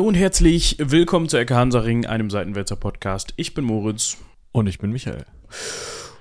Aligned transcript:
Hallo 0.00 0.08
und 0.08 0.14
herzlich 0.14 0.76
willkommen 0.78 1.28
zu 1.28 1.36
Ecke 1.36 1.54
Hansaring, 1.54 2.06
einem 2.06 2.30
Seitenwälzer 2.30 2.74
Podcast. 2.74 3.34
Ich 3.36 3.52
bin 3.52 3.66
Moritz. 3.66 4.16
Und 4.50 4.66
ich 4.66 4.78
bin 4.78 4.92
Michael. 4.92 5.26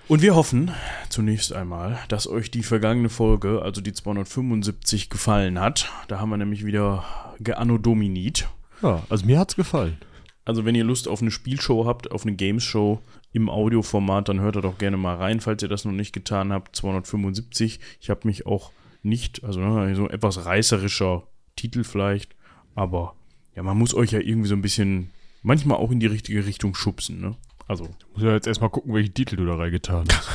Und 0.09 0.21
wir 0.21 0.35
hoffen 0.35 0.71
zunächst 1.07 1.53
einmal, 1.53 1.97
dass 2.09 2.27
euch 2.27 2.51
die 2.51 2.63
vergangene 2.63 3.07
Folge, 3.07 3.61
also 3.61 3.79
die 3.79 3.93
275, 3.93 5.09
gefallen 5.09 5.61
hat. 5.61 5.89
Da 6.09 6.19
haben 6.19 6.29
wir 6.29 6.35
nämlich 6.35 6.65
wieder 6.65 7.05
Geanno 7.39 7.77
Dominit. 7.77 8.49
Ja, 8.81 9.01
also 9.07 9.25
mir 9.25 9.39
hat's 9.39 9.55
gefallen. 9.55 9.97
Also 10.43 10.65
wenn 10.65 10.75
ihr 10.75 10.83
Lust 10.83 11.07
auf 11.07 11.21
eine 11.21 11.31
Spielshow 11.31 11.85
habt, 11.85 12.11
auf 12.11 12.25
eine 12.25 12.35
Games-Show 12.35 12.99
im 13.31 13.49
Audioformat, 13.49 14.27
dann 14.27 14.41
hört 14.41 14.57
da 14.57 14.59
doch 14.59 14.77
gerne 14.77 14.97
mal 14.97 15.15
rein, 15.15 15.39
falls 15.39 15.63
ihr 15.63 15.69
das 15.69 15.85
noch 15.85 15.93
nicht 15.93 16.11
getan 16.11 16.51
habt. 16.51 16.75
275. 16.75 17.79
Ich 18.01 18.09
habe 18.09 18.27
mich 18.27 18.45
auch 18.45 18.73
nicht, 19.03 19.45
also 19.45 19.61
ne, 19.61 19.95
so 19.95 20.09
etwas 20.09 20.45
reißerischer 20.45 21.23
Titel 21.55 21.85
vielleicht, 21.85 22.35
aber 22.75 23.15
ja, 23.55 23.63
man 23.63 23.77
muss 23.77 23.93
euch 23.93 24.11
ja 24.11 24.19
irgendwie 24.19 24.47
so 24.47 24.55
ein 24.55 24.61
bisschen 24.61 25.11
manchmal 25.41 25.77
auch 25.77 25.91
in 25.91 25.99
die 25.99 26.07
richtige 26.07 26.45
Richtung 26.45 26.75
schubsen, 26.75 27.21
ne? 27.21 27.35
Also. 27.67 27.85
Ich 27.85 28.15
muss 28.15 28.23
ja 28.23 28.33
jetzt 28.33 28.47
erstmal 28.47 28.69
gucken, 28.69 28.93
welchen 28.93 29.13
Titel 29.13 29.35
du 29.35 29.45
da 29.45 29.55
reingetan 29.55 30.05
hast. 30.11 30.29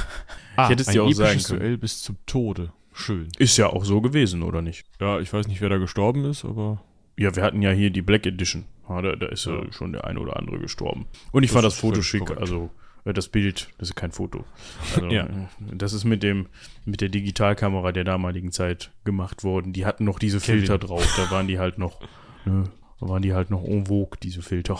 ah, 0.56 0.64
ich 0.64 0.70
hätte 0.70 0.82
es 0.82 0.88
dir 0.88 1.02
auch 1.02 1.12
sagen 1.12 1.42
können. 1.42 1.60
Duell 1.60 1.78
bis 1.78 2.02
zum 2.02 2.16
Tode. 2.26 2.72
Schön. 2.92 3.28
Ist 3.38 3.56
ja 3.56 3.66
auch 3.66 3.84
so 3.84 4.00
gewesen, 4.00 4.42
oder 4.44 4.62
nicht? 4.62 4.86
Ja, 5.00 5.18
ich 5.18 5.32
weiß 5.32 5.48
nicht, 5.48 5.60
wer 5.60 5.68
da 5.68 5.78
gestorben 5.78 6.24
ist, 6.24 6.44
aber. 6.44 6.80
Ja, 7.18 7.34
wir 7.34 7.42
hatten 7.42 7.60
ja 7.60 7.70
hier 7.72 7.90
die 7.90 8.02
Black 8.02 8.24
Edition. 8.24 8.66
Ja, 8.88 9.02
da, 9.02 9.16
da, 9.16 9.26
ist 9.26 9.46
ja. 9.46 9.62
ja 9.62 9.72
schon 9.72 9.92
der 9.92 10.04
eine 10.04 10.20
oder 10.20 10.36
andere 10.36 10.58
gestorben. 10.58 11.06
Und 11.32 11.42
ich 11.42 11.50
das 11.50 11.54
fand 11.54 11.64
das 11.64 11.74
Foto 11.74 12.02
schick, 12.02 12.20
korrekt. 12.20 12.40
also 12.40 12.70
äh, 13.04 13.12
das 13.12 13.28
Bild, 13.28 13.68
das 13.78 13.90
ist 13.90 13.96
kein 13.96 14.12
Foto. 14.12 14.44
Also, 14.94 15.06
ja. 15.10 15.28
Das 15.72 15.92
ist 15.92 16.04
mit 16.04 16.22
dem, 16.22 16.46
mit 16.84 17.00
der 17.00 17.08
Digitalkamera 17.08 17.92
der 17.92 18.04
damaligen 18.04 18.52
Zeit 18.52 18.92
gemacht 19.04 19.42
worden. 19.44 19.72
Die 19.72 19.86
hatten 19.86 20.04
noch 20.04 20.18
diese 20.18 20.38
Kevin. 20.38 20.60
Filter 20.60 20.78
drauf, 20.78 21.06
da 21.16 21.30
waren 21.30 21.48
die 21.48 21.58
halt 21.58 21.78
noch, 21.78 22.00
ne, 22.44 22.64
waren 23.00 23.22
die 23.22 23.34
halt 23.34 23.50
noch 23.50 23.64
en 23.64 23.86
vogue, 23.86 24.18
diese 24.22 24.42
Filter. 24.42 24.78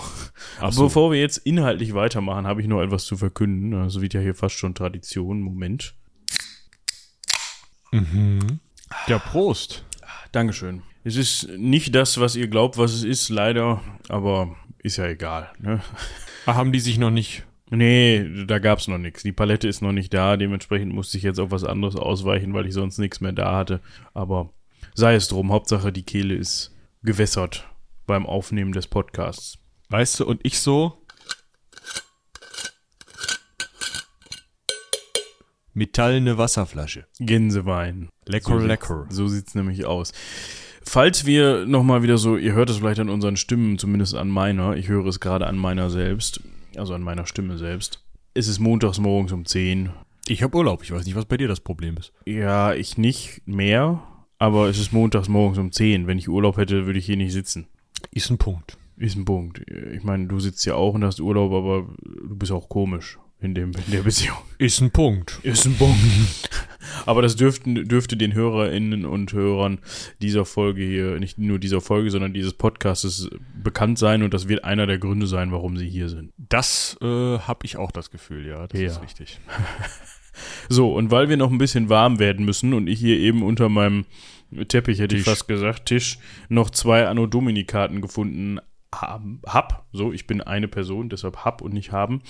Aber 0.61 0.73
so. 0.73 0.85
bevor 0.85 1.13
wir 1.13 1.21
jetzt 1.21 1.39
inhaltlich 1.39 1.95
weitermachen, 1.95 2.47
habe 2.47 2.61
ich 2.61 2.69
noch 2.69 2.83
etwas 2.83 3.05
zu 3.05 3.17
verkünden. 3.17 3.73
Das 3.73 3.83
also 3.83 4.03
wird 4.03 4.15
ja 4.15 4.21
hier 4.21 4.35
fast 4.35 4.57
schon 4.57 4.75
Tradition. 4.75 5.41
Moment. 5.41 5.95
Mhm. 7.93 8.61
Ja, 9.07 9.19
Prost. 9.19 9.85
Dankeschön. 10.33 10.83
Es 11.05 11.17
ist 11.17 11.49
nicht 11.57 11.95
das, 11.95 12.19
was 12.19 12.35
ihr 12.35 12.49
glaubt, 12.49 12.79
was 12.79 12.93
es 12.93 13.05
ist, 13.05 13.29
leider, 13.29 13.83
aber 14.09 14.57
ist 14.79 14.97
ja 14.97 15.07
egal. 15.07 15.53
Ne? 15.59 15.83
Ach, 16.47 16.55
haben 16.55 16.73
die 16.73 16.81
sich 16.81 16.99
noch 16.99 17.11
nicht 17.11 17.45
Nee, 17.71 18.45
da 18.47 18.59
gab's 18.59 18.89
noch 18.89 18.99
nichts. 18.99 19.23
Die 19.23 19.33
Palette 19.33 19.67
ist 19.67 19.81
noch 19.83 19.93
nicht 19.93 20.13
da, 20.13 20.37
dementsprechend 20.37 20.93
musste 20.93 21.17
ich 21.17 21.23
jetzt 21.23 21.41
auf 21.41 21.51
was 21.51 21.65
anderes 21.65 21.97
ausweichen, 21.97 22.53
weil 22.53 22.67
ich 22.67 22.75
sonst 22.75 22.99
nichts 22.99 23.21
mehr 23.21 23.33
da 23.33 23.57
hatte. 23.57 23.81
Aber 24.13 24.51
sei 24.95 25.15
es 25.15 25.29
drum, 25.29 25.51
Hauptsache 25.51 25.91
die 25.91 26.03
Kehle 26.03 26.35
ist 26.35 26.75
gewässert 27.03 27.67
beim 28.07 28.27
Aufnehmen 28.27 28.73
des 28.73 28.87
Podcasts. 28.87 29.59
Weißt 29.89 30.21
du, 30.21 30.27
und 30.27 30.41
ich 30.43 30.59
so 30.59 31.05
metallene 35.75 36.39
Wasserflasche. 36.39 37.07
Gänsewein. 37.19 38.09
Lecker, 38.27 38.61
so 38.61 38.67
lecker. 38.67 39.07
So 39.11 39.27
sieht's 39.29 39.55
nämlich 39.55 39.85
aus. 39.85 40.13
Falls 40.83 41.27
wir 41.27 41.67
nochmal 41.67 42.03
wieder 42.03 42.19
so, 42.19 42.37
ihr 42.37 42.53
hört 42.53 42.71
es 42.71 42.79
vielleicht 42.79 43.01
an 43.01 43.09
unseren 43.09 43.37
Stimmen, 43.37 43.79
zumindest 43.79 44.15
an 44.15 44.29
meiner, 44.29 44.77
ich 44.77 44.89
höre 44.89 45.07
es 45.07 45.19
gerade 45.19 45.47
an 45.47 45.57
meiner 45.57 45.91
selbst, 45.91 46.41
also 46.77 46.95
an 46.95 47.03
meiner 47.03 47.27
Stimme 47.27 47.59
selbst. 47.59 48.05
Es 48.35 48.49
ist 48.49 48.59
montags 48.59 48.99
morgens 48.99 49.33
um 49.33 49.45
10. 49.45 49.91
Ich 50.27 50.43
habe 50.43 50.57
Urlaub, 50.57 50.83
ich 50.83 50.93
weiß 50.93 51.05
nicht, 51.05 51.17
was 51.17 51.25
bei 51.25 51.37
dir 51.37 51.49
das 51.49 51.61
Problem 51.61 51.97
ist. 51.97 52.13
Ja, 52.27 52.75
ich 52.75 52.99
nicht 52.99 53.43
mehr, 53.47 54.03
aber 54.39 54.69
es 54.69 54.79
ist 54.79 54.93
montags 54.93 55.29
morgens 55.29 55.59
um 55.59 55.73
10. 55.73 56.07
Wenn 56.07 56.19
ich 56.19 56.29
Urlaub 56.29 56.57
hätte, 56.57 56.87
würde 56.87 56.99
ich 56.99 57.07
hier 57.07 57.17
nicht 57.17 57.33
sitzen. 57.33 57.67
Ist 58.11 58.31
ein 58.31 58.39
Punkt. 58.39 58.77
Ist 58.97 59.17
ein 59.17 59.25
Punkt. 59.25 59.61
Ich 59.93 60.05
meine, 60.05 60.27
du 60.27 60.39
sitzt 60.39 60.65
ja 60.67 60.75
auch 60.75 60.95
und 60.95 61.05
hast 61.05 61.21
Urlaub, 61.21 61.53
aber 61.53 61.89
du 62.03 62.37
bist 62.37 62.53
auch 62.53 62.69
komisch 62.69 63.19
in, 63.41 63.55
dem, 63.55 63.73
in 63.73 63.93
der 63.93 64.03
Beziehung. 64.03 64.39
Ist 64.59 64.81
ein 64.81 64.91
Punkt. 64.91 65.39
Ist 65.43 65.67
ein 65.67 65.75
Punkt. 65.75 65.99
Aber 67.07 67.23
das 67.23 67.37
dürften, 67.37 67.89
dürfte 67.89 68.17
den 68.17 68.35
HörerInnen 68.35 69.05
und 69.05 69.33
Hörern 69.33 69.81
dieser 70.21 70.45
Folge 70.45 70.83
hier, 70.85 71.19
nicht 71.19 71.39
nur 71.39 71.59
dieser 71.59 71.81
Folge, 71.81 72.11
sondern 72.11 72.33
dieses 72.33 72.53
Podcastes 72.53 73.31
bekannt 73.63 73.99
sein 73.99 74.23
und 74.23 74.35
das 74.35 74.49
wird 74.49 74.65
einer 74.65 74.87
der 74.87 74.99
Gründe 74.99 75.27
sein, 75.27 75.51
warum 75.53 75.77
sie 75.77 75.89
hier 75.89 76.09
sind. 76.09 76.33
Das 76.37 76.97
äh, 77.01 77.39
habe 77.39 77.61
ich 77.65 77.77
auch 77.77 77.91
das 77.91 78.11
Gefühl, 78.11 78.47
ja, 78.47 78.67
das 78.67 78.81
ja. 78.81 78.87
ist 78.87 79.03
richtig. 79.03 79.41
so, 80.69 80.95
und 80.95 81.11
weil 81.11 81.29
wir 81.29 81.37
noch 81.37 81.51
ein 81.51 81.59
bisschen 81.59 81.89
warm 81.89 82.19
werden 82.19 82.45
müssen 82.45 82.75
und 82.75 82.87
ich 82.87 83.01
hier 83.01 83.19
eben 83.19 83.43
unter 83.43 83.69
meinem 83.69 84.05
Teppich, 84.69 84.99
hätte 84.99 85.15
Tisch. 85.15 85.21
ich 85.21 85.31
fast 85.31 85.49
gesagt, 85.49 85.87
Tisch, 85.87 86.19
noch 86.49 86.71
zwei 86.71 87.07
Anno 87.07 87.27
Domini-Karten 87.27 88.01
gefunden 88.01 88.61
hab, 89.03 89.87
so, 89.93 90.13
ich 90.13 90.27
bin 90.27 90.41
eine 90.41 90.69
Person, 90.69 91.09
deshalb 91.09 91.45
hab 91.45 91.63
und 91.63 91.73
nicht 91.73 91.93
haben, 91.93 92.23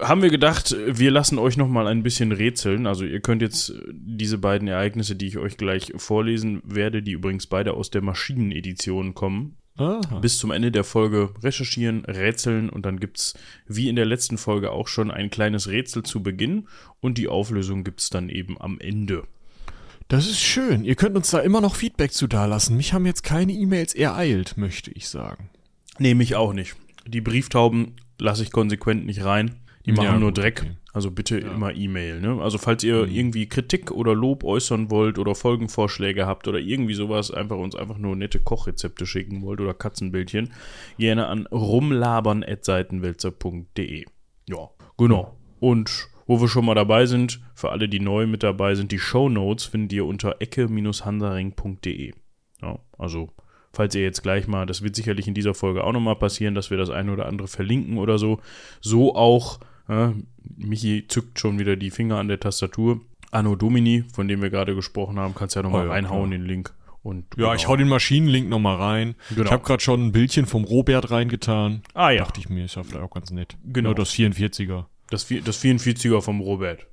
haben 0.00 0.22
wir 0.22 0.30
gedacht, 0.30 0.74
wir 0.86 1.10
lassen 1.10 1.38
euch 1.38 1.56
noch 1.56 1.68
mal 1.68 1.86
ein 1.86 2.02
bisschen 2.02 2.32
rätseln. 2.32 2.86
Also 2.86 3.04
ihr 3.04 3.20
könnt 3.20 3.42
jetzt 3.42 3.74
diese 3.92 4.38
beiden 4.38 4.68
Ereignisse, 4.68 5.16
die 5.16 5.26
ich 5.26 5.38
euch 5.38 5.56
gleich 5.56 5.92
vorlesen 5.96 6.62
werde, 6.64 7.02
die 7.02 7.12
übrigens 7.12 7.46
beide 7.46 7.74
aus 7.74 7.90
der 7.90 8.02
Maschinenedition 8.02 9.14
kommen, 9.14 9.56
Aha. 9.76 10.00
bis 10.20 10.38
zum 10.38 10.50
Ende 10.50 10.70
der 10.70 10.84
Folge 10.84 11.30
recherchieren, 11.42 12.04
rätseln 12.04 12.68
und 12.68 12.86
dann 12.86 13.00
gibt's 13.00 13.34
wie 13.66 13.88
in 13.88 13.96
der 13.96 14.06
letzten 14.06 14.38
Folge 14.38 14.70
auch 14.70 14.88
schon 14.88 15.10
ein 15.10 15.30
kleines 15.30 15.68
Rätsel 15.68 16.02
zu 16.02 16.22
Beginn 16.22 16.68
und 17.00 17.18
die 17.18 17.28
Auflösung 17.28 17.84
gibt's 17.84 18.10
dann 18.10 18.28
eben 18.28 18.60
am 18.60 18.78
Ende. 18.80 19.24
Das 20.12 20.28
ist 20.28 20.42
schön. 20.42 20.84
Ihr 20.84 20.94
könnt 20.94 21.16
uns 21.16 21.30
da 21.30 21.38
immer 21.38 21.62
noch 21.62 21.74
Feedback 21.74 22.12
zu 22.12 22.26
dalassen. 22.26 22.76
Mich 22.76 22.92
haben 22.92 23.06
jetzt 23.06 23.22
keine 23.22 23.52
E-Mails 23.52 23.94
ereilt, 23.94 24.58
möchte 24.58 24.90
ich 24.90 25.08
sagen. 25.08 25.48
Nehme 25.98 26.22
ich 26.22 26.36
auch 26.36 26.52
nicht. 26.52 26.76
Die 27.06 27.22
Brieftauben 27.22 27.96
lasse 28.18 28.42
ich 28.42 28.52
konsequent 28.52 29.06
nicht 29.06 29.24
rein. 29.24 29.54
Die 29.86 29.92
machen 29.92 30.04
ja, 30.04 30.18
nur 30.18 30.30
Dreck. 30.30 30.64
Okay. 30.66 30.76
Also 30.92 31.10
bitte 31.10 31.40
ja. 31.40 31.50
immer 31.50 31.74
E-Mail. 31.74 32.20
Ne? 32.20 32.42
Also 32.42 32.58
falls 32.58 32.84
ihr 32.84 33.06
mhm. 33.06 33.10
irgendwie 33.10 33.48
Kritik 33.48 33.90
oder 33.90 34.14
Lob 34.14 34.44
äußern 34.44 34.90
wollt 34.90 35.18
oder 35.18 35.34
Folgenvorschläge 35.34 36.26
habt 36.26 36.46
oder 36.46 36.58
irgendwie 36.58 36.92
sowas, 36.92 37.30
einfach 37.30 37.56
uns 37.56 37.74
einfach 37.74 37.96
nur 37.96 38.14
nette 38.14 38.38
Kochrezepte 38.38 39.06
schicken 39.06 39.40
wollt 39.40 39.62
oder 39.62 39.72
Katzenbildchen, 39.72 40.52
gerne 40.98 41.28
an 41.28 41.46
rumlabern.seitenwälzer.de. 41.46 44.04
Ja, 44.46 44.68
genau. 44.98 45.38
Und 45.58 46.11
wo 46.32 46.40
wir 46.40 46.48
schon 46.48 46.64
mal 46.64 46.74
dabei 46.74 47.04
sind, 47.04 47.40
für 47.54 47.70
alle, 47.72 47.90
die 47.90 48.00
neu 48.00 48.26
mit 48.26 48.42
dabei 48.42 48.74
sind, 48.74 48.90
die 48.90 48.98
Show 48.98 49.28
Notes 49.28 49.66
findet 49.66 49.92
ihr 49.92 50.06
unter 50.06 50.36
ecke-hansaring.de. 50.40 52.14
Ja, 52.62 52.78
also 52.96 53.28
falls 53.70 53.94
ihr 53.94 54.02
jetzt 54.02 54.22
gleich 54.22 54.48
mal, 54.48 54.64
das 54.64 54.80
wird 54.80 54.96
sicherlich 54.96 55.28
in 55.28 55.34
dieser 55.34 55.52
Folge 55.52 55.84
auch 55.84 55.92
nochmal 55.92 56.16
passieren, 56.16 56.54
dass 56.54 56.70
wir 56.70 56.78
das 56.78 56.88
eine 56.88 57.12
oder 57.12 57.26
andere 57.26 57.48
verlinken 57.48 57.98
oder 57.98 58.16
so. 58.16 58.40
So 58.80 59.14
auch, 59.14 59.60
äh, 59.88 60.08
Michi 60.56 61.04
zückt 61.06 61.38
schon 61.38 61.58
wieder 61.58 61.76
die 61.76 61.90
Finger 61.90 62.16
an 62.16 62.28
der 62.28 62.40
Tastatur. 62.40 63.02
Anno 63.30 63.54
Domini, 63.54 64.04
von 64.14 64.26
dem 64.26 64.40
wir 64.40 64.48
gerade 64.48 64.74
gesprochen 64.74 65.18
haben, 65.18 65.34
kannst 65.34 65.54
ja 65.54 65.62
nochmal 65.62 65.84
oh, 65.84 65.88
ja, 65.88 65.92
reinhauen, 65.92 66.30
klar. 66.30 66.38
den 66.38 66.46
Link. 66.46 66.72
Und, 67.02 67.24
ja, 67.36 67.44
genau. 67.44 67.54
ich 67.54 67.68
hau 67.68 67.76
den 67.76 67.88
Maschinenlink 67.88 68.48
nochmal 68.48 68.76
rein. 68.76 69.16
Genau. 69.30 69.44
Ich 69.44 69.52
habe 69.52 69.64
gerade 69.64 69.82
schon 69.82 70.06
ein 70.06 70.12
Bildchen 70.12 70.46
vom 70.46 70.64
Robert 70.64 71.10
reingetan. 71.10 71.82
Ah 71.92 72.10
ja. 72.10 72.24
Dachte 72.24 72.40
ich 72.40 72.48
mir, 72.48 72.64
ist 72.64 72.76
ja 72.76 72.84
vielleicht 72.84 73.04
auch 73.04 73.10
ganz 73.10 73.30
nett. 73.30 73.58
Genau. 73.64 73.90
Nur 73.90 73.96
das 73.96 74.14
44er. 74.14 74.86
Das, 75.12 75.26
das 75.44 75.62
44er 75.62 76.22
vom 76.22 76.40
Robert. 76.40 76.86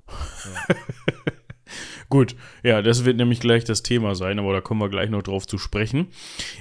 Ja. 0.67 0.75
Gut, 2.09 2.35
ja, 2.63 2.81
das 2.81 3.05
wird 3.05 3.17
nämlich 3.17 3.39
gleich 3.39 3.63
das 3.63 3.83
Thema 3.83 4.15
sein, 4.15 4.39
aber 4.39 4.51
da 4.51 4.61
kommen 4.61 4.81
wir 4.81 4.89
gleich 4.89 5.09
noch 5.09 5.21
drauf 5.21 5.47
zu 5.47 5.57
sprechen. 5.57 6.07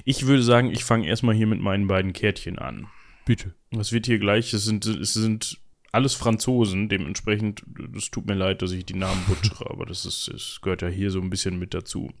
Ich 0.05 0.27
würde 0.27 0.43
sagen, 0.43 0.71
ich 0.71 0.83
fange 0.83 1.07
erstmal 1.07 1.35
hier 1.35 1.47
mit 1.47 1.59
meinen 1.59 1.87
beiden 1.87 2.13
Kärtchen 2.13 2.59
an. 2.59 2.87
Bitte. 3.25 3.55
Was 3.71 3.91
wird 3.91 4.05
hier 4.05 4.19
gleich? 4.19 4.53
Es 4.53 4.63
sind, 4.63 4.85
es 4.85 5.13
sind 5.13 5.59
alles 5.91 6.13
Franzosen, 6.13 6.87
dementsprechend, 6.87 7.63
es 7.97 8.11
tut 8.11 8.27
mir 8.27 8.35
leid, 8.35 8.61
dass 8.61 8.71
ich 8.71 8.85
die 8.85 8.95
Namen 8.95 9.23
butschere, 9.27 9.69
aber 9.69 9.85
das, 9.85 10.05
ist, 10.05 10.29
das 10.31 10.59
gehört 10.61 10.83
ja 10.83 10.87
hier 10.87 11.11
so 11.11 11.19
ein 11.19 11.31
bisschen 11.31 11.57
mit 11.59 11.73
dazu. 11.73 12.11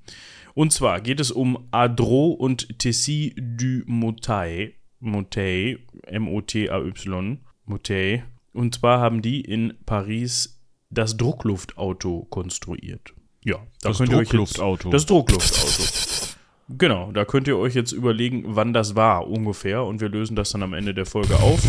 Und 0.53 0.73
zwar 0.73 0.99
geht 0.99 1.19
es 1.19 1.31
um 1.31 1.67
Adro 1.71 2.31
und 2.31 2.79
Tessie 2.79 3.35
du 3.37 3.83
Motay, 3.85 4.75
Motay, 4.99 5.77
M-O-T-A-Y, 6.07 7.39
Motay. 7.65 8.23
Und 8.53 8.75
zwar 8.75 8.99
haben 8.99 9.21
die 9.21 9.41
in 9.41 9.73
Paris 9.85 10.59
das 10.89 11.17
Druckluftauto 11.17 12.25
konstruiert. 12.29 13.13
Ja, 13.43 13.57
da 13.81 13.89
das 13.89 13.97
könnt 13.99 14.11
Druckluftauto. 14.11 14.89
Jetzt, 14.89 14.93
das 14.93 15.05
Druckluftauto. 15.05 16.35
genau, 16.69 17.11
da 17.11 17.25
könnt 17.25 17.47
ihr 17.47 17.57
euch 17.57 17.75
jetzt 17.75 17.91
überlegen, 17.91 18.43
wann 18.47 18.73
das 18.73 18.95
war 18.95 19.27
ungefähr 19.27 19.83
und 19.83 20.01
wir 20.01 20.09
lösen 20.09 20.35
das 20.35 20.51
dann 20.51 20.63
am 20.63 20.73
Ende 20.73 20.93
der 20.93 21.05
Folge 21.05 21.35
auf. 21.39 21.61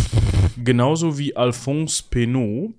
Genauso 0.62 1.18
wie 1.18 1.36
Alphonse 1.36 2.02
Penot 2.10 2.74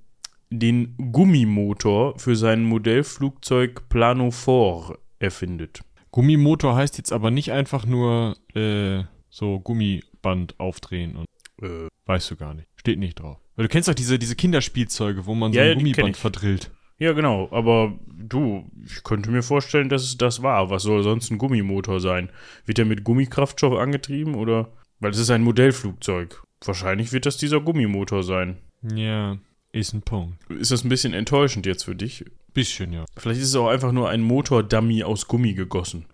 den 0.50 0.95
Gummimotor 1.12 2.19
für 2.19 2.36
sein 2.36 2.63
Modellflugzeug 2.63 3.88
Planofort 3.88 5.00
erfindet. 5.19 5.81
Gummimotor 6.12 6.75
heißt 6.75 6.98
jetzt 6.98 7.13
aber 7.13 7.31
nicht 7.31 7.53
einfach 7.53 7.86
nur 7.86 8.36
äh, 8.53 9.03
so 9.30 9.62
Gummiband 9.62 10.59
aufdrehen 10.59 11.15
und 11.15 11.25
äh, 11.62 11.88
weißt 12.06 12.31
du 12.31 12.36
gar 12.36 12.53
nicht. 12.53 12.68
Steht 12.75 13.00
nicht 13.00 13.19
drauf. 13.19 13.38
Weil 13.56 13.63
du 13.63 13.69
kennst 13.69 13.89
doch 13.89 13.94
diese, 13.94 14.18
diese 14.18 14.36
Kinderspielzeuge, 14.36 15.25
wo 15.25 15.36
man 15.36 15.53
so 15.53 15.59
ja, 15.59 15.65
ein 15.65 15.77
Gummiband 15.77 16.18
verdrillt. 16.18 16.71
Ja, 16.98 17.13
genau. 17.13 17.50
Aber 17.51 17.98
du, 18.07 18.69
ich 18.86 19.03
könnte 19.03 19.31
mir 19.31 19.42
vorstellen, 19.42 19.89
dass 19.89 20.03
es 20.03 20.18
das 20.18 20.44
war. 20.44 20.69
Was 20.69 20.83
soll 20.83 21.03
sonst 21.03 21.31
ein 21.31 21.38
Gummimotor 21.38 22.00
sein? 22.00 22.30
Wird 22.65 22.80
er 22.80 22.86
mit 22.86 23.03
Gummikraftstoff 23.03 23.74
angetrieben 23.74 24.36
oder? 24.36 24.71
Weil 25.00 25.12
es 25.12 25.18
ist 25.18 25.31
ein 25.31 25.44
Modellflugzeug. 25.44 26.44
Wahrscheinlich 26.63 27.12
wird 27.12 27.25
das 27.25 27.38
dieser 27.38 27.59
Gummimotor 27.59 28.24
sein. 28.24 28.57
Ja, 28.83 29.38
ist 29.71 29.94
ein 29.94 30.03
Punkt. 30.03 30.38
Ist 30.51 30.71
das 30.71 30.83
ein 30.83 30.89
bisschen 30.89 31.13
enttäuschend 31.13 31.65
jetzt 31.65 31.86
für 31.86 31.95
dich? 31.95 32.25
Bisschen, 32.53 32.94
ja. 32.94 33.06
Vielleicht 33.18 33.42
ist 33.42 33.48
es 33.48 33.56
auch 33.56 33.69
einfach 33.69 33.92
nur 33.92 34.09
ein 34.09 34.21
Motordummy 34.21 35.03
aus 35.03 35.27
Gummi 35.27 35.53
gegossen. 35.53 36.06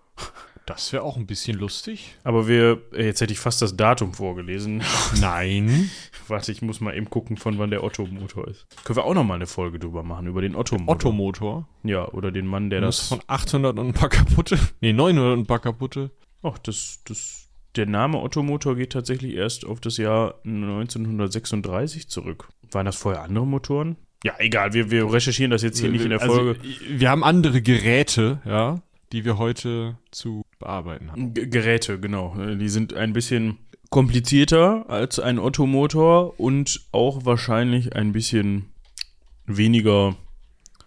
Das 0.68 0.92
wäre 0.92 1.02
auch 1.02 1.16
ein 1.16 1.26
bisschen 1.26 1.58
lustig. 1.58 2.14
Aber 2.24 2.46
wir, 2.46 2.82
äh, 2.92 3.06
jetzt 3.06 3.22
hätte 3.22 3.32
ich 3.32 3.38
fast 3.38 3.62
das 3.62 3.74
Datum 3.74 4.12
vorgelesen. 4.12 4.82
Nein. 5.18 5.90
Warte, 6.26 6.52
ich 6.52 6.60
muss 6.60 6.82
mal 6.82 6.94
eben 6.94 7.08
gucken, 7.08 7.38
von 7.38 7.58
wann 7.58 7.70
der 7.70 7.82
Otto-Motor 7.82 8.48
ist. 8.48 8.66
Können 8.84 8.96
wir 8.96 9.04
auch 9.06 9.14
noch 9.14 9.24
mal 9.24 9.36
eine 9.36 9.46
Folge 9.46 9.78
drüber 9.78 10.02
machen, 10.02 10.26
über 10.26 10.42
den 10.42 10.54
Otto-Motor. 10.54 10.94
Otto-Motor? 10.94 11.68
Ja, 11.84 12.06
oder 12.08 12.30
den 12.30 12.46
Mann, 12.46 12.68
der 12.68 12.82
das... 12.82 13.08
Von 13.08 13.20
800 13.26 13.78
und 13.78 13.86
ein 13.86 13.92
paar 13.94 14.10
kaputte? 14.10 14.58
Nee, 14.82 14.92
900 14.92 15.32
und 15.32 15.40
ein 15.40 15.46
paar 15.46 15.60
kaputte. 15.60 16.10
Ach, 16.42 16.58
das, 16.58 17.00
das, 17.06 17.48
der 17.74 17.86
Name 17.86 18.18
Otto-Motor 18.18 18.76
geht 18.76 18.92
tatsächlich 18.92 19.36
erst 19.36 19.64
auf 19.64 19.80
das 19.80 19.96
Jahr 19.96 20.34
1936 20.44 22.10
zurück. 22.10 22.50
Waren 22.72 22.84
das 22.84 22.96
vorher 22.96 23.22
andere 23.22 23.46
Motoren? 23.46 23.96
Ja, 24.22 24.34
egal, 24.38 24.74
wir, 24.74 24.90
wir 24.90 25.10
recherchieren 25.10 25.50
das 25.50 25.62
jetzt 25.62 25.78
hier 25.78 25.90
nicht 25.90 26.02
in 26.04 26.10
der 26.10 26.20
Also, 26.20 26.34
Folge. 26.34 26.60
wir 26.90 27.08
haben 27.08 27.24
andere 27.24 27.62
Geräte, 27.62 28.42
ja, 28.44 28.82
die 29.12 29.24
wir 29.24 29.38
heute 29.38 29.96
zu 30.10 30.44
bearbeiten 30.58 31.10
haben. 31.10 31.34
G 31.34 31.46
Geräte, 31.46 31.98
genau. 31.98 32.36
Die 32.36 32.68
sind 32.68 32.94
ein 32.94 33.12
bisschen 33.12 33.58
komplizierter 33.90 34.88
als 34.88 35.18
ein 35.18 35.38
Ottomotor 35.38 36.38
und 36.38 36.80
auch 36.92 37.24
wahrscheinlich 37.24 37.96
ein 37.96 38.12
bisschen 38.12 38.66
weniger 39.46 40.16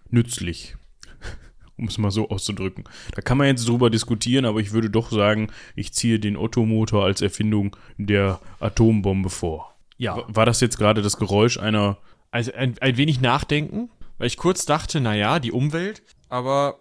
nützlich. 0.09 0.75
Um 1.77 1.87
es 1.87 1.97
mal 1.97 2.11
so 2.11 2.29
auszudrücken. 2.29 2.83
Da 3.15 3.23
kann 3.23 3.39
man 3.39 3.47
jetzt 3.47 3.67
drüber 3.67 3.89
diskutieren, 3.89 4.45
aber 4.45 4.59
ich 4.59 4.71
würde 4.71 4.91
doch 4.91 5.11
sagen, 5.11 5.47
ich 5.75 5.93
ziehe 5.93 6.19
den 6.19 6.37
Ottomotor 6.37 7.03
als 7.03 7.21
Erfindung 7.21 7.75
der 7.97 8.39
Atombombe 8.59 9.31
vor. 9.31 9.73
Ja. 9.97 10.23
War 10.27 10.45
das 10.45 10.61
jetzt 10.61 10.77
gerade 10.77 11.01
das 11.01 11.17
Geräusch 11.17 11.57
einer. 11.57 11.97
Also 12.29 12.53
ein, 12.53 12.75
ein 12.81 12.97
wenig 12.97 13.19
nachdenken, 13.19 13.89
weil 14.19 14.27
ich 14.27 14.37
kurz 14.37 14.65
dachte, 14.65 15.01
naja, 15.01 15.39
die 15.39 15.51
Umwelt, 15.51 16.03
aber 16.29 16.80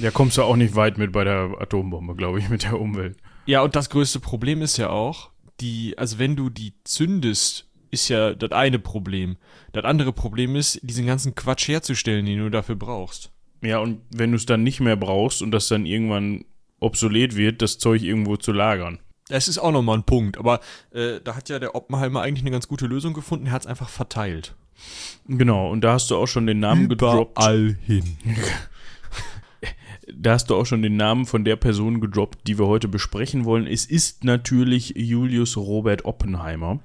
Ja, 0.00 0.10
kommst 0.10 0.36
du 0.36 0.42
auch 0.42 0.56
nicht 0.56 0.74
weit 0.76 0.98
mit 0.98 1.12
bei 1.12 1.24
der 1.24 1.56
Atombombe, 1.58 2.14
glaube 2.14 2.38
ich, 2.38 2.48
mit 2.48 2.64
der 2.64 2.80
Umwelt. 2.80 3.16
Ja, 3.46 3.62
und 3.62 3.74
das 3.74 3.90
größte 3.90 4.20
Problem 4.20 4.62
ist 4.62 4.76
ja 4.76 4.90
auch, 4.90 5.30
die, 5.60 5.96
also 5.98 6.18
wenn 6.18 6.36
du 6.36 6.50
die 6.50 6.74
zündest, 6.84 7.66
ist 7.90 8.08
ja 8.08 8.34
das 8.34 8.52
eine 8.52 8.78
Problem. 8.78 9.36
Das 9.72 9.84
andere 9.84 10.12
Problem 10.12 10.56
ist, 10.56 10.80
diesen 10.82 11.06
ganzen 11.06 11.34
Quatsch 11.34 11.68
herzustellen, 11.68 12.26
den 12.26 12.38
du 12.38 12.50
dafür 12.50 12.76
brauchst. 12.76 13.32
Ja, 13.62 13.78
und 13.78 14.00
wenn 14.10 14.30
du 14.30 14.36
es 14.36 14.46
dann 14.46 14.62
nicht 14.62 14.80
mehr 14.80 14.96
brauchst 14.96 15.42
und 15.42 15.50
das 15.50 15.68
dann 15.68 15.86
irgendwann 15.86 16.44
obsolet 16.78 17.36
wird, 17.36 17.62
das 17.62 17.78
Zeug 17.78 18.02
irgendwo 18.02 18.36
zu 18.36 18.52
lagern. 18.52 19.00
Das 19.28 19.48
ist 19.48 19.58
auch 19.58 19.70
nochmal 19.70 19.98
ein 19.98 20.04
Punkt, 20.04 20.38
aber 20.38 20.60
äh, 20.92 21.20
da 21.22 21.36
hat 21.36 21.48
ja 21.48 21.58
der 21.58 21.74
Oppenheimer 21.74 22.22
eigentlich 22.22 22.42
eine 22.42 22.50
ganz 22.50 22.66
gute 22.66 22.86
Lösung 22.86 23.12
gefunden, 23.12 23.46
er 23.46 23.52
hat 23.52 23.62
es 23.62 23.66
einfach 23.66 23.88
verteilt. 23.88 24.54
Genau, 25.28 25.70
und 25.70 25.82
da 25.82 25.92
hast 25.92 26.10
du 26.10 26.16
auch 26.16 26.26
schon 26.26 26.46
den 26.46 26.58
Namen 26.58 26.88
gedroppt. 26.88 27.38
hin. 27.86 28.16
Da 30.16 30.32
hast 30.32 30.50
du 30.50 30.54
auch 30.56 30.66
schon 30.66 30.82
den 30.82 30.96
Namen 30.96 31.26
von 31.26 31.44
der 31.44 31.56
Person 31.56 32.00
gedroppt, 32.00 32.46
die 32.46 32.58
wir 32.58 32.66
heute 32.66 32.88
besprechen 32.88 33.44
wollen. 33.44 33.66
Es 33.66 33.84
ist 33.86 34.24
natürlich 34.24 34.94
Julius 34.96 35.56
Robert 35.56 36.04
Oppenheimer. 36.04 36.80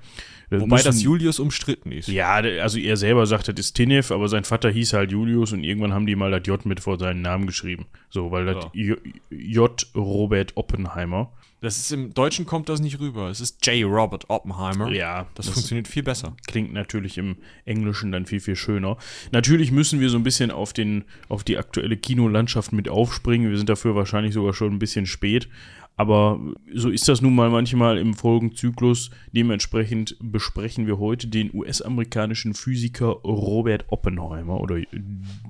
Das 0.50 0.62
Wobei 0.62 0.78
das 0.78 0.86
müssen- 0.96 1.02
Julius 1.06 1.40
umstritten 1.40 1.92
ist. 1.92 2.08
Ja, 2.08 2.34
also 2.36 2.78
er 2.80 2.98
selber 2.98 3.26
sagt, 3.26 3.48
das 3.48 3.56
ist 3.58 3.74
Tinev, 3.74 4.12
aber 4.14 4.28
sein 4.28 4.44
Vater 4.44 4.70
hieß 4.70 4.94
halt 4.94 5.12
Julius 5.12 5.54
und 5.54 5.64
irgendwann 5.64 5.94
haben 5.94 6.06
die 6.06 6.16
mal 6.16 6.30
das 6.30 6.46
J 6.46 6.64
mit 6.66 6.80
vor 6.80 7.00
seinen 7.00 7.22
Namen 7.22 7.48
geschrieben. 7.48 7.86
So, 8.10 8.32
weil 8.32 8.46
das 8.46 8.68
J, 8.74 8.98
J. 9.32 9.88
Robert 9.96 10.52
Oppenheimer. 10.56 11.32
Das 11.66 11.80
ist 11.80 11.92
im 11.92 12.14
Deutschen 12.14 12.46
kommt 12.46 12.70
das 12.70 12.80
nicht 12.80 13.00
rüber. 13.00 13.32
Es 13.32 13.42
ist 13.42 13.66
J. 13.66 13.90
Robert 13.90 14.30
Oppenheimer. 14.30 14.92
Ja, 14.92 15.26
Das, 15.34 15.50
funktioniert 15.50 15.88
viel 15.88 16.04
besser. 16.04 16.38
klingt 16.46 16.72
natürlich 16.72 17.18
im 17.18 17.38
Englischen 17.66 18.12
dann 18.12 18.28
viel, 18.28 18.40
viel 18.40 18.56
schöner. 18.56 18.98
Natürlich 19.32 19.72
müssen 19.72 20.00
wir 20.00 20.12
so 20.12 20.18
ein 20.18 20.24
bisschen 20.24 20.52
auf, 20.52 20.74
den, 20.74 21.06
auf 21.28 21.44
die 21.44 21.58
aktuelle 21.58 21.98
Kinolandschaft 21.98 22.72
mit 22.72 22.88
aufspringen. 22.88 23.50
Wir 23.50 23.58
sind 23.58 23.68
dafür 23.68 23.96
wahrscheinlich 23.96 24.36
sogar 24.36 24.54
schon 24.54 24.74
ein 24.74 24.78
bisschen 24.80 25.08
spät. 25.08 25.50
Aber 25.98 26.40
so 26.72 26.92
ist 26.92 27.08
das 27.08 27.22
nun 27.24 27.34
mal 27.34 27.50
manchmal 27.50 27.98
im 27.98 28.14
Folgenzyklus. 28.14 29.10
Dementsprechend 29.32 30.18
besprechen 30.22 30.86
wir 30.86 31.00
heute 31.00 31.26
den 31.30 31.50
US-amerikanischen 31.52 32.54
Physiker 32.54 33.08
Robert 33.08 33.86
Oppenheimer 33.88 34.62
oder 34.62 34.80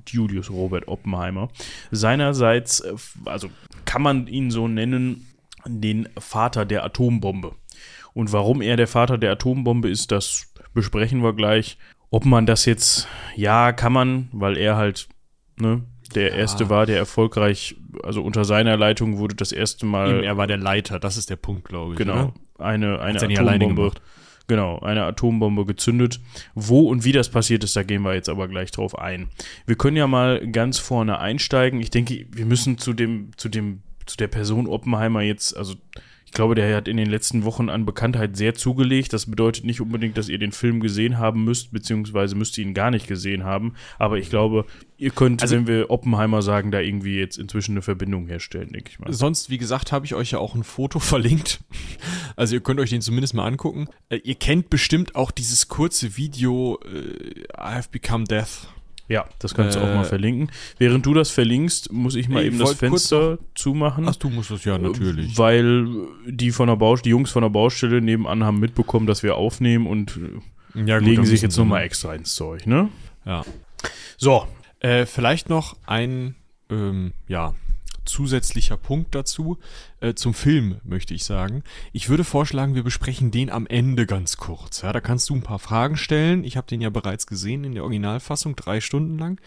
Julius 0.08 0.48
Robert 0.48 0.88
Oppenheimer. 0.88 1.48
Seinerseits, 1.90 2.80
äh, 2.80 2.94
also 3.26 3.50
kann 3.84 4.00
man 4.00 4.28
ihn 4.28 4.50
so 4.50 4.66
nennen, 4.66 5.26
den 5.66 6.08
Vater 6.18 6.64
der 6.64 6.84
Atombombe. 6.84 7.54
Und 8.14 8.32
warum 8.32 8.62
er 8.62 8.76
der 8.76 8.88
Vater 8.88 9.18
der 9.18 9.32
Atombombe 9.32 9.90
ist, 9.90 10.10
das 10.10 10.52
besprechen 10.72 11.22
wir 11.22 11.34
gleich. 11.34 11.78
Ob 12.10 12.24
man 12.24 12.46
das 12.46 12.64
jetzt, 12.64 13.08
ja, 13.34 13.72
kann 13.72 13.92
man, 13.92 14.28
weil 14.32 14.56
er 14.56 14.76
halt, 14.76 15.08
ne, 15.58 15.82
der 16.14 16.32
erste 16.32 16.70
war, 16.70 16.86
der 16.86 16.98
erfolgreich, 16.98 17.76
also 18.02 18.22
unter 18.22 18.44
seiner 18.44 18.76
Leitung 18.76 19.18
wurde 19.18 19.34
das 19.34 19.52
erste 19.52 19.86
Mal, 19.86 20.10
Eben, 20.10 20.24
er 20.24 20.36
war 20.36 20.46
der 20.46 20.56
Leiter, 20.56 20.98
das 21.00 21.16
ist 21.16 21.30
der 21.30 21.36
Punkt, 21.36 21.68
glaube 21.68 21.92
ich. 21.92 21.98
genau, 21.98 22.32
Oder? 22.56 22.64
eine, 22.64 23.00
eine 23.00 23.20
alleine 23.20 23.64
Atombombe, 23.64 23.92
genau, 24.46 24.78
eine 24.78 25.04
Atombombe 25.04 25.66
gezündet. 25.66 26.20
Wo 26.54 26.88
und 26.88 27.04
wie 27.04 27.12
das 27.12 27.28
passiert 27.28 27.64
ist, 27.64 27.76
da 27.76 27.82
gehen 27.82 28.02
wir 28.02 28.14
jetzt 28.14 28.28
aber 28.28 28.48
gleich 28.48 28.70
drauf 28.70 28.98
ein. 28.98 29.28
Wir 29.66 29.76
können 29.76 29.96
ja 29.96 30.06
mal 30.06 30.46
ganz 30.50 30.78
vorne 30.78 31.18
einsteigen. 31.18 31.80
Ich 31.80 31.90
denke, 31.90 32.26
wir 32.30 32.46
müssen 32.46 32.78
zu 32.78 32.92
dem, 32.92 33.30
zu 33.36 33.48
dem, 33.48 33.82
zu 34.06 34.16
der 34.16 34.28
Person 34.28 34.66
Oppenheimer 34.66 35.20
jetzt, 35.22 35.56
also 35.56 35.74
ich 36.24 36.32
glaube, 36.32 36.54
der 36.56 36.76
hat 36.76 36.88
in 36.88 36.96
den 36.98 37.08
letzten 37.08 37.44
Wochen 37.44 37.70
an 37.70 37.86
Bekanntheit 37.86 38.36
sehr 38.36 38.52
zugelegt. 38.52 39.12
Das 39.12 39.30
bedeutet 39.30 39.64
nicht 39.64 39.80
unbedingt, 39.80 40.18
dass 40.18 40.28
ihr 40.28 40.38
den 40.38 40.52
Film 40.52 40.80
gesehen 40.80 41.18
haben 41.18 41.44
müsst, 41.44 41.72
beziehungsweise 41.72 42.34
müsst 42.34 42.58
ihr 42.58 42.64
ihn 42.66 42.74
gar 42.74 42.90
nicht 42.90 43.06
gesehen 43.06 43.44
haben. 43.44 43.74
Aber 43.98 44.18
ich 44.18 44.28
glaube, 44.28 44.66
ihr 44.98 45.10
könnt, 45.10 45.40
Also- 45.40 45.54
wenn 45.56 45.66
wir 45.68 45.88
Oppenheimer 45.88 46.42
sagen, 46.42 46.72
da 46.72 46.80
irgendwie 46.80 47.16
jetzt 47.16 47.38
inzwischen 47.38 47.72
eine 47.72 47.80
Verbindung 47.82 48.26
herstellen, 48.26 48.70
denke 48.72 48.90
ich 48.90 48.98
mal. 48.98 49.10
Sonst, 49.12 49.48
wie 49.50 49.56
gesagt, 49.56 49.92
habe 49.92 50.04
ich 50.04 50.14
euch 50.14 50.32
ja 50.32 50.38
auch 50.38 50.54
ein 50.56 50.64
Foto 50.64 50.98
verlinkt. 50.98 51.60
Also 52.34 52.56
ihr 52.56 52.60
könnt 52.60 52.80
euch 52.80 52.90
den 52.90 53.00
zumindest 53.02 53.32
mal 53.32 53.46
angucken. 53.46 53.88
Äh, 54.10 54.16
ihr 54.24 54.34
kennt 54.34 54.68
bestimmt 54.68 55.14
auch 55.14 55.30
dieses 55.30 55.68
kurze 55.68 56.16
Video 56.18 56.78
äh, 56.84 57.44
I 57.56 57.74
have 57.76 57.88
become 57.92 58.24
death. 58.24 58.68
Ja, 59.08 59.24
das 59.38 59.54
kannst 59.54 59.76
du 59.76 59.80
auch 59.80 59.86
Äh, 59.88 59.94
mal 59.94 60.04
verlinken. 60.04 60.50
Während 60.78 61.06
du 61.06 61.14
das 61.14 61.30
verlinkst, 61.30 61.92
muss 61.92 62.14
ich 62.16 62.28
mal 62.28 62.40
Ich 62.40 62.48
eben 62.48 62.58
das 62.58 62.74
Fenster 62.74 63.38
zumachen. 63.54 64.04
du 64.18 64.30
musst 64.30 64.50
es 64.50 64.64
ja 64.64 64.78
Weil 65.36 65.86
die 66.26 66.50
von 66.50 66.66
der 66.68 66.76
Baustelle, 66.76 67.04
die 67.04 67.10
Jungs 67.10 67.30
von 67.30 67.42
der 67.42 67.50
Baustelle 67.50 68.00
nebenan 68.00 68.42
haben 68.44 68.58
mitbekommen, 68.58 69.06
dass 69.06 69.22
wir 69.22 69.36
aufnehmen 69.36 69.86
und 69.86 70.18
äh, 70.74 70.80
Ja, 70.86 70.98
legen 70.98 71.16
dann 71.16 71.26
sich 71.26 71.42
jetzt 71.42 71.56
nochmal 71.56 71.82
extra 71.82 72.14
ins 72.14 72.34
Zeug, 72.34 72.66
ne? 72.66 72.88
Ja. 73.24 73.44
So. 74.16 74.46
Äh, 74.80 75.06
vielleicht 75.06 75.48
noch 75.48 75.76
ein, 75.86 76.34
ähm, 76.70 77.12
ja, 77.28 77.54
zusätzlicher 78.06 78.76
Punkt 78.76 79.14
dazu. 79.14 79.58
Äh, 80.00 80.14
zum 80.14 80.34
Film 80.34 80.80
möchte 80.84 81.14
ich 81.14 81.24
sagen. 81.24 81.62
Ich 81.92 82.08
würde 82.08 82.24
vorschlagen, 82.24 82.74
wir 82.74 82.82
besprechen 82.82 83.30
den 83.30 83.50
am 83.50 83.66
Ende 83.66 84.06
ganz 84.06 84.36
kurz. 84.36 84.82
Ja, 84.82 84.92
da 84.92 85.00
kannst 85.00 85.28
du 85.30 85.34
ein 85.34 85.42
paar 85.42 85.58
Fragen 85.58 85.96
stellen. 85.96 86.44
Ich 86.44 86.56
habe 86.56 86.66
den 86.66 86.80
ja 86.80 86.90
bereits 86.90 87.26
gesehen 87.26 87.64
in 87.64 87.74
der 87.74 87.82
Originalfassung, 87.82 88.56
drei 88.56 88.80
Stunden 88.80 89.18
lang. 89.18 89.40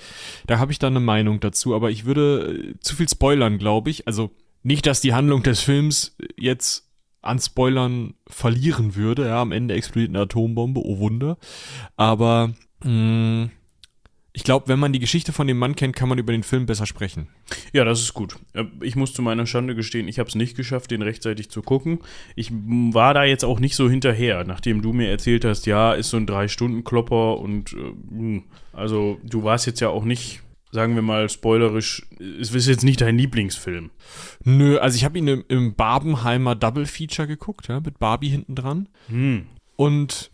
Da 0.48 0.60
habe 0.60 0.72
ich 0.72 0.80
dann 0.80 0.94
eine 0.94 1.06
Meinung 1.06 1.40
dazu, 1.40 1.76
aber 1.76 1.92
ich 1.92 2.06
würde 2.06 2.74
äh, 2.74 2.80
zu 2.80 2.96
viel 2.96 3.10
spoilern, 3.10 3.58
glaube 3.58 3.90
ich. 3.90 4.08
Also 4.08 4.32
nicht, 4.64 4.86
dass 4.86 5.02
die 5.02 5.14
Handlung 5.14 5.44
des 5.44 5.62
Films 5.62 6.16
jetzt 6.38 6.90
an 7.22 7.40
Spoilern 7.40 8.14
verlieren 8.28 8.96
würde. 8.96 9.28
Ja, 9.28 9.42
am 9.42 9.52
Ende 9.52 9.76
explodiert 9.76 10.12
eine 10.12 10.22
Atombombe, 10.22 10.82
oh 10.82 11.00
Wunder. 11.00 11.38
Aber 11.96 12.54
mh, 12.84 13.50
ich 14.32 14.44
glaube, 14.44 14.68
wenn 14.68 14.80
man 14.80 14.94
die 14.94 15.00
Geschichte 15.00 15.34
von 15.34 15.48
dem 15.48 15.58
Mann 15.58 15.76
kennt, 15.76 15.96
kann 15.96 16.08
man 16.10 16.18
über 16.20 16.32
den 16.32 16.44
Film 16.44 16.66
besser 16.66 16.86
sprechen. 16.86 17.28
Ja, 17.74 17.84
das 17.84 18.02
ist 18.02 18.14
gut. 18.14 18.36
Äh, 18.54 18.66
Ich 18.82 18.96
muss 18.96 19.14
zu 19.14 19.22
meiner 19.22 19.46
Schande 19.48 19.76
gestehen, 19.76 20.08
ich 20.08 20.20
habe 20.20 20.30
es 20.30 20.36
nicht 20.36 20.56
geschafft, 20.56 20.92
den 20.92 21.02
rechtzeitig 21.02 21.50
zu 21.50 21.62
gucken. 21.62 22.00
Ich 22.36 22.52
war 22.52 23.14
da 23.14 23.24
jetzt 23.24 23.44
auch 23.44 23.60
nicht 23.60 23.76
so 23.76 23.90
hinterher, 23.90 24.44
nachdem 24.44 24.82
du 24.82 24.94
mir 24.94 25.10
erzählt 25.10 25.46
hast, 25.46 25.66
ja, 25.66 25.94
ist 25.94 26.10
so 26.12 26.18
ein 26.18 26.28
Drei-Stunden-Klopper 26.28 27.38
und 27.40 27.74
äh, 27.74 27.94
mh, 28.14 28.44
also 28.74 29.20
du 29.24 29.44
warst 29.44 29.66
jetzt 29.66 29.80
ja 29.80 29.90
auch 29.90 30.04
nicht, 30.06 30.42
sagen 30.72 30.94
wir 30.94 31.02
mal 31.02 31.28
spoilerisch, 31.30 32.06
es 32.20 32.54
ist 32.54 32.68
jetzt 32.68 32.84
nicht 32.84 33.02
dein 33.02 33.18
Lieblingsfilm. 33.18 33.90
Nö, 34.44 34.78
also 34.78 34.96
ich 34.96 35.06
habe 35.06 35.18
ihn 35.18 35.28
im, 35.28 35.44
im 35.48 35.74
Barbenheimer 35.74 36.54
Double 36.56 36.86
Feature 36.86 37.28
geguckt, 37.28 37.68
ja, 37.68 37.80
mit 37.80 37.98
Barbie 37.98 38.30
hinten 38.30 38.54
dran. 38.56 38.90
Hm. 39.08 39.48
Und 39.76 40.30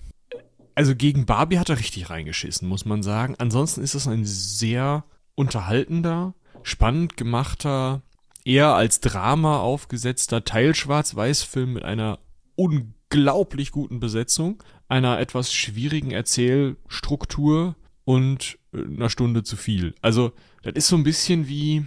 also 0.76 0.96
gegen 0.96 1.26
Barbie 1.26 1.58
hat 1.58 1.70
er 1.70 1.80
richtig 1.80 2.10
reingeschissen, 2.10 2.68
muss 2.68 2.86
man 2.86 3.02
sagen. 3.02 3.36
Ansonsten 3.38 3.82
ist 3.82 3.96
es 3.96 4.08
ein 4.08 4.26
sehr 4.26 5.06
unterhaltender, 5.36 6.34
spannend 6.64 7.18
gemachter, 7.18 8.02
eher 8.44 8.76
als 8.76 9.00
Drama 9.00 9.60
aufgesetzter 9.60 10.44
Teil-Schwarz-Weiß-Film 10.44 11.74
mit 11.74 11.84
einer 11.84 12.20
unglaublich 12.56 13.72
guten 13.72 14.00
Besetzung, 14.00 14.64
einer 14.88 15.20
etwas 15.20 15.52
schwierigen 15.54 16.12
Erzählstruktur 16.12 17.76
und 18.04 18.60
einer 18.74 19.10
Stunde 19.10 19.44
zu 19.44 19.58
viel. 19.58 19.96
Also, 20.02 20.34
das 20.64 20.74
ist 20.76 20.88
so 20.88 20.96
ein 20.96 21.04
bisschen 21.04 21.48
wie, 21.48 21.86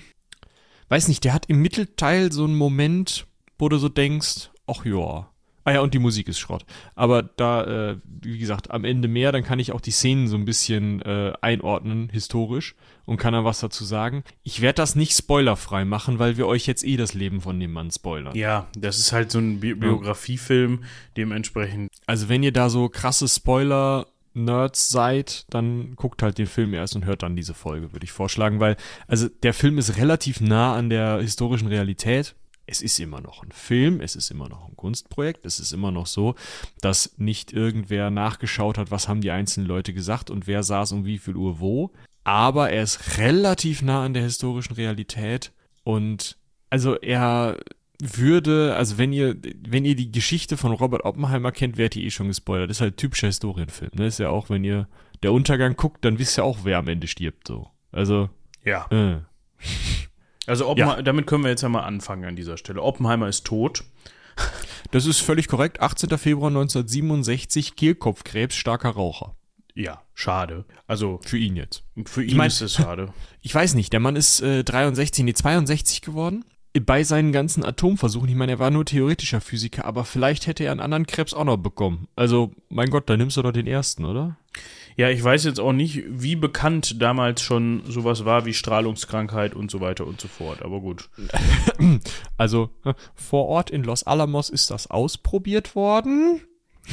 weiß 0.88 1.08
nicht, 1.08 1.24
der 1.24 1.32
hat 1.32 1.46
im 1.46 1.60
Mittelteil 1.62 2.32
so 2.32 2.44
einen 2.44 2.56
Moment, 2.56 3.26
wo 3.58 3.68
du 3.68 3.78
so 3.78 3.88
denkst, 3.88 4.50
ach 4.66 4.84
ja. 4.84 5.30
Ah 5.68 5.72
ja, 5.72 5.80
und 5.82 5.92
die 5.92 5.98
Musik 5.98 6.28
ist 6.28 6.38
Schrott. 6.38 6.64
Aber 6.94 7.22
da, 7.22 7.90
äh, 7.90 7.96
wie 8.22 8.38
gesagt, 8.38 8.70
am 8.70 8.86
Ende 8.86 9.06
mehr, 9.06 9.32
dann 9.32 9.44
kann 9.44 9.58
ich 9.58 9.72
auch 9.72 9.82
die 9.82 9.90
Szenen 9.90 10.26
so 10.26 10.34
ein 10.34 10.46
bisschen 10.46 11.02
äh, 11.02 11.34
einordnen, 11.42 12.08
historisch, 12.10 12.74
und 13.04 13.18
kann 13.18 13.34
dann 13.34 13.44
was 13.44 13.60
dazu 13.60 13.84
sagen. 13.84 14.24
Ich 14.44 14.62
werde 14.62 14.76
das 14.76 14.96
nicht 14.96 15.14
spoilerfrei 15.14 15.84
machen, 15.84 16.18
weil 16.18 16.38
wir 16.38 16.46
euch 16.46 16.66
jetzt 16.66 16.84
eh 16.84 16.96
das 16.96 17.12
Leben 17.12 17.42
von 17.42 17.60
dem 17.60 17.72
Mann 17.72 17.90
spoilern. 17.90 18.34
Ja, 18.34 18.68
das 18.78 18.98
ist 18.98 19.12
halt 19.12 19.30
so 19.30 19.40
ein 19.40 19.60
Bi 19.60 19.74
Biografiefilm, 19.74 20.84
dementsprechend. 21.18 21.90
Also 22.06 22.30
wenn 22.30 22.42
ihr 22.42 22.52
da 22.54 22.70
so 22.70 22.88
krasse 22.88 23.28
Spoiler 23.28 24.06
Nerds 24.32 24.88
seid, 24.88 25.44
dann 25.50 25.96
guckt 25.96 26.22
halt 26.22 26.38
den 26.38 26.46
Film 26.46 26.72
erst 26.72 26.96
und 26.96 27.04
hört 27.04 27.22
dann 27.22 27.36
diese 27.36 27.52
Folge, 27.52 27.92
würde 27.92 28.04
ich 28.04 28.12
vorschlagen, 28.12 28.58
weil 28.58 28.78
also 29.06 29.28
der 29.28 29.52
Film 29.52 29.76
ist 29.76 29.98
relativ 29.98 30.40
nah 30.40 30.74
an 30.74 30.88
der 30.88 31.20
historischen 31.20 31.68
Realität 31.68 32.36
es 32.68 32.82
ist 32.82 33.00
immer 33.00 33.20
noch 33.20 33.42
ein 33.42 33.50
Film, 33.50 34.00
es 34.00 34.14
ist 34.14 34.30
immer 34.30 34.48
noch 34.48 34.68
ein 34.68 34.76
Kunstprojekt, 34.76 35.46
es 35.46 35.58
ist 35.58 35.72
immer 35.72 35.90
noch 35.90 36.06
so, 36.06 36.34
dass 36.80 37.14
nicht 37.16 37.52
irgendwer 37.52 38.10
nachgeschaut 38.10 38.78
hat, 38.78 38.90
was 38.90 39.08
haben 39.08 39.22
die 39.22 39.30
einzelnen 39.30 39.66
Leute 39.66 39.94
gesagt 39.94 40.30
und 40.30 40.46
wer 40.46 40.62
saß 40.62 40.92
um 40.92 41.04
wie 41.04 41.18
viel 41.18 41.36
Uhr 41.36 41.60
wo. 41.60 41.92
Aber 42.24 42.70
er 42.70 42.82
ist 42.82 43.18
relativ 43.18 43.80
nah 43.80 44.04
an 44.04 44.12
der 44.12 44.22
historischen 44.22 44.74
Realität 44.74 45.52
und 45.82 46.36
also 46.68 46.96
er 46.96 47.58
würde, 48.00 48.76
also 48.76 48.98
wenn 48.98 49.12
ihr, 49.12 49.36
wenn 49.66 49.84
ihr 49.84 49.96
die 49.96 50.12
Geschichte 50.12 50.56
von 50.56 50.72
Robert 50.72 51.04
Oppenheimer 51.04 51.50
kennt, 51.50 51.78
werdet 51.78 51.96
ihr 51.96 52.04
eh 52.04 52.10
schon 52.10 52.28
gespoilert. 52.28 52.70
Das 52.70 52.76
ist 52.76 52.80
halt 52.82 52.94
ein 52.94 52.98
typischer 52.98 53.26
Historienfilm. 53.28 53.90
Ne? 53.94 54.06
Ist 54.06 54.18
ja 54.18 54.28
auch, 54.28 54.50
wenn 54.50 54.62
ihr 54.62 54.88
der 55.22 55.32
Untergang 55.32 55.74
guckt, 55.74 56.04
dann 56.04 56.18
wisst 56.18 56.38
ihr 56.38 56.44
auch, 56.44 56.58
wer 56.62 56.78
am 56.78 56.88
Ende 56.88 57.06
stirbt. 57.06 57.48
So. 57.48 57.68
Also. 57.90 58.28
Ja. 58.64 58.86
Äh. 58.90 59.20
Also 60.48 60.74
ja. 60.76 61.02
damit 61.02 61.26
können 61.26 61.44
wir 61.44 61.50
jetzt 61.50 61.62
ja 61.62 61.68
mal 61.68 61.82
anfangen 61.82 62.24
an 62.24 62.36
dieser 62.36 62.56
Stelle. 62.56 62.82
Oppenheimer 62.82 63.28
ist 63.28 63.44
tot. 63.44 63.84
Das 64.90 65.04
ist 65.04 65.20
völlig 65.20 65.48
korrekt. 65.48 65.80
18. 65.80 66.16
Februar 66.16 66.48
1967, 66.48 67.76
Kehlkopfkrebs, 67.76 68.54
starker 68.54 68.90
Raucher. 68.90 69.34
Ja, 69.74 70.02
schade. 70.14 70.64
Also 70.86 71.20
für 71.22 71.38
ihn 71.38 71.56
jetzt. 71.56 71.84
Für 72.06 72.22
ihn 72.22 72.30
ich 72.30 72.34
mein, 72.34 72.48
ist 72.48 72.60
es 72.60 72.74
schade. 72.74 73.12
Ich 73.40 73.54
weiß 73.54 73.74
nicht, 73.74 73.92
der 73.92 74.00
Mann 74.00 74.16
ist 74.16 74.40
äh, 74.40 74.64
63, 74.64 75.24
nee, 75.24 75.32
62 75.32 76.02
geworden. 76.02 76.44
Bei 76.80 77.02
seinen 77.04 77.32
ganzen 77.32 77.64
Atomversuchen, 77.64 78.28
ich 78.28 78.34
meine, 78.34 78.52
er 78.52 78.58
war 78.58 78.70
nur 78.70 78.84
theoretischer 78.84 79.40
Physiker, 79.40 79.84
aber 79.84 80.04
vielleicht 80.04 80.46
hätte 80.46 80.64
er 80.64 80.72
einen 80.72 80.80
anderen 80.80 81.06
Krebs 81.06 81.32
auch 81.32 81.44
noch 81.44 81.56
bekommen. 81.56 82.08
Also, 82.14 82.52
mein 82.68 82.90
Gott, 82.90 83.08
da 83.08 83.16
nimmst 83.16 83.36
du 83.36 83.42
doch 83.42 83.52
den 83.52 83.66
ersten, 83.66 84.04
oder? 84.04 84.36
Ja, 84.98 85.08
ich 85.10 85.22
weiß 85.22 85.44
jetzt 85.44 85.60
auch 85.60 85.72
nicht, 85.72 86.02
wie 86.08 86.34
bekannt 86.34 87.00
damals 87.00 87.40
schon 87.40 87.84
sowas 87.86 88.24
war 88.24 88.46
wie 88.46 88.52
Strahlungskrankheit 88.52 89.54
und 89.54 89.70
so 89.70 89.80
weiter 89.80 90.04
und 90.04 90.20
so 90.20 90.26
fort, 90.26 90.60
aber 90.62 90.80
gut. 90.80 91.08
Also 92.36 92.70
vor 93.14 93.46
Ort 93.46 93.70
in 93.70 93.84
Los 93.84 94.02
Alamos 94.02 94.50
ist 94.50 94.70
das 94.72 94.88
ausprobiert 94.90 95.76
worden. 95.76 96.40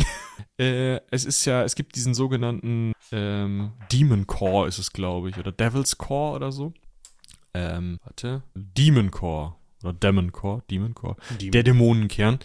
äh, 0.60 1.00
es 1.10 1.26
ist 1.26 1.46
ja, 1.46 1.64
es 1.64 1.74
gibt 1.74 1.96
diesen 1.96 2.14
sogenannten 2.14 2.94
ähm, 3.12 3.72
Demon 3.92 4.28
Core, 4.28 4.68
ist 4.68 4.78
es, 4.78 4.94
glaube 4.94 5.30
ich, 5.30 5.38
oder 5.38 5.52
Devil's 5.52 5.98
Core 5.98 6.36
oder 6.36 6.52
so. 6.52 6.74
Ähm, 7.56 8.00
warte. 8.04 8.44
Demon 8.54 9.10
Core 9.10 9.56
oder 9.84 9.94
Demon 9.94 10.32
Core, 10.32 10.62
Demon 10.70 10.94
Core, 10.94 11.16
Demon. 11.40 11.52
der 11.52 11.64
Dämonenkern. 11.64 12.40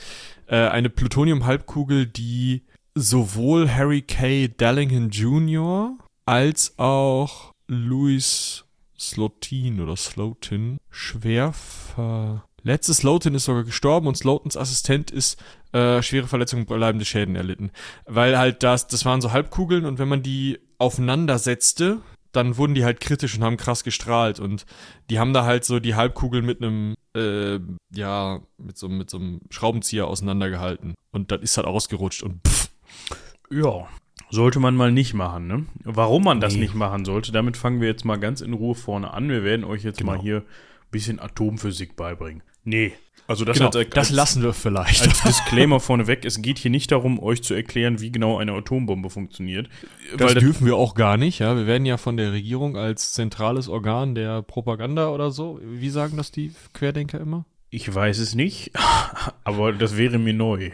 Äh, 0.46 0.56
eine 0.56 0.88
Plutonium-Halbkugel, 0.88 2.06
die 2.06 2.64
sowohl 2.94 3.70
Harry 3.70 4.02
K. 4.02 4.48
Dellingham 4.48 5.10
Jr. 5.10 5.96
als 6.26 6.78
auch 6.78 7.52
Louis 7.68 8.64
Slotin 8.98 9.80
oder 9.80 9.96
Slotin 9.96 10.78
schwer 10.90 11.52
ver 11.52 12.44
Letztes 12.62 12.98
Slotin 12.98 13.34
ist 13.34 13.46
sogar 13.46 13.64
gestorben 13.64 14.06
und 14.06 14.16
Slotins 14.16 14.56
Assistent 14.56 15.10
ist 15.10 15.42
äh, 15.72 16.02
schwere 16.02 16.26
Verletzungen 16.26 16.66
und 16.66 16.68
bleibende 16.68 17.04
Schäden 17.04 17.36
erlitten. 17.36 17.70
Weil 18.04 18.36
halt 18.36 18.62
das, 18.62 18.86
das 18.86 19.04
waren 19.04 19.20
so 19.20 19.32
Halbkugeln 19.32 19.86
und 19.86 19.98
wenn 19.98 20.08
man 20.08 20.22
die 20.22 20.58
aufeinander 20.78 21.38
setzte, 21.38 22.00
dann 22.32 22.56
wurden 22.56 22.74
die 22.74 22.84
halt 22.84 23.00
kritisch 23.00 23.36
und 23.36 23.44
haben 23.44 23.56
krass 23.56 23.82
gestrahlt 23.82 24.40
und 24.40 24.66
die 25.08 25.18
haben 25.18 25.32
da 25.32 25.44
halt 25.44 25.64
so 25.64 25.80
die 25.80 25.94
Halbkugeln 25.94 26.44
mit 26.44 26.62
einem, 26.62 26.94
äh, 27.16 27.58
ja, 27.92 28.40
mit 28.58 28.78
so, 28.78 28.88
mit 28.88 29.10
so 29.10 29.16
einem 29.16 29.40
Schraubenzieher 29.50 30.06
auseinandergehalten. 30.06 30.94
Und 31.12 31.32
dann 31.32 31.42
ist 31.42 31.56
halt 31.56 31.66
ausgerutscht 31.66 32.22
und 32.22 32.46
pff, 32.46 32.59
ja, 33.50 33.88
sollte 34.30 34.60
man 34.60 34.76
mal 34.76 34.92
nicht 34.92 35.14
machen, 35.14 35.46
ne? 35.46 35.66
Warum 35.84 36.24
man 36.24 36.40
das 36.40 36.54
nee. 36.54 36.60
nicht 36.60 36.74
machen 36.74 37.04
sollte, 37.04 37.32
damit 37.32 37.56
fangen 37.56 37.80
wir 37.80 37.88
jetzt 37.88 38.04
mal 38.04 38.18
ganz 38.18 38.40
in 38.40 38.52
Ruhe 38.52 38.74
vorne 38.74 39.12
an. 39.12 39.28
Wir 39.28 39.44
werden 39.44 39.64
euch 39.64 39.82
jetzt 39.82 39.98
genau. 39.98 40.12
mal 40.12 40.20
hier 40.20 40.38
ein 40.38 40.90
bisschen 40.90 41.20
Atomphysik 41.20 41.96
beibringen. 41.96 42.42
Nee. 42.64 42.92
Also 43.26 43.44
das, 43.44 43.58
genau, 43.58 43.70
als, 43.70 43.90
das 43.90 44.10
lassen 44.10 44.42
wir 44.42 44.52
vielleicht. 44.52 45.02
Als 45.02 45.22
Disclaimer 45.22 45.78
vorneweg, 45.78 46.24
es 46.24 46.42
geht 46.42 46.58
hier 46.58 46.70
nicht 46.72 46.90
darum, 46.90 47.22
euch 47.22 47.44
zu 47.44 47.54
erklären, 47.54 48.00
wie 48.00 48.10
genau 48.10 48.38
eine 48.38 48.52
Atombombe 48.52 49.08
funktioniert. 49.08 49.68
Das 50.16 50.34
dürfen 50.34 50.66
wir 50.66 50.74
auch 50.74 50.94
gar 50.94 51.16
nicht, 51.16 51.38
ja. 51.38 51.56
Wir 51.56 51.68
werden 51.68 51.86
ja 51.86 51.96
von 51.96 52.16
der 52.16 52.32
Regierung 52.32 52.76
als 52.76 53.12
zentrales 53.12 53.68
Organ 53.68 54.16
der 54.16 54.42
Propaganda 54.42 55.10
oder 55.10 55.30
so, 55.30 55.60
wie 55.62 55.90
sagen 55.90 56.16
das 56.16 56.32
die 56.32 56.52
Querdenker 56.72 57.20
immer? 57.20 57.44
Ich 57.70 57.92
weiß 57.94 58.18
es 58.18 58.34
nicht, 58.34 58.72
aber 59.44 59.72
das 59.72 59.96
wäre 59.96 60.18
mir 60.18 60.34
neu. 60.34 60.72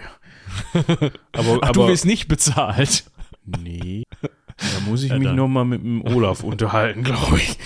aber, 1.33 1.59
Ach, 1.63 1.69
aber, 1.69 1.73
du 1.73 1.89
wirst 1.89 2.05
nicht 2.05 2.29
bezahlt. 2.29 3.05
Nee. 3.45 4.05
Da 4.59 4.81
muss 4.89 5.03
ich 5.03 5.11
ja, 5.11 5.19
mich 5.19 5.33
nochmal 5.33 5.67
mit 5.67 5.83
dem 5.83 6.01
Olaf 6.01 6.43
unterhalten, 6.43 7.03
glaube 7.03 7.37
ich. 7.37 7.59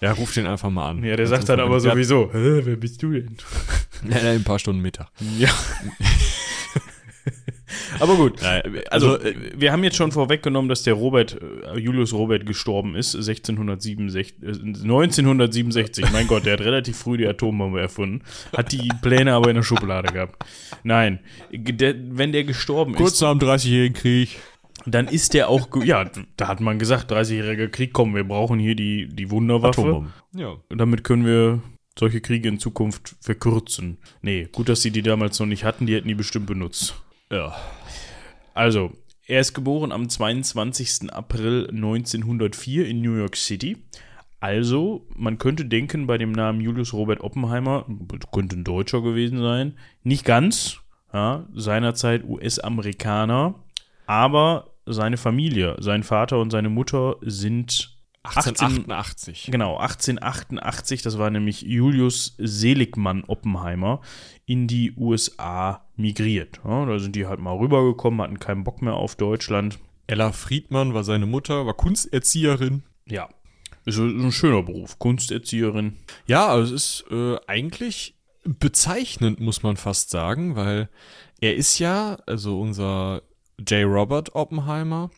Ja, 0.00 0.12
ruf 0.12 0.32
den 0.34 0.46
einfach 0.46 0.70
mal 0.70 0.90
an. 0.90 1.02
Ja, 1.02 1.16
der 1.16 1.26
sagt 1.26 1.48
dann 1.48 1.58
aber 1.58 1.80
sowieso, 1.80 2.30
wer 2.32 2.76
bist 2.76 3.02
du 3.02 3.10
denn? 3.10 3.36
Ja, 4.08 4.30
ein 4.30 4.44
paar 4.44 4.60
Stunden 4.60 4.80
Mittag. 4.80 5.08
Ja. 5.36 5.50
Aber 8.00 8.16
gut, 8.16 8.42
also, 8.90 9.14
also 9.14 9.18
wir 9.56 9.72
haben 9.72 9.84
jetzt 9.84 9.96
schon 9.96 10.12
vorweggenommen, 10.12 10.68
dass 10.68 10.82
der 10.82 10.94
Robert, 10.94 11.38
äh, 11.40 11.78
Julius 11.78 12.12
Robert 12.12 12.46
gestorben 12.46 12.94
ist, 12.94 13.14
1667, 13.14 14.36
1967. 14.42 16.10
Mein 16.12 16.26
Gott, 16.26 16.46
der 16.46 16.54
hat 16.54 16.60
relativ 16.60 16.96
früh 16.96 17.16
die 17.16 17.26
Atombombe 17.26 17.80
erfunden, 17.80 18.22
hat 18.56 18.72
die 18.72 18.88
Pläne 19.02 19.34
aber 19.34 19.50
in 19.50 19.56
der 19.56 19.62
Schublade 19.62 20.12
gehabt. 20.12 20.44
Nein, 20.82 21.20
der, 21.50 21.94
wenn 21.98 22.32
der 22.32 22.44
gestorben 22.44 22.94
Kurz 22.94 23.14
ist. 23.14 23.20
Kurz 23.20 23.20
nach 23.22 23.38
dem 23.38 23.48
30-jährigen 23.48 23.94
Krieg. 23.94 24.38
Dann 24.86 25.08
ist 25.08 25.34
der 25.34 25.48
auch, 25.48 25.68
ja, 25.84 26.08
da 26.36 26.48
hat 26.48 26.60
man 26.60 26.78
gesagt, 26.78 27.12
30-jähriger 27.12 27.68
Krieg, 27.68 27.92
komm, 27.92 28.14
wir 28.14 28.24
brauchen 28.24 28.58
hier 28.58 28.76
die, 28.76 29.08
die 29.08 29.30
Wunderwaffe. 29.30 29.80
Atombomben. 29.80 30.12
Ja. 30.34 30.56
Und 30.68 30.78
damit 30.78 31.04
können 31.04 31.26
wir 31.26 31.60
solche 31.98 32.20
Kriege 32.20 32.48
in 32.48 32.58
Zukunft 32.58 33.16
verkürzen. 33.20 33.98
Nee, 34.22 34.48
gut, 34.52 34.68
dass 34.68 34.82
sie 34.82 34.90
die 34.90 35.02
damals 35.02 35.38
noch 35.40 35.46
nicht 35.46 35.64
hatten, 35.64 35.86
die 35.86 35.94
hätten 35.94 36.08
die 36.08 36.14
bestimmt 36.14 36.46
benutzt. 36.46 36.94
Ja. 37.30 37.54
Also, 38.54 38.92
er 39.26 39.40
ist 39.40 39.54
geboren 39.54 39.92
am 39.92 40.08
22. 40.08 41.12
April 41.12 41.68
1904 41.70 42.86
in 42.88 43.02
New 43.02 43.16
York 43.16 43.36
City. 43.36 43.76
Also, 44.40 45.06
man 45.14 45.38
könnte 45.38 45.64
denken, 45.64 46.06
bei 46.06 46.16
dem 46.16 46.32
Namen 46.32 46.60
Julius 46.60 46.92
Robert 46.92 47.20
Oppenheimer, 47.20 47.86
könnte 48.32 48.56
ein 48.56 48.64
Deutscher 48.64 49.02
gewesen 49.02 49.38
sein. 49.40 49.76
Nicht 50.02 50.24
ganz, 50.24 50.78
ja, 51.12 51.46
seinerzeit 51.54 52.24
US-Amerikaner, 52.24 53.54
aber 54.06 54.70
seine 54.86 55.16
Familie, 55.16 55.76
sein 55.80 56.02
Vater 56.02 56.38
und 56.38 56.50
seine 56.50 56.70
Mutter 56.70 57.16
sind 57.20 57.97
1888. 58.36 59.40
18, 59.40 59.52
genau, 59.52 59.76
1888, 59.76 61.02
das 61.02 61.18
war 61.18 61.30
nämlich 61.30 61.62
Julius 61.62 62.34
Seligmann 62.38 63.24
Oppenheimer, 63.24 64.00
in 64.46 64.66
die 64.66 64.92
USA 64.96 65.86
migriert. 65.96 66.60
Ja, 66.64 66.86
da 66.86 66.98
sind 66.98 67.16
die 67.16 67.26
halt 67.26 67.40
mal 67.40 67.56
rübergekommen, 67.56 68.20
hatten 68.20 68.38
keinen 68.38 68.64
Bock 68.64 68.82
mehr 68.82 68.94
auf 68.94 69.16
Deutschland. 69.16 69.78
Ella 70.06 70.32
Friedmann 70.32 70.94
war 70.94 71.04
seine 71.04 71.26
Mutter, 71.26 71.66
war 71.66 71.74
Kunsterzieherin. 71.74 72.82
Ja, 73.06 73.28
ist 73.84 73.98
ein 73.98 74.32
schöner 74.32 74.62
Beruf, 74.62 74.98
Kunsterzieherin. 74.98 75.96
Ja, 76.26 76.48
also 76.48 76.74
es 76.74 77.00
ist 77.00 77.10
äh, 77.10 77.36
eigentlich 77.46 78.14
bezeichnend, 78.44 79.40
muss 79.40 79.62
man 79.62 79.76
fast 79.76 80.10
sagen, 80.10 80.56
weil 80.56 80.88
er 81.40 81.54
ist 81.54 81.78
ja, 81.78 82.18
also 82.26 82.60
unser 82.60 83.22
J. 83.58 83.84
Robert 83.84 84.34
Oppenheimer, 84.34 85.10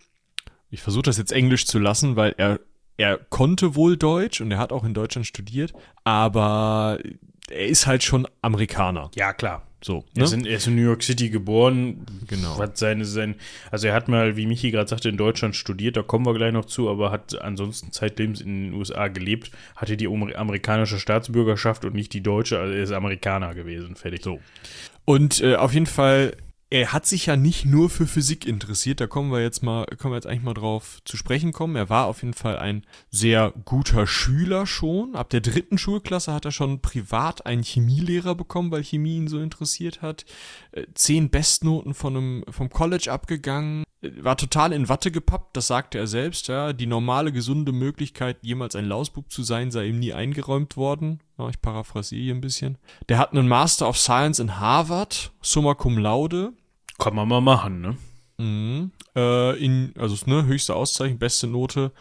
ich 0.71 0.83
versuche 0.83 1.03
das 1.03 1.19
jetzt 1.19 1.33
englisch 1.33 1.67
zu 1.67 1.79
lassen, 1.79 2.17
weil 2.17 2.35
er 2.39 2.61
er 3.01 3.19
konnte 3.31 3.75
wohl 3.75 3.97
Deutsch 3.97 4.43
und 4.43 4.51
er 4.51 4.59
hat 4.59 4.73
auch 4.73 4.85
in 4.85 4.93
Deutschland 4.93 5.27
studiert, 5.27 5.73
aber 6.05 6.99
er 7.51 7.67
ist 7.67 7.87
halt 7.87 8.03
schon 8.03 8.29
Amerikaner. 8.43 9.11
Ja, 9.15 9.33
klar. 9.33 9.63
So, 9.83 9.95
ne? 9.95 10.05
er, 10.17 10.25
ist 10.25 10.33
in, 10.35 10.45
er, 10.45 10.57
ist 10.59 10.67
in, 10.67 10.77
New 10.77 10.83
York 10.83 11.03
City 11.03 11.31
geboren. 11.31 12.05
Genau. 12.27 12.59
Hat 12.59 12.77
seine, 12.77 13.07
sein, 13.07 13.37
also 13.71 13.87
er 13.87 13.95
hat 13.95 14.09
mal, 14.09 14.37
wie 14.37 14.45
Michi 14.45 14.71
gerade 14.71 14.87
sagte, 14.87 15.09
in 15.09 15.17
Deutschland 15.17 15.57
studiert, 15.57 15.97
da 15.97 16.03
kommen 16.03 16.27
wir 16.27 16.35
gleich 16.35 16.53
noch 16.53 16.67
zu, 16.67 16.91
aber 16.91 17.11
hat 17.11 17.41
ansonsten 17.41 17.91
zeitlebens 17.91 18.43
in 18.43 18.67
den 18.67 18.75
USA 18.75 19.09
gelebt, 19.09 19.51
hatte 19.77 19.97
die 19.97 20.07
amerikanische 20.07 20.99
Staatsbürgerschaft 20.99 21.87
und 21.87 21.95
nicht 21.95 22.13
die 22.13 22.23
deutsche, 22.23 22.59
also 22.59 22.75
er 22.75 22.83
ist 22.83 22.93
Amerikaner 22.93 23.55
gewesen, 23.55 23.97
fertig. 23.97 24.23
So. 24.23 24.41
Und 25.07 25.41
äh, 25.41 25.55
auf 25.55 25.73
jeden 25.73 25.87
Fall 25.87 26.37
er 26.73 26.93
hat 26.93 27.05
sich 27.05 27.27
ja 27.27 27.37
nicht 27.37 27.67
nur 27.67 27.91
für 27.91 28.07
Physik 28.07 28.47
interessiert, 28.47 29.01
da 29.01 29.09
kommen 29.09 29.33
wir 29.33 29.43
jetzt 29.43 29.61
mal, 29.65 29.87
können 29.87 30.13
wir 30.13 30.17
jetzt 30.17 30.29
eigentlich 30.29 30.45
mal 30.45 30.55
drauf 30.55 31.01
zu 31.05 31.17
sprechen 31.17 31.53
kommen. 31.53 31.75
Er 31.75 31.91
war 31.91 32.07
auf 32.07 32.23
jeden 32.23 32.33
Fall 32.33 32.59
ein 32.59 32.87
sehr 33.11 33.53
guter 33.65 34.07
Schüler 34.07 34.69
schon. 34.69 35.17
Ab 35.17 35.31
der 35.31 35.41
dritten 35.41 35.79
Schulklasse 35.79 36.33
hat 36.33 36.45
er 36.45 36.53
schon 36.53 36.81
privat 36.81 37.45
einen 37.45 37.65
Chemielehrer 37.65 38.37
bekommen, 38.37 38.71
weil 38.71 38.85
Chemie 38.85 39.17
ihn 39.17 39.27
so 39.27 39.41
interessiert 39.41 40.01
hat. 40.01 40.25
Äh, 40.71 40.85
zehn 40.95 41.29
Bestnoten 41.29 41.93
von 41.93 42.17
einem, 42.17 42.45
vom 42.49 42.71
College 42.71 43.11
abgegangen. 43.11 43.83
Äh, 44.01 44.11
war 44.23 44.37
total 44.37 44.73
in 44.73 44.89
Watte 44.89 45.11
gepappt, 45.11 45.57
das 45.57 45.67
sagte 45.67 45.99
er 45.99 46.07
selbst, 46.07 46.47
ja. 46.47 46.73
Die 46.73 46.87
normale, 46.87 47.33
gesunde 47.33 47.73
Möglichkeit, 47.73 48.37
jemals 48.43 48.77
ein 48.77 48.87
Lausbub 48.87 49.33
zu 49.33 49.43
sein, 49.43 49.73
sei 49.73 49.89
ihm 49.89 49.99
nie 49.99 50.13
eingeräumt 50.13 50.77
worden. 50.77 51.21
Ja, 51.37 51.49
ich 51.49 51.61
paraphrasiere 51.61 52.23
hier 52.23 52.35
ein 52.35 52.41
bisschen. 52.41 52.79
Der 53.09 53.19
hat 53.19 53.33
einen 53.33 53.49
Master 53.49 53.89
of 53.89 53.99
Science 53.99 54.39
in 54.39 54.61
Harvard, 54.61 55.33
summa 55.41 55.75
cum 55.75 55.99
laude 55.99 56.53
kann 57.01 57.15
man 57.15 57.27
mal 57.27 57.41
machen, 57.41 57.81
ne? 57.81 57.97
Mhm. 58.39 58.93
Äh, 59.17 59.59
in, 59.63 59.93
also 59.99 60.17
ne, 60.27 60.47
höchste 60.47 60.75
Auszeichnung, 60.77 61.19
beste 61.19 61.47
Note. 61.47 61.93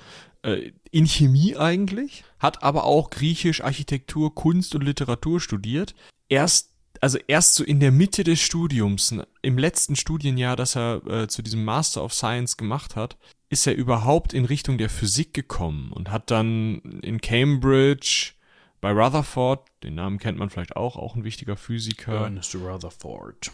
Äh, 0.43 0.71
in 0.91 1.05
Chemie 1.05 1.57
eigentlich, 1.57 2.23
hat 2.37 2.63
aber 2.63 2.85
auch 2.85 3.09
Griechisch, 3.09 3.63
Architektur, 3.63 4.33
Kunst 4.35 4.75
und 4.75 4.83
Literatur 4.83 5.41
studiert. 5.41 5.95
Erst, 6.29 6.69
also 7.01 7.17
erst 7.27 7.55
so 7.55 7.63
in 7.63 7.79
der 7.79 7.91
Mitte 7.91 8.23
des 8.23 8.39
Studiums, 8.39 9.13
im 9.41 9.57
letzten 9.57 9.95
Studienjahr, 9.95 10.55
das 10.55 10.75
er 10.75 11.05
äh, 11.07 11.27
zu 11.27 11.41
diesem 11.41 11.65
Master 11.65 12.03
of 12.03 12.13
Science 12.13 12.57
gemacht 12.57 12.95
hat, 12.95 13.17
ist 13.49 13.67
er 13.67 13.75
überhaupt 13.75 14.33
in 14.33 14.45
Richtung 14.45 14.77
der 14.77 14.89
Physik 14.89 15.33
gekommen 15.33 15.91
und 15.91 16.11
hat 16.11 16.29
dann 16.31 16.79
in 17.01 17.19
Cambridge 17.19 18.33
bei 18.79 18.91
Rutherford, 18.91 19.67
den 19.83 19.95
Namen 19.95 20.19
kennt 20.19 20.37
man 20.37 20.49
vielleicht 20.49 20.75
auch, 20.77 20.95
auch 20.95 21.15
ein 21.15 21.23
wichtiger 21.25 21.57
Physiker. 21.57 22.13
Ernest 22.13 22.55
Rutherford 22.55 23.51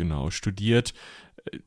genau, 0.00 0.30
studiert, 0.30 0.94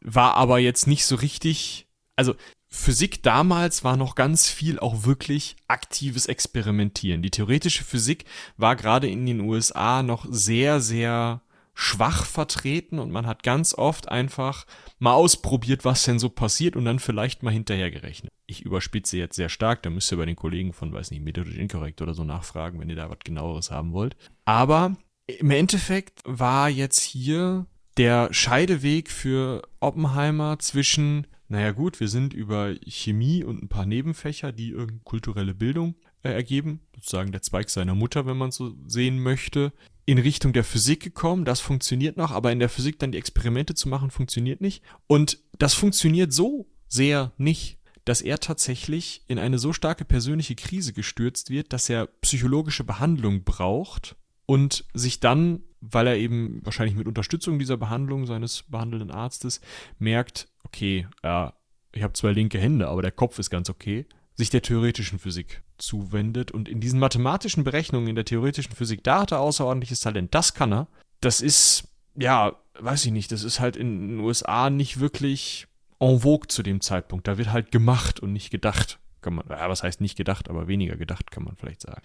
war 0.01 0.33
aber 0.35 0.57
jetzt 0.57 0.87
nicht 0.87 1.05
so 1.05 1.15
richtig, 1.15 1.87
also 2.15 2.35
Physik 2.67 3.21
damals 3.21 3.83
war 3.83 3.95
noch 3.97 4.15
ganz 4.15 4.49
viel 4.49 4.79
auch 4.79 5.05
wirklich 5.05 5.55
aktives 5.67 6.25
Experimentieren. 6.25 7.21
Die 7.21 7.29
theoretische 7.29 7.83
Physik 7.83 8.25
war 8.57 8.75
gerade 8.75 9.07
in 9.07 9.27
den 9.27 9.41
USA 9.41 10.01
noch 10.01 10.25
sehr, 10.27 10.81
sehr 10.81 11.43
schwach 11.75 12.25
vertreten 12.25 12.97
und 12.97 13.11
man 13.11 13.27
hat 13.27 13.43
ganz 13.43 13.75
oft 13.75 14.09
einfach 14.09 14.65
mal 14.97 15.13
ausprobiert, 15.13 15.85
was 15.85 16.03
denn 16.03 16.17
so 16.17 16.29
passiert 16.29 16.75
und 16.75 16.85
dann 16.85 16.97
vielleicht 16.97 17.43
mal 17.43 17.53
hinterher 17.53 17.91
gerechnet. 17.91 18.31
Ich 18.47 18.63
überspitze 18.63 19.17
jetzt 19.17 19.35
sehr 19.35 19.49
stark, 19.49 19.83
da 19.83 19.91
müsst 19.91 20.11
ihr 20.11 20.17
bei 20.17 20.25
den 20.25 20.35
Kollegen 20.35 20.73
von, 20.73 20.93
weiß 20.93 21.11
nicht, 21.11 21.23
methodisch 21.23 21.57
inkorrekt 21.57 22.01
oder 22.01 22.15
so 22.15 22.23
nachfragen, 22.23 22.79
wenn 22.79 22.89
ihr 22.89 22.95
da 22.95 23.09
was 23.09 23.19
genaueres 23.23 23.69
haben 23.69 23.93
wollt. 23.93 24.15
Aber 24.45 24.97
im 25.27 25.51
Endeffekt 25.51 26.21
war 26.25 26.69
jetzt 26.69 27.01
hier 27.01 27.67
der 27.97 28.33
Scheideweg 28.33 29.09
für 29.09 29.61
Oppenheimer 29.79 30.59
zwischen, 30.59 31.27
naja 31.47 31.71
gut, 31.71 31.99
wir 31.99 32.07
sind 32.07 32.33
über 32.33 32.73
Chemie 32.85 33.43
und 33.43 33.63
ein 33.63 33.69
paar 33.69 33.85
Nebenfächer, 33.85 34.51
die 34.51 34.69
irgendeine 34.69 35.01
kulturelle 35.03 35.53
Bildung 35.53 35.95
äh, 36.23 36.31
ergeben, 36.31 36.81
sozusagen 36.95 37.31
der 37.31 37.41
Zweig 37.41 37.69
seiner 37.69 37.95
Mutter, 37.95 38.25
wenn 38.25 38.37
man 38.37 38.51
so 38.51 38.75
sehen 38.87 39.19
möchte, 39.19 39.73
in 40.05 40.17
Richtung 40.17 40.53
der 40.53 40.63
Physik 40.63 41.01
gekommen. 41.01 41.45
Das 41.45 41.59
funktioniert 41.59 42.17
noch, 42.17 42.31
aber 42.31 42.51
in 42.51 42.59
der 42.59 42.69
Physik 42.69 42.99
dann 42.99 43.11
die 43.11 43.17
Experimente 43.17 43.75
zu 43.75 43.87
machen, 43.87 44.11
funktioniert 44.11 44.61
nicht. 44.61 44.83
Und 45.07 45.39
das 45.57 45.73
funktioniert 45.73 46.33
so 46.33 46.67
sehr 46.87 47.31
nicht, 47.37 47.79
dass 48.05 48.21
er 48.21 48.39
tatsächlich 48.39 49.23
in 49.27 49.39
eine 49.39 49.59
so 49.59 49.71
starke 49.71 50.03
persönliche 50.03 50.55
Krise 50.55 50.93
gestürzt 50.93 51.49
wird, 51.49 51.71
dass 51.71 51.89
er 51.89 52.07
psychologische 52.21 52.83
Behandlung 52.83 53.43
braucht 53.43 54.17
und 54.45 54.85
sich 54.93 55.19
dann 55.19 55.61
weil 55.91 56.07
er 56.07 56.17
eben 56.17 56.61
wahrscheinlich 56.63 56.95
mit 56.95 57.07
Unterstützung 57.07 57.59
dieser 57.59 57.77
Behandlung 57.77 58.25
seines 58.25 58.63
behandelnden 58.63 59.11
Arztes 59.11 59.59
merkt, 59.99 60.47
okay, 60.63 61.07
ja, 61.23 61.53
ich 61.91 62.03
habe 62.03 62.13
zwei 62.13 62.31
linke 62.31 62.57
Hände, 62.57 62.87
aber 62.87 63.01
der 63.01 63.11
Kopf 63.11 63.37
ist 63.39 63.49
ganz 63.49 63.69
okay, 63.69 64.05
sich 64.35 64.49
der 64.49 64.61
theoretischen 64.61 65.19
Physik 65.19 65.61
zuwendet 65.77 66.51
und 66.51 66.69
in 66.69 66.79
diesen 66.79 66.99
mathematischen 66.99 67.63
Berechnungen 67.63 68.07
in 68.07 68.15
der 68.15 68.25
theoretischen 68.25 68.73
Physik, 68.73 69.03
da 69.03 69.21
hat 69.21 69.31
er 69.31 69.41
außerordentliches 69.41 69.99
Talent, 69.99 70.33
das 70.33 70.53
kann 70.53 70.73
er. 70.73 70.87
Das 71.19 71.41
ist, 71.41 71.89
ja, 72.15 72.55
weiß 72.79 73.05
ich 73.05 73.11
nicht, 73.11 73.31
das 73.31 73.43
ist 73.43 73.59
halt 73.59 73.75
in 73.75 74.07
den 74.07 74.19
USA 74.19 74.69
nicht 74.69 74.99
wirklich 74.99 75.67
en 75.99 76.21
vogue 76.21 76.47
zu 76.47 76.63
dem 76.63 76.81
Zeitpunkt. 76.81 77.27
Da 77.27 77.37
wird 77.37 77.51
halt 77.51 77.71
gemacht 77.71 78.19
und 78.19 78.33
nicht 78.33 78.49
gedacht. 78.49 78.99
Kann 79.21 79.35
man, 79.35 79.45
ja, 79.49 79.69
was 79.69 79.83
heißt 79.83 80.01
nicht 80.01 80.17
gedacht, 80.17 80.49
aber 80.49 80.67
weniger 80.67 80.97
gedacht, 80.97 81.31
kann 81.31 81.43
man 81.43 81.55
vielleicht 81.55 81.81
sagen. 81.81 82.01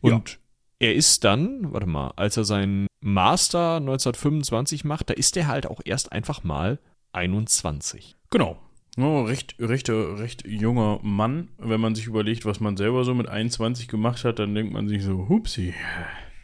Und 0.00 0.30
ja 0.30 0.36
er 0.78 0.94
ist 0.94 1.24
dann, 1.24 1.72
warte 1.72 1.86
mal, 1.86 2.12
als 2.16 2.36
er 2.36 2.44
seinen 2.44 2.86
Master 3.06 3.76
1925 3.76 4.84
macht, 4.84 5.10
da 5.10 5.14
ist 5.14 5.36
er 5.36 5.46
halt 5.46 5.68
auch 5.68 5.80
erst 5.84 6.10
einfach 6.10 6.42
mal 6.42 6.80
21. 7.12 8.16
Genau. 8.30 8.58
Oh, 8.98 9.22
recht, 9.22 9.54
recht, 9.60 9.88
recht 9.90 10.44
junger 10.44 10.98
Mann. 11.02 11.50
Wenn 11.56 11.80
man 11.80 11.94
sich 11.94 12.08
überlegt, 12.08 12.44
was 12.46 12.58
man 12.58 12.76
selber 12.76 13.04
so 13.04 13.14
mit 13.14 13.28
21 13.28 13.86
gemacht 13.86 14.24
hat, 14.24 14.40
dann 14.40 14.56
denkt 14.56 14.72
man 14.72 14.88
sich 14.88 15.04
so, 15.04 15.28
hupsi, 15.28 15.72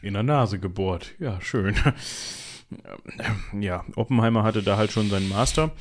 in 0.03 0.15
der 0.15 0.23
Nase 0.23 0.61
gebohrt. 0.61 1.15
Ja, 1.19 1.41
schön. 1.41 1.75
Ja, 3.61 3.85
Oppenheimer 3.97 4.45
hatte 4.45 4.63
da 4.63 4.79
halt 4.79 4.93
schon 4.93 5.11
seinen 5.11 5.29
Master. 5.29 5.73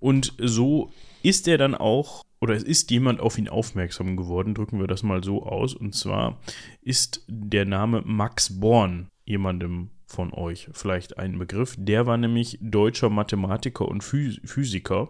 Und 0.00 0.34
so 0.38 0.90
ist 1.22 1.46
er 1.46 1.56
dann 1.56 1.76
auch 1.76 2.24
oder 2.40 2.56
es 2.56 2.64
ist 2.64 2.90
jemand 2.90 3.20
auf 3.20 3.38
ihn 3.38 3.48
aufmerksam 3.48 4.16
geworden, 4.16 4.54
drücken 4.54 4.80
wir 4.80 4.88
das 4.88 5.04
mal 5.04 5.22
so 5.22 5.44
aus. 5.44 5.72
Und 5.72 5.94
zwar 5.94 6.40
ist 6.80 7.24
der 7.28 7.64
Name 7.64 8.02
Max 8.04 8.58
Born 8.58 9.06
jemandem 9.24 9.90
von 10.12 10.32
euch 10.32 10.68
vielleicht 10.72 11.18
ein 11.18 11.38
Begriff. 11.38 11.74
Der 11.78 12.06
war 12.06 12.16
nämlich 12.16 12.58
deutscher 12.60 13.08
Mathematiker 13.08 13.88
und 13.88 14.02
Physiker. 14.02 15.08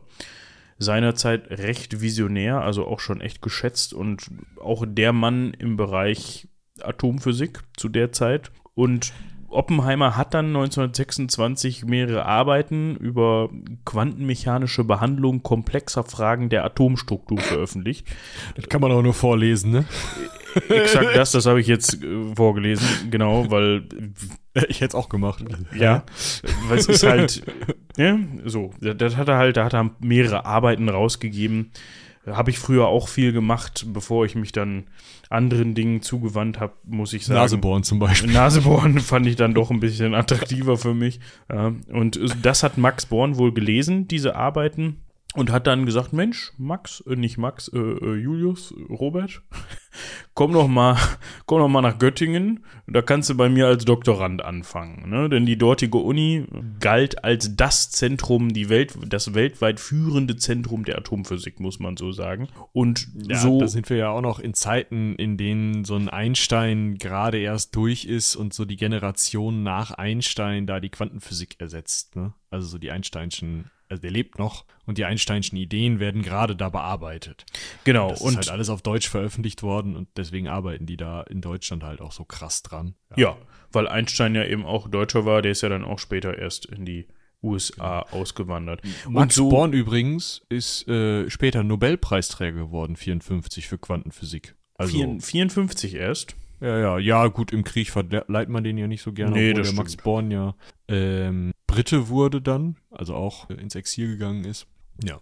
Seinerzeit 0.78 1.50
recht 1.50 2.00
visionär, 2.00 2.62
also 2.62 2.86
auch 2.86 3.00
schon 3.00 3.20
echt 3.20 3.42
geschätzt 3.42 3.92
und 3.94 4.30
auch 4.60 4.84
der 4.86 5.12
Mann 5.12 5.54
im 5.54 5.76
Bereich 5.76 6.48
Atomphysik 6.80 7.60
zu 7.76 7.88
der 7.88 8.12
Zeit. 8.12 8.50
Und 8.74 9.12
Oppenheimer 9.48 10.16
hat 10.16 10.34
dann 10.34 10.46
1926 10.46 11.84
mehrere 11.84 12.24
Arbeiten 12.24 12.96
über 12.96 13.50
quantenmechanische 13.84 14.82
Behandlung 14.82 15.42
komplexer 15.42 16.04
Fragen 16.04 16.48
der 16.48 16.64
Atomstruktur 16.64 17.38
veröffentlicht. 17.38 18.06
Das 18.56 18.68
kann 18.68 18.80
man 18.80 18.92
auch 18.92 19.02
nur 19.02 19.14
vorlesen, 19.14 19.70
ne? 19.70 19.84
Exakt 20.68 21.16
das, 21.16 21.32
das 21.32 21.46
habe 21.46 21.60
ich 21.60 21.66
jetzt 21.66 22.02
äh, 22.02 22.34
vorgelesen, 22.34 23.10
genau, 23.10 23.50
weil 23.50 23.84
ich 24.68 24.80
hätte 24.80 24.88
es 24.88 24.94
auch 24.94 25.08
gemacht. 25.08 25.44
Ja, 25.78 26.04
weil 26.68 26.78
es 26.78 26.86
ist 26.86 27.04
halt, 27.04 27.42
ja, 27.96 28.18
so, 28.44 28.72
das 28.80 29.16
hat 29.16 29.28
er 29.28 29.36
halt, 29.36 29.56
da 29.56 29.64
hat 29.64 29.74
er 29.74 29.90
mehrere 30.00 30.44
Arbeiten 30.44 30.88
rausgegeben. 30.88 31.70
Habe 32.24 32.50
ich 32.50 32.58
früher 32.60 32.86
auch 32.86 33.08
viel 33.08 33.32
gemacht, 33.32 33.84
bevor 33.88 34.24
ich 34.24 34.36
mich 34.36 34.52
dann 34.52 34.84
anderen 35.28 35.74
Dingen 35.74 36.02
zugewandt 36.02 36.60
habe, 36.60 36.74
muss 36.84 37.12
ich 37.14 37.26
sagen. 37.26 37.40
Nasebohren 37.40 37.82
zum 37.82 37.98
Beispiel. 37.98 38.32
Nasebohren 38.32 39.00
fand 39.00 39.26
ich 39.26 39.34
dann 39.34 39.54
doch 39.54 39.70
ein 39.70 39.80
bisschen 39.80 40.14
attraktiver 40.14 40.76
für 40.76 40.94
mich. 40.94 41.18
Ja, 41.50 41.72
und 41.90 42.20
das 42.42 42.62
hat 42.62 42.78
Max 42.78 43.06
Born 43.06 43.38
wohl 43.38 43.52
gelesen, 43.52 44.06
diese 44.06 44.36
Arbeiten 44.36 44.98
und 45.34 45.50
hat 45.50 45.66
dann 45.66 45.86
gesagt, 45.86 46.12
Mensch, 46.12 46.52
Max, 46.58 47.02
äh, 47.06 47.16
nicht 47.16 47.38
Max, 47.38 47.68
äh, 47.68 47.78
äh, 47.78 48.14
Julius, 48.16 48.74
Robert, 48.90 49.42
komm 50.34 50.52
noch 50.52 50.68
mal, 50.68 50.96
komm 51.46 51.60
noch 51.60 51.68
mal 51.68 51.80
nach 51.80 51.98
Göttingen, 51.98 52.64
da 52.86 53.02
kannst 53.02 53.30
du 53.30 53.36
bei 53.36 53.48
mir 53.48 53.66
als 53.66 53.84
Doktorand 53.84 54.44
anfangen, 54.44 55.08
ne? 55.08 55.28
Denn 55.28 55.46
die 55.46 55.56
dortige 55.56 55.98
Uni 55.98 56.46
galt 56.80 57.24
als 57.24 57.56
das 57.56 57.90
Zentrum, 57.90 58.52
die 58.52 58.68
Welt, 58.68 58.94
das 59.06 59.34
weltweit 59.34 59.80
führende 59.80 60.36
Zentrum 60.36 60.84
der 60.84 60.98
Atomphysik, 60.98 61.60
muss 61.60 61.78
man 61.78 61.96
so 61.96 62.12
sagen. 62.12 62.48
Und 62.72 63.08
ja, 63.14 63.36
so. 63.36 63.60
Da 63.60 63.68
sind 63.68 63.88
wir 63.88 63.96
ja 63.96 64.10
auch 64.10 64.20
noch 64.22 64.38
in 64.38 64.54
Zeiten, 64.54 65.14
in 65.16 65.36
denen 65.36 65.84
so 65.84 65.96
ein 65.96 66.08
Einstein 66.08 66.98
gerade 66.98 67.38
erst 67.38 67.74
durch 67.76 68.04
ist 68.04 68.36
und 68.36 68.52
so 68.52 68.64
die 68.64 68.76
Generation 68.76 69.62
nach 69.62 69.92
Einstein 69.92 70.66
da 70.66 70.80
die 70.80 70.90
Quantenphysik 70.90 71.56
ersetzt, 71.58 72.16
ne? 72.16 72.34
Also 72.50 72.66
so 72.66 72.78
die 72.78 72.90
Einsteinschen 72.90 73.70
also 73.92 74.02
der 74.02 74.10
lebt 74.10 74.38
noch 74.38 74.64
und 74.86 74.98
die 74.98 75.04
Einsteinschen 75.04 75.56
Ideen 75.56 76.00
werden 76.00 76.22
gerade 76.22 76.56
da 76.56 76.68
bearbeitet. 76.68 77.44
Genau. 77.84 78.10
Das 78.10 78.20
und 78.20 78.30
ist 78.30 78.36
halt 78.36 78.50
alles 78.50 78.68
auf 78.68 78.82
Deutsch 78.82 79.08
veröffentlicht 79.08 79.62
worden 79.62 79.96
und 79.96 80.08
deswegen 80.16 80.48
arbeiten 80.48 80.86
die 80.86 80.96
da 80.96 81.22
in 81.22 81.40
Deutschland 81.40 81.84
halt 81.84 82.00
auch 82.00 82.12
so 82.12 82.24
krass 82.24 82.62
dran. 82.62 82.94
Ja, 83.16 83.16
ja 83.18 83.36
weil 83.72 83.88
Einstein 83.88 84.34
ja 84.34 84.44
eben 84.44 84.64
auch 84.64 84.88
Deutscher 84.88 85.24
war, 85.24 85.42
der 85.42 85.52
ist 85.52 85.62
ja 85.62 85.68
dann 85.68 85.84
auch 85.84 85.98
später 85.98 86.38
erst 86.38 86.66
in 86.66 86.84
die 86.84 87.06
USA 87.42 88.06
genau. 88.10 88.22
ausgewandert. 88.22 88.82
Max 89.08 89.34
so, 89.34 89.48
Born 89.48 89.72
übrigens 89.72 90.42
ist 90.48 90.86
äh, 90.88 91.28
später 91.28 91.64
Nobelpreisträger 91.64 92.56
geworden, 92.56 92.96
54 92.96 93.66
für 93.66 93.78
Quantenphysik. 93.78 94.54
Also 94.74 94.98
54 95.18 95.94
erst? 95.94 96.36
Ja, 96.60 96.78
ja, 96.78 96.98
ja, 96.98 97.26
gut, 97.26 97.52
im 97.52 97.64
Krieg 97.64 97.90
verleiht 97.90 98.48
man 98.48 98.62
den 98.62 98.78
ja 98.78 98.86
nicht 98.86 99.02
so 99.02 99.12
gerne, 99.12 99.32
nee, 99.32 99.50
obwohl 99.50 99.64
der 99.64 99.72
Max 99.72 99.96
Born 99.96 100.30
ja 100.30 100.54
ähm, 100.86 101.51
Brite 101.72 102.08
wurde 102.08 102.42
dann, 102.42 102.76
also 102.90 103.14
auch 103.14 103.48
ins 103.48 103.74
Exil 103.74 104.08
gegangen 104.08 104.44
ist. 104.44 104.66
Ja. 105.02 105.20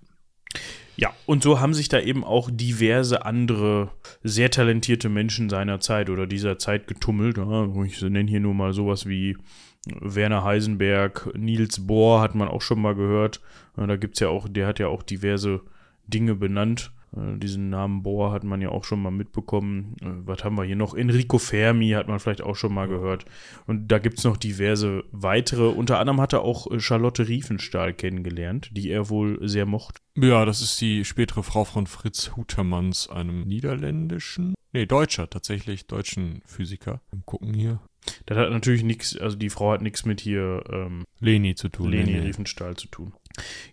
Ja, 0.97 1.15
und 1.25 1.45
so 1.45 1.61
haben 1.61 1.75
sich 1.75 1.89
da 1.89 2.01
eben 2.01 2.25
auch 2.25 2.51
diverse 2.53 3.25
andere 3.25 3.93
sehr 4.23 4.51
talentierte 4.51 5.09
Menschen 5.09 5.49
seiner 5.49 5.79
Zeit 5.81 6.11
oder 6.11 6.27
dieser 6.27 6.59
Zeit 6.59 6.89
getummelt. 6.89 7.39
Ich 7.87 8.03
nenne 8.03 8.29
hier 8.29 8.41
nur 8.41 8.55
mal 8.55 8.73
sowas 8.73 9.07
wie 9.07 9.39
Werner 9.87 10.45
Heisenberg, 10.45 11.31
Niels 11.39 11.87
Bohr 11.87 12.21
hat 12.21 12.35
man 12.35 12.49
auch 12.49 12.63
schon 12.63 12.83
mal 12.83 12.95
gehört. 12.95 13.41
Da 13.77 13.97
gibt 13.97 14.17
es 14.17 14.21
ja 14.21 14.29
auch, 14.29 14.49
der 14.49 14.67
hat 14.67 14.79
ja 14.79 14.89
auch 14.89 15.03
diverse 15.03 15.63
Dinge 16.07 16.35
benannt. 16.35 16.93
Äh, 17.17 17.39
diesen 17.39 17.71
Namen 17.71 18.03
Bohr 18.03 18.33
hat 18.33 18.45
man 18.45 18.61
ja 18.61 18.71
auch 18.71 18.85
schon 18.85 19.03
mal 19.03 19.11
mitbekommen. 19.11 19.97
Äh, 20.01 20.07
was 20.27 20.45
haben 20.45 20.57
wir 20.57 20.65
hier 20.65 20.77
noch? 20.77 20.95
Enrico 20.95 21.39
Fermi 21.39 21.91
hat 21.91 22.09
man 22.09 22.21
vielleicht 22.21 22.43
auch 22.43 22.57
schon 22.57 22.75
mal 22.75 22.89
gehört. 22.89 23.25
Und 23.67 23.89
da 23.89 23.99
gibt 23.99 24.19
es 24.19 24.25
noch 24.25 24.37
diverse 24.37 25.05
weitere. 25.13 25.69
Unter 25.69 25.99
anderem 25.99 26.21
hat 26.21 26.33
er 26.33 26.43
auch 26.43 26.71
äh, 26.71 26.81
Charlotte 26.81 27.29
Riefenstahl 27.29 27.93
kennengelernt, 27.93 28.71
die 28.73 28.91
er 28.91 29.09
wohl 29.09 29.39
sehr 29.49 29.67
mochte. 29.67 30.01
Ja, 30.17 30.45
das 30.45 30.61
ist 30.61 30.81
die 30.81 31.05
spätere 31.05 31.43
Frau 31.43 31.65
von 31.65 31.87
Fritz 31.87 32.33
Hutermanns, 32.37 33.09
einem 33.09 33.43
niederländischen, 33.43 34.55
nee, 34.73 34.87
deutscher 34.87 35.31
tatsächlich, 35.31 35.87
deutschen 35.87 36.43
Physiker. 36.45 37.01
Gucken 37.25 37.55
hier. 37.55 37.81
Das 38.27 38.39
hat 38.39 38.51
natürlich 38.51 38.83
nichts, 38.83 39.17
also 39.17 39.37
die 39.37 39.51
Frau 39.51 39.73
hat 39.73 39.83
nichts 39.83 40.05
mit 40.05 40.21
hier 40.21 40.65
ähm, 40.71 41.05
Leni 41.21 41.55
zu 41.55 41.69
tun. 41.69 41.91
Leni 41.91 42.13
nee, 42.13 42.21
Riefenstahl 42.21 42.77
zu 42.77 42.89
tun. 42.89 43.13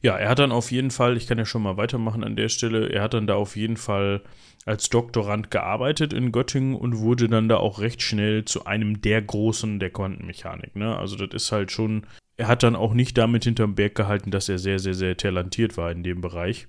Ja, 0.01 0.17
er 0.17 0.29
hat 0.29 0.39
dann 0.39 0.51
auf 0.51 0.71
jeden 0.71 0.91
Fall, 0.91 1.17
ich 1.17 1.27
kann 1.27 1.37
ja 1.37 1.45
schon 1.45 1.63
mal 1.63 1.77
weitermachen 1.77 2.23
an 2.23 2.35
der 2.35 2.49
Stelle, 2.49 2.89
er 2.89 3.01
hat 3.01 3.13
dann 3.13 3.27
da 3.27 3.35
auf 3.35 3.55
jeden 3.55 3.77
Fall 3.77 4.21
als 4.65 4.89
Doktorand 4.89 5.49
gearbeitet 5.49 6.11
in 6.11 6.33
Göttingen 6.33 6.75
und 6.75 6.97
wurde 6.97 7.29
dann 7.29 7.47
da 7.47 7.57
auch 7.57 7.79
recht 7.79 8.01
schnell 8.01 8.43
zu 8.43 8.65
einem 8.65 9.01
der 9.01 9.21
Großen 9.21 9.79
der 9.79 9.91
Quantenmechanik. 9.91 10.75
Ne? 10.75 10.95
Also 10.97 11.15
das 11.15 11.43
ist 11.43 11.51
halt 11.53 11.71
schon, 11.71 12.05
er 12.35 12.49
hat 12.49 12.63
dann 12.63 12.75
auch 12.75 12.93
nicht 12.93 13.17
damit 13.17 13.45
hinterm 13.45 13.75
Berg 13.75 13.95
gehalten, 13.95 14.29
dass 14.29 14.49
er 14.49 14.59
sehr, 14.59 14.79
sehr, 14.79 14.93
sehr 14.93 15.15
talentiert 15.15 15.77
war 15.77 15.89
in 15.91 16.03
dem 16.03 16.19
Bereich. 16.19 16.67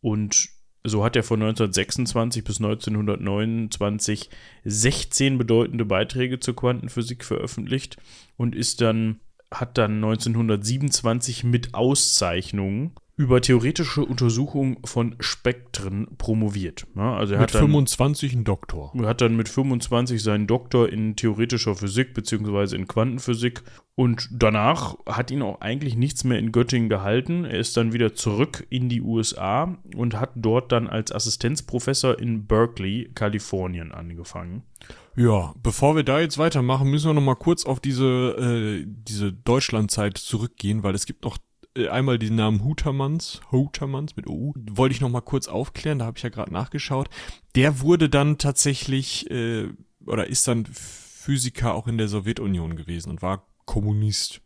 Und 0.00 0.50
so 0.88 1.04
hat 1.04 1.16
er 1.16 1.22
von 1.22 1.40
1926 1.42 2.44
bis 2.44 2.58
1929 2.58 4.30
16 4.64 5.38
bedeutende 5.38 5.84
Beiträge 5.84 6.40
zur 6.40 6.56
Quantenphysik 6.56 7.24
veröffentlicht 7.24 7.96
und 8.36 8.54
ist 8.54 8.80
dann 8.80 9.20
hat 9.50 9.78
dann 9.78 9.96
1927 9.96 11.44
mit 11.44 11.74
Auszeichnungen 11.74 12.92
über 13.18 13.40
theoretische 13.40 14.04
Untersuchung 14.04 14.78
von 14.84 15.16
Spektren 15.20 16.06
promoviert. 16.18 16.86
Ja, 16.94 17.16
also 17.16 17.32
er 17.32 17.40
mit 17.40 17.48
hat 17.48 17.54
dann, 17.54 17.62
25 17.62 18.34
einen 18.34 18.44
Doktor. 18.44 18.92
Er 18.94 19.08
hat 19.08 19.22
dann 19.22 19.36
mit 19.36 19.48
25 19.48 20.22
seinen 20.22 20.46
Doktor 20.46 20.90
in 20.90 21.16
theoretischer 21.16 21.74
Physik 21.74 22.12
bzw. 22.12 22.76
in 22.76 22.86
Quantenphysik 22.86 23.62
und 23.94 24.28
danach 24.30 24.96
hat 25.06 25.30
ihn 25.30 25.40
auch 25.40 25.62
eigentlich 25.62 25.96
nichts 25.96 26.24
mehr 26.24 26.38
in 26.38 26.52
Göttingen 26.52 26.90
gehalten. 26.90 27.46
Er 27.46 27.58
ist 27.58 27.78
dann 27.78 27.94
wieder 27.94 28.14
zurück 28.14 28.66
in 28.68 28.90
die 28.90 29.00
USA 29.00 29.78
und 29.96 30.20
hat 30.20 30.32
dort 30.34 30.70
dann 30.70 30.86
als 30.86 31.10
Assistenzprofessor 31.10 32.18
in 32.18 32.46
Berkeley, 32.46 33.10
Kalifornien 33.14 33.92
angefangen. 33.92 34.62
Ja, 35.16 35.54
bevor 35.62 35.96
wir 35.96 36.02
da 36.02 36.20
jetzt 36.20 36.36
weitermachen, 36.36 36.90
müssen 36.90 37.08
wir 37.08 37.14
noch 37.14 37.22
mal 37.22 37.36
kurz 37.36 37.64
auf 37.64 37.80
diese, 37.80 38.04
äh, 38.04 38.84
diese 38.86 39.32
Deutschlandzeit 39.32 40.18
zurückgehen, 40.18 40.82
weil 40.82 40.94
es 40.94 41.06
gibt 41.06 41.24
noch 41.24 41.38
einmal 41.88 42.18
den 42.18 42.36
Namen 42.36 42.64
Hutermanns, 42.64 43.40
Hutermanns 43.52 44.16
mit 44.16 44.26
OU, 44.26 44.54
wollte 44.70 44.94
ich 44.94 45.00
noch 45.00 45.10
mal 45.10 45.20
kurz 45.20 45.48
aufklären, 45.48 45.98
da 45.98 46.06
habe 46.06 46.16
ich 46.16 46.22
ja 46.22 46.30
gerade 46.30 46.52
nachgeschaut. 46.52 47.08
Der 47.54 47.80
wurde 47.80 48.08
dann 48.08 48.38
tatsächlich, 48.38 49.30
äh, 49.30 49.68
oder 50.06 50.26
ist 50.26 50.48
dann 50.48 50.66
Physiker 50.66 51.74
auch 51.74 51.86
in 51.86 51.98
der 51.98 52.08
Sowjetunion 52.08 52.76
gewesen 52.76 53.10
und 53.10 53.22
war 53.22 53.46
Kommunist. 53.64 54.40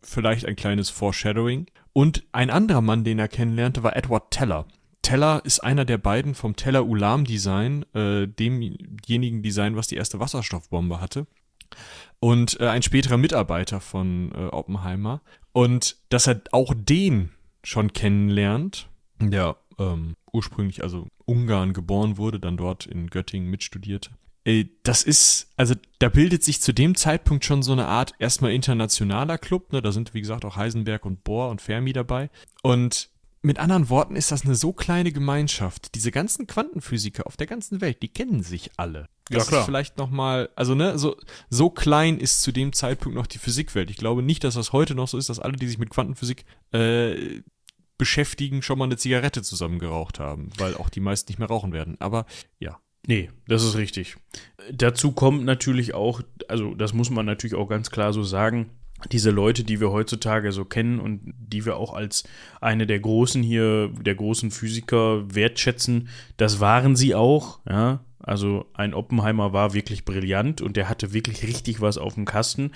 Vielleicht 0.00 0.46
ein 0.46 0.56
kleines 0.56 0.90
Foreshadowing. 0.90 1.66
Und 1.92 2.24
ein 2.32 2.50
anderer 2.50 2.80
Mann, 2.80 3.04
den 3.04 3.18
er 3.18 3.28
kennenlernte, 3.28 3.82
war 3.82 3.96
Edward 3.96 4.30
Teller. 4.30 4.66
Teller 5.02 5.42
ist 5.44 5.60
einer 5.60 5.84
der 5.84 5.98
beiden 5.98 6.34
vom 6.34 6.56
Teller-Ulam-Design, 6.56 7.84
äh, 7.94 8.26
demjenigen 8.28 9.42
Design, 9.42 9.76
was 9.76 9.88
die 9.88 9.96
erste 9.96 10.20
Wasserstoffbombe 10.20 11.00
hatte. 11.00 11.26
Und 12.20 12.60
äh, 12.60 12.68
ein 12.68 12.82
späterer 12.82 13.16
Mitarbeiter 13.16 13.80
von 13.80 14.32
äh, 14.32 14.46
Oppenheimer. 14.46 15.22
Und 15.52 15.96
dass 16.08 16.26
er 16.26 16.40
auch 16.52 16.74
den 16.76 17.30
schon 17.62 17.92
kennenlernt, 17.92 18.88
der 19.20 19.56
ähm, 19.78 20.14
ursprünglich 20.32 20.82
also 20.82 21.06
Ungarn 21.24 21.72
geboren 21.72 22.16
wurde, 22.16 22.40
dann 22.40 22.56
dort 22.56 22.86
in 22.86 23.08
Göttingen 23.08 23.48
mitstudierte. 23.48 24.10
Äh, 24.44 24.66
das 24.82 25.02
ist, 25.02 25.52
also 25.56 25.74
da 25.98 26.08
bildet 26.08 26.42
sich 26.42 26.60
zu 26.60 26.72
dem 26.72 26.94
Zeitpunkt 26.94 27.44
schon 27.44 27.62
so 27.62 27.72
eine 27.72 27.86
Art 27.86 28.14
erstmal 28.18 28.52
internationaler 28.52 29.38
Club, 29.38 29.72
ne? 29.72 29.82
Da 29.82 29.92
sind, 29.92 30.14
wie 30.14 30.20
gesagt, 30.20 30.44
auch 30.44 30.56
Heisenberg 30.56 31.04
und 31.04 31.24
Bohr 31.24 31.50
und 31.50 31.60
Fermi 31.60 31.92
dabei. 31.92 32.30
Und 32.62 33.10
mit 33.42 33.58
anderen 33.58 33.88
Worten 33.88 34.14
ist 34.14 34.30
das 34.30 34.44
eine 34.44 34.54
so 34.54 34.72
kleine 34.72 35.10
Gemeinschaft. 35.12 35.94
Diese 35.96 36.12
ganzen 36.12 36.46
Quantenphysiker 36.46 37.26
auf 37.26 37.36
der 37.36 37.48
ganzen 37.48 37.80
Welt, 37.80 38.02
die 38.02 38.08
kennen 38.08 38.42
sich 38.42 38.70
alle. 38.76 39.08
Das 39.28 39.44
ja, 39.44 39.48
klar. 39.48 39.60
ist 39.60 39.66
vielleicht 39.66 39.98
nochmal, 39.98 40.50
also 40.54 40.74
ne, 40.74 40.96
so, 40.96 41.16
so 41.50 41.68
klein 41.68 42.18
ist 42.18 42.42
zu 42.42 42.52
dem 42.52 42.72
Zeitpunkt 42.72 43.16
noch 43.16 43.26
die 43.26 43.38
Physikwelt. 43.38 43.90
Ich 43.90 43.96
glaube 43.96 44.22
nicht, 44.22 44.44
dass 44.44 44.54
das 44.54 44.72
heute 44.72 44.94
noch 44.94 45.08
so 45.08 45.18
ist, 45.18 45.28
dass 45.28 45.40
alle, 45.40 45.56
die 45.56 45.66
sich 45.66 45.78
mit 45.78 45.90
Quantenphysik 45.90 46.44
äh, 46.72 47.42
beschäftigen, 47.98 48.62
schon 48.62 48.78
mal 48.78 48.84
eine 48.84 48.96
Zigarette 48.96 49.42
zusammen 49.42 49.78
geraucht 49.78 50.20
haben, 50.20 50.50
weil 50.58 50.76
auch 50.76 50.88
die 50.88 51.00
meisten 51.00 51.30
nicht 51.30 51.38
mehr 51.38 51.48
rauchen 51.48 51.72
werden. 51.72 51.96
Aber 52.00 52.26
ja. 52.58 52.78
Nee, 53.06 53.30
das 53.48 53.64
ist 53.64 53.76
richtig. 53.76 54.16
Dazu 54.72 55.10
kommt 55.10 55.44
natürlich 55.44 55.94
auch, 55.94 56.22
also 56.46 56.74
das 56.76 56.92
muss 56.92 57.10
man 57.10 57.26
natürlich 57.26 57.56
auch 57.56 57.68
ganz 57.68 57.90
klar 57.90 58.12
so 58.12 58.22
sagen, 58.22 58.70
diese 59.10 59.30
Leute, 59.30 59.64
die 59.64 59.80
wir 59.80 59.90
heutzutage 59.90 60.52
so 60.52 60.64
kennen 60.64 61.00
und 61.00 61.34
die 61.38 61.64
wir 61.64 61.76
auch 61.76 61.92
als 61.92 62.24
eine 62.60 62.86
der 62.86 63.00
großen 63.00 63.42
hier, 63.42 63.88
der 63.88 64.14
großen 64.14 64.50
Physiker 64.50 65.34
wertschätzen, 65.34 66.08
das 66.36 66.60
waren 66.60 66.96
sie 66.96 67.14
auch, 67.14 67.60
ja. 67.68 68.00
Also 68.24 68.66
ein 68.74 68.94
Oppenheimer 68.94 69.52
war 69.52 69.74
wirklich 69.74 70.04
brillant 70.04 70.60
und 70.60 70.76
der 70.76 70.88
hatte 70.88 71.12
wirklich 71.12 71.42
richtig 71.42 71.80
was 71.80 71.98
auf 71.98 72.14
dem 72.14 72.24
Kasten. 72.24 72.70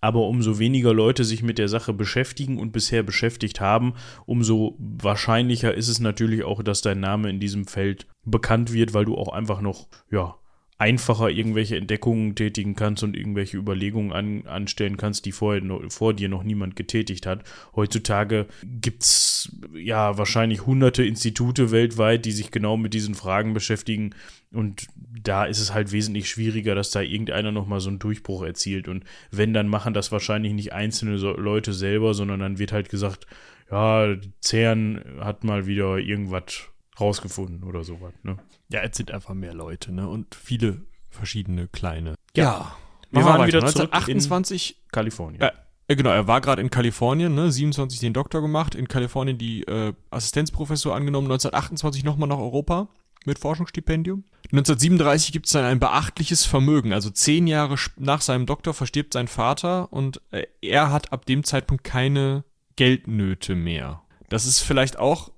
Aber 0.00 0.26
umso 0.28 0.58
weniger 0.58 0.94
Leute 0.94 1.24
sich 1.24 1.42
mit 1.42 1.58
der 1.58 1.68
Sache 1.68 1.92
beschäftigen 1.92 2.58
und 2.58 2.72
bisher 2.72 3.02
beschäftigt 3.02 3.60
haben, 3.60 3.94
umso 4.26 4.76
wahrscheinlicher 4.78 5.74
ist 5.74 5.88
es 5.88 6.00
natürlich 6.00 6.44
auch, 6.44 6.62
dass 6.62 6.82
dein 6.82 7.00
Name 7.00 7.30
in 7.30 7.40
diesem 7.40 7.66
Feld 7.66 8.06
bekannt 8.24 8.72
wird, 8.72 8.94
weil 8.94 9.04
du 9.04 9.16
auch 9.16 9.32
einfach 9.32 9.60
noch, 9.60 9.88
ja, 10.10 10.36
einfacher 10.78 11.30
irgendwelche 11.30 11.76
Entdeckungen 11.76 12.34
tätigen 12.34 12.74
kannst 12.74 13.04
und 13.04 13.16
irgendwelche 13.16 13.56
Überlegungen 13.56 14.12
an, 14.12 14.46
anstellen 14.46 14.96
kannst, 14.96 15.24
die 15.26 15.32
vorher 15.32 15.62
noch, 15.62 15.80
vor 15.90 16.12
dir 16.12 16.28
noch 16.28 16.42
niemand 16.42 16.74
getätigt 16.74 17.24
hat. 17.26 17.44
Heutzutage 17.76 18.46
gibt 18.64 19.04
es 19.04 19.56
ja 19.74 20.18
wahrscheinlich 20.18 20.66
hunderte 20.66 21.04
Institute 21.04 21.70
weltweit, 21.70 22.24
die 22.24 22.32
sich 22.32 22.50
genau 22.50 22.76
mit 22.76 22.94
diesen 22.94 23.14
Fragen 23.14 23.54
beschäftigen. 23.54 24.14
Und 24.52 24.88
da 24.96 25.44
ist 25.44 25.60
es 25.60 25.72
halt 25.72 25.92
wesentlich 25.92 26.28
schwieriger, 26.28 26.74
dass 26.74 26.90
da 26.90 27.00
irgendeiner 27.00 27.52
nochmal 27.52 27.80
so 27.80 27.88
einen 27.88 28.00
Durchbruch 28.00 28.42
erzielt. 28.42 28.88
Und 28.88 29.04
wenn, 29.30 29.54
dann 29.54 29.68
machen 29.68 29.94
das 29.94 30.10
wahrscheinlich 30.10 30.52
nicht 30.52 30.72
einzelne 30.72 31.16
Leute 31.16 31.72
selber, 31.72 32.12
sondern 32.12 32.40
dann 32.40 32.58
wird 32.58 32.72
halt 32.72 32.88
gesagt, 32.88 33.26
ja, 33.70 34.16
CERN 34.42 35.00
hat 35.20 35.44
mal 35.44 35.66
wieder 35.66 35.98
irgendwas 35.98 36.68
rausgefunden 37.00 37.62
oder 37.64 37.84
sowas. 37.84 38.12
Ne? 38.22 38.36
Ja, 38.72 38.80
es 38.82 38.96
sind 38.96 39.10
einfach 39.10 39.34
mehr 39.34 39.54
Leute, 39.54 39.92
ne? 39.92 40.08
Und 40.08 40.34
viele 40.34 40.82
verschiedene 41.10 41.68
kleine. 41.68 42.14
Ja. 42.34 42.44
ja. 42.44 42.76
Wir 43.10 43.24
waren 43.24 43.46
wieder 43.46 43.60
zurück 43.60 43.92
1928 43.92 44.70
in 44.70 44.88
Kalifornien. 44.90 45.42
Äh, 45.42 45.96
genau, 45.96 46.10
er 46.10 46.26
war 46.26 46.40
gerade 46.40 46.62
in 46.62 46.70
Kalifornien, 46.70 47.34
ne? 47.34 47.52
27 47.52 48.00
den 48.00 48.14
Doktor 48.14 48.40
gemacht, 48.40 48.74
in 48.74 48.88
Kalifornien 48.88 49.36
die 49.36 49.62
äh, 49.64 49.92
Assistenzprofessor 50.10 50.94
angenommen, 50.94 51.26
1928 51.26 52.04
nochmal 52.04 52.28
nach 52.28 52.38
Europa 52.38 52.88
mit 53.26 53.38
Forschungsstipendium. 53.38 54.24
1937 54.46 55.32
gibt 55.32 55.46
es 55.46 55.52
dann 55.52 55.64
ein 55.64 55.78
beachtliches 55.78 56.44
Vermögen. 56.44 56.92
Also 56.92 57.10
zehn 57.10 57.46
Jahre 57.46 57.76
nach 57.96 58.20
seinem 58.20 58.46
Doktor 58.46 58.74
verstirbt 58.74 59.12
sein 59.12 59.28
Vater 59.28 59.92
und 59.92 60.20
äh, 60.30 60.46
er 60.62 60.90
hat 60.90 61.12
ab 61.12 61.26
dem 61.26 61.44
Zeitpunkt 61.44 61.84
keine 61.84 62.44
Geldnöte 62.76 63.54
mehr. 63.54 64.02
Das 64.28 64.46
ist 64.46 64.60
vielleicht 64.60 64.98
auch 64.98 65.30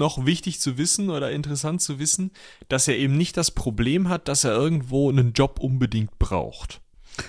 noch 0.00 0.26
wichtig 0.26 0.60
zu 0.60 0.78
wissen 0.78 1.10
oder 1.10 1.30
interessant 1.30 1.80
zu 1.80 2.00
wissen, 2.00 2.32
dass 2.68 2.88
er 2.88 2.96
eben 2.96 3.16
nicht 3.16 3.36
das 3.36 3.52
Problem 3.52 4.08
hat, 4.08 4.26
dass 4.26 4.42
er 4.42 4.52
irgendwo 4.52 5.08
einen 5.08 5.32
Job 5.32 5.60
unbedingt 5.60 6.18
braucht. 6.18 6.80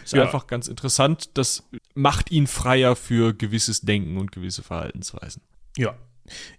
Ist 0.04 0.14
ja. 0.14 0.24
einfach 0.24 0.48
ganz 0.48 0.68
interessant. 0.68 1.30
Das 1.36 1.68
macht 1.94 2.32
ihn 2.32 2.48
freier 2.48 2.96
für 2.96 3.34
gewisses 3.34 3.82
Denken 3.82 4.18
und 4.18 4.32
gewisse 4.32 4.64
Verhaltensweisen. 4.64 5.44
Ja, 5.78 5.96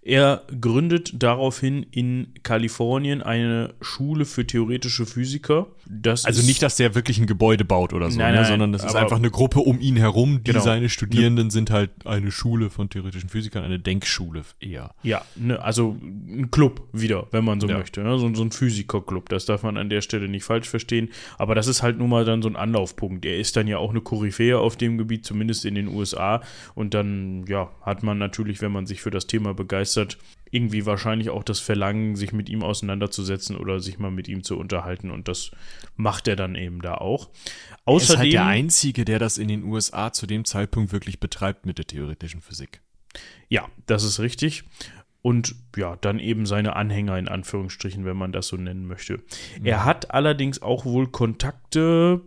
er 0.03 0.43
gründet 0.61 1.23
daraufhin 1.23 1.87
in 1.91 2.35
Kalifornien 2.43 3.23
eine 3.23 3.75
Schule 3.81 4.25
für 4.25 4.47
theoretische 4.47 5.07
Physiker. 5.07 5.69
Das 5.87 6.25
also 6.25 6.45
nicht, 6.45 6.63
dass 6.63 6.77
der 6.77 6.95
wirklich 6.95 7.19
ein 7.19 7.27
Gebäude 7.27 7.65
baut 7.65 7.93
oder 7.93 8.11
so, 8.11 8.19
nein, 8.19 8.35
ne, 8.35 8.41
nein, 8.41 8.49
sondern 8.49 8.73
das 8.73 8.85
ist 8.85 8.97
einfach 8.97 9.19
eine 9.19 9.31
Gruppe 9.31 9.61
um 9.61 9.81
ihn 9.81 9.97
herum. 9.97 10.43
Die 10.43 10.53
genau. 10.53 10.65
seine 10.65 10.89
Studierenden 10.89 11.51
sind 11.51 11.71
halt 11.71 11.91
eine 12.05 12.33
Schule 12.33 12.71
von 12.71 12.91
theoretischen 12.91 13.29
Physikern, 13.29 13.65
eine 13.65 13.79
Denkschule 13.79 14.43
eher. 14.61 14.95
Ja, 15.03 15.25
ne, 15.37 15.63
also 15.63 15.97
ein 16.03 16.51
Club 16.51 16.89
wieder, 16.93 17.27
wenn 17.31 17.45
man 17.45 17.61
so 17.61 17.69
ja. 17.69 17.79
möchte. 17.79 18.03
Ne? 18.03 18.19
So, 18.19 18.35
so 18.35 18.43
ein 18.43 18.51
Physikerclub, 18.51 19.29
das 19.29 19.47
darf 19.47 19.63
man 19.63 19.77
an 19.77 19.89
der 19.89 20.01
Stelle 20.01 20.29
nicht 20.29 20.45
falsch 20.45 20.69
verstehen. 20.69 21.11
Aber 21.39 21.55
das 21.55 21.67
ist 21.67 21.83
halt 21.83 21.99
nun 21.99 22.11
mal 22.11 22.25
dann 22.25 22.43
so 22.43 22.49
ein 22.49 22.57
Anlaufpunkt. 22.57 23.25
Er 23.25 23.39
ist 23.39 23.57
dann 23.57 23.69
ja 23.69 23.79
auch 23.79 23.91
eine 23.91 24.01
Koryphäe 24.01 24.59
auf 24.59 24.77
dem 24.77 24.99
Gebiet, 24.99 25.25
zumindest 25.25 25.65
in 25.65 25.75
den 25.75 25.89
USA. 25.89 26.43
Und 26.75 26.95
dann, 26.95 27.45
ja, 27.47 27.71
hat 27.83 28.03
man 28.03 28.19
natürlich, 28.19 28.61
wenn 28.61 28.73
man 28.73 28.87
sich 28.87 29.01
für 29.01 29.11
das 29.11 29.27
Thema 29.27 29.55
begeistert, 29.63 30.19
irgendwie 30.51 30.85
wahrscheinlich 30.85 31.31
auch 31.31 31.45
das 31.45 31.61
Verlangen, 31.61 32.15
sich 32.15 32.33
mit 32.33 32.51
ihm 32.51 32.63
auseinanderzusetzen 32.63 33.57
oder 33.57 33.81
sich 33.81 33.99
mal 33.99 34.11
mit 34.11 34.29
ihm 34.29 34.43
zu 34.43 34.59
unterhalten. 34.59 35.11
Und 35.11 35.27
das 35.29 35.51
macht 35.97 36.29
er 36.29 36.37
dann 36.37 36.55
eben 36.55 36.83
da 36.83 36.97
auch. 36.97 37.31
Außerdem, 37.85 37.87
er 37.87 38.15
ist 38.15 38.19
halt 38.19 38.33
der 38.35 38.47
Einzige, 38.47 39.05
der 39.05 39.19
das 39.19 39.39
in 39.39 39.49
den 39.49 39.65
USA 39.65 40.13
zu 40.13 40.27
dem 40.27 40.45
Zeitpunkt 40.45 40.93
wirklich 40.93 41.21
betreibt 41.21 41.65
mit 41.65 41.79
der 41.79 41.87
theoretischen 41.87 42.43
Physik. 42.43 42.83
Ja, 43.49 43.69
das 43.87 44.05
ist 44.05 44.21
richtig. 44.21 44.65
Und 45.23 45.55
ja, 45.77 45.97
dann 45.97 46.19
eben 46.19 46.47
seine 46.47 46.77
Anhänger 46.77 47.19
in 47.19 47.29
Anführungsstrichen, 47.29 48.05
wenn 48.05 48.17
man 48.17 48.33
das 48.33 48.49
so 48.49 48.57
nennen 48.57 48.87
möchte. 48.87 49.19
Mhm. 49.59 49.65
Er 49.65 49.85
hat 49.85 50.11
allerdings 50.11 50.61
auch 50.61 50.85
wohl 50.85 51.09
Kontakte 51.09 52.21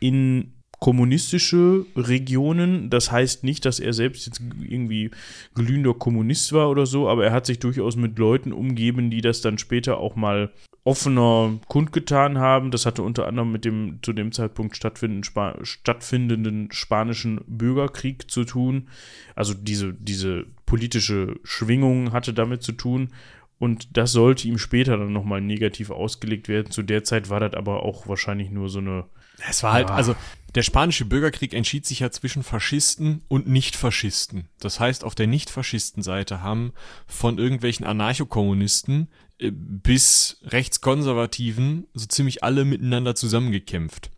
in 0.00 0.59
kommunistische 0.80 1.84
Regionen. 1.94 2.90
Das 2.90 3.12
heißt 3.12 3.44
nicht, 3.44 3.64
dass 3.66 3.78
er 3.78 3.92
selbst 3.92 4.26
jetzt 4.26 4.40
irgendwie 4.60 5.10
glühender 5.54 5.94
Kommunist 5.94 6.52
war 6.52 6.70
oder 6.70 6.86
so, 6.86 7.08
aber 7.08 7.26
er 7.26 7.32
hat 7.32 7.46
sich 7.46 7.58
durchaus 7.58 7.96
mit 7.96 8.18
Leuten 8.18 8.52
umgeben, 8.52 9.10
die 9.10 9.20
das 9.20 9.42
dann 9.42 9.58
später 9.58 9.98
auch 9.98 10.16
mal 10.16 10.50
offener 10.82 11.58
kundgetan 11.68 12.38
haben. 12.38 12.70
Das 12.70 12.86
hatte 12.86 13.02
unter 13.02 13.28
anderem 13.28 13.52
mit 13.52 13.66
dem 13.66 13.98
zu 14.02 14.14
dem 14.14 14.32
Zeitpunkt 14.32 14.74
stattfindenden, 14.74 15.22
Spa 15.22 15.58
stattfindenden 15.62 16.72
spanischen 16.72 17.42
Bürgerkrieg 17.46 18.30
zu 18.30 18.44
tun. 18.44 18.88
Also 19.34 19.52
diese, 19.52 19.92
diese 19.92 20.46
politische 20.64 21.36
Schwingung 21.44 22.12
hatte 22.12 22.32
damit 22.32 22.62
zu 22.62 22.72
tun. 22.72 23.10
Und 23.58 23.94
das 23.98 24.12
sollte 24.12 24.48
ihm 24.48 24.56
später 24.56 24.96
dann 24.96 25.12
nochmal 25.12 25.42
negativ 25.42 25.90
ausgelegt 25.90 26.48
werden. 26.48 26.70
Zu 26.70 26.82
der 26.82 27.04
Zeit 27.04 27.28
war 27.28 27.40
das 27.40 27.52
aber 27.52 27.82
auch 27.82 28.08
wahrscheinlich 28.08 28.50
nur 28.50 28.70
so 28.70 28.78
eine. 28.78 29.04
Es 29.48 29.62
war 29.62 29.72
halt, 29.72 29.88
ja. 29.88 29.94
also 29.94 30.14
der 30.54 30.62
spanische 30.62 31.04
Bürgerkrieg 31.04 31.54
entschied 31.54 31.86
sich 31.86 32.00
ja 32.00 32.10
zwischen 32.10 32.42
Faschisten 32.42 33.22
und 33.28 33.46
Nicht-Faschisten. 33.46 34.48
Das 34.58 34.80
heißt, 34.80 35.04
auf 35.04 35.14
der 35.14 35.28
Nicht-Faschisten-Seite 35.28 36.42
haben 36.42 36.72
von 37.06 37.38
irgendwelchen 37.38 37.86
Anarchokommunisten 37.86 39.08
äh, 39.38 39.52
bis 39.52 40.38
Rechtskonservativen 40.42 41.86
so 41.94 42.06
ziemlich 42.06 42.42
alle 42.42 42.64
miteinander 42.64 43.14
zusammengekämpft. 43.14 44.10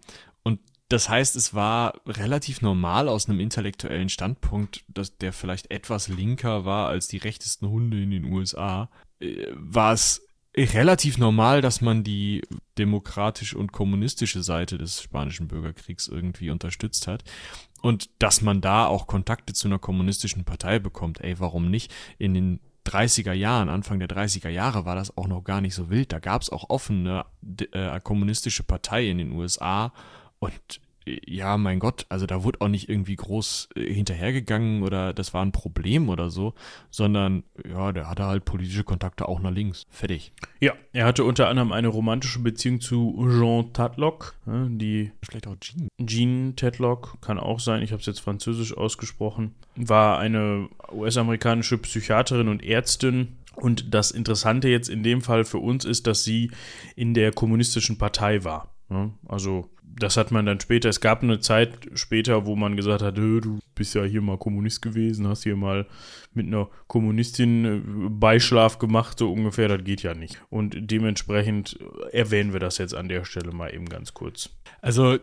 Und 0.42 0.60
das 0.88 1.08
heißt, 1.08 1.36
es 1.36 1.52
war 1.52 2.00
relativ 2.06 2.62
normal 2.62 3.08
aus 3.08 3.28
einem 3.28 3.40
intellektuellen 3.40 4.08
Standpunkt, 4.08 4.84
dass 4.88 5.18
der 5.18 5.34
vielleicht 5.34 5.70
etwas 5.70 6.08
linker 6.08 6.64
war 6.64 6.88
als 6.88 7.08
die 7.08 7.18
rechtesten 7.18 7.68
Hunde 7.68 8.02
in 8.02 8.10
den 8.10 8.24
USA, 8.24 8.88
äh, 9.20 9.48
war 9.52 9.92
es 9.92 10.26
relativ 10.56 11.18
normal, 11.18 11.60
dass 11.60 11.80
man 11.80 12.04
die 12.04 12.42
demokratische 12.78 13.58
und 13.58 13.72
kommunistische 13.72 14.42
Seite 14.42 14.78
des 14.78 15.02
spanischen 15.02 15.48
Bürgerkriegs 15.48 16.08
irgendwie 16.08 16.50
unterstützt 16.50 17.06
hat. 17.06 17.24
Und 17.82 18.10
dass 18.18 18.42
man 18.42 18.60
da 18.60 18.86
auch 18.86 19.06
Kontakte 19.06 19.52
zu 19.52 19.68
einer 19.68 19.78
kommunistischen 19.78 20.44
Partei 20.44 20.78
bekommt, 20.78 21.20
ey, 21.20 21.38
warum 21.40 21.70
nicht? 21.70 21.92
In 22.18 22.34
den 22.34 22.60
30er 22.86 23.32
Jahren, 23.32 23.68
Anfang 23.68 23.98
der 23.98 24.08
30er 24.08 24.48
Jahre 24.48 24.84
war 24.84 24.96
das 24.96 25.16
auch 25.16 25.28
noch 25.28 25.44
gar 25.44 25.60
nicht 25.60 25.74
so 25.74 25.90
wild. 25.90 26.12
Da 26.12 26.18
gab 26.18 26.42
es 26.42 26.50
auch 26.50 26.70
offene 26.70 27.26
äh, 27.72 28.00
kommunistische 28.00 28.64
Partei 28.64 29.08
in 29.08 29.18
den 29.18 29.32
USA 29.32 29.92
und 30.38 30.80
ja, 31.04 31.56
mein 31.56 31.78
Gott, 31.78 32.06
also 32.08 32.26
da 32.26 32.44
wurde 32.44 32.60
auch 32.60 32.68
nicht 32.68 32.88
irgendwie 32.88 33.16
groß 33.16 33.70
äh, 33.74 33.92
hinterhergegangen 33.92 34.82
oder 34.82 35.12
das 35.12 35.34
war 35.34 35.44
ein 35.44 35.52
Problem 35.52 36.08
oder 36.08 36.30
so, 36.30 36.54
sondern 36.90 37.44
ja, 37.68 37.92
der 37.92 38.08
hatte 38.08 38.24
halt 38.24 38.44
politische 38.44 38.84
Kontakte 38.84 39.28
auch 39.28 39.40
nach 39.40 39.50
links. 39.50 39.84
Fertig. 39.90 40.32
Ja, 40.60 40.74
er 40.92 41.06
hatte 41.06 41.24
unter 41.24 41.48
anderem 41.48 41.72
eine 41.72 41.88
romantische 41.88 42.40
Beziehung 42.40 42.80
zu 42.80 43.16
Jean 43.28 43.72
Tadlock, 43.72 44.34
die. 44.46 45.12
Vielleicht 45.22 45.46
auch 45.46 45.56
Jean. 45.60 45.88
Jean 46.04 46.54
Tadlock, 46.56 47.20
kann 47.20 47.38
auch 47.38 47.60
sein, 47.60 47.82
ich 47.82 47.92
habe 47.92 48.00
es 48.00 48.06
jetzt 48.06 48.20
französisch 48.20 48.76
ausgesprochen, 48.76 49.54
war 49.76 50.18
eine 50.18 50.68
US-amerikanische 50.92 51.78
Psychiaterin 51.78 52.48
und 52.48 52.62
Ärztin, 52.62 53.36
und 53.54 53.92
das 53.92 54.10
Interessante 54.10 54.68
jetzt 54.68 54.88
in 54.88 55.02
dem 55.02 55.20
Fall 55.20 55.44
für 55.44 55.58
uns 55.58 55.84
ist, 55.84 56.06
dass 56.06 56.24
sie 56.24 56.50
in 56.96 57.12
der 57.12 57.32
kommunistischen 57.32 57.98
Partei 57.98 58.44
war. 58.44 58.72
Also 59.28 59.70
das 59.98 60.16
hat 60.16 60.30
man 60.30 60.46
dann 60.46 60.60
später, 60.60 60.88
es 60.88 61.00
gab 61.00 61.22
eine 61.22 61.40
Zeit 61.40 61.78
später, 61.94 62.46
wo 62.46 62.56
man 62.56 62.76
gesagt 62.76 63.02
hat, 63.02 63.16
du 63.16 63.58
bist 63.74 63.94
ja 63.94 64.04
hier 64.04 64.20
mal 64.20 64.38
Kommunist 64.38 64.82
gewesen, 64.82 65.26
hast 65.28 65.44
hier 65.44 65.56
mal 65.56 65.86
mit 66.34 66.46
einer 66.46 66.68
Kommunistin 66.86 67.64
äh, 67.64 67.80
Beischlaf 68.08 68.78
gemacht, 68.78 69.18
so 69.18 69.32
ungefähr, 69.32 69.68
das 69.68 69.84
geht 69.84 70.02
ja 70.02 70.14
nicht. 70.14 70.42
Und 70.50 70.76
dementsprechend 70.78 71.78
erwähnen 72.12 72.52
wir 72.52 72.60
das 72.60 72.78
jetzt 72.78 72.94
an 72.94 73.08
der 73.08 73.24
Stelle 73.24 73.52
mal 73.52 73.74
eben 73.74 73.86
ganz 73.86 74.14
kurz. 74.14 74.50
Also 74.80 75.18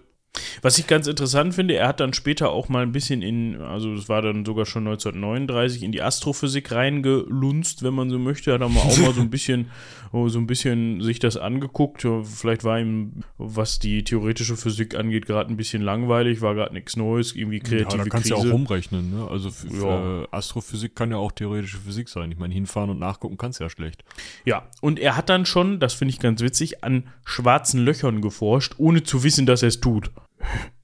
was 0.61 0.77
ich 0.77 0.87
ganz 0.87 1.07
interessant 1.07 1.53
finde, 1.53 1.75
er 1.75 1.87
hat 1.87 1.99
dann 1.99 2.13
später 2.13 2.49
auch 2.49 2.69
mal 2.69 2.83
ein 2.83 2.91
bisschen 2.91 3.21
in, 3.21 3.61
also 3.61 3.93
es 3.93 4.09
war 4.09 4.21
dann 4.21 4.45
sogar 4.45 4.65
schon 4.65 4.87
1939, 4.87 5.83
in 5.83 5.91
die 5.91 6.01
Astrophysik 6.01 6.71
reingelunzt, 6.71 7.83
wenn 7.83 7.93
man 7.93 8.09
so 8.09 8.19
möchte. 8.19 8.53
Hat 8.53 8.61
er 8.61 8.69
mal 8.69 8.81
auch 8.81 8.97
mal 8.97 9.13
so 9.13 9.21
ein 9.21 9.29
bisschen, 9.29 9.69
oh, 10.11 10.27
so 10.29 10.39
ein 10.39 10.47
bisschen 10.47 11.01
sich 11.01 11.19
das 11.19 11.37
angeguckt. 11.37 12.07
Vielleicht 12.23 12.63
war 12.63 12.79
ihm, 12.79 13.23
was 13.37 13.79
die 13.79 14.03
theoretische 14.03 14.57
Physik 14.57 14.95
angeht, 14.95 15.25
gerade 15.25 15.49
ein 15.49 15.57
bisschen 15.57 15.81
langweilig, 15.81 16.41
war 16.41 16.55
gerade 16.55 16.73
nichts 16.73 16.95
Neues, 16.95 17.35
irgendwie 17.35 17.59
kreative 17.59 17.97
ja, 17.97 18.03
da 18.03 18.09
kannst 18.09 18.29
Krise. 18.29 18.41
ja 18.41 18.49
auch 18.49 18.53
rumrechnen, 18.53 19.11
ne? 19.11 19.27
Also 19.29 19.49
ja. 19.71 20.27
Astrophysik 20.31 20.95
kann 20.95 21.11
ja 21.11 21.17
auch 21.17 21.31
theoretische 21.31 21.77
Physik 21.77 22.09
sein. 22.09 22.31
Ich 22.31 22.37
meine, 22.37 22.53
hinfahren 22.53 22.89
und 22.89 22.99
nachgucken 22.99 23.37
kannst 23.37 23.59
ja 23.59 23.69
schlecht. 23.69 24.03
Ja, 24.45 24.67
und 24.81 24.99
er 24.99 25.15
hat 25.15 25.29
dann 25.29 25.45
schon, 25.45 25.79
das 25.79 25.93
finde 25.93 26.13
ich 26.13 26.19
ganz 26.19 26.41
witzig, 26.41 26.83
an 26.83 27.07
schwarzen 27.25 27.83
Löchern 27.83 28.21
geforscht, 28.21 28.75
ohne 28.77 29.03
zu 29.03 29.23
wissen, 29.23 29.45
dass 29.45 29.61
er 29.61 29.69
es 29.69 29.79
tut. 29.79 30.11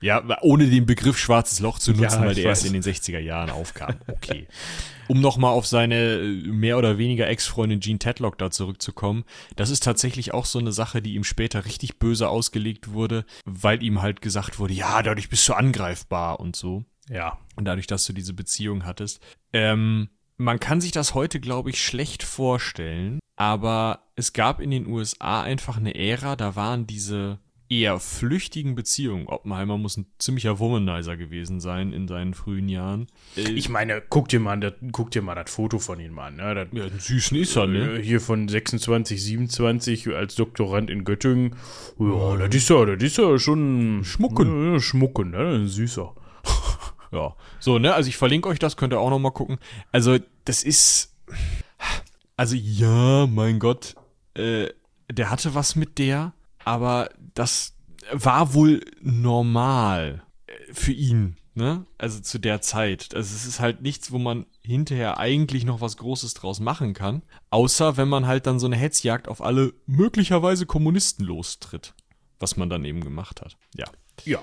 Ja, 0.02 0.24
ohne 0.42 0.68
den 0.68 0.86
Begriff 0.86 1.18
schwarzes 1.18 1.60
Loch 1.60 1.80
zu 1.80 1.92
nutzen, 1.92 2.22
ja, 2.22 2.28
weil 2.28 2.36
der 2.36 2.46
erst 2.46 2.66
in 2.66 2.74
den 2.74 2.84
60er 2.84 3.20
Jahren 3.20 3.50
aufkam. 3.50 3.96
Okay. 4.08 4.48
um 5.08 5.20
nochmal 5.22 5.52
auf 5.52 5.68
seine 5.68 6.20
äh, 6.20 6.48
mehr 6.48 6.78
oder 6.78 6.98
weniger 6.98 7.28
Ex-Freundin 7.28 7.82
Jean 7.82 8.00
Tedlock 8.00 8.38
da 8.38 8.52
zurückzukommen, 8.52 9.24
das 9.56 9.70
ist 9.70 9.84
tatsächlich 9.84 10.34
auch 10.34 10.46
so 10.46 10.60
eine 10.60 10.72
Sache, 10.72 11.02
die 11.02 11.16
ihm 11.16 11.24
später 11.24 11.66
richtig 11.66 12.00
böse 12.00 12.30
ausgelegt 12.30 12.92
wurde, 12.92 13.26
weil 13.46 13.84
ihm 13.84 14.02
halt 14.02 14.22
gesagt 14.22 14.60
wurde, 14.60 14.74
ja, 14.74 15.02
dadurch 15.04 15.30
bist 15.30 15.48
du 15.48 15.54
angreifbar 15.54 16.40
und 16.40 16.56
so. 16.56 16.86
Ja. 17.10 17.40
Und 17.56 17.66
dadurch, 17.66 17.88
dass 17.88 18.06
du 18.06 18.14
diese 18.14 18.34
Beziehung 18.34 18.86
hattest. 18.86 19.22
Ähm, 19.54 20.10
man 20.38 20.60
kann 20.60 20.82
sich 20.82 20.92
das 20.92 21.14
heute, 21.14 21.40
glaube 21.40 21.70
ich, 21.70 21.84
schlecht 21.84 22.24
vorstellen, 22.24 23.20
aber 23.36 24.08
es 24.16 24.34
gab 24.34 24.60
in 24.60 24.72
den 24.72 24.88
USA 24.88 25.44
einfach 25.44 25.78
eine 25.78 25.96
Ära, 25.96 26.36
da 26.36 26.56
waren 26.56 26.88
diese 26.88 27.40
eher 27.70 28.00
flüchtigen 28.00 28.76
Beziehungen. 28.76 29.28
Oppenheimer 29.28 29.78
muss 29.78 29.98
ein 29.98 30.06
ziemlicher 30.20 30.60
Womanizer 30.60 31.18
gewesen 31.18 31.60
sein 31.60 31.94
in 31.94 32.08
seinen 32.08 32.34
frühen 32.34 32.70
Jahren. 32.70 33.08
Äh, 33.36 33.52
ich 33.52 33.70
meine, 33.70 34.02
guck 34.08 34.30
dir 34.30 34.40
mal, 34.40 34.60
das, 34.60 34.74
guck 34.92 35.12
dir 35.12 35.22
mal 35.22 35.36
das 35.36 35.52
Foto 35.52 35.80
von 35.80 36.00
ihm 36.00 36.18
an. 36.20 36.36
Ne? 36.36 36.56
Das, 36.56 36.68
ja, 36.72 36.86
einen 36.86 37.00
süßen 37.00 37.38
ist 37.38 37.56
er, 37.56 37.68
ne? 37.68 38.00
Äh, 38.00 38.04
hier 38.04 38.22
von 38.22 38.48
26, 38.48 39.24
27 39.24 40.16
als 40.16 40.36
Doktorand 40.36 40.90
in 40.90 41.04
Göttingen. 41.04 41.56
Ja, 42.00 42.38
das 42.38 42.56
ist 42.56 42.70
ja, 42.70 42.86
das 42.86 43.04
ist 43.04 43.18
ja 43.18 43.38
schon 43.40 44.04
Schmucken. 44.04 44.74
Ja, 44.74 44.80
Schmucken, 44.80 45.32
ne? 45.32 45.68
Süßer. 45.68 46.14
ja. 47.12 47.36
So, 47.60 47.80
ne? 47.80 47.94
Also 47.94 48.10
ich 48.10 48.18
verlinke 48.18 48.50
euch 48.50 48.60
das, 48.60 48.78
könnt 48.78 48.94
ihr 48.94 49.00
auch 49.00 49.10
noch 49.10 49.20
mal 49.20 49.32
gucken. 49.32 49.58
Also, 49.92 50.18
das 50.46 50.64
ist. 50.64 51.16
Also, 52.38 52.56
ja, 52.56 53.28
mein 53.28 53.60
Gott. 53.60 53.96
Äh, 54.36 54.70
der 55.10 55.30
hatte 55.30 55.56
was 55.56 55.76
mit 55.76 55.98
der 55.98 56.34
aber 56.66 57.10
das 57.36 57.76
war 58.12 58.54
wohl 58.54 58.82
normal 59.02 60.24
äh, 60.48 60.74
für 60.74 60.92
ihn, 60.94 61.38
ne? 61.54 61.86
Also 61.98 62.20
zu 62.22 62.40
der 62.40 62.62
Zeit. 62.62 63.14
Also 63.14 63.36
es 63.36 63.46
ist 63.46 63.60
halt 63.60 63.82
nichts, 63.82 64.12
wo 64.12 64.18
man 64.18 64.48
hinterher 64.62 65.20
eigentlich 65.20 65.66
noch 65.66 65.82
was 65.82 65.98
Großes 65.98 66.34
draus 66.34 66.60
machen 66.60 66.94
kann, 66.94 67.22
außer 67.52 67.98
wenn 67.98 68.10
man 68.10 68.26
halt 68.26 68.48
dann 68.48 68.60
so 68.60 68.66
eine 68.66 68.76
Hetzjagd 68.76 69.28
auf 69.28 69.42
alle 69.42 69.74
möglicherweise 69.86 70.66
Kommunisten 70.66 71.26
lostritt, 71.26 71.94
was 72.40 72.58
man 72.58 72.70
dann 72.70 72.84
eben 72.86 73.02
gemacht 73.02 73.42
hat. 73.42 73.58
Ja. 73.76 73.86
Ja. 74.24 74.40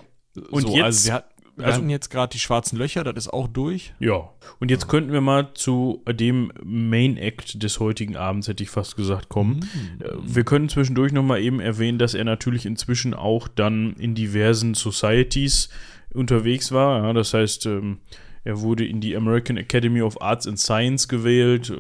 Und 0.50 0.62
so, 0.62 0.76
jetzt, 0.76 1.10
also 1.10 1.24
wir, 1.56 1.66
also, 1.66 1.78
hatten 1.78 1.90
jetzt 1.90 2.10
gerade 2.10 2.32
die 2.32 2.38
schwarzen 2.38 2.78
Löcher, 2.78 3.04
das 3.04 3.26
ist 3.26 3.32
auch 3.32 3.46
durch. 3.46 3.92
Ja. 3.98 4.30
Und 4.58 4.70
jetzt 4.70 4.88
könnten 4.88 5.12
wir 5.12 5.20
mal 5.20 5.52
zu 5.54 6.02
dem 6.08 6.50
Main 6.64 7.16
Act 7.18 7.62
des 7.62 7.78
heutigen 7.78 8.16
Abends, 8.16 8.48
hätte 8.48 8.62
ich 8.62 8.70
fast 8.70 8.96
gesagt, 8.96 9.28
kommen. 9.28 9.68
Mhm. 9.74 10.00
Wir 10.22 10.44
können 10.44 10.68
zwischendurch 10.68 11.12
nochmal 11.12 11.40
eben 11.40 11.60
erwähnen, 11.60 11.98
dass 11.98 12.14
er 12.14 12.24
natürlich 12.24 12.64
inzwischen 12.64 13.12
auch 13.12 13.48
dann 13.48 13.94
in 13.94 14.14
diversen 14.14 14.74
Societies 14.74 15.68
unterwegs 16.14 16.72
war. 16.72 17.04
Ja, 17.04 17.12
das 17.12 17.34
heißt, 17.34 17.66
ähm, 17.66 17.98
er 18.44 18.60
wurde 18.60 18.86
in 18.86 19.00
die 19.00 19.16
American 19.16 19.56
Academy 19.56 20.02
of 20.02 20.20
Arts 20.20 20.46
and 20.46 20.58
Science 20.58 21.06
gewählt. 21.06 21.72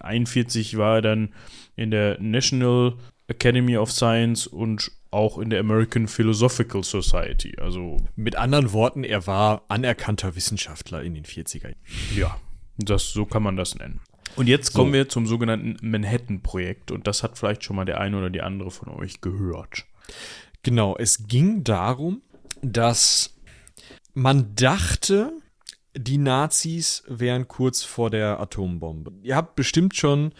41 0.00 0.76
war 0.76 0.96
er 0.96 1.02
dann 1.02 1.34
in 1.76 1.90
der 1.90 2.20
National 2.20 2.94
Academy 3.26 3.76
of 3.76 3.90
Science 3.90 4.46
und 4.46 4.92
auch 5.14 5.38
in 5.38 5.50
der 5.50 5.60
American 5.60 6.08
Philosophical 6.08 6.82
Society. 6.84 7.56
Also 7.58 7.96
mit 8.16 8.36
anderen 8.36 8.72
Worten, 8.72 9.04
er 9.04 9.26
war 9.26 9.62
anerkannter 9.68 10.36
Wissenschaftler 10.36 11.02
in 11.02 11.14
den 11.14 11.24
40er. 11.24 11.74
Ja, 12.14 12.38
das 12.76 13.12
so 13.12 13.24
kann 13.24 13.42
man 13.42 13.56
das 13.56 13.74
nennen. 13.76 14.00
Und 14.36 14.48
jetzt 14.48 14.72
kommen 14.72 14.90
so. 14.90 14.94
wir 14.94 15.08
zum 15.08 15.26
sogenannten 15.26 15.76
Manhattan-Projekt 15.88 16.90
und 16.90 17.06
das 17.06 17.22
hat 17.22 17.38
vielleicht 17.38 17.62
schon 17.62 17.76
mal 17.76 17.84
der 17.84 18.00
eine 18.00 18.18
oder 18.18 18.30
die 18.30 18.42
andere 18.42 18.70
von 18.70 18.88
euch 18.88 19.20
gehört. 19.20 19.84
Genau, 20.62 20.96
es 20.96 21.28
ging 21.28 21.62
darum, 21.62 22.22
dass 22.62 23.36
man 24.14 24.54
dachte, 24.56 25.32
die 25.96 26.18
Nazis 26.18 27.04
wären 27.06 27.46
kurz 27.46 27.82
vor 27.82 28.10
der 28.10 28.40
Atombombe. 28.40 29.12
Ihr 29.22 29.36
habt 29.36 29.54
bestimmt 29.54 29.94
schon 29.94 30.32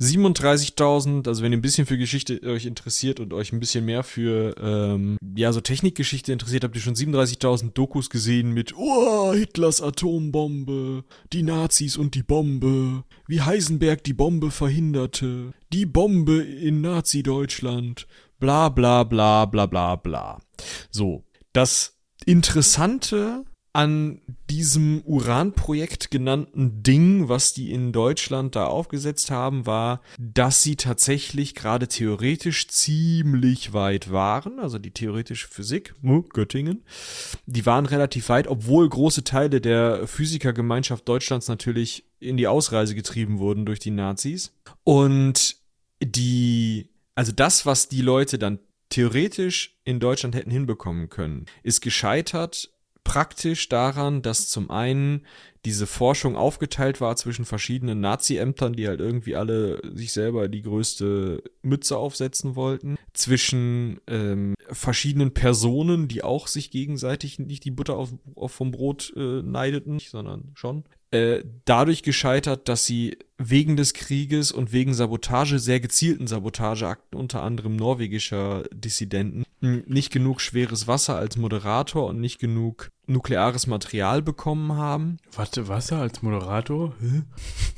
37.000, 0.00 1.28
also 1.28 1.42
wenn 1.42 1.52
ihr 1.52 1.58
ein 1.58 1.62
bisschen 1.62 1.86
für 1.86 1.98
Geschichte 1.98 2.40
euch 2.44 2.64
interessiert 2.64 3.20
und 3.20 3.32
euch 3.34 3.52
ein 3.52 3.60
bisschen 3.60 3.84
mehr 3.84 4.02
für 4.02 4.54
ähm, 4.58 5.18
ja 5.36 5.52
so 5.52 5.60
Technikgeschichte 5.60 6.32
interessiert, 6.32 6.64
habt 6.64 6.74
ihr 6.74 6.80
schon 6.80 6.94
37.000 6.94 7.72
Dokus 7.72 8.08
gesehen 8.10 8.52
mit 8.52 8.74
oh, 8.76 9.32
Hitlers 9.34 9.82
Atombombe, 9.82 11.04
die 11.32 11.42
Nazis 11.42 11.96
und 11.96 12.14
die 12.14 12.22
Bombe, 12.22 13.04
wie 13.26 13.42
Heisenberg 13.42 14.02
die 14.04 14.14
Bombe 14.14 14.50
verhinderte, 14.50 15.52
die 15.72 15.86
Bombe 15.86 16.42
in 16.42 16.80
Nazi-Deutschland, 16.80 18.06
bla 18.38 18.70
bla 18.70 19.04
bla 19.04 19.44
bla 19.44 19.66
bla 19.66 19.96
bla. 19.96 20.40
So, 20.90 21.24
das 21.52 21.98
Interessante 22.24 23.44
an 23.72 24.20
diesem 24.50 25.02
Uranprojekt 25.06 26.10
genannten 26.10 26.82
Ding, 26.82 27.28
was 27.28 27.54
die 27.54 27.72
in 27.72 27.92
Deutschland 27.92 28.54
da 28.54 28.66
aufgesetzt 28.66 29.30
haben, 29.30 29.64
war, 29.64 30.02
dass 30.18 30.62
sie 30.62 30.76
tatsächlich 30.76 31.54
gerade 31.54 31.88
theoretisch 31.88 32.68
ziemlich 32.68 33.72
weit 33.72 34.12
waren, 34.12 34.58
also 34.58 34.78
die 34.78 34.90
theoretische 34.90 35.48
Physik, 35.48 35.94
Göttingen, 36.34 36.84
die 37.46 37.64
waren 37.64 37.86
relativ 37.86 38.28
weit, 38.28 38.46
obwohl 38.46 38.88
große 38.88 39.24
Teile 39.24 39.60
der 39.60 40.06
Physikergemeinschaft 40.06 41.08
Deutschlands 41.08 41.48
natürlich 41.48 42.04
in 42.20 42.36
die 42.36 42.48
Ausreise 42.48 42.94
getrieben 42.94 43.38
wurden 43.38 43.64
durch 43.64 43.78
die 43.78 43.90
Nazis. 43.90 44.52
Und 44.84 45.56
die, 46.02 46.90
also 47.14 47.32
das, 47.32 47.64
was 47.64 47.88
die 47.88 48.02
Leute 48.02 48.38
dann 48.38 48.58
theoretisch 48.90 49.78
in 49.84 49.98
Deutschland 49.98 50.34
hätten 50.34 50.50
hinbekommen 50.50 51.08
können, 51.08 51.46
ist 51.62 51.80
gescheitert 51.80 52.68
praktisch 53.04 53.68
daran, 53.68 54.22
dass 54.22 54.48
zum 54.48 54.70
einen 54.70 55.26
diese 55.64 55.86
Forschung 55.86 56.36
aufgeteilt 56.36 57.00
war 57.00 57.14
zwischen 57.16 57.44
verschiedenen 57.44 58.00
Nazi-Ämtern, 58.00 58.72
die 58.72 58.88
halt 58.88 59.00
irgendwie 59.00 59.36
alle 59.36 59.80
sich 59.94 60.12
selber 60.12 60.48
die 60.48 60.62
größte 60.62 61.42
Mütze 61.62 61.96
aufsetzen 61.96 62.56
wollten, 62.56 62.96
zwischen 63.12 64.00
ähm, 64.08 64.54
verschiedenen 64.70 65.34
Personen, 65.34 66.08
die 66.08 66.24
auch 66.24 66.48
sich 66.48 66.70
gegenseitig 66.70 67.38
nicht 67.38 67.64
die 67.64 67.70
Butter 67.70 67.96
auf, 67.96 68.12
auf 68.34 68.52
vom 68.52 68.72
Brot 68.72 69.12
äh, 69.16 69.42
neideten, 69.42 70.00
sondern 70.00 70.50
schon. 70.54 70.84
Äh, 71.12 71.44
dadurch 71.66 72.02
gescheitert, 72.02 72.70
dass 72.70 72.86
sie 72.86 73.18
wegen 73.36 73.76
des 73.76 73.92
Krieges 73.92 74.50
und 74.50 74.72
wegen 74.72 74.94
Sabotage, 74.94 75.58
sehr 75.58 75.78
gezielten 75.78 76.26
Sabotageakten, 76.26 77.18
unter 77.18 77.42
anderem 77.42 77.76
norwegischer 77.76 78.62
Dissidenten, 78.72 79.44
nicht 79.60 80.10
genug 80.10 80.40
schweres 80.40 80.86
Wasser 80.86 81.16
als 81.16 81.36
Moderator 81.36 82.06
und 82.06 82.18
nicht 82.18 82.38
genug 82.38 82.88
nukleares 83.06 83.66
Material 83.66 84.22
bekommen 84.22 84.72
haben. 84.72 85.18
Warte, 85.36 85.68
Wasser 85.68 85.98
als 85.98 86.22
Moderator? 86.22 86.94
Hä? 87.00 87.22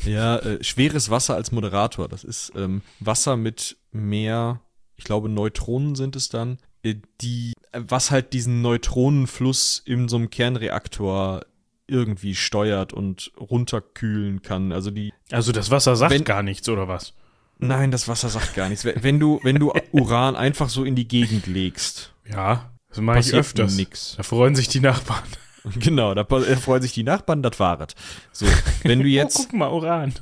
Ja, 0.09 0.37
äh, 0.37 0.63
schweres 0.63 1.11
Wasser 1.11 1.35
als 1.35 1.51
Moderator. 1.51 2.07
Das 2.07 2.23
ist 2.23 2.53
ähm, 2.55 2.83
Wasser 3.01 3.37
mit 3.37 3.77
mehr, 3.91 4.61
ich 4.95 5.03
glaube, 5.03 5.29
Neutronen 5.29 5.97
sind 5.97 6.15
es 6.15 6.29
dann, 6.29 6.59
äh, 6.85 6.95
die, 7.21 7.53
was 7.73 8.13
halt 8.13 8.33
diesen 8.33 8.63
Neutronenfluss 8.63 9.83
in 9.85 10.09
so 10.09 10.17
einem 10.17 10.31
Kernreaktor 10.31 11.45
irgendwie 11.87 12.35
steuert 12.35 12.93
und 12.93 13.33
runterkühlen 13.39 14.43
kann. 14.43 14.73
Also 14.73 14.91
die. 14.91 15.13
Also 15.31 15.53
das 15.53 15.71
Wasser 15.71 15.97
sagt 15.97 16.13
wenn, 16.13 16.25
gar 16.25 16.43
nichts, 16.43 16.69
oder 16.69 16.89
was? 16.89 17.15
Nein, 17.59 17.91
das 17.91 18.09
Wasser 18.09 18.29
sagt 18.29 18.55
gar 18.55 18.69
nichts. 18.69 18.85
Wenn 18.85 19.21
du, 19.21 19.41
wenn 19.43 19.57
du 19.57 19.73
Uran 19.93 20.37
einfach 20.37 20.69
so 20.69 20.85
in 20.85 20.95
die 20.97 21.09
Gegend 21.09 21.47
legst. 21.47 22.13
Ja, 22.29 22.71
das 22.89 23.01
mache 23.01 23.21
ich 23.21 23.33
öfters. 23.35 23.77
Nix. 23.77 24.15
Da 24.17 24.23
freuen 24.23 24.55
sich 24.55 24.69
die 24.69 24.81
Nachbarn. 24.81 25.25
Genau, 25.77 26.13
da 26.13 26.27
freuen 26.27 26.83
sich 26.83 26.93
die 26.93 27.05
Nachbarn, 27.05 27.43
das 27.43 27.59
war 27.59 27.81
es. 27.81 27.95
So, 28.33 28.45
wenn 28.83 29.01
du 29.01 29.07
jetzt. 29.09 29.39
oh, 29.39 29.43
guck 29.45 29.55
mal, 29.55 29.71
Uran. 29.71 30.13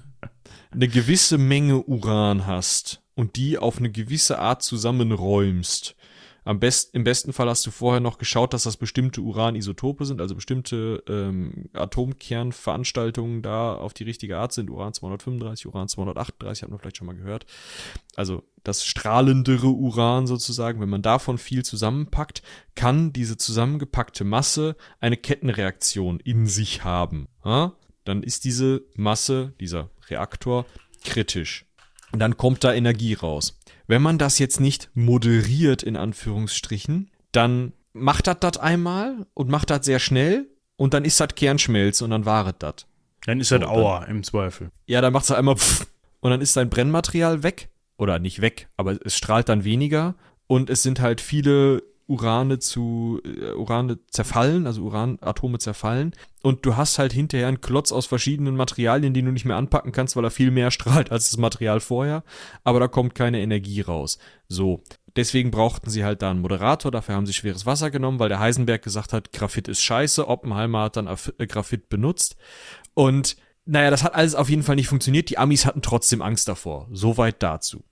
Eine 0.71 0.87
gewisse 0.87 1.37
Menge 1.37 1.83
Uran 1.83 2.47
hast 2.47 3.03
und 3.17 3.35
die 3.35 3.59
auf 3.59 3.79
eine 3.79 3.91
gewisse 3.91 4.39
Art 4.39 4.63
zusammenräumst, 4.63 5.97
am 6.45 6.59
besten, 6.59 6.97
Im 6.97 7.05
besten 7.05 7.33
Fall 7.33 7.49
hast 7.49 7.65
du 7.67 7.71
vorher 7.71 8.01
noch 8.01 8.19
geschaut, 8.19 8.53
dass 8.53 8.65
das 8.65 8.77
bestimmte 8.77 9.21
Uranisotope 9.21 10.05
sind, 10.05 10.21
also 10.21 10.35
bestimmte 10.35 11.03
ähm, 11.09 11.69
Atomkernveranstaltungen 11.73 13.43
da 13.43 13.75
auf 13.75 13.95
die 13.95 14.03
richtige 14.03 14.39
Art 14.39 14.53
sind. 14.53 14.69
Uran 14.69 14.93
235, 14.93 15.67
Uran 15.67 15.87
238, 15.87 16.65
hat 16.65 16.71
man 16.71 16.81
vielleicht 16.81 16.97
schon 16.97 17.07
mal 17.07 17.17
gehört. 17.17 17.47
Also 18.17 18.43
das 18.65 18.85
strahlendere 18.85 19.69
Uran 19.69 20.27
sozusagen, 20.27 20.81
wenn 20.81 20.89
man 20.89 21.03
davon 21.03 21.39
viel 21.39 21.65
zusammenpackt, 21.65 22.43
kann 22.75 23.13
diese 23.13 23.37
zusammengepackte 23.37 24.25
Masse 24.25 24.77
eine 24.99 25.17
Kettenreaktion 25.17 26.19
in 26.19 26.47
sich 26.47 26.83
haben. 26.83 27.29
Ja? 27.45 27.75
Dann 28.05 28.25
ist 28.25 28.45
diese 28.45 28.83
Masse, 28.97 29.55
dieser 29.61 29.91
Reaktor, 30.09 30.67
kritisch. 31.05 31.67
Und 32.11 32.19
dann 32.19 32.37
kommt 32.37 32.65
da 32.65 32.75
Energie 32.75 33.15
raus. 33.15 33.59
Wenn 33.87 34.03
man 34.03 34.19
das 34.19 34.39
jetzt 34.39 34.61
nicht 34.61 34.91
moderiert, 34.95 35.83
in 35.83 35.97
Anführungsstrichen, 35.97 37.11
dann 37.33 37.73
macht 37.93 38.27
das 38.27 38.39
das 38.41 38.59
einmal 38.59 39.27
und 39.35 39.51
macht 39.51 39.71
das 39.71 39.85
sehr 39.85 39.99
schnell 39.99 40.49
und 40.77 40.95
dann 40.95 41.05
ist 41.05 41.21
das 41.21 41.35
Kernschmelz 41.35 42.01
und 42.03 42.11
dann 42.11 42.27
waret 42.27 42.57
das. 42.61 42.87
Dann 43.27 43.41
ist 43.41 43.53
das 43.53 43.63
Aua 43.63 44.05
im 44.05 44.23
Zweifel. 44.23 44.71
Ja, 44.87 45.01
dann 45.01 45.13
macht 45.13 45.25
es 45.25 45.31
einmal 45.31 45.57
pff, 45.57 45.87
und 46.21 46.31
dann 46.31 46.41
ist 46.41 46.57
dein 46.57 46.71
Brennmaterial 46.71 47.43
weg. 47.43 47.69
Oder 47.99 48.19
nicht 48.19 48.41
weg, 48.41 48.69
aber 48.77 48.99
es 49.05 49.17
strahlt 49.17 49.49
dann 49.49 49.65
weniger 49.65 50.17
und 50.49 50.71
es 50.71 50.83
sind 50.83 51.01
halt 51.01 51.21
viele 51.21 51.85
Urane 52.13 52.59
zu 52.59 53.21
äh, 53.25 53.53
Urane 53.53 53.99
zerfallen, 54.11 54.67
also 54.67 54.83
Uranatome 54.83 55.59
zerfallen 55.59 56.15
und 56.43 56.67
du 56.67 56.77
hast 56.77 56.99
halt 56.99 57.13
hinterher 57.13 57.49
einen 57.49 57.63
Klotz 57.63 57.91
aus 57.91 58.07
verschiedenen 58.07 58.55
Materialien, 58.55 59.15
den 59.15 59.25
du 59.25 59.33
nicht 59.33 59.47
mehr 59.47 59.57
anpacken 59.57 59.93
kannst, 59.93 60.15
weil 60.15 60.25
er 60.25 60.31
viel 60.31 60.51
mehr 60.51 60.71
strahlt 60.73 61.11
als 61.11 61.31
das 61.31 61.39
Material 61.39 61.81
vorher, 61.81 62.23
aber 62.65 62.81
da 62.81 62.89
kommt 62.89 63.15
keine 63.15 63.41
Energie 63.41 63.81
raus. 63.81 64.19
So, 64.49 64.83
deswegen 65.17 65.51
brauchten 65.51 65.89
sie 65.89 66.05
halt 66.05 66.21
da 66.21 66.31
einen 66.31 66.43
Moderator, 66.43 66.91
dafür 66.91 67.15
haben 67.15 67.27
sie 67.27 67.33
schweres 67.33 67.65
Wasser 67.65 67.91
genommen, 67.91 68.19
weil 68.19 68.29
der 68.29 68.41
Heisenberg 68.41 68.83
gesagt 68.83 69.15
hat, 69.15 69.33
Graphit 69.33 69.69
ist 69.69 69.83
scheiße, 69.83 70.29
Oppenheimer 70.29 70.83
hat 70.83 70.97
dann 70.97 71.07
äh, 71.07 71.47
Graphit 71.47 71.89
benutzt 71.89 72.37
und 72.95 73.37
naja, 73.65 73.91
das 73.91 74.03
hat 74.03 74.15
alles 74.15 74.35
auf 74.35 74.51
jeden 74.51 74.65
Fall 74.65 74.75
nicht 74.75 74.89
funktioniert. 74.89 75.31
Die 75.31 75.39
Amis 75.39 75.67
hatten 75.67 75.83
trotzdem 75.83 76.21
Angst 76.21 76.49
davor. 76.49 76.89
Soweit 76.91 77.41
dazu. 77.45 77.85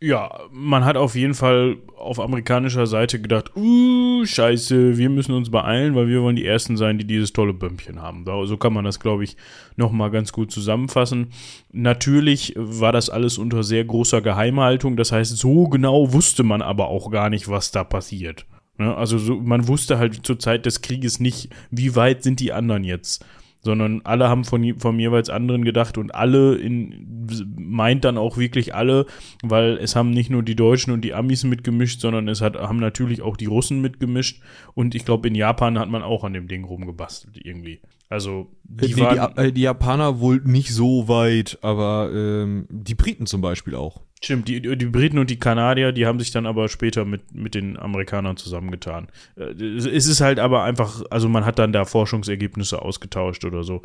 Ja, 0.00 0.40
man 0.50 0.84
hat 0.84 0.96
auf 0.96 1.14
jeden 1.14 1.34
Fall 1.34 1.78
auf 1.96 2.20
amerikanischer 2.20 2.86
Seite 2.86 3.20
gedacht, 3.20 3.56
uh, 3.56 4.24
scheiße, 4.24 4.98
wir 4.98 5.08
müssen 5.08 5.34
uns 5.34 5.50
beeilen, 5.50 5.94
weil 5.94 6.08
wir 6.08 6.22
wollen 6.22 6.36
die 6.36 6.46
Ersten 6.46 6.76
sein, 6.76 6.98
die 6.98 7.06
dieses 7.06 7.32
tolle 7.32 7.54
Bömpchen 7.54 8.00
haben. 8.02 8.24
So 8.46 8.56
kann 8.56 8.72
man 8.72 8.84
das, 8.84 9.00
glaube 9.00 9.24
ich, 9.24 9.36
nochmal 9.76 10.10
ganz 10.10 10.32
gut 10.32 10.50
zusammenfassen. 10.50 11.28
Natürlich 11.72 12.54
war 12.56 12.92
das 12.92 13.10
alles 13.10 13.38
unter 13.38 13.62
sehr 13.62 13.84
großer 13.84 14.20
Geheimhaltung, 14.20 14.96
das 14.96 15.12
heißt, 15.12 15.36
so 15.36 15.68
genau 15.68 16.12
wusste 16.12 16.42
man 16.42 16.62
aber 16.62 16.88
auch 16.88 17.10
gar 17.10 17.30
nicht, 17.30 17.48
was 17.48 17.70
da 17.70 17.82
passiert. 17.82 18.46
Ne? 18.78 18.94
Also 18.94 19.18
so, 19.18 19.40
man 19.40 19.68
wusste 19.68 19.98
halt 19.98 20.26
zur 20.26 20.38
Zeit 20.38 20.66
des 20.66 20.82
Krieges 20.82 21.20
nicht, 21.20 21.48
wie 21.70 21.96
weit 21.96 22.22
sind 22.22 22.40
die 22.40 22.52
anderen 22.52 22.84
jetzt 22.84 23.24
sondern 23.64 24.02
alle 24.04 24.28
haben 24.28 24.44
von, 24.44 24.78
vom 24.78 25.00
jeweils 25.00 25.30
anderen 25.30 25.64
gedacht 25.64 25.98
und 25.98 26.14
alle 26.14 26.54
in, 26.56 27.26
meint 27.56 28.04
dann 28.04 28.18
auch 28.18 28.36
wirklich 28.36 28.74
alle, 28.74 29.06
weil 29.42 29.78
es 29.78 29.96
haben 29.96 30.10
nicht 30.10 30.30
nur 30.30 30.42
die 30.42 30.54
Deutschen 30.54 30.92
und 30.92 31.00
die 31.00 31.14
Amis 31.14 31.44
mitgemischt, 31.44 32.00
sondern 32.00 32.28
es 32.28 32.40
hat, 32.40 32.56
haben 32.56 32.78
natürlich 32.78 33.22
auch 33.22 33.36
die 33.36 33.46
Russen 33.46 33.80
mitgemischt 33.80 34.42
und 34.74 34.94
ich 34.94 35.04
glaube 35.04 35.28
in 35.28 35.34
Japan 35.34 35.78
hat 35.78 35.88
man 35.88 36.02
auch 36.02 36.24
an 36.24 36.34
dem 36.34 36.46
Ding 36.46 36.64
rumgebastelt 36.64 37.38
irgendwie. 37.42 37.80
Also 38.08 38.50
die, 38.64 38.94
nee, 38.94 39.00
waren, 39.00 39.34
die, 39.34 39.40
äh, 39.40 39.52
die, 39.52 39.62
Japaner 39.62 40.20
wohl 40.20 40.40
nicht 40.44 40.72
so 40.74 41.08
weit, 41.08 41.58
aber 41.62 42.10
ähm, 42.12 42.66
die 42.68 42.94
Briten 42.94 43.26
zum 43.26 43.40
Beispiel 43.40 43.74
auch. 43.74 44.02
Stimmt, 44.22 44.48
die, 44.48 44.60
die 44.60 44.86
Briten 44.86 45.18
und 45.18 45.28
die 45.30 45.38
Kanadier, 45.38 45.92
die 45.92 46.06
haben 46.06 46.18
sich 46.18 46.30
dann 46.30 46.46
aber 46.46 46.68
später 46.68 47.04
mit, 47.04 47.34
mit 47.34 47.54
den 47.54 47.78
Amerikanern 47.78 48.36
zusammengetan. 48.36 49.08
Äh, 49.36 49.52
es 49.62 50.06
ist 50.06 50.20
halt 50.20 50.38
aber 50.38 50.64
einfach, 50.64 51.02
also 51.10 51.28
man 51.28 51.44
hat 51.44 51.58
dann 51.58 51.72
da 51.72 51.84
Forschungsergebnisse 51.84 52.80
ausgetauscht 52.80 53.44
oder 53.44 53.64
so. 53.64 53.82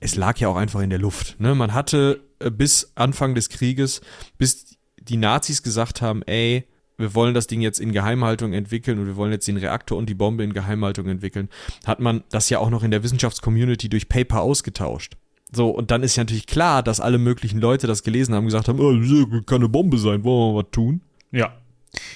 Es 0.00 0.16
lag 0.16 0.38
ja 0.38 0.48
auch 0.48 0.56
einfach 0.56 0.80
in 0.80 0.90
der 0.90 0.98
Luft. 0.98 1.40
Ne? 1.40 1.54
Man 1.54 1.74
hatte 1.74 2.20
äh, 2.38 2.50
bis 2.50 2.92
Anfang 2.94 3.34
des 3.34 3.48
Krieges, 3.48 4.00
bis 4.38 4.78
die 5.00 5.16
Nazis 5.16 5.62
gesagt 5.62 6.00
haben, 6.00 6.22
ey, 6.22 6.66
wir 6.98 7.14
wollen 7.14 7.34
das 7.34 7.46
Ding 7.46 7.60
jetzt 7.60 7.80
in 7.80 7.92
Geheimhaltung 7.92 8.52
entwickeln 8.52 8.98
und 8.98 9.06
wir 9.06 9.16
wollen 9.16 9.32
jetzt 9.32 9.48
den 9.48 9.56
Reaktor 9.56 9.98
und 9.98 10.08
die 10.08 10.14
Bombe 10.14 10.44
in 10.44 10.52
Geheimhaltung 10.52 11.08
entwickeln, 11.08 11.48
hat 11.86 12.00
man 12.00 12.22
das 12.30 12.50
ja 12.50 12.58
auch 12.58 12.70
noch 12.70 12.82
in 12.82 12.90
der 12.90 13.02
Wissenschaftscommunity 13.02 13.88
durch 13.88 14.08
Paper 14.08 14.42
ausgetauscht. 14.42 15.16
So, 15.54 15.68
und 15.68 15.90
dann 15.90 16.02
ist 16.02 16.16
ja 16.16 16.22
natürlich 16.22 16.46
klar, 16.46 16.82
dass 16.82 17.00
alle 17.00 17.18
möglichen 17.18 17.60
Leute 17.60 17.86
das 17.86 18.02
gelesen 18.02 18.34
haben 18.34 18.44
und 18.44 18.48
gesagt 18.48 18.68
haben, 18.68 18.80
oh, 18.80 18.92
das 18.94 19.46
kann 19.46 19.60
eine 19.60 19.68
Bombe 19.68 19.98
sein, 19.98 20.24
wollen 20.24 20.54
wir 20.54 20.62
was 20.62 20.70
tun? 20.70 21.02
Ja. 21.30 21.54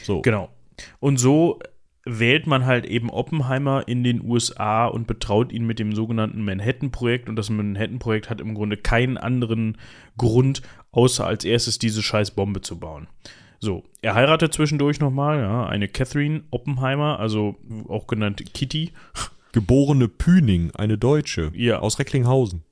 So. 0.02 0.22
Genau. 0.22 0.48
Und 1.00 1.18
so 1.18 1.58
wählt 2.06 2.46
man 2.46 2.64
halt 2.64 2.86
eben 2.86 3.10
Oppenheimer 3.10 3.86
in 3.88 4.04
den 4.04 4.22
USA 4.24 4.86
und 4.86 5.06
betraut 5.06 5.52
ihn 5.52 5.66
mit 5.66 5.78
dem 5.78 5.94
sogenannten 5.94 6.44
Manhattan-Projekt. 6.44 7.28
Und 7.28 7.36
das 7.36 7.50
Manhattan-Projekt 7.50 8.30
hat 8.30 8.40
im 8.40 8.54
Grunde 8.54 8.76
keinen 8.76 9.18
anderen 9.18 9.76
Grund, 10.16 10.62
außer 10.92 11.26
als 11.26 11.44
erstes 11.44 11.78
diese 11.78 12.02
scheiß 12.02 12.30
Bombe 12.30 12.60
zu 12.62 12.78
bauen. 12.78 13.08
So, 13.58 13.84
er 14.02 14.14
heiratet 14.14 14.52
zwischendurch 14.52 15.00
nochmal, 15.00 15.40
ja, 15.40 15.66
eine 15.66 15.88
Catherine 15.88 16.44
Oppenheimer, 16.50 17.18
also 17.18 17.56
auch 17.88 18.06
genannt 18.06 18.42
Kitty. 18.54 18.92
geborene 19.52 20.08
Püning, 20.08 20.70
eine 20.74 20.98
Deutsche 20.98 21.50
Ja. 21.54 21.78
aus 21.78 21.98
Recklinghausen. 21.98 22.62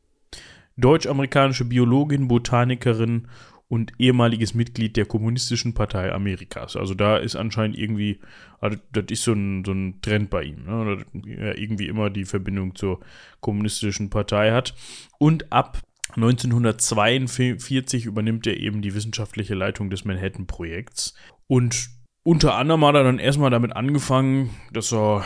Deutsch-amerikanische 0.76 1.64
Biologin, 1.64 2.28
Botanikerin 2.28 3.28
und 3.68 3.92
ehemaliges 3.98 4.54
Mitglied 4.54 4.96
der 4.96 5.06
Kommunistischen 5.06 5.72
Partei 5.72 6.12
Amerikas. 6.12 6.76
Also 6.76 6.94
da 6.94 7.16
ist 7.16 7.36
anscheinend 7.36 7.78
irgendwie, 7.78 8.20
also 8.60 8.76
das 8.92 9.04
ist 9.08 9.22
so 9.22 9.32
ein, 9.32 9.64
so 9.64 9.72
ein 9.72 10.00
Trend 10.02 10.30
bei 10.30 10.42
ihm, 10.42 10.64
ne? 10.66 10.96
dass 10.96 11.22
er 11.26 11.58
irgendwie 11.58 11.86
immer 11.86 12.10
die 12.10 12.24
Verbindung 12.24 12.74
zur 12.74 13.00
Kommunistischen 13.40 14.10
Partei 14.10 14.52
hat. 14.52 14.74
Und 15.18 15.50
ab 15.52 15.80
1942 16.16 18.06
übernimmt 18.06 18.46
er 18.46 18.56
eben 18.58 18.82
die 18.82 18.94
wissenschaftliche 18.94 19.54
Leitung 19.54 19.90
des 19.90 20.04
Manhattan-Projekts. 20.04 21.14
Und 21.46 21.90
unter 22.22 22.54
anderem 22.54 22.84
hat 22.84 22.94
er 22.94 23.04
dann 23.04 23.18
erstmal 23.18 23.50
damit 23.50 23.74
angefangen, 23.76 24.50
dass 24.72 24.92
er 24.92 25.24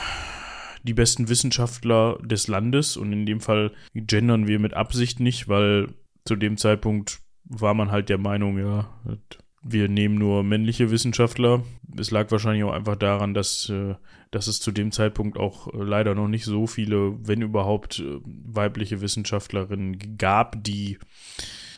die 0.82 0.95
besten 0.95 1.28
Wissenschaftler 1.28 2.18
des 2.22 2.49
Landes 2.49 2.97
und 2.97 3.12
in 3.12 3.26
dem 3.26 3.41
Fall 3.41 3.72
gendern 3.95 4.47
wir 4.47 4.59
mit 4.59 4.74
Absicht 4.74 5.20
nicht, 5.20 5.49
weil 5.49 5.89
zu 6.24 6.36
dem 6.36 6.57
Zeitpunkt 6.57 7.20
war 7.45 7.74
man 7.74 7.91
halt 7.91 8.09
der 8.09 8.18
Meinung, 8.18 8.59
ja, 8.59 8.89
wir 9.62 9.88
nehmen 9.88 10.16
nur 10.16 10.42
männliche 10.42 10.90
Wissenschaftler. 10.90 11.62
Es 11.98 12.11
lag 12.11 12.30
wahrscheinlich 12.30 12.64
auch 12.64 12.72
einfach 12.72 12.96
daran, 12.96 13.34
dass, 13.34 13.68
äh, 13.68 13.94
dass 14.30 14.46
es 14.46 14.61
zu 14.61 14.70
dem 14.70 14.92
Zeitpunkt 14.92 15.38
auch 15.38 15.72
äh, 15.72 15.82
leider 15.82 16.14
noch 16.14 16.28
nicht 16.28 16.44
so 16.44 16.66
viele, 16.66 17.16
wenn 17.26 17.42
überhaupt, 17.42 17.98
äh, 17.98 18.20
weibliche 18.24 19.00
Wissenschaftlerinnen 19.00 20.18
gab, 20.18 20.62
die 20.62 20.98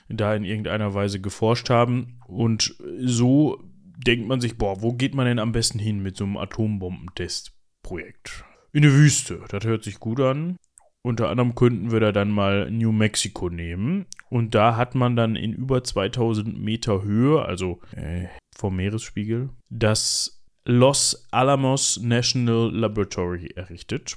da 0.09 0.35
in 0.35 0.45
irgendeiner 0.45 0.95
Weise 0.95 1.21
geforscht 1.21 1.71
haben. 1.71 2.19
Und 2.27 2.75
so 2.99 3.63
denkt 4.07 4.27
man 4.27 4.41
sich, 4.41 4.59
boah, 4.59 4.83
wo 4.83 4.93
geht 4.93 5.15
man 5.15 5.27
denn 5.27 5.39
am 5.39 5.53
besten 5.53 5.79
hin 5.79 6.03
mit 6.03 6.17
so 6.17 6.25
einem 6.25 6.37
Atombombentestprojekt? 6.37 8.45
In 8.73 8.85
eine 8.85 8.95
Wüste. 8.95 9.41
Das 9.49 9.65
hört 9.65 9.85
sich 9.85 10.01
gut 10.01 10.21
an. 10.21 10.57
Unter 11.03 11.31
anderem 11.31 11.55
könnten 11.55 11.93
wir 11.93 12.01
da 12.01 12.13
dann 12.13 12.31
mal 12.31 12.71
New 12.71 12.93
Mexico 12.93 13.49
nehmen. 13.49 14.05
Und 14.31 14.55
da 14.55 14.77
hat 14.77 14.95
man 14.95 15.17
dann 15.17 15.37
in 15.37 15.53
über 15.53 15.85
2000 15.85 16.59
Meter 16.59 17.03
Höhe, 17.03 17.45
also 17.45 17.81
äh, 17.95 18.27
vom 18.57 18.77
Meeresspiegel, 18.77 19.51
das 19.69 20.41
Los 20.65 21.27
Alamos 21.33 22.01
National 22.01 22.71
Laboratory 22.73 23.49
errichtet. 23.57 24.17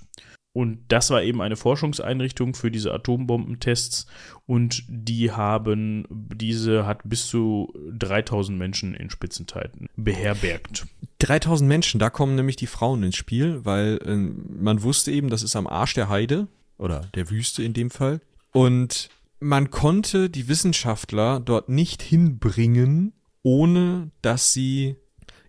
Und 0.56 0.80
das 0.90 1.10
war 1.10 1.24
eben 1.24 1.42
eine 1.42 1.56
Forschungseinrichtung 1.56 2.54
für 2.54 2.70
diese 2.70 2.94
Atombombentests. 2.94 4.06
Und 4.46 4.84
die 4.88 5.32
haben, 5.32 6.06
diese 6.12 6.86
hat 6.86 7.02
bis 7.04 7.26
zu 7.26 7.74
3000 7.98 8.56
Menschen 8.56 8.94
in 8.94 9.10
Spitzenzeiten 9.10 9.88
beherbergt. 9.96 10.86
3000 11.20 11.68
Menschen, 11.68 12.00
da 12.00 12.12
kommen 12.12 12.36
nämlich 12.36 12.56
die 12.56 12.68
Frauen 12.68 13.02
ins 13.02 13.16
Spiel, 13.16 13.66
weil 13.66 14.00
äh, 14.06 14.16
man 14.16 14.84
wusste 14.84 15.12
eben, 15.12 15.30
das 15.30 15.42
ist 15.42 15.56
am 15.56 15.66
Arsch 15.66 15.96
der 15.96 16.10
Heide 16.10 16.48
oder 16.78 17.08
der 17.16 17.32
Wüste 17.32 17.64
in 17.64 17.74
dem 17.74 17.90
Fall. 17.90 18.22
Und 18.52 19.10
man 19.44 19.70
konnte 19.70 20.30
die 20.30 20.48
Wissenschaftler 20.48 21.40
dort 21.40 21.70
nicht 21.70 22.02
hinbringen, 22.02 23.14
ohne 23.44 24.12
dass 24.22 24.54
sie 24.54 24.96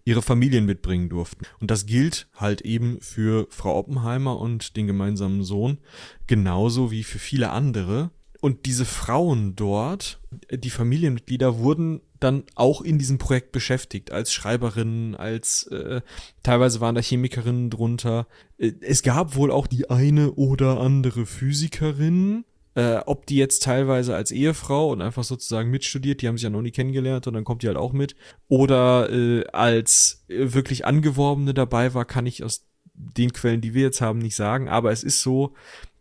ihre 0.05 0.21
Familien 0.21 0.67
mitbringen 0.67 1.09
durften. 1.09 1.47
Und 1.61 1.71
das 1.71 1.87
gilt 1.87 2.29
halt 2.35 2.61
eben 2.61 3.01
für 3.01 3.47
Frau 3.51 3.79
Oppenheimer 3.79 4.39
und 4.39 4.77
den 4.77 4.87
gemeinsamen 4.87 5.45
Sohn, 5.45 5.79
genauso 6.27 6.91
wie 6.91 7.05
für 7.05 7.19
viele 7.19 7.51
andere. 7.51 8.11
Und 8.41 8.67
diese 8.67 8.85
Frauen 8.85 9.57
dort, 9.57 10.21
die 10.51 10.69
Familienmitglieder, 10.69 11.59
wurden 11.59 12.03
dann 12.21 12.45
auch 12.57 12.83
in 12.83 12.99
diesem 12.99 13.17
Projekt 13.17 13.53
beschäftigt, 13.53 14.11
als 14.11 14.35
Schreiberinnen, 14.35 15.15
als 15.15 15.67
äh, 15.69 16.03
teilweise 16.43 16.81
waren 16.81 16.95
da 16.95 17.01
Chemikerinnen 17.01 17.71
drunter. 17.71 18.27
Äh, 18.59 18.73
es 18.83 19.03
gab 19.03 19.37
wohl 19.37 19.51
auch 19.51 19.67
die 19.67 19.89
eine 19.89 20.33
oder 20.33 20.81
andere 20.81 21.25
Physikerin, 21.25 22.45
äh, 22.75 22.97
ob 23.07 23.27
die 23.27 23.37
jetzt 23.37 23.63
teilweise 23.63 24.15
als 24.15 24.31
Ehefrau 24.31 24.93
und 24.93 25.03
einfach 25.03 25.25
sozusagen 25.25 25.71
mitstudiert, 25.71 26.23
die 26.23 26.29
haben 26.29 26.37
sich 26.37 26.45
ja 26.45 26.51
noch 26.51 26.63
nie 26.63 26.71
kennengelernt 26.71 27.27
und 27.27 27.35
dann 27.35 27.45
kommt 27.45 27.63
die 27.63 27.69
halt 27.69 27.77
auch 27.77 27.93
mit, 27.93 28.17
oder 28.49 29.11
äh, 29.11 29.45
als 29.53 30.25
äh, 30.29 30.53
wirklich 30.53 30.85
Angeworbene 30.85 31.55
dabei 31.55 31.95
war, 31.95 32.05
kann 32.05 32.27
ich 32.27 32.43
aus 32.43 32.67
den 32.95 33.33
Quellen, 33.33 33.61
die 33.61 33.75
wir 33.75 33.83
jetzt 33.83 34.01
haben, 34.01 34.19
nicht 34.19 34.37
sagen. 34.37 34.69
Aber 34.69 34.93
es 34.93 35.03
ist 35.03 35.23
so, 35.23 35.55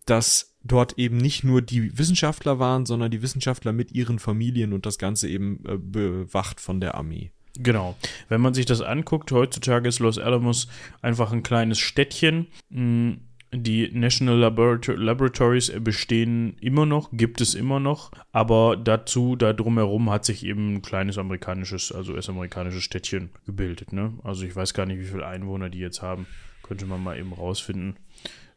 dass 0.05 0.55
dort 0.63 0.97
eben 0.97 1.17
nicht 1.17 1.43
nur 1.43 1.61
die 1.61 1.97
Wissenschaftler 1.97 2.59
waren, 2.59 2.85
sondern 2.85 3.11
die 3.11 3.21
Wissenschaftler 3.21 3.73
mit 3.73 3.91
ihren 3.91 4.19
Familien 4.19 4.73
und 4.73 4.85
das 4.85 4.97
Ganze 4.97 5.27
eben 5.27 5.63
äh, 5.65 5.77
bewacht 5.77 6.59
von 6.59 6.79
der 6.79 6.95
Armee. 6.95 7.31
Genau. 7.59 7.95
Wenn 8.29 8.41
man 8.41 8.53
sich 8.53 8.65
das 8.65 8.81
anguckt, 8.81 9.31
heutzutage 9.31 9.87
ist 9.87 9.99
Los 9.99 10.17
Alamos 10.17 10.67
einfach 11.01 11.31
ein 11.31 11.43
kleines 11.43 11.79
Städtchen. 11.79 12.47
Mm, 12.69 13.13
Die 13.53 13.89
National 13.91 14.37
Laborator 14.37 14.97
Laboratories 14.97 15.71
bestehen 15.79 16.57
immer 16.59 16.85
noch, 16.85 17.09
gibt 17.11 17.39
es 17.39 17.53
immer 17.53 17.79
noch, 17.79 18.11
aber 18.31 18.75
dazu, 18.77 19.35
da 19.35 19.53
drumherum 19.53 20.09
hat 20.09 20.25
sich 20.25 20.43
eben 20.45 20.75
ein 20.75 20.81
kleines 20.81 21.17
amerikanisches, 21.17 21.91
also 21.91 22.13
US-amerikanisches 22.13 22.83
Städtchen 22.83 23.29
gebildet. 23.45 23.93
Ne? 23.93 24.13
Also 24.23 24.43
ich 24.45 24.55
weiß 24.55 24.73
gar 24.73 24.85
nicht, 24.85 24.99
wie 24.99 25.05
viele 25.05 25.27
Einwohner 25.27 25.69
die 25.69 25.79
jetzt 25.79 26.01
haben. 26.01 26.25
Könnte 26.63 26.85
man 26.85 27.03
mal 27.03 27.19
eben 27.19 27.33
rausfinden. 27.33 27.97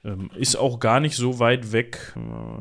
Ähm, 0.04 0.30
ist 0.36 0.56
auch 0.56 0.78
gar 0.78 1.00
nicht 1.00 1.16
so 1.16 1.40
weit 1.40 1.72
weg. 1.72 2.14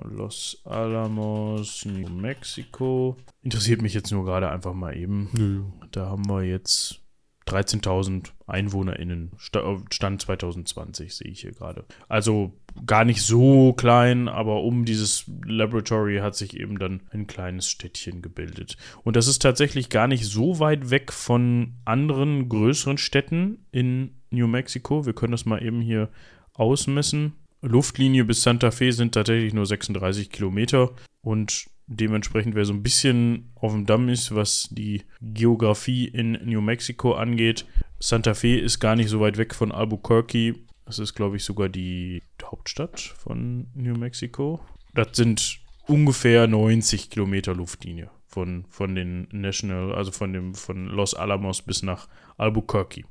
Los 0.03 0.61
Alamos, 0.65 1.85
New 1.85 2.09
Mexico. 2.09 3.15
Interessiert 3.43 3.81
mich 3.81 3.93
jetzt 3.93 4.11
nur 4.11 4.25
gerade 4.25 4.49
einfach 4.49 4.73
mal 4.73 4.97
eben. 4.97 5.29
Nö. 5.33 5.61
Da 5.91 6.07
haben 6.07 6.27
wir 6.27 6.43
jetzt 6.43 7.04
13.000 7.47 8.31
EinwohnerInnen. 8.47 9.31
Sta- 9.37 9.77
Stand 9.91 10.21
2020 10.21 11.13
sehe 11.15 11.29
ich 11.31 11.41
hier 11.41 11.51
gerade. 11.51 11.85
Also 12.07 12.53
gar 12.85 13.05
nicht 13.05 13.21
so 13.21 13.73
klein, 13.73 14.27
aber 14.27 14.63
um 14.63 14.85
dieses 14.85 15.25
Laboratory 15.45 16.17
hat 16.17 16.35
sich 16.35 16.59
eben 16.59 16.79
dann 16.79 17.01
ein 17.11 17.27
kleines 17.27 17.69
Städtchen 17.69 18.21
gebildet. 18.21 18.77
Und 19.03 19.15
das 19.15 19.27
ist 19.27 19.41
tatsächlich 19.41 19.89
gar 19.89 20.07
nicht 20.07 20.25
so 20.25 20.59
weit 20.59 20.89
weg 20.89 21.11
von 21.13 21.73
anderen 21.85 22.49
größeren 22.49 22.97
Städten 22.97 23.65
in 23.71 24.15
New 24.31 24.47
Mexico. 24.47 25.05
Wir 25.05 25.13
können 25.13 25.31
das 25.31 25.45
mal 25.45 25.63
eben 25.63 25.81
hier 25.81 26.09
ausmessen. 26.53 27.33
Luftlinie 27.61 28.25
bis 28.25 28.41
Santa 28.41 28.71
Fe 28.71 28.91
sind 28.91 29.13
tatsächlich 29.13 29.53
nur 29.53 29.65
36 29.65 30.29
Kilometer 30.29 30.91
und 31.21 31.65
dementsprechend, 31.87 32.55
wer 32.55 32.65
so 32.65 32.73
ein 32.73 32.83
bisschen 32.83 33.51
auf 33.55 33.71
dem 33.71 33.85
Damm 33.85 34.09
ist, 34.09 34.33
was 34.33 34.69
die 34.71 35.03
Geografie 35.21 36.05
in 36.05 36.33
New 36.43 36.61
Mexico 36.61 37.13
angeht, 37.13 37.65
Santa 37.99 38.33
Fe 38.33 38.57
ist 38.59 38.79
gar 38.79 38.95
nicht 38.95 39.09
so 39.09 39.19
weit 39.19 39.37
weg 39.37 39.55
von 39.55 39.71
Albuquerque. 39.71 40.55
Das 40.85 40.99
ist, 40.99 41.15
glaube 41.15 41.37
ich, 41.37 41.43
sogar 41.43 41.69
die 41.69 42.21
Hauptstadt 42.43 42.99
von 42.99 43.67
New 43.73 43.95
Mexico. 43.95 44.59
Das 44.93 45.09
sind 45.13 45.59
ungefähr 45.87 46.47
90 46.47 47.09
Kilometer 47.09 47.53
Luftlinie 47.53 48.09
von, 48.27 48.65
von 48.69 48.95
den 48.95 49.27
National, 49.31 49.95
also 49.95 50.11
von 50.11 50.33
dem 50.33 50.55
von 50.55 50.87
Los 50.87 51.13
Alamos 51.13 51.61
bis 51.61 51.83
nach 51.83 52.07
Albuquerque. 52.37 53.03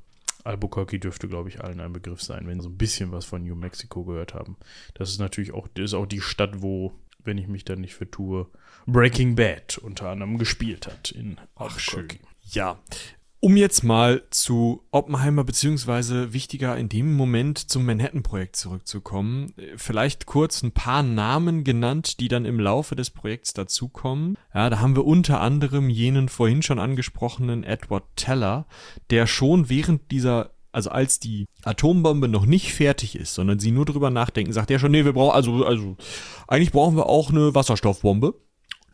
Albuquerque 0.45 0.99
dürfte, 0.99 1.29
glaube 1.29 1.49
ich, 1.49 1.65
allen 1.65 1.81
ein 1.81 1.93
Begriff 1.93 2.23
sein, 2.23 2.47
wenn 2.47 2.61
sie 2.61 2.65
so 2.65 2.69
ein 2.69 2.77
bisschen 2.77 3.11
was 3.11 3.25
von 3.25 3.43
New 3.43 3.55
Mexico 3.55 4.05
gehört 4.05 4.35
haben. 4.35 4.57
Das 4.93 5.09
ist 5.09 5.19
natürlich 5.19 5.55
auch, 5.55 5.69
ist 5.75 5.95
auch 5.95 6.07
die 6.07 6.21
Stadt, 6.21 6.63
wo, 6.63 6.93
wenn 7.25 7.39
ich 7.39 7.49
mich 7.49 7.65
dann 7.65 7.81
nicht 7.81 7.95
vertue, 7.95 8.49
Breaking 8.87 9.35
Bad 9.35 9.79
unter 9.79 10.11
anderem 10.11 10.39
gespielt 10.39 10.87
hat 10.87 11.11
in 11.11 11.37
Albuquerque. 11.55 12.19
Ja. 12.43 12.79
Um 13.41 13.59
jetzt 13.59 13.83
mal 13.85 14.23
zu 14.31 14.87
Oppenheimer 14.91 15.45
beziehungsweise 15.45 16.33
wichtiger 16.33 16.79
in 16.79 16.89
dem 16.89 17.15
Moment 17.15 17.59
zum 17.59 17.85
Manhattan-Projekt 17.85 18.57
zurückzukommen, 18.57 19.53
vielleicht 19.77 20.25
kurz 20.25 20.63
ein 20.63 20.73
paar 20.73 21.03
Namen 21.03 21.63
genannt, 21.63 22.21
die 22.21 22.29
dann 22.29 22.47
im 22.47 22.59
Laufe 22.59 22.97
des 22.97 23.11
Projekts 23.11 23.53
dazukommen. 23.53 24.39
Ja, 24.55 24.71
da 24.71 24.79
haben 24.79 24.97
wir 24.97 25.05
unter 25.05 25.43
anderem 25.43 25.91
jenen 25.91 26.31
vorhin 26.31 26.63
schon 26.63 26.79
angesprochenen 26.79 27.65
Edward 27.65 28.05
Teller, 28.17 28.67
der 29.11 29.27
schon 29.27 29.69
während 29.69 30.11
dieser 30.11 30.55
also 30.73 30.91
als 30.91 31.21
die 31.21 31.47
Atombombe 31.63 32.29
noch 32.29 32.47
nicht 32.47 32.73
fertig 32.73 33.15
ist, 33.15 33.35
sondern 33.35 33.61
sie 33.61 33.71
nur 33.71 33.85
drüber 33.85 34.11
nachdenken, 34.11 34.53
sagt 34.53 34.71
er 34.73 34.81
schon, 34.81 34.91
nee, 34.91 35.05
wir 35.05 35.13
brauchen, 35.13 35.35
also, 35.35 35.65
also, 35.65 35.97
eigentlich 36.49 36.73
brauchen 36.73 36.97
wir 36.97 37.07
auch 37.07 37.31
eine 37.31 37.55
Wasserstoffbombe. 37.55 38.35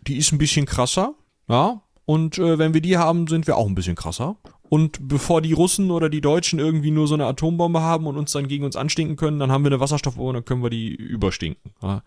Die 0.06 0.16
ist 0.16 0.32
ein 0.32 0.38
bisschen 0.38 0.66
krasser, 0.66 1.14
ja, 1.48 1.82
und 2.06 2.38
äh, 2.38 2.58
wenn 2.58 2.74
wir 2.74 2.80
die 2.80 2.96
haben, 2.98 3.26
sind 3.28 3.46
wir 3.46 3.56
auch 3.56 3.68
ein 3.68 3.74
bisschen 3.74 3.94
krasser. 3.94 4.36
Und 4.68 5.08
bevor 5.08 5.42
die 5.42 5.52
Russen 5.52 5.90
oder 5.90 6.08
die 6.08 6.20
Deutschen 6.20 6.58
irgendwie 6.58 6.90
nur 6.92 7.08
so 7.08 7.14
eine 7.14 7.26
Atombombe 7.26 7.80
haben 7.80 8.06
und 8.06 8.16
uns 8.16 8.32
dann 8.32 8.46
gegen 8.48 8.64
uns 8.64 8.76
anstinken 8.76 9.16
können, 9.16 9.38
dann 9.40 9.50
haben 9.50 9.64
wir 9.64 9.70
eine 9.70 9.80
Wasserstoffbombe 9.80 10.28
und 10.28 10.34
dann 10.34 10.44
können 10.44 10.62
wir 10.62 10.70
die 10.70 10.94
überstinken. 10.94 11.72
Ja. 11.82 12.02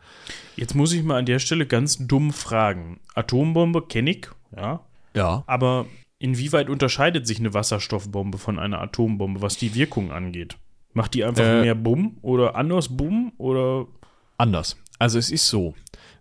Jetzt 0.56 0.76
muss 0.76 0.94
ich 0.94 1.04
mal 1.04 1.20
an 1.20 1.26
der 1.26 1.40
Stelle 1.40 1.66
ganz 1.66 2.06
dumm 2.08 2.32
fragen. 2.32 3.00
Atombombe 3.16 3.82
kenne 3.82 4.12
ich, 4.12 4.28
ja, 4.56 4.80
ja. 5.14 5.44
aber 5.46 5.86
inwieweit 6.20 6.70
unterscheidet 6.70 7.28
sich 7.28 7.40
eine 7.40 7.54
Wasserstoffbombe 7.54 8.38
von 8.38 8.60
einer 8.60 8.82
Atombombe, 8.82 9.42
was 9.42 9.58
die 9.58 9.76
Wirkung 9.76 10.12
angeht? 10.12 10.58
Macht 10.94 11.14
die 11.16 11.24
einfach 11.26 11.44
Äh. 11.44 11.62
mehr 11.62 11.76
Bumm 11.76 12.18
oder 12.22 12.56
anders 12.56 12.96
Bumm 12.96 13.34
oder 13.38 13.88
Anders. 14.38 14.78
Also 15.00 15.20
es 15.20 15.32
ist 15.32 15.48
so, 15.48 15.74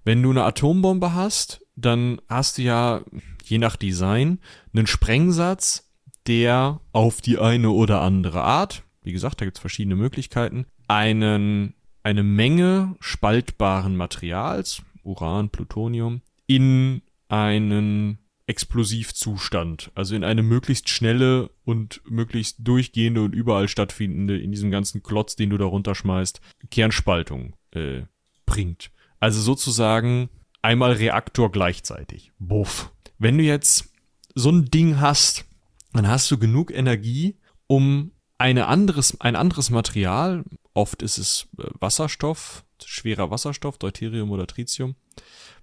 wenn 0.04 0.22
du 0.22 0.30
eine 0.30 0.44
Atombombe 0.44 1.14
hast, 1.14 1.61
dann 1.76 2.20
hast 2.28 2.58
du 2.58 2.62
ja, 2.62 3.02
je 3.44 3.58
nach 3.58 3.76
Design, 3.76 4.38
einen 4.74 4.86
Sprengsatz, 4.86 5.90
der 6.26 6.80
auf 6.92 7.20
die 7.20 7.38
eine 7.38 7.70
oder 7.70 8.00
andere 8.00 8.42
Art, 8.42 8.84
wie 9.02 9.12
gesagt, 9.12 9.40
da 9.40 9.44
gibt 9.44 9.56
es 9.56 9.60
verschiedene 9.60 9.96
Möglichkeiten, 9.96 10.66
einen 10.88 11.74
eine 12.02 12.22
Menge 12.22 12.96
spaltbaren 13.00 13.96
Materials, 13.96 14.82
Uran, 15.04 15.50
Plutonium, 15.50 16.22
in 16.46 17.02
einen 17.28 18.18
Explosivzustand, 18.46 19.92
also 19.94 20.14
in 20.14 20.24
eine 20.24 20.42
möglichst 20.42 20.88
schnelle 20.88 21.50
und 21.64 22.00
möglichst 22.04 22.56
durchgehende 22.58 23.22
und 23.22 23.34
überall 23.34 23.68
stattfindende, 23.68 24.38
in 24.38 24.50
diesem 24.50 24.70
ganzen 24.70 25.02
Klotz, 25.02 25.36
den 25.36 25.50
du 25.50 25.58
da 25.58 25.64
runterschmeißt, 25.64 26.40
Kernspaltung 26.70 27.54
äh, 27.70 28.02
bringt. 28.44 28.90
Also 29.20 29.40
sozusagen 29.40 30.28
einmal 30.62 30.92
Reaktor 30.92 31.50
gleichzeitig. 31.50 32.32
Buff. 32.38 32.92
Wenn 33.18 33.38
du 33.38 33.44
jetzt 33.44 33.92
so 34.34 34.50
ein 34.50 34.66
Ding 34.66 35.00
hast, 35.00 35.44
dann 35.92 36.08
hast 36.08 36.30
du 36.30 36.38
genug 36.38 36.72
Energie, 36.72 37.36
um 37.66 38.12
eine 38.38 38.66
anderes, 38.66 39.20
ein 39.20 39.36
anderes 39.36 39.70
Material, 39.70 40.44
oft 40.74 41.02
ist 41.02 41.18
es 41.18 41.48
äh, 41.58 41.64
Wasserstoff, 41.78 42.64
schwerer 42.82 43.30
Wasserstoff, 43.30 43.78
Deuterium 43.78 44.30
oder 44.30 44.46
Tritium. 44.46 44.96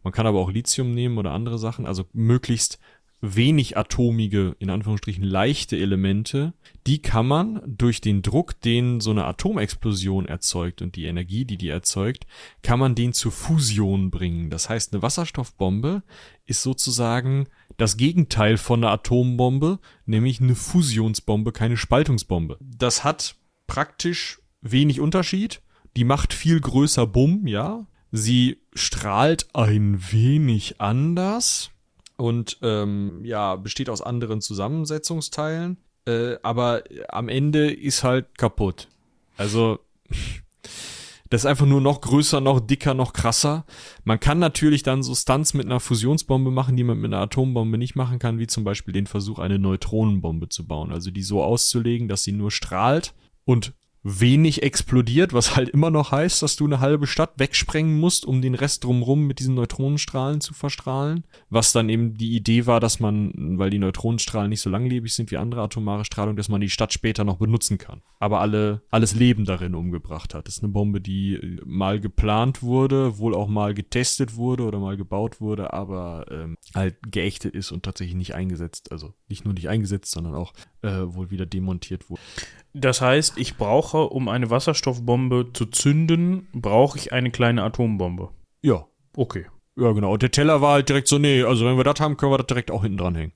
Man 0.04 0.14
kann 0.14 0.28
aber 0.28 0.40
auch 0.40 0.52
Lithium 0.52 0.94
nehmen 0.94 1.18
oder 1.18 1.32
andere 1.32 1.60
Sachen, 1.60 1.86
also 1.86 2.06
möglichst 2.14 2.80
wenig 3.22 3.78
atomige, 3.78 4.56
in 4.60 4.70
Anführungsstrichen 4.70 5.24
leichte 5.24 5.78
Elemente, 5.78 6.54
die 6.88 7.02
kann 7.02 7.28
man 7.28 7.62
durch 7.66 8.02
den 8.02 8.22
Druck, 8.22 8.60
den 8.62 9.02
so 9.02 9.12
eine 9.12 9.26
Atomexplosion 9.26 10.26
erzeugt 10.26 10.82
und 10.82 10.96
die 10.96 11.06
Energie, 11.06 11.46
die 11.46 11.58
die 11.58 11.70
erzeugt, 11.70 12.26
kann 12.62 12.80
man 12.80 12.96
den 12.96 13.14
zur 13.14 13.32
Fusion 13.32 14.10
bringen. 14.10 14.50
Das 14.50 14.70
heißt, 14.70 14.94
eine 14.94 15.02
Wasserstoffbombe 15.02 16.04
ist 16.46 16.64
sozusagen 16.64 17.48
das 17.78 17.98
Gegenteil 17.98 18.58
von 18.58 18.84
einer 18.84 18.94
Atombombe, 18.94 19.80
nämlich 20.06 20.42
eine 20.42 20.56
Fusionsbombe, 20.56 21.52
keine 21.52 21.78
Spaltungsbombe. 21.78 22.58
Das 22.62 23.04
hat 23.04 23.36
praktisch 23.68 24.42
wenig 24.62 25.00
Unterschied. 25.00 25.62
Die 25.96 26.04
macht 26.04 26.34
viel 26.34 26.60
größer 26.60 27.06
Bumm, 27.08 27.48
ja. 27.48 27.86
Sie 28.12 28.58
strahlt 28.74 29.54
ein 29.54 30.00
wenig 30.12 30.82
anders 30.82 31.72
und 32.20 32.58
ähm, 32.62 33.24
ja, 33.24 33.56
besteht 33.56 33.90
aus 33.90 34.02
anderen 34.02 34.42
Zusammensetzungsteilen. 34.42 35.78
Äh, 36.06 36.36
aber 36.44 36.84
am 37.08 37.30
Ende 37.30 37.72
ist 37.72 38.04
halt 38.04 38.38
kaputt. 38.38 38.88
Also 39.38 39.80
das 41.30 41.42
ist 41.42 41.46
einfach 41.46 41.66
nur 41.66 41.80
noch 41.80 42.02
größer, 42.02 42.42
noch 42.42 42.60
dicker, 42.60 42.94
noch 42.94 43.14
krasser. 43.14 43.66
Man 44.04 44.20
kann 44.20 44.40
natürlich 44.40 44.84
dann 44.84 45.04
so 45.04 45.14
Stunts 45.14 45.54
mit 45.54 45.66
einer 45.66 45.80
Fusionsbombe 45.80 46.52
machen, 46.52 46.76
die 46.76 46.84
man 46.84 46.98
mit 46.98 47.14
einer 47.14 47.22
Atombombe 47.22 47.78
nicht 47.78 47.96
machen 47.96 48.20
kann, 48.20 48.40
wie 48.40 48.48
zum 48.48 48.64
Beispiel 48.64 48.94
den 48.94 49.08
Versuch, 49.08 49.40
eine 49.40 49.60
Neutronenbombe 49.60 50.50
zu 50.50 50.68
bauen. 50.68 50.92
Also 50.92 51.12
die 51.12 51.24
so 51.24 51.44
auszulegen, 51.44 52.08
dass 52.08 52.24
sie 52.24 52.32
nur 52.32 52.52
strahlt 52.52 53.14
und 53.46 53.74
wenig 54.04 54.64
explodiert, 54.64 55.34
was 55.34 55.56
halt 55.56 55.70
immer 55.70 55.92
noch 55.92 56.12
heißt, 56.12 56.42
dass 56.42 56.56
du 56.56 56.66
eine 56.66 56.80
halbe 56.80 57.06
Stadt 57.06 57.34
wegsprengen 57.38 58.00
musst, 58.00 58.26
um 58.26 58.42
den 58.42 58.56
Rest 58.56 58.84
drumrum 58.84 59.28
mit 59.28 59.40
diesen 59.40 59.56
Neutronenstrahlen 59.56 60.40
zu 60.40 60.54
verstrahlen. 60.54 61.26
Was 61.50 61.74
dann 61.74 61.90
eben 61.90 62.14
die 62.16 62.36
Idee 62.36 62.66
war, 62.66 62.80
dass 62.80 63.00
man, 63.00 63.58
weil 63.58 63.70
die 63.70 63.80
Neutronenstrahlen 63.80 64.50
nicht 64.50 64.62
so 64.62 64.70
langlebig 64.70 65.14
sind 65.14 65.32
wie 65.32 65.38
andere 65.38 65.62
atomare 65.62 66.06
Strahlung, 66.06 66.38
dass 66.38 66.50
man 66.50 66.62
die 66.62 66.70
Stadt 66.70 66.94
später 66.94 67.26
noch 67.26 67.38
benutzen 67.38 67.78
kann. 67.78 68.02
Aber 68.20 68.40
alle, 68.40 68.84
alles 68.90 69.16
Leben 69.16 69.46
darin 69.46 69.76
umgebracht 69.76 70.34
hat. 70.34 70.48
Das 70.48 70.58
ist 70.58 70.64
eine 70.64 70.72
Bombe, 70.72 71.02
die 71.02 71.36
äh, 71.36 71.60
mal 71.66 72.00
geplant 72.00 72.64
wurde, 72.64 73.18
wohl 73.18 73.36
auch 73.36 73.48
mal 73.48 73.74
getestet 73.74 74.36
wurde 74.36 74.64
oder 74.64 74.80
mal 74.80 74.98
gebaut 74.98 75.42
wurde, 75.42 75.74
aber 75.74 76.26
ähm, 76.32 76.58
halt 76.74 76.96
geächtet 77.12 77.54
ist 77.54 77.72
und 77.72 77.84
tatsächlich 77.84 78.16
nicht 78.16 78.34
eingesetzt. 78.34 78.92
Also 78.92 79.14
nicht 79.28 79.44
nur 79.44 79.54
nicht 79.54 79.68
eingesetzt, 79.68 80.12
sondern 80.12 80.36
auch 80.36 80.54
äh, 80.82 81.02
wohl 81.06 81.32
wieder 81.32 81.46
demontiert 81.46 82.10
wurde. 82.10 82.22
Das 82.74 83.02
heißt, 83.02 83.38
ich 83.38 83.58
brauche, 83.58 83.98
um 84.10 84.28
eine 84.28 84.50
Wasserstoffbombe 84.50 85.48
zu 85.54 85.66
zünden, 85.66 86.48
brauche 86.54 86.98
ich 86.98 87.12
eine 87.14 87.32
kleine 87.32 87.64
Atombombe. 87.64 88.30
Ja. 88.62 88.86
Okay. 89.16 89.48
Ja, 89.76 89.92
genau. 89.94 90.14
Und 90.14 90.22
der 90.22 90.32
Teller 90.32 90.62
war 90.62 90.74
halt 90.74 90.90
direkt 90.90 91.08
so, 91.08 91.18
nee, 91.18 91.44
also 91.44 91.66
wenn 91.66 91.78
wir 91.78 91.84
das 91.84 92.00
haben, 92.00 92.18
können 92.18 92.32
wir 92.32 92.38
das 92.38 92.48
direkt 92.48 92.70
auch 92.70 92.84
hinten 92.84 92.98
dran 92.98 93.16
hängen. 93.16 93.34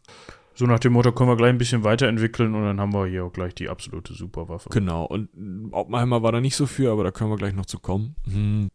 So 0.55 0.65
nach 0.65 0.79
dem 0.79 0.93
Motto 0.93 1.11
können 1.11 1.29
wir 1.29 1.35
gleich 1.35 1.49
ein 1.49 1.57
bisschen 1.57 1.83
weiterentwickeln 1.83 2.53
und 2.53 2.63
dann 2.63 2.79
haben 2.79 2.93
wir 2.93 3.07
hier 3.07 3.25
auch 3.25 3.33
gleich 3.33 3.55
die 3.55 3.69
absolute 3.69 4.13
Superwaffe. 4.13 4.69
Genau. 4.69 5.05
Und 5.05 5.29
Oppenheimer 5.71 6.21
war 6.21 6.31
da 6.31 6.41
nicht 6.41 6.55
so 6.55 6.67
für, 6.67 6.91
aber 6.91 7.03
da 7.03 7.11
können 7.11 7.31
wir 7.31 7.37
gleich 7.37 7.55
noch 7.55 7.65
zu 7.65 7.79
kommen. 7.79 8.15
Hm. 8.25 8.69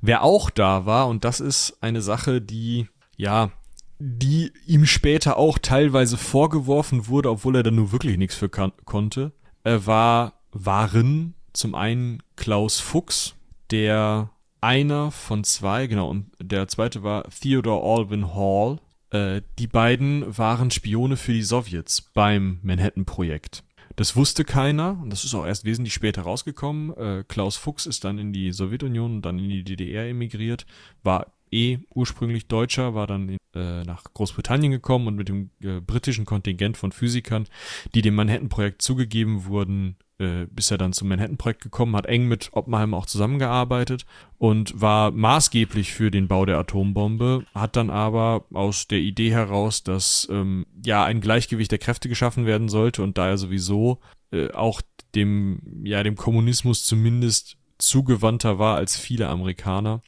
Wer 0.00 0.22
auch 0.22 0.48
da 0.48 0.86
war, 0.86 1.08
und 1.08 1.24
das 1.24 1.40
ist 1.40 1.76
eine 1.82 2.00
Sache, 2.00 2.40
die, 2.40 2.88
ja, 3.16 3.50
die 3.98 4.52
ihm 4.66 4.86
später 4.86 5.36
auch 5.36 5.58
teilweise 5.58 6.16
vorgeworfen 6.16 7.08
wurde, 7.08 7.30
obwohl 7.30 7.56
er 7.56 7.62
da 7.62 7.70
nur 7.70 7.92
wirklich 7.92 8.16
nichts 8.16 8.36
für 8.36 8.48
konnte, 8.48 9.32
äh, 9.68 9.86
war, 9.86 10.34
waren 10.52 11.34
zum 11.52 11.74
einen 11.74 12.22
Klaus 12.36 12.80
Fuchs, 12.80 13.34
der 13.70 14.30
einer 14.60 15.10
von 15.10 15.44
zwei, 15.44 15.86
genau, 15.86 16.08
und 16.08 16.30
der 16.40 16.68
zweite 16.68 17.02
war 17.02 17.24
Theodore 17.30 17.82
Alvin 17.84 18.34
Hall. 18.34 18.78
Äh, 19.10 19.42
die 19.58 19.66
beiden 19.66 20.36
waren 20.36 20.70
Spione 20.70 21.16
für 21.16 21.32
die 21.32 21.42
Sowjets 21.42 22.02
beim 22.14 22.58
Manhattan-Projekt. 22.62 23.62
Das 23.96 24.14
wusste 24.14 24.44
keiner 24.44 24.98
und 25.02 25.10
das 25.10 25.24
ist 25.24 25.34
auch 25.34 25.44
erst 25.44 25.64
wesentlich 25.64 25.94
später 25.94 26.22
rausgekommen. 26.22 26.96
Äh, 26.96 27.24
Klaus 27.26 27.56
Fuchs 27.56 27.86
ist 27.86 28.04
dann 28.04 28.18
in 28.18 28.32
die 28.32 28.52
Sowjetunion 28.52 29.16
und 29.16 29.22
dann 29.22 29.38
in 29.38 29.48
die 29.48 29.64
DDR 29.64 30.08
emigriert, 30.08 30.66
war 31.02 31.32
eh 31.52 31.78
ursprünglich 31.94 32.46
Deutscher, 32.46 32.94
war 32.94 33.06
dann 33.06 33.36
äh, 33.54 33.82
nach 33.82 34.04
Großbritannien 34.14 34.72
gekommen 34.72 35.06
und 35.06 35.16
mit 35.16 35.28
dem 35.28 35.50
äh, 35.62 35.80
britischen 35.80 36.24
Kontingent 36.24 36.76
von 36.76 36.92
Physikern, 36.92 37.46
die 37.94 38.02
dem 38.02 38.14
Manhattan-Projekt 38.14 38.82
zugegeben 38.82 39.44
wurden, 39.46 39.96
äh, 40.18 40.46
bis 40.50 40.70
er 40.70 40.78
dann 40.78 40.92
zum 40.92 41.08
Manhattan-Projekt 41.08 41.62
gekommen 41.62 41.96
hat, 41.96 42.06
eng 42.06 42.28
mit 42.28 42.50
Oppenheimer 42.52 42.96
auch 42.96 43.06
zusammengearbeitet 43.06 44.04
und 44.38 44.80
war 44.80 45.10
maßgeblich 45.10 45.92
für 45.92 46.10
den 46.10 46.28
Bau 46.28 46.44
der 46.44 46.58
Atombombe, 46.58 47.44
hat 47.54 47.76
dann 47.76 47.90
aber 47.90 48.44
aus 48.52 48.88
der 48.88 48.98
Idee 48.98 49.30
heraus, 49.30 49.82
dass 49.82 50.28
ähm, 50.30 50.66
ja 50.84 51.04
ein 51.04 51.20
Gleichgewicht 51.20 51.70
der 51.70 51.78
Kräfte 51.78 52.08
geschaffen 52.08 52.46
werden 52.46 52.68
sollte 52.68 53.02
und 53.02 53.18
da 53.18 53.28
er 53.28 53.38
sowieso 53.38 54.00
äh, 54.30 54.50
auch 54.52 54.82
dem 55.14 55.82
ja 55.84 56.02
dem 56.02 56.16
Kommunismus 56.16 56.84
zumindest 56.84 57.56
zugewandter 57.78 58.58
war 58.58 58.76
als 58.76 58.98
viele 58.98 59.28
Amerikaner, 59.28 60.02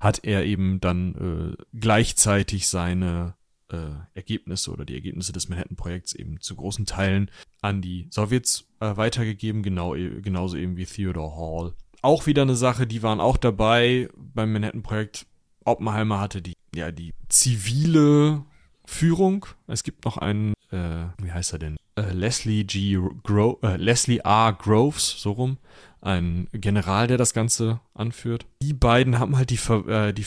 hat 0.00 0.24
er 0.24 0.44
eben 0.44 0.80
dann 0.80 1.56
äh, 1.56 1.78
gleichzeitig 1.78 2.68
seine 2.68 3.34
äh, 3.70 3.76
Ergebnisse 4.14 4.70
oder 4.70 4.84
die 4.84 4.94
Ergebnisse 4.94 5.32
des 5.32 5.48
Manhattan-Projekts 5.48 6.14
eben 6.14 6.40
zu 6.40 6.56
großen 6.56 6.86
Teilen 6.86 7.30
an 7.62 7.80
die 7.80 8.08
Sowjets 8.10 8.66
äh, 8.80 8.96
weitergegeben, 8.96 9.62
genau, 9.62 9.94
e, 9.94 10.20
genauso 10.20 10.56
eben 10.56 10.76
wie 10.76 10.86
Theodore 10.86 11.36
Hall. 11.36 11.74
Auch 12.02 12.26
wieder 12.26 12.42
eine 12.42 12.56
Sache, 12.56 12.86
die 12.86 13.02
waren 13.02 13.20
auch 13.20 13.36
dabei 13.36 14.08
beim 14.16 14.52
Manhattan-Projekt. 14.52 15.26
Oppenheimer 15.64 16.20
hatte 16.20 16.42
die, 16.42 16.54
ja, 16.74 16.92
die 16.92 17.14
zivile 17.28 18.44
Führung. 18.84 19.46
Es 19.66 19.82
gibt 19.82 20.04
noch 20.04 20.18
einen, 20.18 20.52
äh, 20.70 21.06
wie 21.22 21.32
heißt 21.32 21.54
er 21.54 21.58
denn? 21.58 21.76
Äh, 21.96 22.12
Leslie 22.12 22.64
G. 22.64 22.98
Gro 23.22 23.58
äh, 23.62 23.76
Leslie 23.76 24.18
R. 24.18 24.52
Groves, 24.52 25.20
so 25.20 25.32
rum, 25.32 25.58
ein 26.00 26.48
General, 26.52 27.06
der 27.06 27.18
das 27.18 27.34
Ganze 27.34 27.80
anführt. 27.94 28.46
Die 28.62 28.74
beiden 28.74 29.18
haben 29.18 29.36
halt 29.36 29.50
die, 29.50 29.58
äh, 29.88 30.12
die, 30.12 30.26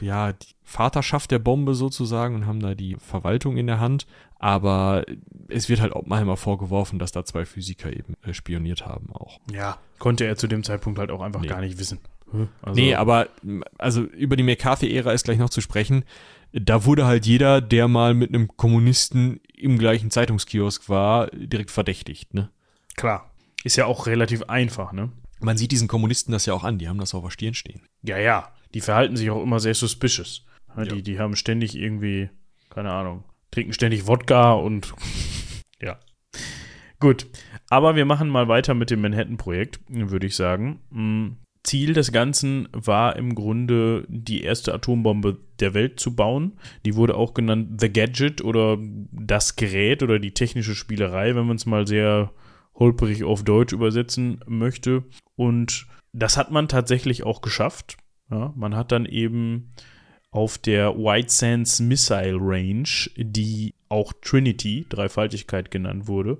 ja, 0.00 0.32
die 0.32 0.46
Vaterschaft 0.64 1.30
der 1.30 1.38
Bombe 1.38 1.74
sozusagen 1.74 2.34
und 2.34 2.46
haben 2.46 2.60
da 2.60 2.74
die 2.74 2.96
Verwaltung 2.96 3.56
in 3.56 3.66
der 3.66 3.80
Hand. 3.80 4.06
Aber 4.38 5.04
es 5.48 5.68
wird 5.68 5.80
halt 5.80 5.92
Oppenheimer 5.92 6.36
vorgeworfen, 6.36 6.98
dass 6.98 7.10
da 7.10 7.24
zwei 7.24 7.46
Physiker 7.46 7.90
eben 7.90 8.14
äh, 8.22 8.34
spioniert 8.34 8.84
haben 8.84 9.10
auch. 9.12 9.40
Ja, 9.50 9.78
konnte 9.98 10.24
er 10.24 10.36
zu 10.36 10.46
dem 10.46 10.62
Zeitpunkt 10.62 10.98
halt 10.98 11.10
auch 11.10 11.22
einfach 11.22 11.40
nee. 11.40 11.46
gar 11.46 11.60
nicht 11.60 11.78
wissen. 11.78 12.00
Also 12.60 12.80
nee, 12.80 12.94
aber 12.94 13.28
also 13.78 14.02
über 14.02 14.36
die 14.36 14.42
McCarthy-Ära 14.42 15.12
ist 15.12 15.24
gleich 15.24 15.38
noch 15.38 15.50
zu 15.50 15.60
sprechen. 15.60 16.04
Da 16.58 16.86
wurde 16.86 17.04
halt 17.04 17.26
jeder, 17.26 17.60
der 17.60 17.86
mal 17.86 18.14
mit 18.14 18.30
einem 18.30 18.48
Kommunisten 18.56 19.40
im 19.54 19.78
gleichen 19.78 20.10
Zeitungskiosk 20.10 20.88
war, 20.88 21.26
direkt 21.28 21.70
verdächtigt, 21.70 22.32
ne? 22.32 22.50
Klar. 22.96 23.30
Ist 23.62 23.76
ja 23.76 23.84
auch 23.84 24.06
relativ 24.06 24.44
einfach, 24.44 24.92
ne? 24.92 25.12
Man 25.40 25.58
sieht 25.58 25.70
diesen 25.70 25.86
Kommunisten 25.86 26.32
das 26.32 26.46
ja 26.46 26.54
auch 26.54 26.64
an, 26.64 26.78
die 26.78 26.88
haben 26.88 26.98
das 26.98 27.14
auf 27.14 27.22
der 27.22 27.30
Stirn 27.30 27.52
stehen. 27.52 27.82
Ja, 28.02 28.16
ja. 28.16 28.54
Die 28.72 28.80
verhalten 28.80 29.16
sich 29.16 29.30
auch 29.30 29.42
immer 29.42 29.60
sehr 29.60 29.74
suspicious. 29.74 30.46
Ja, 30.76 30.84
die, 30.84 31.02
die 31.02 31.18
haben 31.18 31.36
ständig 31.36 31.76
irgendwie, 31.76 32.30
keine 32.70 32.90
Ahnung, 32.90 33.24
trinken 33.50 33.74
ständig 33.74 34.06
Wodka 34.06 34.52
und 34.52 34.94
ja. 35.80 35.98
Gut. 37.00 37.26
Aber 37.68 37.96
wir 37.96 38.06
machen 38.06 38.28
mal 38.30 38.48
weiter 38.48 38.72
mit 38.72 38.90
dem 38.90 39.02
Manhattan-Projekt, 39.02 39.80
würde 39.88 40.26
ich 40.26 40.36
sagen. 40.36 41.36
Ziel 41.66 41.92
des 41.92 42.12
Ganzen 42.12 42.68
war 42.72 43.16
im 43.16 43.34
Grunde, 43.34 44.06
die 44.08 44.42
erste 44.42 44.72
Atombombe 44.72 45.38
der 45.60 45.74
Welt 45.74 46.00
zu 46.00 46.14
bauen. 46.14 46.52
Die 46.84 46.94
wurde 46.94 47.16
auch 47.16 47.34
genannt 47.34 47.80
The 47.80 47.92
Gadget 47.92 48.42
oder 48.42 48.78
das 49.10 49.56
Gerät 49.56 50.02
oder 50.02 50.18
die 50.18 50.32
technische 50.32 50.74
Spielerei, 50.74 51.34
wenn 51.34 51.46
man 51.46 51.56
es 51.56 51.66
mal 51.66 51.86
sehr 51.86 52.32
holperig 52.74 53.24
auf 53.24 53.42
Deutsch 53.42 53.72
übersetzen 53.72 54.40
möchte. 54.46 55.04
Und 55.34 55.86
das 56.12 56.36
hat 56.36 56.50
man 56.50 56.68
tatsächlich 56.68 57.24
auch 57.24 57.40
geschafft. 57.40 57.96
Ja, 58.30 58.52
man 58.56 58.74
hat 58.74 58.92
dann 58.92 59.06
eben 59.06 59.72
auf 60.30 60.58
der 60.58 60.96
White 60.96 61.30
Sands 61.30 61.80
Missile 61.80 62.38
Range, 62.40 62.88
die 63.16 63.74
auch 63.88 64.12
Trinity, 64.20 64.86
Dreifaltigkeit 64.88 65.70
genannt 65.70 66.08
wurde, 66.08 66.38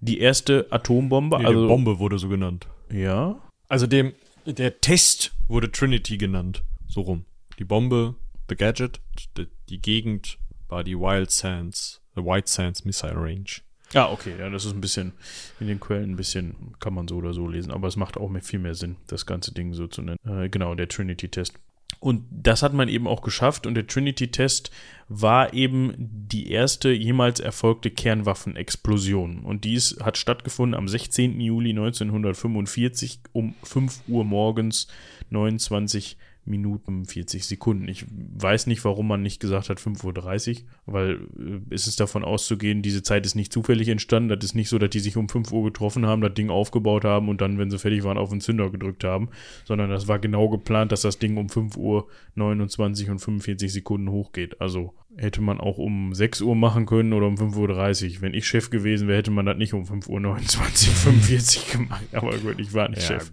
die 0.00 0.18
erste 0.18 0.66
Atombombe. 0.70 1.38
Nee, 1.38 1.44
also 1.46 1.68
Bombe 1.68 1.98
wurde 1.98 2.18
so 2.18 2.28
genannt. 2.28 2.66
Ja. 2.90 3.40
Also 3.68 3.86
dem 3.86 4.12
Der 4.44 4.80
Test 4.80 5.32
wurde 5.46 5.70
Trinity 5.70 6.18
genannt. 6.18 6.64
So 6.88 7.02
rum. 7.02 7.24
Die 7.60 7.64
Bombe, 7.64 8.16
The 8.48 8.56
Gadget, 8.56 9.00
die, 9.36 9.46
die 9.68 9.80
Gegend 9.80 10.38
war 10.68 10.82
die 10.82 10.98
Wild 10.98 11.30
Sands, 11.30 12.00
The 12.16 12.22
White 12.22 12.50
Sands 12.50 12.84
Missile 12.84 13.14
Range. 13.14 13.44
Ja, 13.92 14.10
okay, 14.10 14.34
ja, 14.38 14.50
das 14.50 14.64
ist 14.64 14.72
ein 14.72 14.80
bisschen 14.80 15.12
in 15.60 15.68
den 15.68 15.78
Quellen 15.78 16.12
ein 16.12 16.16
bisschen, 16.16 16.74
kann 16.80 16.94
man 16.94 17.06
so 17.06 17.16
oder 17.16 17.34
so 17.34 17.46
lesen, 17.46 17.70
aber 17.70 17.86
es 17.86 17.96
macht 17.96 18.16
auch 18.16 18.30
viel 18.40 18.58
mehr 18.58 18.74
Sinn, 18.74 18.96
das 19.06 19.26
ganze 19.26 19.52
Ding 19.52 19.74
so 19.74 19.86
zu 19.86 20.02
nennen. 20.02 20.18
Äh, 20.26 20.48
genau, 20.48 20.74
der 20.74 20.88
Trinity-Test. 20.88 21.54
Und 22.00 22.24
das 22.30 22.62
hat 22.62 22.74
man 22.74 22.88
eben 22.88 23.06
auch 23.06 23.22
geschafft 23.22 23.66
und 23.66 23.74
der 23.74 23.86
Trinity-Test 23.86 24.70
war 25.08 25.54
eben 25.54 25.94
die 25.98 26.50
erste 26.50 26.90
jemals 26.90 27.38
erfolgte 27.38 27.90
Kernwaffenexplosion. 27.90 29.40
Und 29.40 29.64
dies 29.64 29.98
hat 30.02 30.18
stattgefunden 30.18 30.76
am 30.76 30.88
16. 30.88 31.40
Juli 31.40 31.70
1945 31.70 33.20
um 33.32 33.54
5 33.62 34.00
Uhr 34.08 34.24
morgens, 34.24 34.88
29 35.30 36.16
Minuten 36.44 37.04
40 37.04 37.46
Sekunden. 37.46 37.86
Ich 37.88 38.04
weiß 38.08 38.66
nicht, 38.66 38.84
warum 38.84 39.06
man 39.06 39.22
nicht 39.22 39.40
gesagt 39.40 39.68
hat 39.68 39.78
5.30 39.78 40.62
Uhr, 40.62 40.66
weil 40.86 41.10
äh, 41.38 41.60
es 41.70 41.86
ist 41.86 42.00
davon 42.00 42.24
auszugehen, 42.24 42.82
diese 42.82 43.02
Zeit 43.02 43.24
ist 43.26 43.36
nicht 43.36 43.52
zufällig 43.52 43.88
entstanden. 43.88 44.28
Das 44.28 44.44
ist 44.44 44.54
nicht 44.54 44.68
so, 44.68 44.78
dass 44.78 44.90
die 44.90 45.00
sich 45.00 45.16
um 45.16 45.28
5 45.28 45.52
Uhr 45.52 45.64
getroffen 45.64 46.06
haben, 46.06 46.20
das 46.20 46.34
Ding 46.34 46.50
aufgebaut 46.50 47.04
haben 47.04 47.28
und 47.28 47.40
dann, 47.40 47.58
wenn 47.58 47.70
sie 47.70 47.78
fertig 47.78 48.02
waren, 48.02 48.18
auf 48.18 48.30
den 48.30 48.40
Zünder 48.40 48.70
gedrückt 48.70 49.04
haben, 49.04 49.28
sondern 49.64 49.90
das 49.90 50.08
war 50.08 50.18
genau 50.18 50.48
geplant, 50.48 50.90
dass 50.90 51.02
das 51.02 51.18
Ding 51.18 51.36
um 51.36 51.48
5 51.48 51.76
Uhr 51.76 52.08
29 52.34 53.10
und 53.10 53.20
45 53.20 53.72
Sekunden 53.72 54.10
hochgeht. 54.10 54.60
Also 54.60 54.94
hätte 55.16 55.42
man 55.42 55.60
auch 55.60 55.78
um 55.78 56.14
6 56.14 56.40
Uhr 56.40 56.56
machen 56.56 56.86
können 56.86 57.12
oder 57.12 57.26
um 57.26 57.36
5.30 57.36 58.16
Uhr. 58.16 58.22
Wenn 58.22 58.34
ich 58.34 58.46
Chef 58.46 58.70
gewesen 58.70 59.08
wäre, 59.08 59.18
hätte 59.18 59.30
man 59.30 59.46
das 59.46 59.56
nicht 59.56 59.74
um 59.74 59.86
5 59.86 60.08
Uhr 60.08 60.20
29, 60.20 60.90
45 60.90 61.72
gemacht. 61.72 62.04
Aber 62.12 62.36
gut, 62.38 62.58
ich 62.58 62.72
war 62.74 62.88
nicht 62.88 63.02
ja, 63.02 63.06
Chef. 63.06 63.30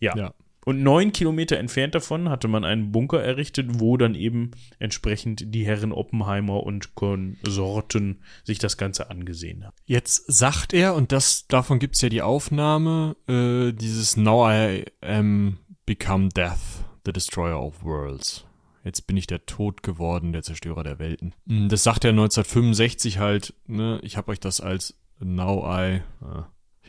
Ja. 0.00 0.16
ja. 0.16 0.34
Und 0.64 0.82
neun 0.82 1.12
Kilometer 1.12 1.58
entfernt 1.58 1.94
davon 1.94 2.28
hatte 2.28 2.48
man 2.48 2.64
einen 2.64 2.92
Bunker 2.92 3.22
errichtet, 3.22 3.80
wo 3.80 3.96
dann 3.96 4.14
eben 4.14 4.52
entsprechend 4.78 5.54
die 5.54 5.66
Herren 5.66 5.92
Oppenheimer 5.92 6.62
und 6.62 6.94
Konsorten 6.94 8.22
sich 8.44 8.58
das 8.58 8.76
Ganze 8.76 9.10
angesehen 9.10 9.64
haben. 9.64 9.76
Jetzt 9.86 10.24
sagt 10.32 10.72
er, 10.72 10.94
und 10.94 11.10
das 11.10 11.46
davon 11.48 11.78
gibt 11.78 11.96
es 11.96 12.02
ja 12.02 12.08
die 12.08 12.22
Aufnahme, 12.22 13.16
äh, 13.28 13.72
dieses 13.72 14.16
Now 14.16 14.48
I 14.50 14.84
am 15.00 15.58
become 15.84 16.28
death, 16.28 16.84
the 17.04 17.12
destroyer 17.12 17.60
of 17.60 17.82
worlds. 17.82 18.44
Jetzt 18.84 19.06
bin 19.06 19.16
ich 19.16 19.26
der 19.26 19.46
Tod 19.46 19.82
geworden, 19.82 20.32
der 20.32 20.42
Zerstörer 20.42 20.82
der 20.82 20.98
Welten. 20.98 21.34
Hm, 21.46 21.68
das 21.68 21.82
sagt 21.82 22.04
er 22.04 22.10
1965 22.10 23.18
halt, 23.18 23.54
ne, 23.66 24.00
ich 24.02 24.16
habe 24.16 24.32
euch 24.32 24.40
das 24.40 24.60
als 24.60 24.98
Now 25.20 25.64
I, 25.66 26.02
äh, 26.20 26.42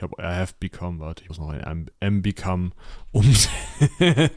habe 0.03 0.15
I 0.19 0.35
have 0.35 0.53
become, 0.59 0.99
warte, 0.99 1.23
ich 1.23 1.29
muss 1.29 1.39
noch 1.39 1.49
ein 1.49 1.89
M 1.99 2.21
become 2.21 2.71
um, 3.11 3.33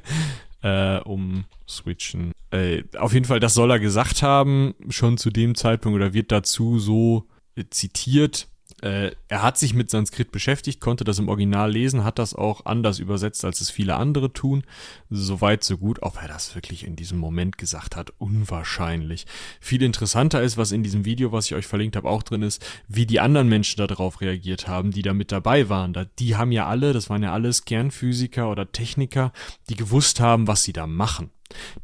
äh, 0.62 0.98
um 1.00 1.44
switchen. 1.68 2.32
Äh, 2.50 2.84
auf 2.96 3.12
jeden 3.12 3.26
Fall, 3.26 3.40
das 3.40 3.54
soll 3.54 3.70
er 3.70 3.80
gesagt 3.80 4.22
haben, 4.22 4.74
schon 4.88 5.18
zu 5.18 5.30
dem 5.30 5.54
Zeitpunkt 5.54 5.96
oder 5.96 6.14
wird 6.14 6.32
dazu 6.32 6.78
so 6.78 7.26
zitiert. 7.70 8.48
Äh, 8.82 9.12
er 9.28 9.42
hat 9.42 9.56
sich 9.56 9.72
mit 9.72 9.90
Sanskrit 9.90 10.32
beschäftigt, 10.32 10.80
konnte 10.80 11.04
das 11.04 11.18
im 11.18 11.28
Original 11.28 11.70
lesen, 11.70 12.04
hat 12.04 12.18
das 12.18 12.34
auch 12.34 12.66
anders 12.66 12.98
übersetzt, 12.98 13.44
als 13.44 13.62
es 13.62 13.70
viele 13.70 13.96
andere 13.96 14.32
tun. 14.32 14.64
Soweit, 15.08 15.64
so 15.64 15.78
gut. 15.78 16.02
Ob 16.02 16.20
er 16.20 16.28
das 16.28 16.54
wirklich 16.54 16.86
in 16.86 16.94
diesem 16.94 17.18
Moment 17.18 17.56
gesagt 17.56 17.96
hat, 17.96 18.12
unwahrscheinlich. 18.18 19.26
Viel 19.60 19.82
interessanter 19.82 20.42
ist, 20.42 20.58
was 20.58 20.72
in 20.72 20.82
diesem 20.82 21.06
Video, 21.06 21.32
was 21.32 21.46
ich 21.46 21.54
euch 21.54 21.66
verlinkt 21.66 21.96
habe, 21.96 22.08
auch 22.08 22.22
drin 22.22 22.42
ist, 22.42 22.64
wie 22.86 23.06
die 23.06 23.20
anderen 23.20 23.48
Menschen 23.48 23.78
darauf 23.86 24.20
reagiert 24.20 24.68
haben, 24.68 24.90
die 24.90 25.02
da 25.02 25.14
mit 25.14 25.32
dabei 25.32 25.70
waren. 25.70 25.94
Da, 25.94 26.04
die 26.04 26.36
haben 26.36 26.52
ja 26.52 26.66
alle, 26.66 26.92
das 26.92 27.08
waren 27.08 27.22
ja 27.22 27.32
alles 27.32 27.64
Kernphysiker 27.64 28.50
oder 28.50 28.70
Techniker, 28.72 29.32
die 29.70 29.76
gewusst 29.76 30.20
haben, 30.20 30.46
was 30.48 30.64
sie 30.64 30.74
da 30.74 30.86
machen. 30.86 31.30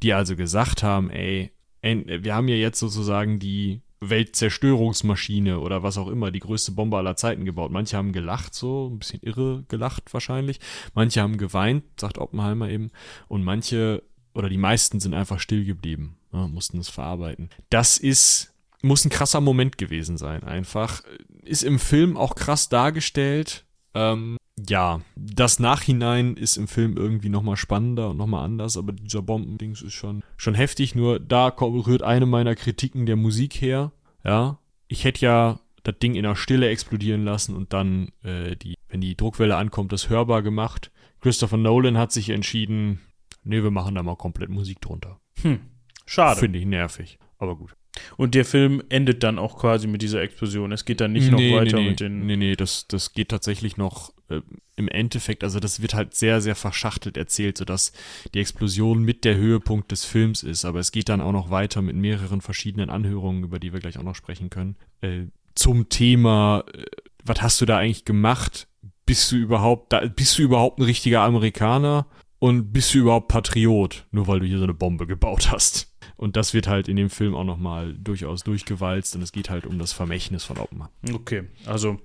Die 0.02 0.12
also 0.12 0.36
gesagt 0.36 0.82
haben, 0.82 1.08
ey, 1.08 1.52
wir 1.82 2.34
haben 2.34 2.48
ja 2.48 2.56
jetzt 2.56 2.78
sozusagen 2.78 3.38
die 3.38 3.80
Weltzerstörungsmaschine 4.02 5.60
oder 5.60 5.82
was 5.82 5.96
auch 5.96 6.08
immer, 6.08 6.30
die 6.30 6.40
größte 6.40 6.72
Bombe 6.72 6.96
aller 6.96 7.16
Zeiten 7.16 7.44
gebaut. 7.44 7.70
Manche 7.70 7.96
haben 7.96 8.12
gelacht, 8.12 8.54
so 8.54 8.88
ein 8.88 8.98
bisschen 8.98 9.20
irre 9.22 9.64
gelacht 9.68 10.12
wahrscheinlich. 10.12 10.60
Manche 10.94 11.22
haben 11.22 11.38
geweint, 11.38 11.84
sagt 11.98 12.18
Oppenheimer 12.18 12.68
eben. 12.68 12.90
Und 13.28 13.44
manche 13.44 14.02
oder 14.34 14.48
die 14.48 14.58
meisten 14.58 15.00
sind 15.00 15.14
einfach 15.14 15.40
still 15.40 15.64
geblieben, 15.64 16.16
ja, 16.32 16.46
mussten 16.46 16.78
es 16.78 16.88
verarbeiten. 16.88 17.50
Das 17.70 17.98
ist, 17.98 18.54
muss 18.82 19.04
ein 19.04 19.10
krasser 19.10 19.40
Moment 19.40 19.78
gewesen 19.78 20.16
sein, 20.16 20.42
einfach. 20.44 21.02
Ist 21.44 21.62
im 21.62 21.78
Film 21.78 22.16
auch 22.16 22.34
krass 22.34 22.68
dargestellt. 22.68 23.64
Ähm, 23.94 24.36
ja, 24.68 25.00
das 25.16 25.58
Nachhinein 25.58 26.36
ist 26.36 26.56
im 26.56 26.68
Film 26.68 26.96
irgendwie 26.96 27.30
nochmal 27.30 27.56
spannender 27.56 28.10
und 28.10 28.18
nochmal 28.18 28.44
anders, 28.44 28.76
aber 28.76 28.92
dieser 28.92 29.22
Bombendings 29.22 29.82
ist 29.82 29.94
schon, 29.94 30.22
schon 30.36 30.54
heftig. 30.54 30.94
Nur 30.94 31.20
da 31.20 31.48
rührt 31.48 32.02
eine 32.02 32.26
meiner 32.26 32.54
Kritiken 32.54 33.06
der 33.06 33.16
Musik 33.16 33.60
her. 33.60 33.92
Ja, 34.24 34.58
ich 34.88 35.04
hätte 35.04 35.24
ja 35.24 35.60
das 35.82 35.98
Ding 35.98 36.14
in 36.14 36.22
der 36.22 36.36
Stille 36.36 36.68
explodieren 36.68 37.24
lassen 37.24 37.56
und 37.56 37.72
dann, 37.72 38.12
äh, 38.22 38.56
die, 38.56 38.74
wenn 38.88 39.00
die 39.00 39.16
Druckwelle 39.16 39.56
ankommt, 39.56 39.92
das 39.92 40.10
hörbar 40.10 40.42
gemacht. 40.42 40.92
Christopher 41.20 41.56
Nolan 41.56 41.96
hat 41.96 42.12
sich 42.12 42.28
entschieden, 42.30 43.00
nee, 43.42 43.62
wir 43.62 43.70
machen 43.70 43.94
da 43.94 44.02
mal 44.02 44.16
komplett 44.16 44.50
Musik 44.50 44.80
drunter. 44.80 45.18
Hm, 45.40 45.60
schade. 46.06 46.38
Finde 46.38 46.58
ich 46.58 46.66
nervig, 46.66 47.18
aber 47.38 47.56
gut. 47.56 47.74
Und 48.16 48.34
der 48.34 48.44
Film 48.44 48.82
endet 48.88 49.22
dann 49.22 49.38
auch 49.38 49.58
quasi 49.58 49.86
mit 49.86 50.02
dieser 50.02 50.22
Explosion. 50.22 50.72
Es 50.72 50.84
geht 50.84 51.00
dann 51.00 51.12
nicht 51.12 51.30
nee, 51.30 51.50
noch 51.50 51.58
weiter 51.58 51.76
nee, 51.76 51.82
nee. 51.82 51.90
mit 51.90 52.00
den. 52.00 52.26
Nee, 52.26 52.36
nee, 52.36 52.56
das, 52.56 52.86
das 52.88 53.12
geht 53.12 53.28
tatsächlich 53.28 53.76
noch 53.76 54.12
äh, 54.32 54.42
im 54.76 54.88
Endeffekt, 54.88 55.44
also 55.44 55.60
das 55.60 55.82
wird 55.82 55.94
halt 55.94 56.14
sehr, 56.14 56.40
sehr 56.40 56.54
verschachtelt 56.54 57.16
erzählt, 57.16 57.58
sodass 57.58 57.92
die 58.34 58.40
Explosion 58.40 59.02
mit 59.02 59.24
der 59.24 59.36
Höhepunkt 59.36 59.92
des 59.92 60.04
Films 60.04 60.42
ist. 60.42 60.64
Aber 60.64 60.80
es 60.80 60.92
geht 60.92 61.08
dann 61.08 61.20
auch 61.20 61.32
noch 61.32 61.50
weiter 61.50 61.82
mit 61.82 61.96
mehreren 61.96 62.40
verschiedenen 62.40 62.90
Anhörungen, 62.90 63.44
über 63.44 63.58
die 63.58 63.72
wir 63.72 63.80
gleich 63.80 63.98
auch 63.98 64.02
noch 64.02 64.16
sprechen 64.16 64.50
können. 64.50 64.76
Äh, 65.00 65.26
zum 65.54 65.88
Thema, 65.88 66.64
äh, 66.72 66.84
was 67.24 67.42
hast 67.42 67.60
du 67.60 67.66
da 67.66 67.78
eigentlich 67.78 68.04
gemacht? 68.04 68.68
Bist 69.06 69.30
du 69.30 69.36
überhaupt, 69.36 69.92
da, 69.92 70.06
bist 70.06 70.38
du 70.38 70.42
überhaupt 70.42 70.78
ein 70.78 70.84
richtiger 70.84 71.20
Amerikaner? 71.22 72.06
Und 72.38 72.72
bist 72.72 72.92
du 72.92 72.98
überhaupt 72.98 73.28
Patriot, 73.28 74.04
nur 74.10 74.26
weil 74.26 74.40
du 74.40 74.46
hier 74.46 74.58
so 74.58 74.64
eine 74.64 74.74
Bombe 74.74 75.06
gebaut 75.06 75.52
hast? 75.52 75.91
Und 76.22 76.36
das 76.36 76.54
wird 76.54 76.68
halt 76.68 76.86
in 76.86 76.94
dem 76.94 77.10
Film 77.10 77.34
auch 77.34 77.42
nochmal 77.42 77.94
durchaus 77.94 78.44
durchgewalzt 78.44 79.16
und 79.16 79.22
es 79.22 79.32
geht 79.32 79.50
halt 79.50 79.66
um 79.66 79.80
das 79.80 79.92
Vermächtnis 79.92 80.44
von 80.44 80.56
Oppenheimer. 80.56 80.88
Okay, 81.12 81.48
also 81.66 81.98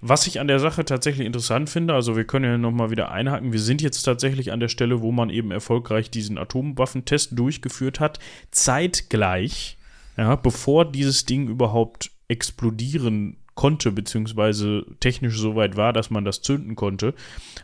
was 0.00 0.26
ich 0.26 0.40
an 0.40 0.48
der 0.48 0.58
Sache 0.58 0.84
tatsächlich 0.84 1.24
interessant 1.24 1.70
finde, 1.70 1.94
also 1.94 2.16
wir 2.16 2.24
können 2.24 2.44
ja 2.46 2.58
nochmal 2.58 2.90
wieder 2.90 3.12
einhaken, 3.12 3.52
wir 3.52 3.60
sind 3.60 3.80
jetzt 3.80 4.02
tatsächlich 4.02 4.50
an 4.50 4.58
der 4.58 4.66
Stelle, 4.66 5.02
wo 5.02 5.12
man 5.12 5.30
eben 5.30 5.52
erfolgreich 5.52 6.10
diesen 6.10 6.36
Atomwaffentest 6.36 7.38
durchgeführt 7.38 8.00
hat, 8.00 8.18
zeitgleich, 8.50 9.78
ja, 10.16 10.34
bevor 10.34 10.84
dieses 10.84 11.24
Ding 11.24 11.46
überhaupt 11.46 12.10
explodieren 12.26 13.36
konnte, 13.54 13.92
beziehungsweise 13.92 14.84
technisch 14.98 15.38
so 15.38 15.54
weit 15.54 15.76
war, 15.76 15.92
dass 15.92 16.10
man 16.10 16.24
das 16.24 16.42
zünden 16.42 16.74
konnte, 16.74 17.14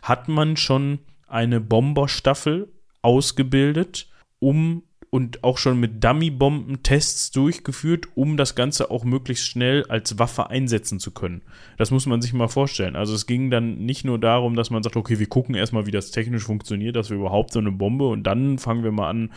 hat 0.03 0.29
man 0.29 0.55
schon 0.55 0.99
eine 1.27 1.59
Bomberstaffel 1.59 2.71
ausgebildet, 3.01 4.07
um 4.39 4.83
und 5.09 5.43
auch 5.43 5.57
schon 5.57 5.79
mit 5.79 6.03
Dummy-Bomben 6.03 6.83
Tests 6.83 7.31
durchgeführt, 7.31 8.07
um 8.15 8.35
das 8.35 8.55
Ganze 8.55 8.91
auch 8.91 9.03
möglichst 9.03 9.45
schnell 9.45 9.85
als 9.87 10.19
Waffe 10.19 10.49
einsetzen 10.49 10.99
zu 10.99 11.11
können. 11.11 11.41
Das 11.77 11.91
muss 11.91 12.05
man 12.05 12.21
sich 12.21 12.33
mal 12.33 12.47
vorstellen. 12.47 12.95
Also 12.95 13.13
es 13.13 13.25
ging 13.25 13.49
dann 13.49 13.85
nicht 13.85 14.03
nur 14.03 14.19
darum, 14.19 14.55
dass 14.55 14.69
man 14.69 14.83
sagt, 14.83 14.97
okay, 14.97 15.19
wir 15.19 15.27
gucken 15.27 15.55
erstmal, 15.55 15.85
wie 15.85 15.91
das 15.91 16.11
technisch 16.11 16.43
funktioniert, 16.43 16.95
dass 16.95 17.09
wir 17.09 17.17
überhaupt 17.17 17.53
so 17.53 17.59
eine 17.59 17.71
Bombe 17.71 18.07
und 18.07 18.23
dann 18.23 18.57
fangen 18.57 18.83
wir 18.83 18.91
mal 18.91 19.09
an, 19.09 19.31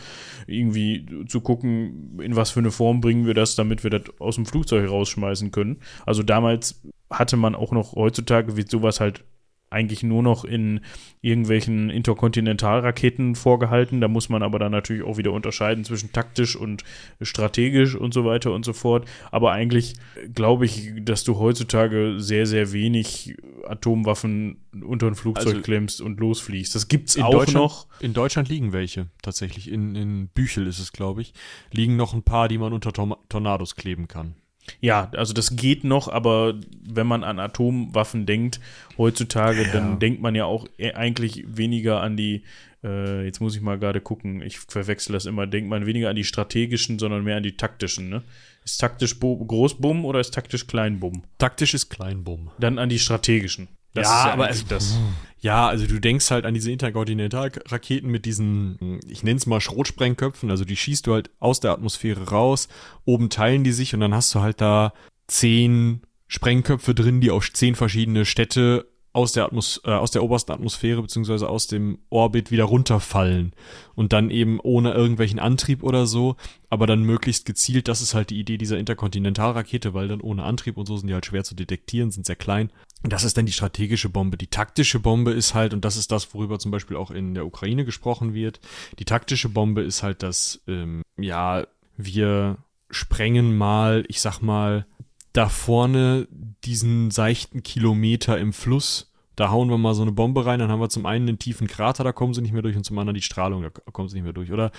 irgendwie 0.47 1.05
zu 1.27 1.41
gucken, 1.41 2.19
in 2.21 2.35
was 2.35 2.51
für 2.51 2.59
eine 2.59 2.71
Form 2.71 2.99
bringen 2.99 3.25
wir 3.25 3.33
das, 3.33 3.55
damit 3.55 3.83
wir 3.83 3.91
das 3.91 4.03
aus 4.19 4.35
dem 4.35 4.45
Flugzeug 4.45 4.89
rausschmeißen 4.89 5.51
können. 5.51 5.79
Also 6.05 6.23
damals 6.23 6.81
hatte 7.09 7.37
man 7.37 7.55
auch 7.55 7.71
noch, 7.71 7.93
heutzutage 7.95 8.57
wird 8.57 8.69
sowas 8.69 8.99
halt 8.99 9.23
eigentlich 9.71 10.03
nur 10.03 10.21
noch 10.21 10.43
in 10.43 10.81
irgendwelchen 11.21 11.89
Interkontinentalraketen 11.89 13.35
vorgehalten. 13.35 14.01
Da 14.01 14.07
muss 14.09 14.27
man 14.27 14.43
aber 14.43 14.59
dann 14.59 14.71
natürlich 14.71 15.03
auch 15.03 15.17
wieder 15.17 15.31
unterscheiden 15.31 15.85
zwischen 15.85 16.11
taktisch 16.11 16.55
und 16.55 16.83
strategisch 17.21 17.95
und 17.95 18.13
so 18.13 18.25
weiter 18.25 18.53
und 18.53 18.65
so 18.65 18.73
fort. 18.73 19.07
Aber 19.31 19.53
eigentlich 19.53 19.95
glaube 20.33 20.65
ich, 20.65 20.91
dass 21.01 21.23
du 21.23 21.39
heutzutage 21.39 22.15
sehr, 22.17 22.45
sehr 22.45 22.73
wenig 22.73 23.35
Atomwaffen 23.65 24.57
unter 24.83 25.07
ein 25.07 25.15
Flugzeug 25.15 25.47
also, 25.47 25.61
klemmst 25.61 26.01
und 26.01 26.19
losfliegst. 26.19 26.75
Das 26.75 26.89
gibt 26.89 27.09
es 27.09 27.17
auch 27.17 27.47
noch. 27.47 27.87
In 28.01 28.13
Deutschland 28.13 28.49
liegen 28.49 28.73
welche, 28.73 29.07
tatsächlich. 29.21 29.71
In, 29.71 29.95
in 29.95 30.27
Büchel 30.27 30.67
ist 30.67 30.79
es, 30.79 30.91
glaube 30.91 31.21
ich. 31.21 31.33
Liegen 31.71 31.95
noch 31.95 32.13
ein 32.13 32.23
paar, 32.23 32.49
die 32.49 32.57
man 32.57 32.73
unter 32.73 32.91
Tornados 32.91 33.75
kleben 33.75 34.09
kann. 34.09 34.35
Ja, 34.79 35.11
also 35.15 35.33
das 35.33 35.55
geht 35.55 35.83
noch, 35.83 36.07
aber 36.07 36.55
wenn 36.83 37.07
man 37.07 37.23
an 37.23 37.39
Atomwaffen 37.39 38.25
denkt, 38.25 38.59
heutzutage, 38.97 39.63
ja. 39.63 39.71
dann 39.71 39.99
denkt 39.99 40.21
man 40.21 40.35
ja 40.35 40.45
auch 40.45 40.67
e-, 40.77 40.93
eigentlich 40.93 41.43
weniger 41.47 42.01
an 42.01 42.17
die, 42.17 42.43
äh, 42.83 43.25
jetzt 43.25 43.41
muss 43.41 43.55
ich 43.55 43.61
mal 43.61 43.79
gerade 43.79 44.01
gucken, 44.01 44.41
ich 44.41 44.59
verwechsel 44.59 45.13
das 45.13 45.25
immer, 45.25 45.47
denkt 45.47 45.69
man 45.69 45.85
weniger 45.85 46.09
an 46.09 46.15
die 46.15 46.23
strategischen, 46.23 46.99
sondern 46.99 47.23
mehr 47.23 47.37
an 47.37 47.43
die 47.43 47.57
taktischen, 47.57 48.09
ne? 48.09 48.23
Ist 48.63 48.79
taktisch 48.79 49.19
Großbumm 49.19 50.05
oder 50.05 50.19
ist 50.19 50.33
taktisch 50.33 50.67
Kleinbumm? 50.67 51.23
Taktisch 51.39 51.73
ist 51.73 51.89
Kleinbumm. 51.89 52.51
Dann 52.59 52.77
an 52.77 52.89
die 52.89 52.99
strategischen. 52.99 53.69
Das 53.93 54.07
ja, 54.07 54.27
ja 54.27 54.33
aber 54.33 54.49
es, 54.49 54.65
das. 54.65 54.97
Ja, 55.39 55.67
also 55.67 55.87
du 55.87 55.99
denkst 55.99 56.29
halt 56.29 56.45
an 56.45 56.53
diese 56.53 56.71
Interkontinentalraketen 56.71 58.09
mit 58.09 58.25
diesen, 58.25 58.99
ich 59.07 59.23
nenne 59.23 59.37
es 59.37 59.47
mal 59.47 59.59
Schrotsprengköpfen, 59.59 60.51
also 60.51 60.65
die 60.65 60.75
schießt 60.75 61.07
du 61.07 61.13
halt 61.13 61.31
aus 61.39 61.59
der 61.59 61.71
Atmosphäre 61.71 62.29
raus, 62.29 62.67
oben 63.05 63.29
teilen 63.29 63.63
die 63.63 63.71
sich 63.71 63.95
und 63.95 64.01
dann 64.01 64.13
hast 64.13 64.33
du 64.35 64.41
halt 64.41 64.61
da 64.61 64.93
zehn 65.27 66.01
Sprengköpfe 66.27 66.93
drin, 66.93 67.21
die 67.21 67.31
auf 67.31 67.51
zehn 67.51 67.73
verschiedene 67.73 68.25
Städte 68.25 68.90
aus 69.13 69.33
der, 69.33 69.45
Atmos 69.45 69.81
äh, 69.83 69.91
aus 69.91 70.11
der 70.11 70.23
obersten 70.23 70.53
Atmosphäre 70.53 71.01
beziehungsweise 71.01 71.49
aus 71.49 71.67
dem 71.67 71.99
Orbit 72.09 72.49
wieder 72.49 72.63
runterfallen 72.63 73.53
und 73.95 74.13
dann 74.13 74.29
eben 74.29 74.59
ohne 74.61 74.93
irgendwelchen 74.93 75.39
Antrieb 75.39 75.83
oder 75.83 76.05
so, 76.05 76.37
aber 76.69 76.87
dann 76.87 77.03
möglichst 77.03 77.45
gezielt, 77.45 77.87
das 77.87 78.01
ist 78.01 78.13
halt 78.13 78.29
die 78.29 78.39
Idee 78.39 78.57
dieser 78.57 78.77
Interkontinentalrakete, 78.77 79.93
weil 79.93 80.07
dann 80.07 80.21
ohne 80.21 80.43
Antrieb 80.43 80.77
und 80.77 80.85
so 80.85 80.95
sind 80.95 81.07
die 81.07 81.13
halt 81.13 81.25
schwer 81.25 81.43
zu 81.43 81.55
detektieren, 81.55 82.11
sind 82.11 82.25
sehr 82.25 82.37
klein. 82.37 82.71
Das 83.03 83.23
ist 83.23 83.35
dann 83.35 83.47
die 83.47 83.51
strategische 83.51 84.09
Bombe. 84.09 84.37
Die 84.37 84.47
taktische 84.47 84.99
Bombe 84.99 85.31
ist 85.31 85.55
halt, 85.55 85.73
und 85.73 85.83
das 85.83 85.97
ist 85.97 86.11
das, 86.11 86.33
worüber 86.33 86.59
zum 86.59 86.71
Beispiel 86.71 86.95
auch 86.95 87.11
in 87.11 87.33
der 87.33 87.45
Ukraine 87.45 87.83
gesprochen 87.83 88.33
wird, 88.33 88.61
die 88.99 89.05
taktische 89.05 89.49
Bombe 89.49 89.81
ist 89.81 90.03
halt 90.03 90.23
das, 90.23 90.61
ähm, 90.67 91.01
ja, 91.17 91.65
wir 91.97 92.57
sprengen 92.91 93.57
mal, 93.57 94.03
ich 94.07 94.21
sag 94.21 94.41
mal, 94.41 94.85
da 95.33 95.49
vorne 95.49 96.27
diesen 96.63 97.11
seichten 97.11 97.63
Kilometer 97.63 98.37
im 98.37 98.53
Fluss, 98.53 99.11
da 99.35 99.49
hauen 99.49 99.69
wir 99.69 99.77
mal 99.77 99.93
so 99.93 100.01
eine 100.01 100.11
Bombe 100.11 100.45
rein, 100.45 100.59
dann 100.59 100.69
haben 100.69 100.81
wir 100.81 100.89
zum 100.89 101.05
einen 101.05 101.27
einen 101.27 101.39
tiefen 101.39 101.67
Krater, 101.67 102.03
da 102.03 102.11
kommen 102.11 102.33
sie 102.33 102.41
nicht 102.41 102.51
mehr 102.51 102.61
durch 102.61 102.75
und 102.75 102.83
zum 102.83 102.97
anderen 102.99 103.15
die 103.15 103.21
Strahlung, 103.21 103.63
da 103.63 103.69
kommen 103.69 104.09
sie 104.09 104.15
nicht 104.15 104.23
mehr 104.23 104.33
durch. 104.33 104.51
Oder 104.51 104.71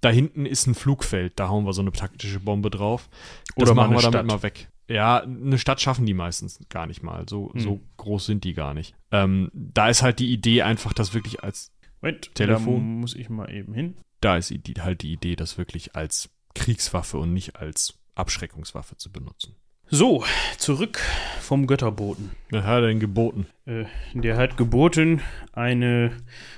da 0.00 0.08
hinten 0.08 0.46
ist 0.46 0.66
ein 0.66 0.74
Flugfeld, 0.74 1.34
da 1.36 1.48
hauen 1.48 1.66
wir 1.66 1.72
so 1.72 1.82
eine 1.82 1.92
taktische 1.92 2.40
Bombe 2.40 2.70
drauf. 2.70 3.08
Das 3.54 3.62
Oder 3.62 3.74
machen 3.74 3.92
wir 3.92 4.00
damit 4.00 4.14
Stadt. 4.14 4.26
mal 4.26 4.42
weg. 4.42 4.70
Ja, 4.88 5.18
eine 5.18 5.58
Stadt 5.58 5.80
schaffen 5.80 6.06
die 6.06 6.14
meistens 6.14 6.58
gar 6.70 6.86
nicht 6.86 7.02
mal. 7.02 7.26
So, 7.28 7.52
hm. 7.52 7.60
so 7.60 7.80
groß 7.98 8.26
sind 8.26 8.44
die 8.44 8.54
gar 8.54 8.72
nicht. 8.72 8.94
Ähm, 9.10 9.50
da 9.52 9.88
ist 9.88 10.02
halt 10.02 10.18
die 10.18 10.32
Idee 10.32 10.62
einfach, 10.62 10.94
das 10.94 11.12
wirklich 11.12 11.44
als 11.44 11.70
Moment, 12.00 12.34
Telefon. 12.34 13.00
muss 13.00 13.14
ich 13.14 13.28
mal 13.28 13.52
eben 13.52 13.74
hin. 13.74 13.98
Da 14.20 14.38
ist 14.38 14.52
halt 14.80 15.02
die 15.02 15.12
Idee, 15.12 15.36
das 15.36 15.58
wirklich 15.58 15.94
als 15.94 16.30
Kriegswaffe 16.54 17.18
und 17.18 17.34
nicht 17.34 17.56
als 17.56 17.98
Abschreckungswaffe 18.14 18.96
zu 18.96 19.12
benutzen. 19.12 19.54
So, 19.90 20.22
zurück 20.58 21.00
vom 21.40 21.66
Götterboten. 21.66 22.32
Was 22.50 22.62
hat 22.62 22.82
er 22.82 22.88
denn 22.88 23.00
geboten? 23.00 23.46
Äh, 23.64 23.86
der 24.12 24.36
hat 24.36 24.58
geboten 24.58 25.22
eine, 25.54 26.12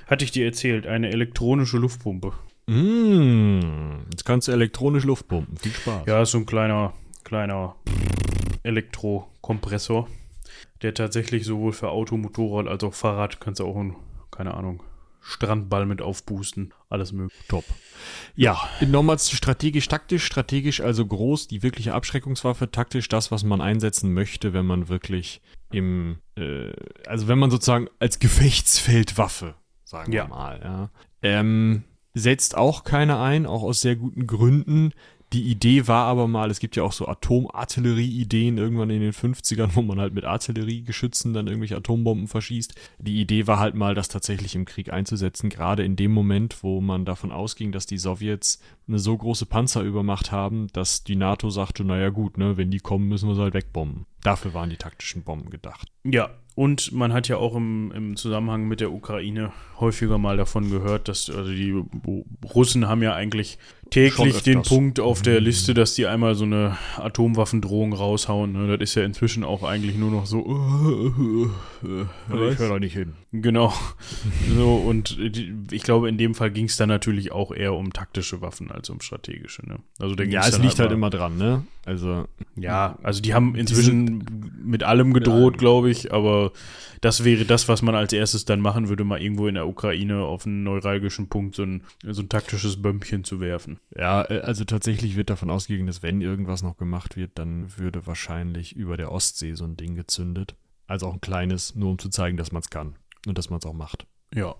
hatte 0.05 0.25
ich 0.25 0.31
dir 0.31 0.43
erzählt, 0.43 0.85
eine 0.85 1.11
elektronische 1.11 1.77
Luftpumpe. 1.77 2.33
Mmh, 2.67 3.99
jetzt 4.11 4.25
kannst 4.25 4.49
du 4.49 4.51
elektronisch 4.51 5.05
Luftpumpen. 5.05 5.55
Viel 5.55 5.71
Spaß. 5.71 6.07
Ja, 6.07 6.21
ist 6.21 6.31
so 6.31 6.39
ein 6.39 6.45
kleiner, 6.45 6.91
kleiner 7.23 7.77
Elektrokompressor, 8.63 10.09
der 10.81 10.93
tatsächlich 10.93 11.45
sowohl 11.45 11.71
für 11.71 11.87
Auto, 11.87 12.17
Motorrad 12.17 12.67
als 12.67 12.83
auch 12.83 12.93
Fahrrad 12.93 13.39
kannst 13.39 13.61
du 13.61 13.65
auch, 13.65 13.79
in, 13.79 13.95
keine 14.29 14.55
Ahnung, 14.55 14.83
Strandball 15.21 15.85
mit 15.85 16.01
aufboosten. 16.01 16.73
Alles 16.89 17.11
möglich. 17.11 17.39
Top. 17.47 17.63
Ja, 18.35 18.59
nochmal 18.81 19.19
strategisch-taktisch. 19.19 20.25
Strategisch 20.25 20.81
also 20.81 21.05
groß, 21.05 21.47
die 21.47 21.63
wirkliche 21.63 21.93
Abschreckungswaffe. 21.93 22.71
Taktisch 22.71 23.07
das, 23.07 23.31
was 23.31 23.43
man 23.43 23.61
einsetzen 23.61 24.13
möchte, 24.13 24.53
wenn 24.53 24.65
man 24.65 24.89
wirklich 24.89 25.41
im, 25.71 26.17
äh, 26.35 26.71
also 27.07 27.27
wenn 27.27 27.39
man 27.39 27.51
sozusagen 27.51 27.87
als 27.99 28.19
Gefechtsfeldwaffe, 28.19 29.55
sagen 29.83 30.11
ja. 30.11 30.25
wir 30.25 30.29
mal, 30.29 30.59
ja. 30.61 30.89
Ähm, 31.21 31.83
setzt 32.13 32.57
auch 32.57 32.83
keine 32.83 33.19
ein, 33.19 33.45
auch 33.45 33.63
aus 33.63 33.81
sehr 33.81 33.95
guten 33.95 34.27
Gründen. 34.27 34.91
Die 35.33 35.49
Idee 35.49 35.87
war 35.87 36.07
aber 36.07 36.27
mal, 36.27 36.51
es 36.51 36.59
gibt 36.59 36.75
ja 36.75 36.83
auch 36.83 36.91
so 36.91 37.07
Atomartillerie-Ideen 37.07 38.57
irgendwann 38.57 38.89
in 38.89 38.99
den 38.99 39.13
50ern, 39.13 39.69
wo 39.75 39.81
man 39.81 39.99
halt 39.99 40.13
mit 40.13 40.25
Artilleriegeschützen 40.25 41.33
dann 41.33 41.47
irgendwelche 41.47 41.77
Atombomben 41.77 42.27
verschießt. 42.27 42.75
Die 42.99 43.21
Idee 43.21 43.47
war 43.47 43.57
halt 43.57 43.73
mal, 43.73 43.95
das 43.95 44.09
tatsächlich 44.09 44.55
im 44.55 44.65
Krieg 44.65 44.91
einzusetzen, 44.91 45.49
gerade 45.49 45.85
in 45.85 45.95
dem 45.95 46.11
Moment, 46.11 46.63
wo 46.63 46.81
man 46.81 47.05
davon 47.05 47.31
ausging, 47.31 47.71
dass 47.71 47.85
die 47.85 47.97
Sowjets 47.97 48.59
eine 48.89 48.99
so 48.99 49.17
große 49.17 49.45
Panzerübermacht 49.45 50.33
haben, 50.33 50.67
dass 50.73 51.05
die 51.05 51.15
NATO 51.15 51.49
sagte, 51.49 51.85
naja 51.85 52.09
gut, 52.09 52.37
ne, 52.37 52.57
wenn 52.57 52.69
die 52.69 52.79
kommen, 52.79 53.07
müssen 53.07 53.29
wir 53.29 53.35
sie 53.35 53.41
halt 53.41 53.53
wegbomben. 53.53 54.05
Dafür 54.23 54.53
waren 54.53 54.69
die 54.69 54.77
taktischen 54.77 55.23
Bomben 55.23 55.49
gedacht. 55.49 55.87
Ja, 56.03 56.29
und 56.61 56.91
man 56.91 57.11
hat 57.11 57.27
ja 57.27 57.37
auch 57.37 57.55
im, 57.55 57.91
im 57.91 58.15
Zusammenhang 58.15 58.67
mit 58.67 58.81
der 58.81 58.91
Ukraine 58.91 59.51
häufiger 59.79 60.19
mal 60.19 60.37
davon 60.37 60.69
gehört, 60.69 61.07
dass 61.07 61.27
also 61.27 61.49
die 61.49 61.73
Russen 62.53 62.87
haben 62.87 63.01
ja 63.01 63.15
eigentlich 63.15 63.57
täglich 63.89 64.43
den 64.43 64.61
Punkt 64.61 64.99
auf 64.99 65.23
der 65.23 65.39
mhm. 65.39 65.45
Liste, 65.45 65.73
dass 65.73 65.95
die 65.95 66.05
einmal 66.05 66.35
so 66.35 66.45
eine 66.45 66.77
Atomwaffendrohung 66.97 67.93
raushauen. 67.93 68.53
Ne? 68.53 68.77
Das 68.77 68.91
ist 68.91 68.95
ja 68.95 69.03
inzwischen 69.03 69.43
auch 69.43 69.63
eigentlich 69.63 69.97
nur 69.97 70.11
noch 70.11 70.27
so. 70.27 70.45
ich 71.81 72.59
höre 72.59 72.69
da 72.69 72.79
nicht 72.79 72.93
hin. 72.93 73.13
Genau. 73.31 73.73
so, 74.55 74.75
und 74.75 75.17
ich 75.71 75.81
glaube, 75.81 76.09
in 76.09 76.19
dem 76.19 76.35
Fall 76.35 76.51
ging 76.51 76.65
es 76.65 76.77
dann 76.77 76.89
natürlich 76.89 77.31
auch 77.31 77.51
eher 77.51 77.73
um 77.73 77.91
taktische 77.91 78.41
Waffen 78.41 78.69
als 78.69 78.91
um 78.91 79.01
strategische. 79.01 79.67
Ne? 79.67 79.79
Also 79.97 80.13
ja, 80.15 80.47
es 80.47 80.59
liegt 80.59 80.77
halt, 80.77 80.89
halt 80.89 80.91
immer 80.91 81.09
dran, 81.09 81.37
ne? 81.37 81.63
Also. 81.85 82.27
Ja, 82.55 82.97
also 83.01 83.21
die 83.21 83.33
haben 83.33 83.55
inzwischen 83.55 84.23
mit 84.63 84.83
allem 84.83 85.13
gedroht, 85.13 85.57
glaube 85.57 85.89
ich, 85.89 86.13
aber 86.13 86.51
das 87.01 87.23
wäre 87.23 87.45
das, 87.45 87.67
was 87.67 87.81
man 87.81 87.95
als 87.95 88.13
erstes 88.13 88.45
dann 88.45 88.61
machen 88.61 88.87
würde, 88.87 89.03
mal 89.03 89.21
irgendwo 89.21 89.47
in 89.47 89.55
der 89.55 89.67
Ukraine 89.67 90.19
auf 90.19 90.45
einen 90.45 90.63
neuralgischen 90.63 91.27
Punkt 91.29 91.55
so 91.55 91.63
ein, 91.63 91.83
so 92.03 92.21
ein 92.21 92.29
taktisches 92.29 92.81
Bömpchen 92.81 93.23
zu 93.23 93.39
werfen. 93.39 93.79
Ja, 93.97 94.23
äh, 94.29 94.41
also 94.41 94.63
tatsächlich 94.65 95.15
wird 95.15 95.31
davon 95.31 95.49
ausgegangen, 95.49 95.87
dass 95.87 96.03
wenn 96.03 96.21
irgendwas 96.21 96.61
noch 96.61 96.77
gemacht 96.77 97.17
wird, 97.17 97.31
dann 97.35 97.75
würde 97.77 98.05
wahrscheinlich 98.05 98.75
über 98.75 98.97
der 98.97 99.11
Ostsee 99.11 99.55
so 99.55 99.65
ein 99.65 99.75
Ding 99.75 99.95
gezündet. 99.95 100.55
Also 100.85 101.07
auch 101.07 101.13
ein 101.13 101.21
kleines, 101.21 101.75
nur 101.75 101.89
um 101.89 101.97
zu 101.97 102.09
zeigen, 102.09 102.37
dass 102.37 102.51
man 102.51 102.61
es 102.61 102.69
kann 102.69 102.95
und 103.25 103.37
dass 103.37 103.49
man 103.49 103.59
es 103.59 103.65
auch 103.65 103.73
macht. 103.73 104.05
Ja. 104.33 104.55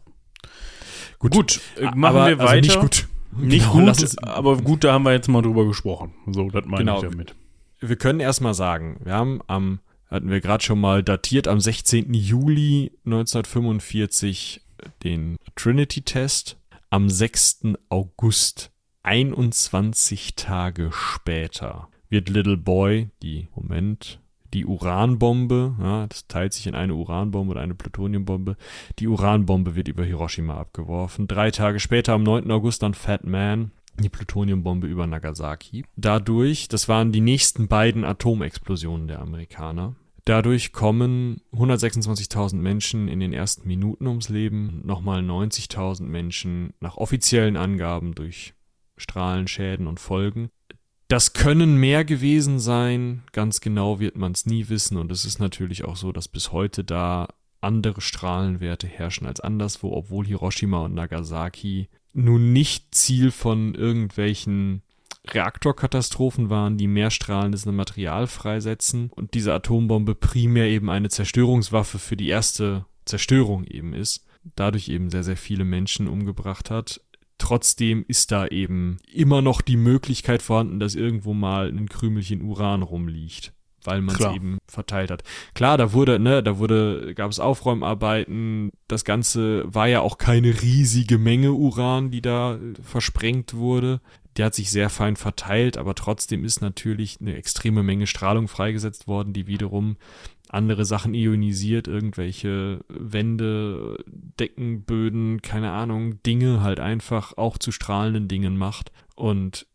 Gut, 1.20 1.32
gut 1.32 1.62
äh, 1.78 1.84
machen 1.96 2.18
aber, 2.18 2.28
wir 2.28 2.40
weiter. 2.40 2.50
Also 2.50 2.62
nicht 2.62 2.80
gut. 2.80 3.08
Nicht 3.38 3.72
genau, 3.72 3.86
gut, 3.86 4.02
uns, 4.02 4.18
aber 4.20 4.58
gut, 4.58 4.84
da 4.84 4.94
haben 4.94 5.04
wir 5.04 5.14
jetzt 5.14 5.28
mal 5.28 5.42
drüber 5.42 5.66
gesprochen. 5.66 6.14
So, 6.28 6.50
das 6.50 6.66
meine 6.66 6.86
genau. 6.86 7.04
ich 7.04 7.10
damit. 7.10 7.36
Wir 7.80 7.96
können 7.96 8.20
erstmal 8.20 8.54
sagen, 8.54 9.00
wir 9.04 9.14
haben 9.14 9.42
am 9.48 9.80
hatten 10.12 10.30
wir 10.30 10.42
gerade 10.42 10.64
schon 10.64 10.80
mal 10.80 11.02
datiert 11.04 11.48
am 11.48 11.62
16. 11.62 12.14
Juli 12.14 12.92
1945 13.06 14.62
den 15.04 15.38
Trinity-Test. 15.56 16.58
Am 16.90 17.10
6. 17.10 17.76
August, 17.88 18.72
21 19.04 20.36
Tage 20.36 20.92
später, 20.92 21.88
wird 22.10 22.28
Little 22.28 22.58
Boy, 22.58 23.10
die, 23.22 23.48
Moment, 23.56 24.20
die 24.54 24.66
Uranbombe, 24.66 25.76
ja, 25.80 26.08
das 26.08 26.28
teilt 26.28 26.54
sich 26.54 26.68
in 26.68 26.76
eine 26.76 26.96
Uranbombe 26.96 27.52
und 27.52 27.58
eine 27.58 27.76
Plutoniumbombe. 27.76 28.58
Die 29.00 29.08
Uranbombe 29.08 29.76
wird 29.76 29.88
über 29.88 30.04
Hiroshima 30.04 30.58
abgeworfen. 30.58 31.28
Drei 31.28 31.52
Tage 31.52 31.80
später, 31.80 32.14
am 32.14 32.24
9. 32.24 32.52
August, 32.52 32.84
dann 32.84 32.94
Fat 32.94 33.26
Man, 33.26 33.72
die 34.00 34.10
Plutoniumbombe 34.10 34.88
über 34.88 35.08
Nagasaki. 35.08 35.86
Dadurch, 35.96 36.68
das 36.68 36.90
waren 36.90 37.12
die 37.12 37.22
nächsten 37.22 37.68
beiden 37.68 38.04
Atomexplosionen 38.04 39.08
der 39.08 39.20
Amerikaner. 39.20 39.96
Dadurch 40.26 40.72
kommen 40.72 41.42
126.000 41.54 42.56
Menschen 42.56 43.08
in 43.08 43.20
den 43.20 43.34
ersten 43.34 43.68
Minuten 43.68 44.06
ums 44.06 44.30
Leben, 44.30 44.82
nochmal 44.86 45.22
90.000 45.22 46.04
Menschen 46.04 46.74
nach 46.80 46.98
offiziellen 46.98 47.58
Angaben 47.58 48.14
durch 48.14 48.54
Strahlenschäden 48.98 49.88
und 49.88 50.00
Folgen. 50.00 50.50
Das 51.12 51.34
können 51.34 51.76
mehr 51.76 52.06
gewesen 52.06 52.58
sein, 52.58 53.24
ganz 53.34 53.60
genau 53.60 54.00
wird 54.00 54.16
man 54.16 54.32
es 54.32 54.46
nie 54.46 54.70
wissen. 54.70 54.96
Und 54.96 55.12
es 55.12 55.26
ist 55.26 55.40
natürlich 55.40 55.84
auch 55.84 55.98
so, 55.98 56.14
dass 56.14 56.30
bis 56.30 56.54
heute 56.54 56.86
da 56.86 57.28
andere 57.60 58.00
Strahlenwerte 58.00 58.88
herrschen 58.88 59.28
als 59.28 59.42
anderswo, 59.42 59.92
obwohl 59.92 60.26
Hiroshima 60.26 60.86
und 60.86 60.94
Nagasaki 60.94 61.90
nun 62.14 62.54
nicht 62.54 62.96
Ziel 62.96 63.32
von 63.32 63.76
irgendwelchen 63.76 64.84
Reaktorkatastrophen 65.28 66.50
waren, 66.50 66.78
die 66.78 66.88
mehr 66.88 67.12
strahlendes 67.12 67.66
Material 67.66 68.26
freisetzen. 68.26 69.10
Und 69.14 69.34
diese 69.34 69.54
Atombombe 69.54 70.16
primär 70.16 70.68
eben 70.68 70.90
eine 70.90 71.10
Zerstörungswaffe 71.10 72.00
für 72.00 72.16
die 72.16 72.30
erste 72.30 72.86
Zerstörung 73.04 73.66
eben 73.66 73.94
ist, 73.94 74.26
dadurch 74.56 74.88
eben 74.88 75.10
sehr, 75.10 75.26
sehr 75.26 75.36
viele 75.36 75.66
Menschen 75.66 76.08
umgebracht 76.08 76.72
hat. 76.72 77.02
Trotzdem 77.42 78.06
ist 78.08 78.32
da 78.32 78.46
eben 78.46 79.00
immer 79.12 79.42
noch 79.42 79.62
die 79.62 79.76
Möglichkeit 79.76 80.44
vorhanden, 80.44 80.80
dass 80.80 80.94
irgendwo 80.94 81.34
mal 81.34 81.70
ein 81.70 81.90
Krümelchen 81.90 82.44
Uran 82.44 82.84
rumliegt 82.84 83.52
weil 83.84 84.04
man 84.04 84.16
es 84.16 84.36
eben 84.36 84.60
verteilt 84.68 85.10
hat. 85.10 85.24
Klar, 85.56 85.76
da 85.76 85.92
wurde, 85.92 86.20
ne, 86.20 86.44
da 86.44 86.60
wurde, 86.60 87.16
gab 87.16 87.32
es 87.32 87.40
Aufräumarbeiten. 87.40 88.72
Das 88.88 89.06
Ganze 89.06 89.64
war 89.66 89.88
ja 89.88 90.02
auch 90.02 90.20
keine 90.20 90.62
riesige 90.62 91.18
Menge 91.18 91.54
Uran, 91.54 92.12
die 92.12 92.22
da 92.22 92.60
versprengt 92.84 93.56
wurde 93.56 94.00
der 94.38 94.48
hat 94.48 94.56
sich 94.56 94.72
sehr 94.72 94.90
fein 94.90 95.16
verteilt, 95.16 95.78
aber 95.78 95.96
trotzdem 95.96 96.46
ist 96.46 96.62
natürlich 96.62 97.20
eine 97.20 97.36
extreme 97.36 97.84
Menge 97.84 98.08
Strahlung 98.08 98.48
freigesetzt 98.48 99.08
worden, 99.08 99.34
die 99.34 99.48
wiederum 99.48 99.98
andere 100.50 100.86
Sachen 100.86 101.14
ionisiert, 101.14 101.88
irgendwelche 101.88 102.82
Wände, 102.90 104.04
Deckenböden, 104.08 105.42
keine 105.42 105.72
Ahnung, 105.72 106.22
Dinge 106.24 106.62
halt 106.62 106.80
einfach 106.80 107.38
auch 107.38 107.58
zu 107.58 107.72
strahlenden 107.72 108.28
Dingen 108.28 108.58
macht. 108.58 108.92
Und 109.16 109.68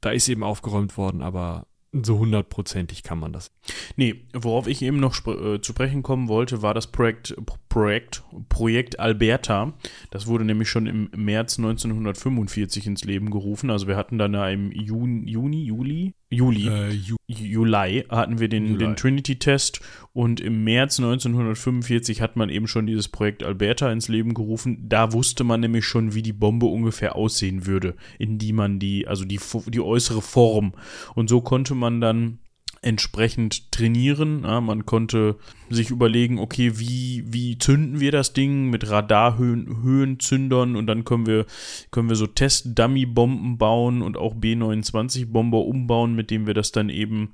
da 0.00 0.10
ist 0.10 0.28
eben 0.28 0.42
aufgeräumt 0.42 0.96
worden, 0.96 1.22
aber 1.22 1.66
so 1.92 2.18
hundertprozentig 2.18 3.04
kann 3.04 3.18
man 3.18 3.32
das. 3.32 3.52
Nee, 3.96 4.26
worauf 4.32 4.66
ich 4.66 4.82
eben 4.82 4.98
noch 4.98 5.14
sp 5.14 5.30
äh, 5.30 5.60
zu 5.60 5.72
sprechen 5.72 6.02
kommen 6.02 6.28
wollte, 6.28 6.62
war 6.62 6.74
das 6.74 6.88
Projekt 6.88 7.36
Projekt, 7.74 8.22
Projekt 8.50 9.00
Alberta. 9.00 9.72
Das 10.12 10.28
wurde 10.28 10.44
nämlich 10.44 10.68
schon 10.68 10.86
im 10.86 11.10
März 11.16 11.58
1945 11.58 12.86
ins 12.86 13.02
Leben 13.02 13.32
gerufen. 13.32 13.68
Also 13.68 13.88
wir 13.88 13.96
hatten 13.96 14.16
dann 14.16 14.32
da 14.32 14.48
im 14.48 14.70
Juni, 14.70 15.28
Juni 15.28 15.64
Juli, 15.64 16.14
Juli, 16.30 16.68
äh, 16.68 16.90
Ju 16.90 17.16
Juli 17.26 18.04
hatten 18.08 18.38
wir 18.38 18.48
den, 18.48 18.78
den 18.78 18.94
Trinity-Test 18.94 19.80
und 20.12 20.38
im 20.38 20.62
März 20.62 21.00
1945 21.00 22.20
hat 22.20 22.36
man 22.36 22.48
eben 22.48 22.68
schon 22.68 22.86
dieses 22.86 23.08
Projekt 23.08 23.42
Alberta 23.42 23.90
ins 23.90 24.06
Leben 24.06 24.34
gerufen. 24.34 24.88
Da 24.88 25.12
wusste 25.12 25.42
man 25.42 25.58
nämlich 25.58 25.84
schon, 25.84 26.14
wie 26.14 26.22
die 26.22 26.32
Bombe 26.32 26.66
ungefähr 26.66 27.16
aussehen 27.16 27.66
würde, 27.66 27.96
in 28.20 28.38
die 28.38 28.52
man 28.52 28.78
die, 28.78 29.08
also 29.08 29.24
die, 29.24 29.40
die 29.66 29.80
äußere 29.80 30.22
Form. 30.22 30.74
Und 31.16 31.28
so 31.28 31.40
konnte 31.40 31.74
man 31.74 32.00
dann 32.00 32.38
entsprechend 32.84 33.72
trainieren. 33.72 34.42
Ja, 34.44 34.60
man 34.60 34.84
konnte 34.84 35.36
sich 35.70 35.90
überlegen, 35.90 36.38
okay, 36.38 36.78
wie, 36.78 37.24
wie 37.26 37.58
zünden 37.58 37.98
wir 37.98 38.12
das 38.12 38.34
Ding 38.34 38.68
mit 38.68 38.88
Radarhöhenzündern 38.88 40.76
und 40.76 40.86
dann 40.86 41.04
können 41.04 41.26
wir, 41.26 41.46
können 41.90 42.08
wir 42.08 42.16
so 42.16 42.26
Test-Dummy-Bomben 42.26 43.58
bauen 43.58 44.02
und 44.02 44.16
auch 44.16 44.34
B-29-Bomber 44.34 45.64
umbauen, 45.64 46.14
mit 46.14 46.30
denen 46.30 46.46
wir 46.46 46.54
das 46.54 46.72
dann 46.72 46.90
eben, 46.90 47.32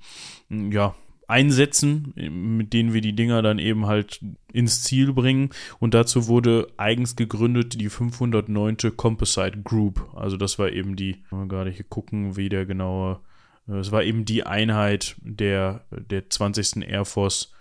ja, 0.48 0.94
einsetzen, 1.26 2.12
mit 2.16 2.72
denen 2.72 2.92
wir 2.92 3.00
die 3.00 3.14
Dinger 3.14 3.40
dann 3.40 3.60
eben 3.60 3.86
halt 3.86 4.20
ins 4.52 4.82
Ziel 4.82 5.12
bringen. 5.12 5.50
Und 5.78 5.94
dazu 5.94 6.26
wurde 6.26 6.66
eigens 6.76 7.14
gegründet 7.14 7.80
die 7.80 7.88
509. 7.88 8.96
Composite 8.96 9.62
Group. 9.62 10.08
Also 10.14 10.36
das 10.36 10.58
war 10.58 10.72
eben 10.72 10.96
die, 10.96 11.22
mal 11.30 11.46
gerade 11.46 11.70
hier 11.70 11.84
gucken, 11.88 12.36
wie 12.36 12.48
der 12.48 12.66
genaue 12.66 13.20
es 13.78 13.92
war 13.92 14.02
eben 14.02 14.24
die 14.24 14.44
Einheit 14.44 15.16
der, 15.20 15.84
der 15.90 16.28
20. 16.28 16.88
Air 16.88 17.04
Force, 17.04 17.52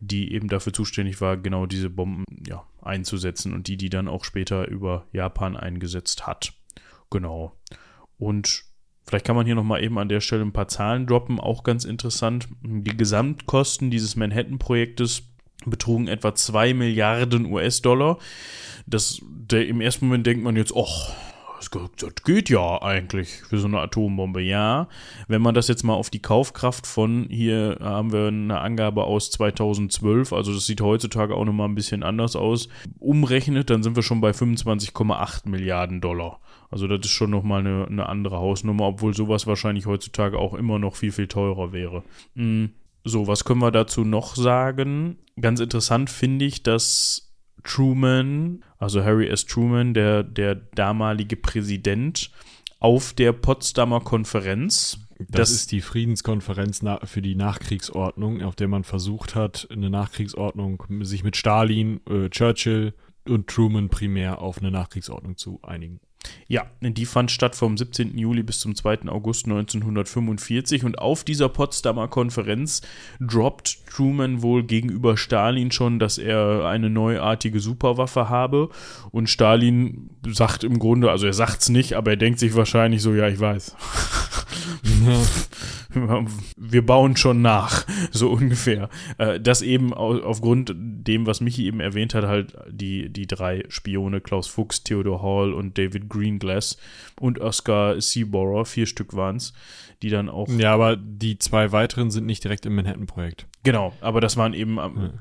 die 0.00 0.32
eben 0.32 0.48
dafür 0.48 0.72
zuständig 0.72 1.20
war, 1.20 1.36
genau 1.36 1.66
diese 1.66 1.90
Bomben 1.90 2.24
ja, 2.46 2.64
einzusetzen 2.82 3.52
und 3.52 3.68
die, 3.68 3.76
die 3.76 3.90
dann 3.90 4.08
auch 4.08 4.24
später 4.24 4.68
über 4.68 5.06
Japan 5.12 5.56
eingesetzt 5.56 6.26
hat. 6.26 6.52
Genau. 7.10 7.56
Und 8.18 8.64
vielleicht 9.06 9.26
kann 9.26 9.36
man 9.36 9.46
hier 9.46 9.54
nochmal 9.54 9.82
eben 9.82 9.98
an 9.98 10.08
der 10.08 10.20
Stelle 10.20 10.42
ein 10.42 10.52
paar 10.52 10.68
Zahlen 10.68 11.06
droppen, 11.06 11.40
auch 11.40 11.62
ganz 11.62 11.84
interessant. 11.84 12.48
Die 12.62 12.96
Gesamtkosten 12.96 13.90
dieses 13.90 14.16
Manhattan-Projektes 14.16 15.22
betrugen 15.66 16.08
etwa 16.08 16.34
2 16.34 16.74
Milliarden 16.74 17.46
US-Dollar. 17.46 18.18
Im 19.50 19.80
ersten 19.80 20.06
Moment 20.06 20.26
denkt 20.26 20.44
man 20.44 20.56
jetzt, 20.56 20.72
oh, 20.74 20.88
das 21.70 22.14
geht 22.24 22.48
ja 22.48 22.82
eigentlich 22.82 23.28
für 23.28 23.58
so 23.58 23.66
eine 23.66 23.80
Atombombe. 23.80 24.40
Ja, 24.40 24.88
wenn 25.28 25.42
man 25.42 25.54
das 25.54 25.68
jetzt 25.68 25.82
mal 25.84 25.94
auf 25.94 26.10
die 26.10 26.22
Kaufkraft 26.22 26.86
von, 26.86 27.26
hier 27.30 27.78
haben 27.80 28.12
wir 28.12 28.28
eine 28.28 28.60
Angabe 28.60 29.04
aus 29.04 29.30
2012, 29.30 30.32
also 30.32 30.52
das 30.52 30.66
sieht 30.66 30.80
heutzutage 30.80 31.34
auch 31.34 31.44
nochmal 31.44 31.68
ein 31.68 31.74
bisschen 31.74 32.02
anders 32.02 32.36
aus, 32.36 32.68
umrechnet, 32.98 33.70
dann 33.70 33.82
sind 33.82 33.96
wir 33.96 34.02
schon 34.02 34.20
bei 34.20 34.30
25,8 34.30 35.48
Milliarden 35.48 36.00
Dollar. 36.00 36.40
Also 36.70 36.88
das 36.88 37.00
ist 37.06 37.12
schon 37.12 37.30
nochmal 37.30 37.60
eine, 37.60 37.86
eine 37.86 38.08
andere 38.08 38.38
Hausnummer, 38.38 38.86
obwohl 38.86 39.14
sowas 39.14 39.46
wahrscheinlich 39.46 39.86
heutzutage 39.86 40.38
auch 40.38 40.54
immer 40.54 40.78
noch 40.78 40.96
viel, 40.96 41.12
viel 41.12 41.28
teurer 41.28 41.72
wäre. 41.72 42.02
Hm, 42.34 42.70
so, 43.04 43.26
was 43.26 43.44
können 43.44 43.60
wir 43.60 43.70
dazu 43.70 44.04
noch 44.04 44.34
sagen? 44.34 45.18
Ganz 45.40 45.60
interessant 45.60 46.08
finde 46.10 46.46
ich, 46.46 46.62
dass 46.62 47.23
Truman, 47.64 48.62
also 48.78 49.02
Harry 49.02 49.26
S. 49.28 49.46
Truman, 49.46 49.94
der, 49.94 50.22
der 50.22 50.54
damalige 50.54 51.36
Präsident, 51.36 52.30
auf 52.78 53.12
der 53.14 53.32
Potsdamer 53.32 54.00
Konferenz. 54.00 54.98
Das, 55.18 55.28
das 55.30 55.50
ist 55.52 55.72
die 55.72 55.80
Friedenskonferenz 55.80 56.82
für 57.04 57.22
die 57.22 57.34
Nachkriegsordnung, 57.34 58.42
auf 58.42 58.56
der 58.56 58.68
man 58.68 58.84
versucht 58.84 59.34
hat, 59.34 59.66
eine 59.70 59.88
Nachkriegsordnung 59.88 60.84
sich 61.00 61.24
mit 61.24 61.36
Stalin, 61.36 62.00
äh, 62.08 62.28
Churchill 62.28 62.94
und 63.26 63.46
Truman 63.46 63.88
primär 63.88 64.42
auf 64.42 64.58
eine 64.58 64.70
Nachkriegsordnung 64.70 65.36
zu 65.36 65.60
einigen. 65.62 66.00
Ja, 66.46 66.66
die 66.80 67.06
fand 67.06 67.30
statt 67.30 67.56
vom 67.56 67.76
17. 67.76 68.16
Juli 68.18 68.42
bis 68.42 68.58
zum 68.58 68.74
2. 68.74 69.08
August 69.08 69.46
1945 69.46 70.84
und 70.84 70.98
auf 70.98 71.24
dieser 71.24 71.48
Potsdamer 71.48 72.08
Konferenz 72.08 72.82
droppt 73.20 73.86
Truman 73.86 74.42
wohl 74.42 74.64
gegenüber 74.64 75.16
Stalin 75.16 75.70
schon, 75.70 75.98
dass 75.98 76.18
er 76.18 76.66
eine 76.66 76.90
neuartige 76.90 77.60
Superwaffe 77.60 78.28
habe 78.28 78.68
und 79.10 79.30
Stalin 79.30 80.10
sagt 80.26 80.64
im 80.64 80.78
Grunde, 80.78 81.10
also 81.10 81.26
er 81.26 81.32
sagt 81.32 81.62
es 81.62 81.68
nicht, 81.68 81.94
aber 81.94 82.12
er 82.12 82.16
denkt 82.16 82.38
sich 82.38 82.54
wahrscheinlich 82.54 83.02
so, 83.02 83.14
ja, 83.14 83.28
ich 83.28 83.40
weiß. 83.40 83.76
wir 86.56 86.84
bauen 86.84 87.16
schon 87.16 87.42
nach, 87.42 87.86
so 88.10 88.30
ungefähr. 88.30 88.88
Äh, 89.18 89.40
das 89.40 89.62
eben 89.62 89.92
aufgrund 89.94 90.74
dem, 90.76 91.26
was 91.26 91.40
Michi 91.40 91.66
eben 91.66 91.80
erwähnt 91.80 92.14
hat, 92.14 92.24
halt 92.24 92.56
die, 92.68 93.08
die 93.10 93.26
drei 93.26 93.64
Spione, 93.68 94.20
Klaus 94.20 94.46
Fuchs, 94.46 94.82
Theodor 94.82 95.22
Hall 95.22 95.52
und 95.52 95.78
David 95.78 96.08
Greenglass 96.14 96.76
und 97.20 97.40
Oscar 97.40 98.00
Seaborer, 98.00 98.64
vier 98.64 98.86
Stück 98.86 99.14
waren 99.14 99.36
es, 99.36 99.52
die 100.02 100.10
dann 100.10 100.28
auch. 100.28 100.48
Ja, 100.48 100.72
aber 100.74 100.96
die 100.96 101.38
zwei 101.38 101.72
weiteren 101.72 102.10
sind 102.10 102.26
nicht 102.26 102.44
direkt 102.44 102.66
im 102.66 102.74
Manhattan-Projekt. 102.74 103.46
Genau, 103.62 103.92
aber 104.00 104.20
das 104.20 104.36
waren 104.36 104.54
eben 104.54 104.76
ja. 104.76 105.12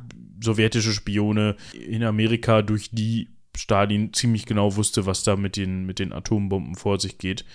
sowjetische 0.41 0.93
Spione 0.93 1.55
in 1.73 2.03
Amerika, 2.03 2.61
durch 2.61 2.91
die 2.91 3.29
Stalin 3.55 4.13
ziemlich 4.13 4.45
genau 4.45 4.75
wusste, 4.75 5.05
was 5.05 5.23
da 5.23 5.35
mit 5.35 5.57
den, 5.57 5.85
mit 5.85 5.99
den 5.99 6.11
Atombomben 6.11 6.75
vor 6.75 6.99
sich 6.99 7.17
geht. 7.17 7.45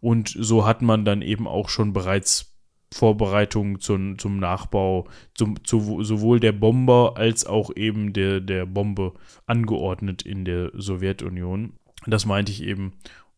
Und 0.00 0.34
so 0.38 0.66
hat 0.66 0.82
man 0.82 1.04
dann 1.04 1.22
eben 1.22 1.46
auch 1.48 1.68
schon 1.68 1.92
bereits 1.92 2.54
Vorbereitungen 2.92 3.80
zum, 3.80 4.18
zum 4.18 4.38
Nachbau 4.38 5.08
zum, 5.34 5.62
zu, 5.64 6.02
sowohl 6.02 6.40
der 6.40 6.52
Bomber 6.52 7.14
als 7.16 7.44
auch 7.46 7.70
eben 7.76 8.12
der, 8.12 8.40
der 8.40 8.64
Bombe 8.64 9.12
angeordnet 9.46 10.22
in 10.22 10.44
der 10.44 10.70
Sowjetunion. 10.74 11.74
Das 12.06 12.26
meinte 12.26 12.52
ich 12.52 12.62
eben, 12.62 12.92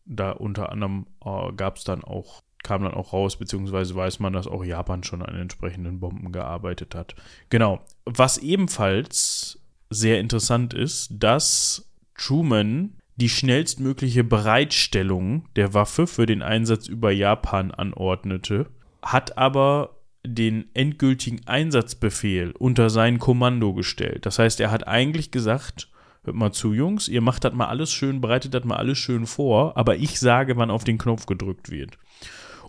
da 0.05 0.31
unter 0.31 0.71
anderem 0.71 1.07
äh, 1.23 1.51
gab 1.53 1.77
es 1.77 1.83
dann 1.83 2.03
auch, 2.03 2.41
kam 2.63 2.83
dann 2.83 2.93
auch 2.93 3.13
raus, 3.13 3.37
beziehungsweise 3.37 3.95
weiß 3.95 4.19
man, 4.19 4.33
dass 4.33 4.47
auch 4.47 4.63
Japan 4.63 5.03
schon 5.03 5.21
an 5.21 5.35
entsprechenden 5.35 5.99
Bomben 5.99 6.31
gearbeitet 6.31 6.95
hat. 6.95 7.15
Genau. 7.49 7.81
Was 8.05 8.37
ebenfalls 8.37 9.59
sehr 9.89 10.19
interessant 10.19 10.73
ist, 10.73 11.09
dass 11.11 11.89
Truman 12.15 12.97
die 13.15 13.29
schnellstmögliche 13.29 14.23
Bereitstellung 14.23 15.47
der 15.55 15.73
Waffe 15.73 16.07
für 16.07 16.25
den 16.25 16.41
Einsatz 16.41 16.87
über 16.87 17.11
Japan 17.11 17.71
anordnete, 17.71 18.67
hat 19.01 19.37
aber 19.37 19.97
den 20.25 20.69
endgültigen 20.73 21.45
Einsatzbefehl 21.47 22.51
unter 22.57 22.89
sein 22.89 23.19
Kommando 23.19 23.73
gestellt. 23.73 24.25
Das 24.25 24.39
heißt, 24.39 24.59
er 24.59 24.71
hat 24.71 24.87
eigentlich 24.87 25.31
gesagt, 25.31 25.90
hört 26.23 26.35
mal 26.35 26.51
zu, 26.51 26.73
Jungs, 26.73 27.07
ihr 27.07 27.21
macht 27.21 27.43
das 27.43 27.53
mal 27.53 27.67
alles 27.67 27.91
schön, 27.91 28.21
bereitet 28.21 28.53
das 28.53 28.63
mal 28.63 28.77
alles 28.77 28.97
schön 28.97 29.25
vor, 29.25 29.77
aber 29.77 29.97
ich 29.97 30.19
sage, 30.19 30.57
wann 30.57 30.71
auf 30.71 30.83
den 30.83 30.97
Knopf 30.97 31.25
gedrückt 31.25 31.69
wird. 31.71 31.97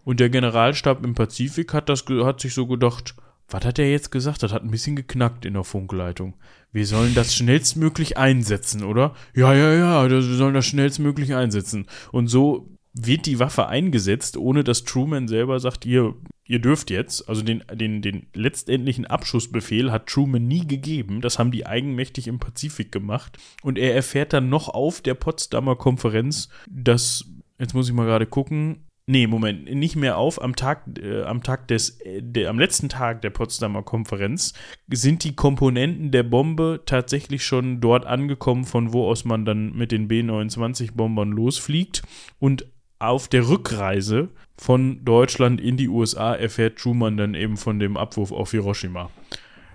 Und 0.04 0.20
der 0.20 0.30
Generalstab 0.30 1.04
im 1.04 1.14
Pazifik 1.14 1.74
hat, 1.74 1.88
das, 1.88 2.04
hat 2.08 2.40
sich 2.40 2.54
so 2.54 2.66
gedacht, 2.66 3.14
was 3.48 3.64
hat 3.64 3.78
er 3.78 3.90
jetzt 3.90 4.10
gesagt? 4.10 4.42
Das 4.42 4.52
hat 4.52 4.62
ein 4.62 4.70
bisschen 4.70 4.96
geknackt 4.96 5.44
in 5.44 5.54
der 5.54 5.64
Funkleitung. 5.64 6.34
Wir 6.72 6.86
sollen 6.86 7.14
das 7.14 7.34
schnellstmöglich 7.34 8.16
einsetzen, 8.16 8.82
oder? 8.82 9.14
Ja, 9.34 9.52
ja, 9.54 9.72
ja, 9.74 10.08
wir 10.08 10.22
sollen 10.22 10.54
das 10.54 10.66
schnellstmöglich 10.66 11.34
einsetzen. 11.34 11.86
Und 12.10 12.28
so 12.28 12.68
wird 12.94 13.26
die 13.26 13.38
Waffe 13.38 13.66
eingesetzt, 13.66 14.36
ohne 14.36 14.64
dass 14.64 14.84
Truman 14.84 15.28
selber 15.28 15.60
sagt, 15.60 15.84
ihr, 15.84 16.14
ihr 16.46 16.58
dürft 16.58 16.90
jetzt. 16.90 17.28
Also 17.28 17.42
den, 17.42 17.62
den, 17.72 18.02
den 18.02 18.26
letztendlichen 18.34 19.06
Abschussbefehl 19.06 19.90
hat 19.92 20.06
Truman 20.06 20.46
nie 20.46 20.66
gegeben. 20.66 21.20
Das 21.20 21.38
haben 21.38 21.50
die 21.50 21.66
eigenmächtig 21.66 22.28
im 22.28 22.38
Pazifik 22.38 22.92
gemacht. 22.92 23.38
Und 23.62 23.78
er 23.78 23.94
erfährt 23.94 24.32
dann 24.32 24.48
noch 24.48 24.68
auf 24.68 25.00
der 25.00 25.14
Potsdamer 25.14 25.76
Konferenz, 25.76 26.48
dass, 26.68 27.24
jetzt 27.58 27.74
muss 27.74 27.88
ich 27.88 27.94
mal 27.94 28.06
gerade 28.06 28.26
gucken, 28.26 28.84
Nee, 29.04 29.26
Moment, 29.26 29.64
nicht 29.64 29.96
mehr 29.96 30.16
auf. 30.16 30.40
Am 30.40 30.54
Tag, 30.54 30.84
äh, 31.02 31.22
am 31.24 31.42
Tag 31.42 31.66
des, 31.66 32.00
äh, 32.02 32.22
der, 32.22 32.50
am 32.50 32.58
letzten 32.58 32.88
Tag 32.88 33.20
der 33.22 33.30
Potsdamer 33.30 33.82
Konferenz 33.82 34.52
sind 34.88 35.24
die 35.24 35.34
Komponenten 35.34 36.12
der 36.12 36.22
Bombe 36.22 36.82
tatsächlich 36.86 37.44
schon 37.44 37.80
dort 37.80 38.06
angekommen, 38.06 38.64
von 38.64 38.92
wo 38.92 39.08
aus 39.08 39.24
man 39.24 39.44
dann 39.44 39.74
mit 39.74 39.90
den 39.90 40.06
B-29-Bombern 40.06 41.32
losfliegt. 41.32 42.02
Und 42.38 42.66
auf 43.02 43.28
der 43.28 43.48
Rückreise 43.48 44.28
von 44.56 45.04
Deutschland 45.04 45.60
in 45.60 45.76
die 45.76 45.88
USA 45.88 46.34
erfährt 46.34 46.78
Truman 46.78 47.16
dann 47.16 47.34
eben 47.34 47.56
von 47.56 47.78
dem 47.78 47.96
Abwurf 47.96 48.32
auf 48.32 48.52
Hiroshima. 48.52 49.10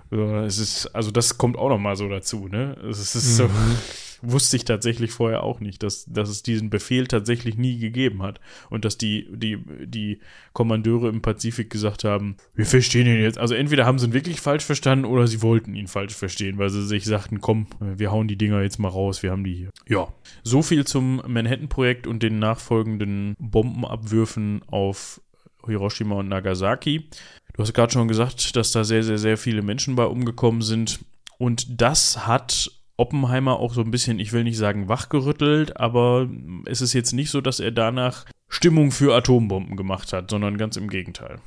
Es 0.10 0.58
ist, 0.58 0.88
also 0.96 1.12
das 1.12 1.38
kommt 1.38 1.58
auch 1.58 1.70
noch 1.70 1.80
mal 1.80 1.98
so 1.98 2.08
dazu, 2.08 2.48
ne? 2.48 2.78
Es 2.90 3.00
ist 3.00 3.36
so, 3.36 3.46
mhm 3.46 3.78
wusste 4.22 4.58
ich 4.58 4.66
tatsächlich 4.66 5.12
vorher 5.12 5.44
auch 5.44 5.60
nicht, 5.60 5.84
dass, 5.84 6.06
dass 6.06 6.30
es 6.30 6.44
diesen 6.44 6.70
Befehl 6.70 7.08
tatsächlich 7.08 7.58
nie 7.58 7.78
gegeben 7.78 8.24
hat 8.24 8.40
und 8.70 8.86
dass 8.86 8.98
die, 8.98 9.28
die, 9.32 9.58
die 9.86 10.20
Kommandeure 10.54 11.10
im 11.10 11.22
Pazifik 11.22 11.70
gesagt 11.70 12.04
haben, 12.04 12.38
wir 12.56 12.66
verstehen 12.66 13.08
ihn 13.08 13.22
jetzt. 13.22 13.38
Also 13.38 13.56
entweder 13.56 13.86
haben 13.86 14.00
sie 14.00 14.08
ihn 14.08 14.14
wirklich 14.14 14.42
falsch 14.42 14.64
verstanden 14.64 15.06
oder 15.06 15.28
sie 15.28 15.42
wollten 15.42 15.76
ihn 15.76 15.88
falsch 15.88 16.16
verstehen, 16.16 16.58
weil 16.58 16.70
sie 16.70 16.86
sich 16.86 17.06
sagten, 17.06 17.42
komm, 17.42 17.68
wir 17.80 18.12
hauen 18.12 18.28
die 18.28 18.38
Dinger 18.38 18.62
jetzt 18.62 18.80
mal 18.80 18.90
raus, 18.90 19.24
wir 19.24 19.32
haben 19.32 19.44
die 19.44 19.56
hier. 19.56 19.70
Ja, 19.88 20.08
so 20.44 20.62
viel 20.62 20.86
zum 20.86 21.22
Manhattan-Projekt 21.28 22.08
und 22.08 22.24
den 22.24 22.40
nachfolgenden 22.40 23.36
Bombenabwürfen 23.40 24.62
auf 24.68 25.22
Hiroshima 25.66 26.16
und 26.16 26.30
Nagasaki. 26.30 27.10
Du 27.54 27.64
hast 27.64 27.74
gerade 27.74 27.92
schon 27.92 28.08
gesagt, 28.08 28.56
dass 28.56 28.72
da 28.72 28.84
sehr, 28.84 29.04
sehr, 29.04 29.18
sehr 29.18 29.38
viele 29.38 29.62
Menschen 29.62 29.96
bei 29.96 30.06
umgekommen 30.06 30.62
sind. 30.62 31.00
Und 31.38 31.82
das 31.82 32.28
hat 32.28 32.72
Oppenheimer 32.98 33.60
auch 33.60 33.74
so 33.74 33.82
ein 33.82 33.92
bisschen, 33.92 34.20
ich 34.20 34.34
will 34.34 34.44
nicht 34.44 34.58
sagen 34.58 34.90
wachgerüttelt, 34.90 35.78
aber 35.78 36.28
es 36.66 36.82
ist 36.82 36.94
jetzt 36.94 37.14
nicht 37.14 37.30
so, 37.30 37.42
dass 37.42 37.60
er 37.60 37.72
danach 37.72 38.26
Stimmung 38.50 38.92
für 38.92 39.16
Atombomben 39.16 39.78
gemacht 39.78 40.14
hat, 40.14 40.30
sondern 40.30 40.58
ganz 40.58 40.78
im 40.78 40.90
Gegenteil. 40.90 41.40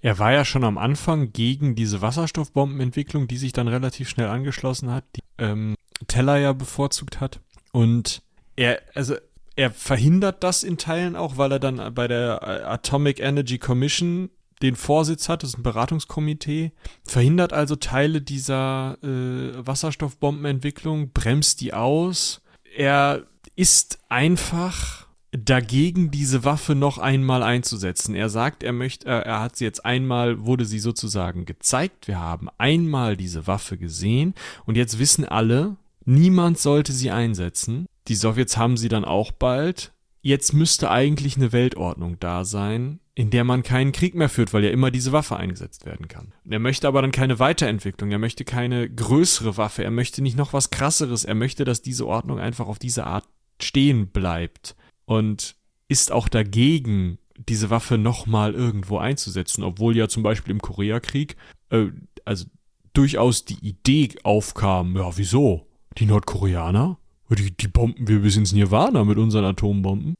Er 0.00 0.18
war 0.18 0.32
ja 0.32 0.44
schon 0.44 0.64
am 0.64 0.78
Anfang 0.78 1.32
gegen 1.32 1.74
diese 1.74 2.00
Wasserstoffbombenentwicklung, 2.00 3.28
die 3.28 3.36
sich 3.36 3.52
dann 3.52 3.68
relativ 3.68 4.08
schnell 4.08 4.28
angeschlossen 4.28 4.90
hat, 4.90 5.04
die 5.16 5.20
ähm, 5.38 5.74
Teller 6.06 6.38
ja 6.38 6.52
bevorzugt 6.52 7.20
hat. 7.20 7.40
Und 7.72 8.22
er, 8.56 8.80
also 8.94 9.16
er 9.56 9.72
verhindert 9.72 10.44
das 10.44 10.62
in 10.62 10.78
Teilen 10.78 11.16
auch, 11.16 11.36
weil 11.36 11.52
er 11.52 11.58
dann 11.58 11.92
bei 11.94 12.06
der 12.06 12.40
äh, 12.42 12.64
Atomic 12.64 13.18
Energy 13.18 13.58
Commission 13.58 14.30
den 14.62 14.76
Vorsitz 14.76 15.28
hat, 15.28 15.42
das 15.42 15.50
ist 15.50 15.58
ein 15.58 15.62
Beratungskomitee, 15.62 16.72
verhindert 17.04 17.52
also 17.52 17.76
Teile 17.76 18.20
dieser 18.20 18.98
äh, 19.02 19.66
Wasserstoffbombenentwicklung, 19.66 21.10
bremst 21.12 21.60
die 21.60 21.74
aus. 21.74 22.40
Er 22.76 23.26
ist 23.56 23.98
einfach 24.08 25.08
dagegen, 25.32 26.10
diese 26.10 26.44
Waffe 26.44 26.74
noch 26.74 26.98
einmal 26.98 27.42
einzusetzen. 27.42 28.14
Er 28.14 28.28
sagt, 28.28 28.62
er 28.62 28.72
möchte, 28.72 29.06
äh, 29.08 29.22
er 29.22 29.40
hat 29.40 29.56
sie 29.56 29.64
jetzt 29.64 29.84
einmal, 29.84 30.44
wurde 30.44 30.64
sie 30.64 30.78
sozusagen 30.78 31.44
gezeigt. 31.44 32.08
Wir 32.08 32.18
haben 32.18 32.48
einmal 32.58 33.16
diese 33.16 33.46
Waffe 33.46 33.76
gesehen 33.76 34.34
und 34.64 34.76
jetzt 34.76 34.98
wissen 34.98 35.24
alle, 35.24 35.76
niemand 36.04 36.58
sollte 36.58 36.92
sie 36.92 37.10
einsetzen. 37.10 37.86
Die 38.08 38.14
Sowjets 38.14 38.56
haben 38.56 38.76
sie 38.76 38.88
dann 38.88 39.04
auch 39.04 39.32
bald. 39.32 39.92
Jetzt 40.22 40.52
müsste 40.52 40.90
eigentlich 40.90 41.36
eine 41.36 41.52
Weltordnung 41.52 42.18
da 42.18 42.44
sein, 42.44 42.98
in 43.18 43.30
der 43.30 43.42
man 43.42 43.64
keinen 43.64 43.90
Krieg 43.90 44.14
mehr 44.14 44.28
führt, 44.28 44.52
weil 44.52 44.62
ja 44.62 44.70
immer 44.70 44.92
diese 44.92 45.10
Waffe 45.10 45.36
eingesetzt 45.36 45.84
werden 45.84 46.06
kann. 46.06 46.32
Er 46.48 46.60
möchte 46.60 46.86
aber 46.86 47.02
dann 47.02 47.10
keine 47.10 47.40
Weiterentwicklung, 47.40 48.12
er 48.12 48.20
möchte 48.20 48.44
keine 48.44 48.88
größere 48.88 49.56
Waffe, 49.56 49.82
er 49.82 49.90
möchte 49.90 50.22
nicht 50.22 50.36
noch 50.36 50.52
was 50.52 50.70
krasseres, 50.70 51.24
er 51.24 51.34
möchte, 51.34 51.64
dass 51.64 51.82
diese 51.82 52.06
Ordnung 52.06 52.38
einfach 52.38 52.68
auf 52.68 52.78
diese 52.78 53.08
Art 53.08 53.24
stehen 53.60 54.06
bleibt 54.06 54.76
und 55.04 55.56
ist 55.88 56.12
auch 56.12 56.28
dagegen, 56.28 57.18
diese 57.36 57.70
Waffe 57.70 57.98
nochmal 57.98 58.54
irgendwo 58.54 58.98
einzusetzen, 58.98 59.64
obwohl 59.64 59.96
ja 59.96 60.06
zum 60.06 60.22
Beispiel 60.22 60.52
im 60.52 60.62
Koreakrieg, 60.62 61.34
äh, 61.70 61.86
also 62.24 62.44
durchaus 62.92 63.44
die 63.44 63.58
Idee 63.66 64.10
aufkam, 64.22 64.96
ja, 64.96 65.16
wieso? 65.16 65.66
Die 65.98 66.06
Nordkoreaner? 66.06 67.00
Die, 67.30 67.54
die 67.54 67.68
bomben 67.68 68.08
wir 68.08 68.20
bis 68.20 68.36
ins 68.36 68.52
Nirvana 68.52 69.04
mit 69.04 69.18
unseren 69.18 69.44
Atombomben. 69.44 70.14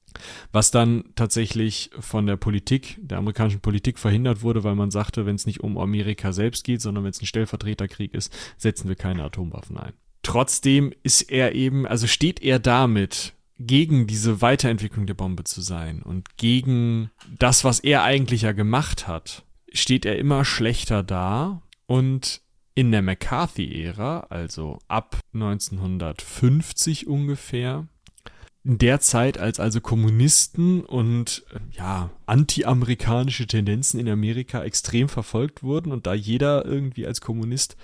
Was 0.53 0.71
dann 0.71 1.05
tatsächlich 1.15 1.91
von 1.99 2.27
der 2.27 2.37
Politik, 2.37 2.99
der 3.01 3.19
amerikanischen 3.19 3.61
Politik 3.61 3.99
verhindert 3.99 4.43
wurde, 4.43 4.65
weil 4.65 4.75
man 4.75 4.91
sagte, 4.91 5.25
wenn 5.27 5.37
es 5.37 5.47
nicht 5.47 5.61
um 5.61 5.79
Amerika 5.79 6.33
selbst 6.33 6.65
geht, 6.65 6.83
sondern 6.83 7.05
wenn 7.05 7.11
es 7.11 7.23
ein 7.23 7.27
Stellvertreterkrieg 7.27 8.15
ist, 8.15 8.33
setzen 8.59 8.89
wir 8.89 8.97
keine 8.97 9.25
Atomwaffen 9.25 9.79
ein. 9.79 9.93
Trotzdem 10.23 10.93
ist 11.03 11.23
er 11.23 11.55
eben, 11.55 11.87
also 11.87 12.07
steht 12.07 12.43
er 12.43 12.59
damit 12.59 13.35
gegen 13.59 14.07
diese 14.07 14.41
Weiterentwicklung 14.41 15.07
der 15.07 15.15
Bombe 15.15 15.45
zu 15.45 15.61
sein 15.61 16.03
und 16.03 16.37
gegen 16.37 17.11
das, 17.39 17.65
was 17.65 17.81
er 17.81 18.03
eigentlich 18.03 18.43
ja 18.43 18.53
gemacht 18.53 19.09
hat, 19.09 19.45
steht 19.73 20.07
er 20.07 20.19
immer 20.19 20.45
schlechter 20.45 21.03
da 21.03 21.63
und 21.87 22.41
in 22.79 22.93
der 22.93 23.03
McCarthy-Ära, 23.03 24.29
also 24.31 24.79
ab 24.87 25.18
1950 25.35 27.09
ungefähr, 27.09 27.89
in 28.62 28.79
der 28.79 29.01
Zeit, 29.01 29.37
als 29.37 29.59
also 29.59 29.81
Kommunisten 29.81 30.85
und 30.85 31.45
ja, 31.72 32.11
anti-amerikanische 32.26 33.49
Tendenzen 33.49 33.99
in 33.99 34.09
Amerika 34.09 34.62
extrem 34.62 35.09
verfolgt 35.09 35.64
wurden 35.64 35.91
und 35.91 36.07
da 36.07 36.14
jeder 36.14 36.64
irgendwie 36.66 37.05
als 37.05 37.20
Kommunist 37.20 37.76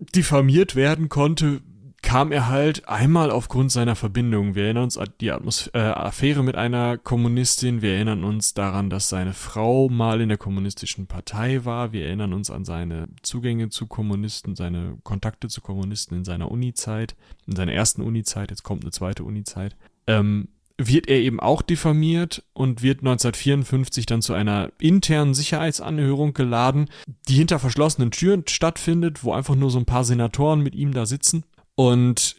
diffamiert 0.00 0.74
werden 0.74 1.08
konnte, 1.08 1.60
kam 2.02 2.32
er 2.32 2.48
halt 2.48 2.88
einmal 2.88 3.30
aufgrund 3.30 3.70
seiner 3.72 3.94
Verbindung. 3.94 4.54
Wir 4.54 4.64
erinnern 4.64 4.84
uns 4.84 4.98
an 4.98 5.08
die 5.20 5.30
Atmos 5.30 5.70
äh, 5.72 5.78
Affäre 5.78 6.42
mit 6.42 6.56
einer 6.56 6.98
Kommunistin. 6.98 7.80
Wir 7.80 7.94
erinnern 7.94 8.24
uns 8.24 8.54
daran, 8.54 8.90
dass 8.90 9.08
seine 9.08 9.32
Frau 9.32 9.88
mal 9.88 10.20
in 10.20 10.28
der 10.28 10.36
kommunistischen 10.36 11.06
Partei 11.06 11.64
war. 11.64 11.92
Wir 11.92 12.06
erinnern 12.06 12.32
uns 12.32 12.50
an 12.50 12.64
seine 12.64 13.08
Zugänge 13.22 13.70
zu 13.70 13.86
Kommunisten, 13.86 14.56
seine 14.56 14.98
Kontakte 15.04 15.48
zu 15.48 15.60
Kommunisten 15.60 16.18
in 16.18 16.24
seiner 16.24 16.50
Uni-Zeit, 16.50 17.14
in 17.46 17.56
seiner 17.56 17.72
ersten 17.72 18.02
Uni-Zeit. 18.02 18.50
Jetzt 18.50 18.64
kommt 18.64 18.82
eine 18.82 18.90
zweite 18.90 19.22
Uni-Zeit. 19.24 19.76
Ähm, 20.06 20.48
wird 20.78 21.08
er 21.08 21.20
eben 21.20 21.38
auch 21.38 21.62
diffamiert 21.62 22.42
und 22.52 22.82
wird 22.82 23.00
1954 23.00 24.06
dann 24.06 24.22
zu 24.22 24.34
einer 24.34 24.72
internen 24.80 25.34
Sicherheitsanhörung 25.34 26.32
geladen, 26.34 26.88
die 27.28 27.34
hinter 27.34 27.60
verschlossenen 27.60 28.10
Türen 28.10 28.44
stattfindet, 28.48 29.22
wo 29.22 29.32
einfach 29.32 29.54
nur 29.54 29.70
so 29.70 29.78
ein 29.78 29.84
paar 29.84 30.04
Senatoren 30.04 30.60
mit 30.60 30.74
ihm 30.74 30.92
da 30.92 31.06
sitzen 31.06 31.44
und 31.90 32.36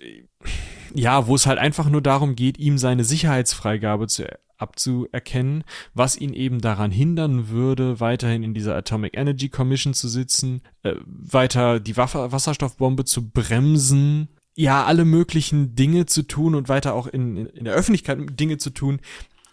ja, 0.94 1.28
wo 1.28 1.36
es 1.36 1.46
halt 1.46 1.60
einfach 1.60 1.90
nur 1.90 2.02
darum 2.02 2.36
geht, 2.36 2.58
ihm 2.60 2.78
seine 2.78 3.04
Sicherheitsfreigabe 3.04 4.08
zu, 4.08 4.26
abzuerkennen, 4.58 5.66
was 5.94 6.16
ihn 6.16 6.34
eben 6.34 6.62
daran 6.62 6.92
hindern 6.92 7.50
würde, 7.50 8.00
weiterhin 8.00 8.44
in 8.44 8.54
dieser 8.54 8.76
Atomic 8.76 9.18
Energy 9.18 9.50
Commission 9.50 9.94
zu 9.94 10.08
sitzen, 10.08 10.62
äh, 10.84 10.96
weiter 11.06 11.82
die 11.82 11.98
Waffe, 11.98 12.32
Wasserstoffbombe 12.32 13.04
zu 13.04 13.30
bremsen, 13.30 14.30
ja, 14.56 14.86
alle 14.86 15.04
möglichen 15.04 15.76
Dinge 15.76 16.06
zu 16.06 16.22
tun 16.24 16.56
und 16.56 16.70
weiter 16.70 16.94
auch 16.94 17.08
in, 17.08 17.48
in 17.48 17.66
der 17.66 17.74
Öffentlichkeit 17.74 18.40
Dinge 18.40 18.58
zu 18.58 18.70
tun, 18.70 19.02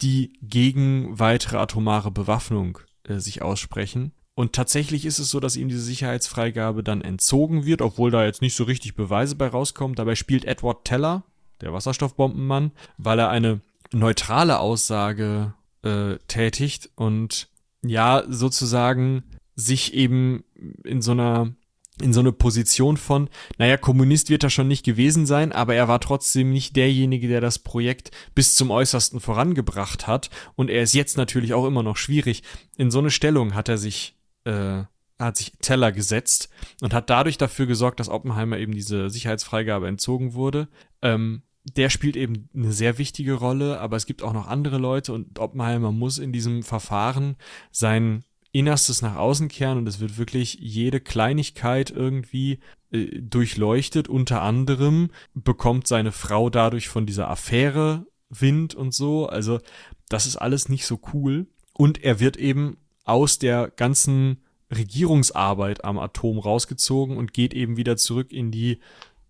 die 0.03 0.35
gegen 0.43 1.19
weitere 1.19 1.57
atomare 1.57 2.13
Bewaffnung 2.13 2.79
äh, 3.05 3.19
sich 3.19 3.43
aussprechen. 3.43 4.13
Und 4.41 4.55
tatsächlich 4.55 5.05
ist 5.05 5.19
es 5.19 5.29
so, 5.29 5.39
dass 5.39 5.57
ihm 5.57 5.69
diese 5.69 5.83
Sicherheitsfreigabe 5.83 6.83
dann 6.83 7.03
entzogen 7.03 7.67
wird, 7.67 7.83
obwohl 7.83 8.11
da 8.11 8.25
jetzt 8.25 8.41
nicht 8.41 8.57
so 8.57 8.65
richtig 8.65 8.95
Beweise 8.95 9.37
bei 9.37 9.47
rauskommen. 9.47 9.95
Dabei 9.95 10.15
spielt 10.15 10.47
Edward 10.47 10.87
Teller, 10.87 11.25
der 11.61 11.75
Wasserstoffbombenmann, 11.75 12.73
weil 12.97 13.19
er 13.19 13.29
eine 13.29 13.61
neutrale 13.93 14.59
Aussage 14.61 15.53
äh, 15.83 16.17
tätigt 16.27 16.89
und 16.95 17.49
ja, 17.85 18.25
sozusagen 18.31 19.25
sich 19.57 19.93
eben 19.93 20.43
in 20.85 21.03
so 21.03 21.13
einer 21.13 21.53
in 22.01 22.15
so 22.15 22.21
eine 22.21 22.33
Position 22.33 22.97
von, 22.97 23.29
naja, 23.59 23.77
Kommunist 23.77 24.31
wird 24.31 24.43
er 24.43 24.49
schon 24.49 24.69
nicht 24.69 24.87
gewesen 24.87 25.27
sein, 25.27 25.53
aber 25.53 25.75
er 25.75 25.87
war 25.87 26.01
trotzdem 26.01 26.51
nicht 26.51 26.77
derjenige, 26.77 27.29
der 27.29 27.43
das 27.43 27.59
Projekt 27.59 28.11
bis 28.35 28.55
zum 28.55 28.71
Äußersten 28.71 29.21
vorangebracht 29.21 30.07
hat. 30.07 30.31
Und 30.57 30.71
er 30.71 30.83
ist 30.83 30.95
jetzt 30.95 31.19
natürlich 31.19 31.53
auch 31.53 31.67
immer 31.67 31.83
noch 31.83 31.99
schwierig. 31.99 32.43
In 32.79 32.91
so 32.91 33.01
eine 33.01 33.11
Stellung 33.11 33.55
hat 33.55 33.69
er 33.69 33.77
sich 33.77 34.17
äh, 34.51 34.85
hat 35.19 35.37
sich 35.37 35.53
Teller 35.61 35.93
gesetzt 35.93 36.49
und 36.81 36.95
hat 36.95 37.11
dadurch 37.11 37.39
dafür 37.39 37.67
gesorgt, 37.67 38.01
dass 38.01 38.09
Oppenheimer 38.09 38.59
eben 38.59 38.73
diese 38.73 39.11
Sicherheitsfreigabe 39.11 39.87
entzogen 39.87 40.35
wurde. 40.35 40.69
Ähm, 41.03 41.43
der 41.65 41.91
spielt 41.91 42.17
eben 42.17 42.49
eine 42.55 42.73
sehr 42.73 42.97
wichtige 42.99 43.35
Rolle, 43.35 43.81
aber 43.81 43.97
es 43.97 44.07
gibt 44.07 44.23
auch 44.23 44.33
noch 44.33 44.49
andere 44.49 44.79
Leute 44.79 45.13
und 45.13 45.39
Oppenheimer 45.39 45.93
muss 45.93 46.19
in 46.19 46.33
diesem 46.33 46.63
Verfahren 46.63 47.37
sein 47.71 48.25
Innerstes 48.53 49.03
nach 49.03 49.17
außen 49.17 49.49
kehren 49.49 49.79
und 49.79 49.87
es 49.87 50.01
wird 50.01 50.19
wirklich 50.19 50.55
jede 50.55 51.01
Kleinigkeit 51.01 51.91
irgendwie 51.91 52.59
äh, 52.91 53.21
durchleuchtet. 53.21 54.09
Unter 54.09 54.43
anderem 54.43 55.11
bekommt 55.35 55.87
seine 55.87 56.13
Frau 56.13 56.51
dadurch 56.51 56.89
von 56.89 57.07
dieser 57.07 57.29
Affäre 57.29 58.07
Wind 58.31 58.75
und 58.75 58.95
so. 58.95 59.27
Also 59.27 59.61
das 60.09 60.27
ist 60.27 60.37
alles 60.37 60.69
nicht 60.69 60.87
so 60.87 60.99
cool. 61.13 61.47
Und 61.75 62.03
er 62.03 62.21
wird 62.21 62.37
eben 62.37 62.79
aus 63.11 63.39
der 63.39 63.71
ganzen 63.75 64.39
Regierungsarbeit 64.71 65.85
am 65.85 65.99
Atom 65.99 66.39
rausgezogen 66.39 67.17
und 67.17 67.35
geht 67.35 67.55
eben 67.55 67.77
wieder 67.77 67.97
zurück 67.97 68.33
in 68.33 68.53
die 68.53 68.79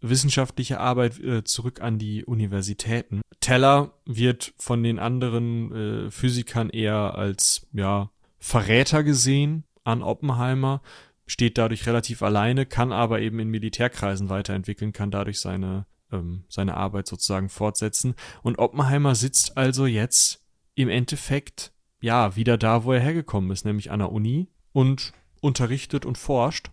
wissenschaftliche 0.02 0.78
Arbeit, 0.80 1.18
äh, 1.20 1.44
zurück 1.44 1.80
an 1.80 1.98
die 1.98 2.24
Universitäten. 2.24 3.22
Teller 3.40 3.94
wird 4.04 4.52
von 4.58 4.82
den 4.82 4.98
anderen 4.98 5.72
äh, 5.72 6.10
Physikern 6.10 6.70
eher 6.70 7.14
als 7.16 7.66
ja, 7.72 8.10
Verräter 8.38 9.02
gesehen 9.02 9.64
an 9.84 10.02
Oppenheimer, 10.02 10.82
steht 11.26 11.56
dadurch 11.56 11.86
relativ 11.86 12.22
alleine, 12.22 12.66
kann 12.66 12.92
aber 12.92 13.20
eben 13.20 13.38
in 13.40 13.48
Militärkreisen 13.48 14.28
weiterentwickeln, 14.28 14.92
kann 14.92 15.10
dadurch 15.10 15.40
seine, 15.40 15.86
ähm, 16.12 16.44
seine 16.48 16.76
Arbeit 16.76 17.06
sozusagen 17.06 17.48
fortsetzen. 17.48 18.14
Und 18.42 18.58
Oppenheimer 18.58 19.14
sitzt 19.14 19.56
also 19.56 19.86
jetzt 19.86 20.44
im 20.74 20.88
Endeffekt 20.88 21.72
ja, 22.00 22.36
wieder 22.36 22.58
da, 22.58 22.84
wo 22.84 22.92
er 22.92 23.00
hergekommen 23.00 23.50
ist, 23.50 23.64
nämlich 23.64 23.90
an 23.90 24.00
der 24.00 24.12
Uni 24.12 24.48
und 24.72 25.12
unterrichtet 25.40 26.04
und 26.04 26.18
forscht. 26.18 26.70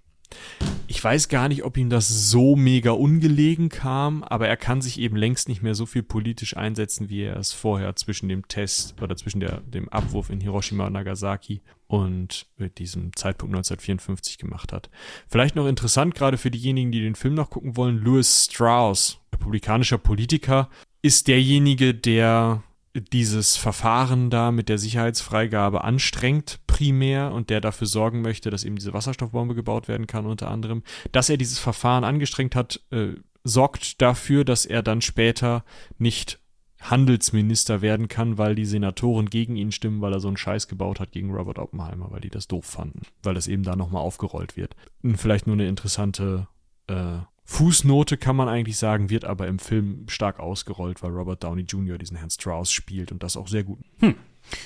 Ich 0.90 1.04
weiß 1.04 1.30
gar 1.30 1.48
nicht, 1.48 1.64
ob 1.64 1.78
ihm 1.78 1.90
das 1.90 2.30
so 2.30 2.56
mega 2.56 2.92
ungelegen 2.92 3.70
kam, 3.70 4.24
aber 4.24 4.48
er 4.48 4.58
kann 4.58 4.82
sich 4.82 5.00
eben 5.00 5.16
längst 5.16 5.50
nicht 5.50 5.62
mehr 5.62 5.76
so 5.76 5.86
viel 5.86 6.04
politisch 6.04 6.56
einsetzen, 6.56 7.10
wie 7.10 7.24
er 7.24 7.38
es 7.38 7.54
vorher 7.54 7.96
zwischen 7.96 8.30
dem 8.30 8.48
Test 8.48 9.02
oder 9.02 9.16
zwischen 9.16 9.40
der, 9.40 9.62
dem 9.62 9.90
Abwurf 9.90 10.30
in 10.30 10.42
Hiroshima 10.42 10.88
und 10.88 10.94
Nagasaki 10.94 11.62
und 11.88 12.48
mit 12.58 12.78
diesem 12.78 13.16
Zeitpunkt 13.16 13.56
1954 13.56 14.38
gemacht 14.38 14.74
hat. 14.74 14.90
Vielleicht 15.28 15.56
noch 15.56 15.68
interessant, 15.68 16.16
gerade 16.16 16.38
für 16.38 16.52
diejenigen, 16.52 16.92
die 16.92 17.02
den 17.02 17.16
Film 17.16 17.34
noch 17.34 17.50
gucken 17.50 17.76
wollen, 17.76 17.98
Louis 17.98 18.46
Strauss, 18.50 19.20
republikanischer 19.34 19.98
Politiker, 19.98 20.70
ist 21.02 21.28
derjenige, 21.28 21.94
der 21.94 22.64
dieses 23.02 23.58
Verfahren 23.58 24.30
da 24.30 24.52
mit 24.52 24.70
der 24.70 24.78
Sicherheitsfreigabe 24.78 25.84
anstrengt 25.84 26.60
primär 26.68 27.32
und 27.32 27.50
der 27.50 27.62
dafür 27.62 27.88
sorgen 27.88 28.22
möchte, 28.22 28.50
dass 28.50 28.64
eben 28.64 28.76
diese 28.76 28.94
Wasserstoffbombe 28.94 29.56
gebaut 29.56 29.88
werden 29.88 30.08
kann 30.08 30.26
unter 30.26 30.50
anderem. 30.50 30.84
Dass 31.12 31.30
er 31.30 31.38
dieses 31.38 31.60
Verfahren 31.60 32.04
angestrengt 32.04 32.56
hat, 32.56 32.82
äh, 32.92 33.14
sorgt 33.44 34.02
dafür, 34.02 34.44
dass 34.44 34.66
er 34.66 34.84
dann 34.84 35.02
später 35.02 35.64
nicht 35.98 36.40
Handelsminister 36.80 37.82
werden 37.82 38.08
kann, 38.08 38.38
weil 38.38 38.54
die 38.54 38.66
Senatoren 38.66 39.30
gegen 39.30 39.56
ihn 39.56 39.72
stimmen, 39.72 40.02
weil 40.02 40.14
er 40.14 40.20
so 40.20 40.28
einen 40.28 40.38
Scheiß 40.38 40.68
gebaut 40.68 41.00
hat 41.00 41.12
gegen 41.12 41.34
Robert 41.34 41.58
Oppenheimer, 41.58 42.12
weil 42.12 42.22
die 42.22 42.30
das 42.30 42.48
doof 42.48 42.66
fanden, 42.66 43.02
weil 43.24 43.34
das 43.34 43.48
eben 43.48 43.64
da 43.64 43.76
nochmal 43.76 44.04
aufgerollt 44.04 44.56
wird. 44.58 44.76
Und 45.02 45.18
vielleicht 45.18 45.48
nur 45.48 45.56
eine 45.56 45.68
interessante 45.68 46.48
äh, 46.88 47.20
Fußnote 47.50 48.18
kann 48.18 48.36
man 48.36 48.50
eigentlich 48.50 48.78
sagen, 48.78 49.10
wird 49.10 49.24
aber 49.24 49.48
im 49.48 49.58
Film 49.58 50.04
stark 50.10 50.40
ausgerollt, 50.40 51.02
weil 51.02 51.12
Robert 51.12 51.44
Downey 51.46 51.62
Jr. 51.62 51.98
diesen 51.98 52.18
Herrn 52.18 52.30
Strauss 52.30 52.72
spielt 52.72 53.14
und 53.14 53.24
das 53.24 53.38
auch 53.38 53.48
sehr 53.48 53.64
gut. 53.64 53.80
Hm. 54.00 54.16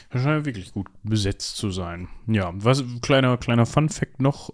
Das 0.10 0.24
scheint 0.24 0.46
wirklich 0.46 0.74
gut 0.74 0.88
besetzt 1.04 1.58
zu 1.58 1.70
sein. 1.70 2.08
Ja, 2.28 2.52
was 2.56 2.84
kleiner 3.02 3.38
kleiner 3.38 3.68
Fun 3.68 3.90
Fact 3.90 4.20
noch: 4.20 4.52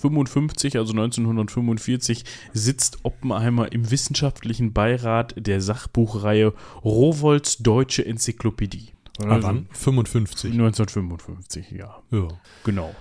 55, 0.00 0.78
also 0.78 0.92
1945, 0.92 2.24
sitzt 2.54 3.04
Oppenheimer 3.04 3.70
im 3.70 3.90
wissenschaftlichen 3.90 4.72
Beirat 4.72 5.34
der 5.36 5.60
Sachbuchreihe 5.60 6.54
Rowoldts 6.84 7.58
Deutsche 7.58 8.04
Enzyklopädie. 8.04 8.92
Ah, 9.20 9.38
wann? 9.42 9.68
55. 9.72 10.52
1955, 10.52 11.70
ja. 11.72 12.02
Ja. 12.10 12.28
Genau. 12.64 12.94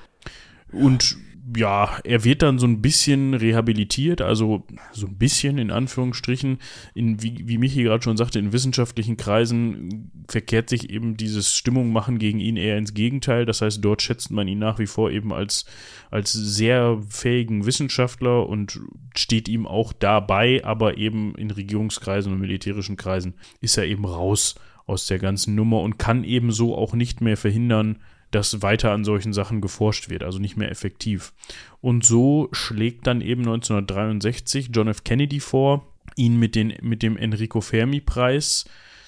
Und 0.72 1.18
ja, 1.56 2.00
er 2.04 2.24
wird 2.24 2.42
dann 2.42 2.60
so 2.60 2.68
ein 2.68 2.82
bisschen 2.82 3.34
rehabilitiert, 3.34 4.22
also 4.22 4.66
so 4.92 5.08
ein 5.08 5.18
bisschen 5.18 5.58
in 5.58 5.72
Anführungsstrichen, 5.72 6.60
in, 6.94 7.22
wie, 7.22 7.48
wie 7.48 7.58
Michi 7.58 7.84
gerade 7.84 8.04
schon 8.04 8.18
sagte, 8.18 8.40
in 8.40 8.54
wissenschaftlichen 8.54 9.18
Kreisen 9.18 10.12
verkehrt 10.28 10.70
sich 10.70 10.90
eben 10.90 11.18
dieses 11.18 11.56
Stimmung 11.56 11.92
machen 11.92 12.20
gegen 12.20 12.40
ihn 12.40 12.58
eher 12.58 12.78
ins 12.78 12.94
Gegenteil. 12.94 13.46
Das 13.46 13.62
heißt, 13.62 13.84
dort 13.84 14.02
schätzt 14.02 14.32
man 14.32 14.48
ihn 14.48 14.60
nach 14.60 14.80
wie 14.80 14.88
vor 14.88 15.12
eben 15.12 15.34
als, 15.34 15.66
als 16.10 16.32
sehr 16.32 17.02
fähigen 17.10 17.66
Wissenschaftler 17.66 18.48
und 18.48 18.80
steht 19.16 19.48
ihm 19.48 19.66
auch 19.66 19.94
dabei, 19.94 20.64
aber 20.64 20.98
eben 20.98 21.36
in 21.36 21.52
Regierungskreisen 21.52 22.32
und 22.32 22.40
militärischen 22.40 22.98
Kreisen 22.98 23.34
ist 23.60 23.78
er 23.78 23.86
eben 23.86 24.06
raus 24.06 24.56
aus 24.86 25.08
der 25.08 25.20
ganzen 25.20 25.56
Nummer 25.56 25.82
und 25.82 25.98
kann 25.98 26.24
ebenso 26.24 26.76
auch 26.76 26.94
nicht 26.94 27.22
mehr 27.22 27.38
verhindern, 27.38 27.98
dass 28.32 28.62
weiter 28.62 28.92
an 28.92 29.04
solchen 29.04 29.34
Sachen 29.34 29.62
geforscht 29.62 30.10
wird, 30.10 30.24
also 30.24 30.40
nicht 30.40 30.58
mehr 30.58 30.72
effektiv. 30.72 31.34
Und 31.82 32.06
so 32.06 32.50
schlägt 32.52 33.08
dann 33.08 33.22
eben 33.22 33.42
1963 33.42 34.70
John 34.74 34.88
F. 34.88 35.04
Kennedy 35.04 35.40
vor, 35.40 35.88
ihn 36.16 36.38
mit, 36.38 36.56
den, 36.56 36.74
mit 36.82 37.04
dem 37.04 37.18
Enrico 37.18 37.62
Fermi-Preis 37.62 38.66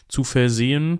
zu 0.08 0.24
versehen. 0.24 1.00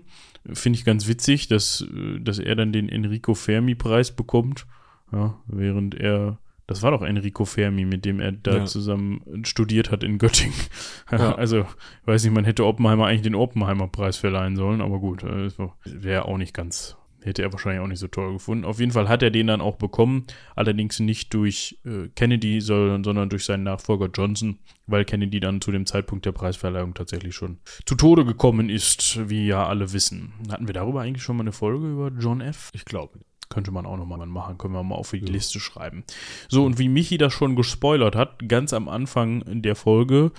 Finde 0.52 0.78
ich 0.78 0.84
ganz 0.84 1.06
witzig, 1.06 1.48
dass, 1.48 1.86
dass 2.20 2.38
er 2.38 2.56
dann 2.56 2.72
den 2.72 2.88
Enrico 2.88 3.34
Fermi-Preis 3.34 4.12
bekommt, 4.12 4.66
ja, 5.12 5.38
während 5.46 5.94
er 5.94 6.38
das 6.66 6.82
war 6.82 6.92
doch 6.92 7.02
Enrico 7.02 7.44
Fermi, 7.44 7.84
mit 7.84 8.06
dem 8.06 8.20
er 8.20 8.32
da 8.32 8.58
ja. 8.58 8.64
zusammen 8.64 9.44
studiert 9.44 9.90
hat 9.90 10.02
in 10.02 10.18
Göttingen. 10.18 10.54
Ja. 11.12 11.34
Also, 11.34 11.60
ich 11.60 12.06
weiß 12.06 12.24
nicht, 12.24 12.32
man 12.32 12.46
hätte 12.46 12.64
Oppenheimer 12.64 13.06
eigentlich 13.06 13.22
den 13.22 13.34
Oppenheimer-Preis 13.34 14.16
verleihen 14.16 14.56
sollen, 14.56 14.80
aber 14.80 14.98
gut, 14.98 15.22
äh, 15.22 15.50
wäre 15.84 16.24
auch 16.24 16.38
nicht 16.38 16.54
ganz 16.54 16.96
Hätte 17.24 17.40
er 17.40 17.52
wahrscheinlich 17.52 17.80
auch 17.80 17.88
nicht 17.88 18.00
so 18.00 18.08
toll 18.08 18.34
gefunden. 18.34 18.66
Auf 18.66 18.80
jeden 18.80 18.92
Fall 18.92 19.08
hat 19.08 19.22
er 19.22 19.30
den 19.30 19.46
dann 19.46 19.62
auch 19.62 19.76
bekommen, 19.76 20.26
allerdings 20.54 21.00
nicht 21.00 21.32
durch 21.32 21.78
äh, 21.86 22.08
Kennedy, 22.14 22.60
sondern, 22.60 23.02
sondern 23.02 23.30
durch 23.30 23.46
seinen 23.46 23.62
Nachfolger 23.62 24.10
Johnson, 24.12 24.58
weil 24.86 25.06
Kennedy 25.06 25.40
dann 25.40 25.62
zu 25.62 25.72
dem 25.72 25.86
Zeitpunkt 25.86 26.26
der 26.26 26.32
Preisverleihung 26.32 26.92
tatsächlich 26.92 27.34
schon 27.34 27.60
zu 27.86 27.94
Tode 27.94 28.26
gekommen 28.26 28.68
ist, 28.68 29.18
wie 29.30 29.46
ja 29.46 29.66
alle 29.66 29.94
wissen. 29.94 30.34
Hatten 30.50 30.66
wir 30.66 30.74
darüber 30.74 31.00
eigentlich 31.00 31.22
schon 31.22 31.38
mal 31.38 31.44
eine 31.44 31.52
Folge 31.52 31.90
über 31.90 32.12
John 32.18 32.42
F? 32.42 32.70
Ich 32.74 32.84
glaube. 32.84 33.18
Könnte 33.48 33.70
man 33.70 33.86
auch 33.86 33.96
nochmal 33.96 34.26
machen, 34.26 34.58
können 34.58 34.74
wir 34.74 34.82
mal 34.82 34.96
auf 34.96 35.12
die 35.12 35.18
ja. 35.18 35.30
Liste 35.30 35.60
schreiben. 35.60 36.04
So, 36.48 36.64
und 36.64 36.78
wie 36.78 36.88
Michi 36.88 37.18
das 37.18 37.32
schon 37.32 37.56
gespoilert 37.56 38.16
hat, 38.16 38.48
ganz 38.48 38.72
am 38.72 38.88
Anfang 38.88 39.44
der 39.62 39.76
Folge 39.76 40.32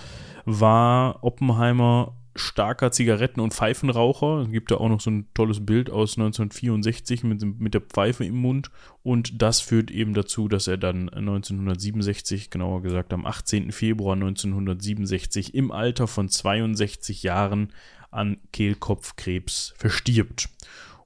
war 0.46 1.24
Oppenheimer 1.24 2.16
starker 2.36 2.92
Zigaretten- 2.92 3.40
und 3.40 3.54
Pfeifenraucher. 3.54 4.42
Es 4.42 4.52
gibt 4.52 4.70
da 4.70 4.76
auch 4.76 4.90
noch 4.90 5.00
so 5.00 5.10
ein 5.10 5.28
tolles 5.34 5.66
Bild 5.66 5.90
aus 5.90 6.18
1964 6.18 7.24
mit, 7.24 7.42
mit 7.60 7.74
der 7.74 7.82
Pfeife 7.82 8.26
im 8.26 8.36
Mund. 8.36 8.70
Und 9.04 9.42
das 9.42 9.62
führt 9.62 9.90
eben 9.90 10.14
dazu, 10.14 10.48
dass 10.48 10.68
er 10.68 10.78
dann 10.78 11.10
1967, 11.10 12.50
genauer 12.50 12.82
gesagt 12.82 13.14
am 13.14 13.26
18. 13.26 13.72
Februar 13.72 14.14
1967, 14.14 15.56
im 15.56 15.72
Alter 15.72 16.08
von 16.08 16.28
62 16.30 17.24
Jahren 17.24 17.72
an 18.12 18.38
Kehlkopfkrebs 18.52 19.74
verstirbt. 19.78 20.50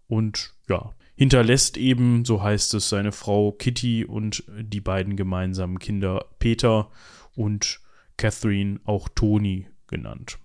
Und 0.07 0.53
ja, 0.67 0.93
hinterlässt 1.15 1.77
eben, 1.77 2.25
so 2.25 2.41
heißt 2.41 2.73
es, 2.73 2.89
seine 2.89 3.11
Frau 3.11 3.51
Kitty 3.51 4.05
und 4.05 4.43
die 4.47 4.81
beiden 4.81 5.15
gemeinsamen 5.15 5.77
Kinder 5.77 6.25
Peter 6.39 6.89
und 7.35 7.81
Catherine, 8.17 8.79
auch 8.85 9.09
Toni 9.09 9.67
genannt. 9.87 10.39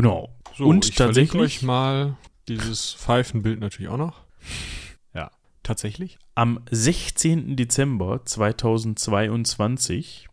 Genau. 0.00 0.32
So, 0.56 0.66
und 0.66 0.96
tatsächlich 0.96 1.42
euch 1.42 1.62
mal 1.62 2.16
dieses 2.46 2.92
Pfeifenbild 2.92 3.58
natürlich 3.58 3.90
auch 3.90 3.98
noch. 3.98 4.20
Ja, 5.14 5.32
tatsächlich. 5.64 6.18
Am 6.36 6.60
16. 6.70 7.56
Dezember 7.56 8.24
2022 8.24 10.28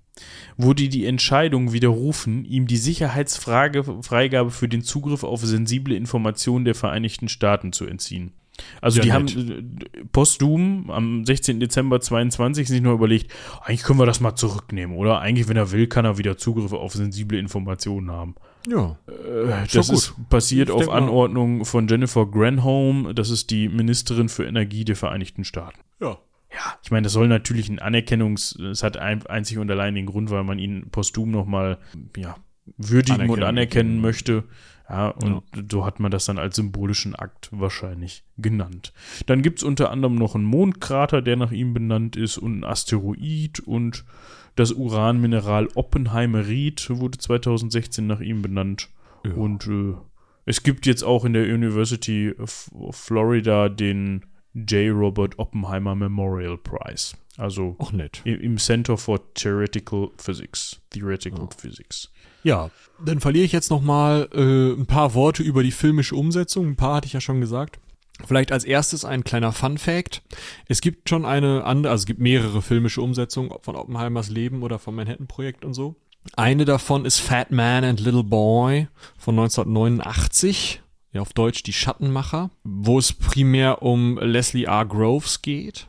wurde 0.58 0.90
die 0.90 1.06
Entscheidung 1.06 1.72
widerrufen, 1.74 2.46
ihm 2.46 2.68
die 2.68 2.78
Sicherheitsfreigabe 2.78 4.52
für 4.52 4.68
den 4.68 4.84
Zugriff 4.84 5.24
auf 5.24 5.42
sensible 5.42 5.96
Informationen 5.96 6.66
der 6.66 6.76
Vereinigten 6.76 7.28
Staaten 7.28 7.74
zu 7.74 7.86
entziehen. 7.86 8.34
Also 8.82 9.02
ja, 9.02 9.04
die 9.04 9.10
nett. 9.10 9.36
haben 9.36 9.78
äh, 9.94 10.06
posthum 10.12 10.92
am 10.92 11.26
16. 11.26 11.60
Dezember 11.60 12.00
22 12.02 12.68
sich 12.68 12.82
nur 12.82 12.94
überlegt, 12.94 13.32
eigentlich 13.62 13.82
können 13.84 14.00
wir 14.00 14.06
das 14.06 14.20
mal 14.20 14.36
zurücknehmen, 14.36 14.96
oder? 14.96 15.22
Eigentlich, 15.22 15.48
wenn 15.48 15.58
er 15.58 15.72
will, 15.72 15.88
kann 15.88 16.06
er 16.06 16.20
wieder 16.20 16.38
Zugriff 16.38 16.74
auf 16.74 16.94
sensible 16.94 17.40
Informationen 17.40 18.12
haben. 18.12 18.36
Ja. 18.68 18.98
Äh, 19.08 19.68
das 19.72 19.90
ist 19.90 20.14
passiert 20.30 20.70
ich 20.70 20.76
auf 20.76 20.90
Anordnung 20.90 21.66
von 21.66 21.88
Jennifer 21.88 22.26
Granholm, 22.26 23.14
das 23.16 23.30
ist 23.30 23.52
die 23.52 23.70
Ministerin 23.70 24.30
für 24.30 24.46
Energie 24.46 24.86
der 24.86 24.96
Vereinigten 24.96 25.44
Staaten. 25.44 25.80
Ja. 26.00 26.18
Ja, 26.52 26.78
ich 26.84 26.92
meine, 26.92 27.04
das 27.04 27.12
soll 27.12 27.28
natürlich 27.28 27.68
ein 27.68 27.80
Anerkennungs-, 27.80 28.62
es 28.70 28.82
hat 28.82 28.96
ein, 28.96 29.26
einzig 29.26 29.58
und 29.58 29.70
allein 29.70 29.94
den 29.94 30.06
Grund, 30.06 30.30
weil 30.30 30.46
man 30.46 30.58
ihn 30.58 30.90
posthum 30.90 31.30
nochmal, 31.30 31.80
ja, 32.16 32.38
würdigen 32.78 33.30
und 33.30 33.44
anerkennen 33.44 34.00
möchte. 34.00 34.46
Ja, 34.90 35.10
und 35.10 35.44
ja. 35.56 35.64
so 35.70 35.86
hat 35.86 36.00
man 36.00 36.12
das 36.12 36.26
dann 36.26 36.38
als 36.38 36.56
symbolischen 36.56 37.16
Akt 37.16 37.50
wahrscheinlich 37.52 38.24
genannt. 38.38 38.94
Dann 39.26 39.42
gibt 39.42 39.60
es 39.60 39.64
unter 39.64 39.90
anderem 39.90 40.16
noch 40.16 40.36
einen 40.36 40.44
Mondkrater, 40.44 41.22
der 41.22 41.36
nach 41.36 41.52
ihm 41.52 41.74
benannt 41.74 42.16
ist, 42.16 42.38
und 42.38 42.60
ein 42.60 42.64
Asteroid 42.64 43.60
und 43.62 44.06
das 44.56 44.72
Uranmineral 44.72 45.68
Oppenheimerit 45.76 46.90
wurde 46.90 47.18
2016 47.18 48.08
nach 48.08 48.22
ihm 48.22 48.42
benannt. 48.42 48.90
Ja. 49.26 49.34
Und 49.34 49.68
äh, 49.68 49.96
es 50.46 50.64
gibt 50.64 50.86
jetzt 50.86 51.04
auch 51.04 51.26
in 51.26 51.34
der 51.34 51.44
University 51.44 52.34
of 52.38 52.70
Florida 52.92 53.70
den 53.70 54.26
J. 54.54 54.96
Robert 54.96 55.38
Oppenheimer 55.38 55.96
Memorial 55.96 56.58
Prize. 56.58 57.16
Also 57.38 57.76
im 58.24 58.58
Center 58.58 58.98
for 58.98 59.20
Theoretical 59.34 60.10
Physics. 60.18 60.80
Theoretical 60.92 61.48
ja. 61.52 61.58
Physics. 61.58 62.12
Ja, 62.44 62.70
dann 63.04 63.20
verliere 63.20 63.44
ich 63.44 63.52
jetzt 63.52 63.72
noch 63.72 63.82
mal 63.82 64.30
äh, 64.34 64.80
ein 64.80 64.86
paar 64.86 65.14
Worte 65.16 65.44
über 65.44 65.64
die 65.64 65.72
filmische 65.72 66.16
Umsetzung. 66.16 66.68
Ein 66.68 66.76
paar 66.78 66.96
hatte 66.96 67.08
ich 67.08 67.14
ja 67.14 67.20
schon 67.20 67.42
gesagt. 67.42 67.80
Vielleicht 68.26 68.52
als 68.52 68.64
erstes 68.64 69.04
ein 69.04 69.24
kleiner 69.24 69.52
Fun 69.52 69.78
Fact. 69.78 70.22
Es 70.68 70.82
gibt 70.82 71.10
schon 71.10 71.26
eine 71.26 71.66
andere, 71.66 71.92
also 71.92 72.04
es 72.04 72.06
gibt 72.06 72.20
mehrere 72.20 72.62
filmische 72.62 73.02
Umsetzungen 73.02 73.52
von 73.62 73.76
Oppenheimers 73.76 74.30
Leben 74.30 74.64
oder 74.64 74.80
vom 74.80 74.96
Manhattan-Projekt 74.96 75.66
und 75.66 75.74
so. 75.74 75.96
Eine 76.36 76.66
davon 76.66 77.06
ist 77.06 77.20
Fat 77.20 77.52
Man 77.52 77.84
and 77.84 78.00
Little 78.00 78.24
Boy 78.24 78.88
von 79.18 79.38
1989. 79.38 80.82
Ja, 81.12 81.22
auf 81.22 81.34
Deutsch 81.34 81.64
die 81.64 81.74
Schattenmacher, 81.74 82.50
wo 82.64 82.98
es 82.98 83.14
primär 83.14 83.82
um 83.82 84.18
Leslie 84.18 84.66
R. 84.66 84.86
Groves 84.86 85.42
geht 85.42 85.88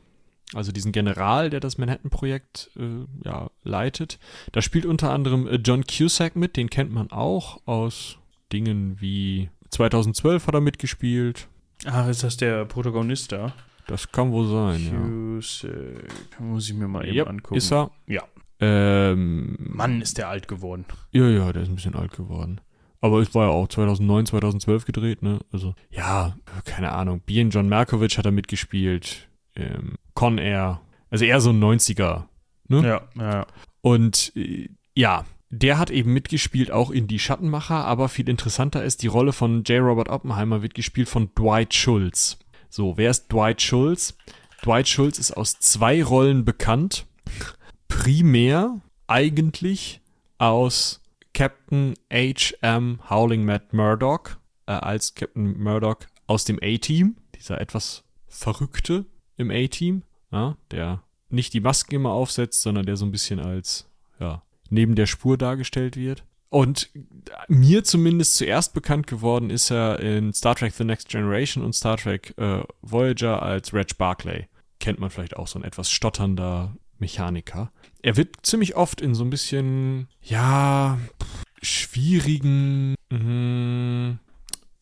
also 0.55 0.73
diesen 0.73 0.93
General, 0.93 1.51
der 1.51 1.61
das 1.61 1.79
Manhattan-Projekt 1.79 2.71
äh, 2.77 3.05
ja, 3.25 3.51
leitet. 3.65 4.19
Da 4.53 4.63
spielt 4.63 4.87
unter 4.87 5.11
anderem 5.13 5.47
äh, 5.49 5.57
John 5.57 5.85
Cusack 5.85 6.37
mit, 6.37 6.57
den 6.57 6.71
kennt 6.71 6.93
man 6.93 7.11
auch 7.11 7.61
aus 7.67 8.19
Dingen 8.53 8.97
wie 9.01 9.51
2012 9.71 10.47
hat 10.47 10.55
er 10.55 10.61
mitgespielt. 10.61 11.49
Ach, 11.85 12.09
ist 12.09 12.23
das 12.23 12.37
der 12.37 12.65
Protagonist 12.65 13.33
da? 13.33 13.53
Das 13.87 14.11
kann 14.11 14.33
wohl 14.33 14.49
sein, 14.49 15.39
Cusack. 15.39 15.71
ja. 16.39 16.45
Muss 16.45 16.69
ich 16.69 16.75
mir 16.75 16.89
mal 16.89 17.07
eben 17.07 17.19
yep, 17.19 17.29
angucken. 17.29 17.57
Ist 17.57 17.73
er? 17.73 17.91
Ja. 18.07 18.23
Ähm, 18.59 19.57
Mann, 19.59 20.01
ist 20.01 20.19
der 20.19 20.29
alt 20.29 20.49
geworden. 20.49 20.87
Ja, 21.13 21.29
ja, 21.29 21.53
der 21.53 21.63
ist 21.63 21.69
ein 21.69 21.75
bisschen 21.75 21.95
alt 21.95 22.13
geworden. 22.13 22.61
Aber 23.01 23.21
es 23.21 23.35
war 23.35 23.45
ja 23.45 23.51
auch 23.51 23.69
2009, 23.69 24.27
2012 24.27 24.87
gedreht, 24.87 25.23
ne? 25.23 25.39
Also, 25.53 25.75
ja, 25.91 26.37
keine 26.65 26.93
Ahnung. 26.93 27.21
Bien 27.25 27.51
John 27.51 27.69
Malkovich 27.69 28.17
hat 28.17 28.25
er 28.25 28.33
mitgespielt 28.33 29.29
ähm, 29.55 29.97
Con 30.15 30.39
Air. 30.39 30.81
Also 31.11 31.25
eher 31.25 31.41
so 31.41 31.51
ein 31.51 31.63
90er. 31.63 32.25
Ne? 32.69 32.87
Ja, 32.87 33.03
ja. 33.23 33.47
Und 33.83 34.33
äh, 34.35 34.71
ja, 34.95 35.25
der 35.51 35.79
hat 35.79 35.91
eben 35.91 36.13
mitgespielt, 36.13 36.71
auch 36.71 36.91
in 36.91 37.07
Die 37.07 37.19
Schattenmacher, 37.19 37.85
aber 37.85 38.09
viel 38.09 38.29
interessanter 38.29 38.85
ist, 38.85 39.03
die 39.03 39.07
Rolle 39.07 39.33
von 39.33 39.63
J. 39.65 39.81
Robert 39.81 40.09
Oppenheimer 40.09 40.63
wird 40.63 40.75
gespielt 40.75 41.09
von 41.09 41.31
Dwight 41.35 41.75
Schultz. 41.75 42.39
So, 42.69 42.97
wer 42.97 43.11
ist 43.11 43.33
Dwight 43.33 43.63
Schultz? 43.63 44.17
Dwight 44.65 44.89
Schultz 44.89 45.19
ist 45.19 45.37
aus 45.37 45.59
zwei 45.59 46.03
Rollen 46.03 46.45
bekannt. 46.45 47.07
Primär 47.89 48.81
eigentlich 49.07 50.01
aus 50.39 51.01
Captain 51.33 51.95
H.M. 52.13 52.99
Howling 53.09 53.45
Matt 53.45 53.73
Murdoch 53.73 54.31
äh, 54.67 54.73
als 54.73 55.15
Captain 55.15 55.63
Murdoch 55.63 55.99
aus 56.27 56.45
dem 56.45 56.59
A-Team, 56.63 57.17
dieser 57.35 57.61
etwas 57.61 58.05
Verrückte 58.27 59.07
im 59.37 59.51
A-Team, 59.51 60.03
ja, 60.33 60.57
der 60.71 61.03
nicht 61.29 61.55
die 61.55 61.61
Masken 61.61 61.97
immer 61.97 62.13
aufsetzt, 62.13 62.63
sondern 62.63 62.87
der 62.87 62.97
so 62.97 63.05
ein 63.05 63.13
bisschen 63.13 63.41
als 63.41 63.89
ja, 64.19 64.43
neben 64.71 64.95
der 64.95 65.07
Spur 65.07 65.39
dargestellt 65.39 65.97
wird. 65.97 66.25
Und 66.49 66.91
mir 67.49 67.85
zumindest 67.85 68.37
zuerst 68.37 68.73
bekannt 68.73 69.07
geworden 69.07 69.51
ist 69.51 69.71
er 69.71 70.01
in 70.01 70.33
Star 70.33 70.55
Trek 70.55 70.73
The 70.75 70.85
Next 70.85 71.09
Generation 71.09 71.65
und 71.65 71.75
Star 71.75 71.97
Trek 71.97 72.35
äh, 72.39 72.63
Voyager 72.83 73.43
als 73.43 73.75
Reg 73.75 73.99
Barclay. 73.99 74.47
Kennt 74.79 75.01
man 75.01 75.11
vielleicht 75.11 75.37
auch 75.37 75.49
so 75.49 75.59
ein 75.59 75.65
etwas 75.65 75.91
stotternder 75.91 76.77
Mechaniker. 76.99 77.73
Er 78.03 78.17
wird 78.17 78.37
ziemlich 78.43 78.77
oft 78.77 79.01
in 79.01 79.15
so 79.15 79.25
ein 79.25 79.31
bisschen, 79.31 80.09
ja, 80.23 80.99
schwierigen, 81.63 82.95
mh, 83.11 84.19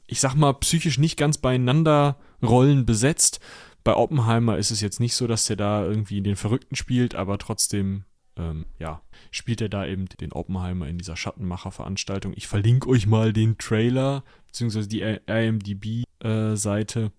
ich 0.07 0.21
sag 0.21 0.35
mal, 0.35 0.53
psychisch 0.55 0.99
nicht 0.99 1.17
ganz 1.17 1.39
beieinander 1.39 2.19
Rollen 2.43 2.85
besetzt. 2.87 3.41
Bei 3.83 3.95
Oppenheimer 3.97 4.59
ist 4.59 4.71
es 4.71 4.81
jetzt 4.81 5.01
nicht 5.01 5.15
so, 5.15 5.27
dass 5.27 5.49
er 5.49 5.57
da 5.57 5.85
irgendwie 5.85 6.21
den 6.21 6.37
Verrückten 6.37 6.77
spielt, 6.77 7.15
aber 7.15 7.39
trotzdem, 7.39 8.05
ähm, 8.37 8.67
ja, 8.79 9.03
spielt 9.31 9.61
er 9.61 9.69
da 9.69 9.87
eben 9.87 10.07
den 10.21 10.33
Oppenheimer 10.33 10.87
in 10.89 10.99
dieser 10.99 11.17
Schattenmacher-Veranstaltung. 11.17 12.33
Ich 12.37 12.47
verlinke 12.47 12.89
euch 12.89 13.07
mal 13.07 13.33
den 13.33 13.59
Trailer, 13.59 14.25
beziehungsweise 14.47 14.89
die 14.89 15.01
IMDb-Seite. 15.03 17.01
Äh, 17.01 17.11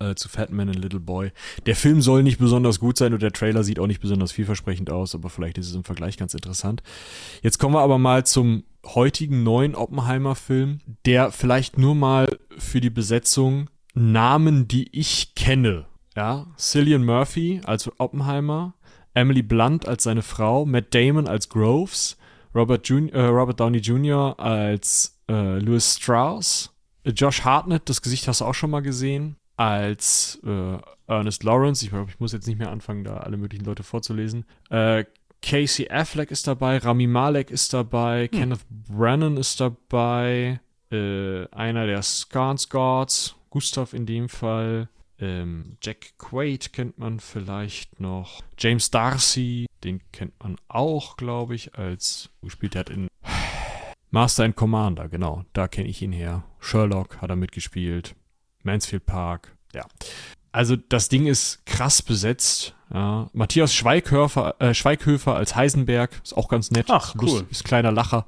äh, 0.00 0.14
zu 0.14 0.28
Fat 0.28 0.50
Man 0.50 0.68
and 0.68 0.78
Little 0.78 1.00
Boy. 1.00 1.32
Der 1.66 1.76
Film 1.76 2.02
soll 2.02 2.22
nicht 2.22 2.38
besonders 2.38 2.78
gut 2.78 2.96
sein 2.96 3.12
und 3.12 3.22
der 3.22 3.32
Trailer 3.32 3.64
sieht 3.64 3.78
auch 3.78 3.86
nicht 3.86 4.00
besonders 4.00 4.32
vielversprechend 4.32 4.90
aus, 4.90 5.14
aber 5.14 5.30
vielleicht 5.30 5.58
ist 5.58 5.68
es 5.68 5.74
im 5.74 5.84
Vergleich 5.84 6.16
ganz 6.16 6.34
interessant. 6.34 6.82
Jetzt 7.42 7.58
kommen 7.58 7.74
wir 7.74 7.80
aber 7.80 7.98
mal 7.98 8.24
zum 8.24 8.64
heutigen 8.86 9.42
neuen 9.42 9.74
Oppenheimer-Film, 9.74 10.80
der 11.04 11.32
vielleicht 11.32 11.78
nur 11.78 11.94
mal 11.94 12.38
für 12.56 12.80
die 12.80 12.90
Besetzung 12.90 13.70
Namen, 13.94 14.68
die 14.68 14.88
ich 14.92 15.34
kenne. 15.34 15.86
Ja, 16.16 16.46
Cillian 16.56 17.04
Murphy 17.04 17.60
als 17.64 17.90
Oppenheimer, 17.98 18.74
Emily 19.14 19.42
Blunt 19.42 19.86
als 19.86 20.04
seine 20.04 20.22
Frau, 20.22 20.64
Matt 20.64 20.94
Damon 20.94 21.26
als 21.26 21.48
Groves, 21.48 22.16
Robert, 22.54 22.88
Jun 22.88 23.08
äh, 23.10 23.20
Robert 23.20 23.60
Downey 23.60 23.78
Jr. 23.78 24.38
als 24.38 25.18
äh, 25.28 25.58
Louis 25.58 25.96
Strauss, 25.96 26.74
Josh 27.04 27.42
Hartnett, 27.42 27.88
das 27.88 28.02
Gesicht 28.02 28.28
hast 28.28 28.40
du 28.40 28.44
auch 28.44 28.54
schon 28.54 28.70
mal 28.70 28.80
gesehen, 28.80 29.36
als 29.56 30.40
äh, 30.44 30.78
Ernest 31.06 31.42
Lawrence. 31.42 31.84
Ich 31.84 31.90
glaube, 31.90 32.10
ich 32.10 32.20
muss 32.20 32.32
jetzt 32.32 32.46
nicht 32.46 32.58
mehr 32.58 32.70
anfangen, 32.70 33.04
da 33.04 33.18
alle 33.18 33.36
möglichen 33.36 33.64
Leute 33.64 33.82
vorzulesen. 33.82 34.44
Äh, 34.70 35.04
Casey 35.42 35.88
Affleck 35.88 36.30
ist 36.30 36.46
dabei, 36.46 36.78
Rami 36.78 37.06
Malek 37.06 37.50
ist 37.50 37.72
dabei, 37.72 38.28
hm. 38.30 38.38
Kenneth 38.38 38.66
Brennan 38.68 39.36
ist 39.36 39.60
dabei, 39.60 40.60
äh, 40.90 41.46
einer 41.50 41.86
der 41.86 42.02
Skarsgårds, 42.02 43.34
Gustav 43.50 43.94
in 43.94 44.06
dem 44.06 44.28
Fall, 44.28 44.88
ähm, 45.20 45.76
Jack 45.82 46.18
Quaid 46.18 46.72
kennt 46.72 46.98
man 46.98 47.20
vielleicht 47.20 48.00
noch, 48.00 48.42
James 48.58 48.90
Darcy, 48.90 49.66
den 49.84 50.00
kennt 50.12 50.32
man 50.42 50.56
auch, 50.68 51.16
glaube 51.16 51.54
ich, 51.54 51.74
als 51.74 52.30
gespielt 52.42 52.76
hat 52.76 52.90
in 52.90 53.08
Master 54.10 54.44
and 54.44 54.56
Commander, 54.56 55.08
genau, 55.08 55.44
da 55.52 55.68
kenne 55.68 55.88
ich 55.88 56.00
ihn 56.00 56.12
her. 56.12 56.44
Sherlock 56.60 57.20
hat 57.20 57.30
er 57.30 57.36
mitgespielt. 57.36 58.14
Mansfield 58.62 59.06
Park, 59.06 59.56
ja. 59.74 59.86
Also 60.50 60.76
das 60.76 61.08
Ding 61.08 61.26
ist 61.26 61.64
krass 61.66 62.02
besetzt. 62.02 62.74
Ja. 62.92 63.28
Matthias 63.34 63.74
Schweighöfer, 63.74 64.54
äh, 64.60 64.72
Schweighöfer 64.72 65.36
als 65.36 65.54
Heisenberg, 65.54 66.10
ist 66.24 66.34
auch 66.34 66.48
ganz 66.48 66.70
nett. 66.70 66.86
Ach, 66.88 67.14
cool. 67.16 67.28
Lust, 67.28 67.44
ist 67.50 67.64
kleiner 67.64 67.92
Lacher. 67.92 68.26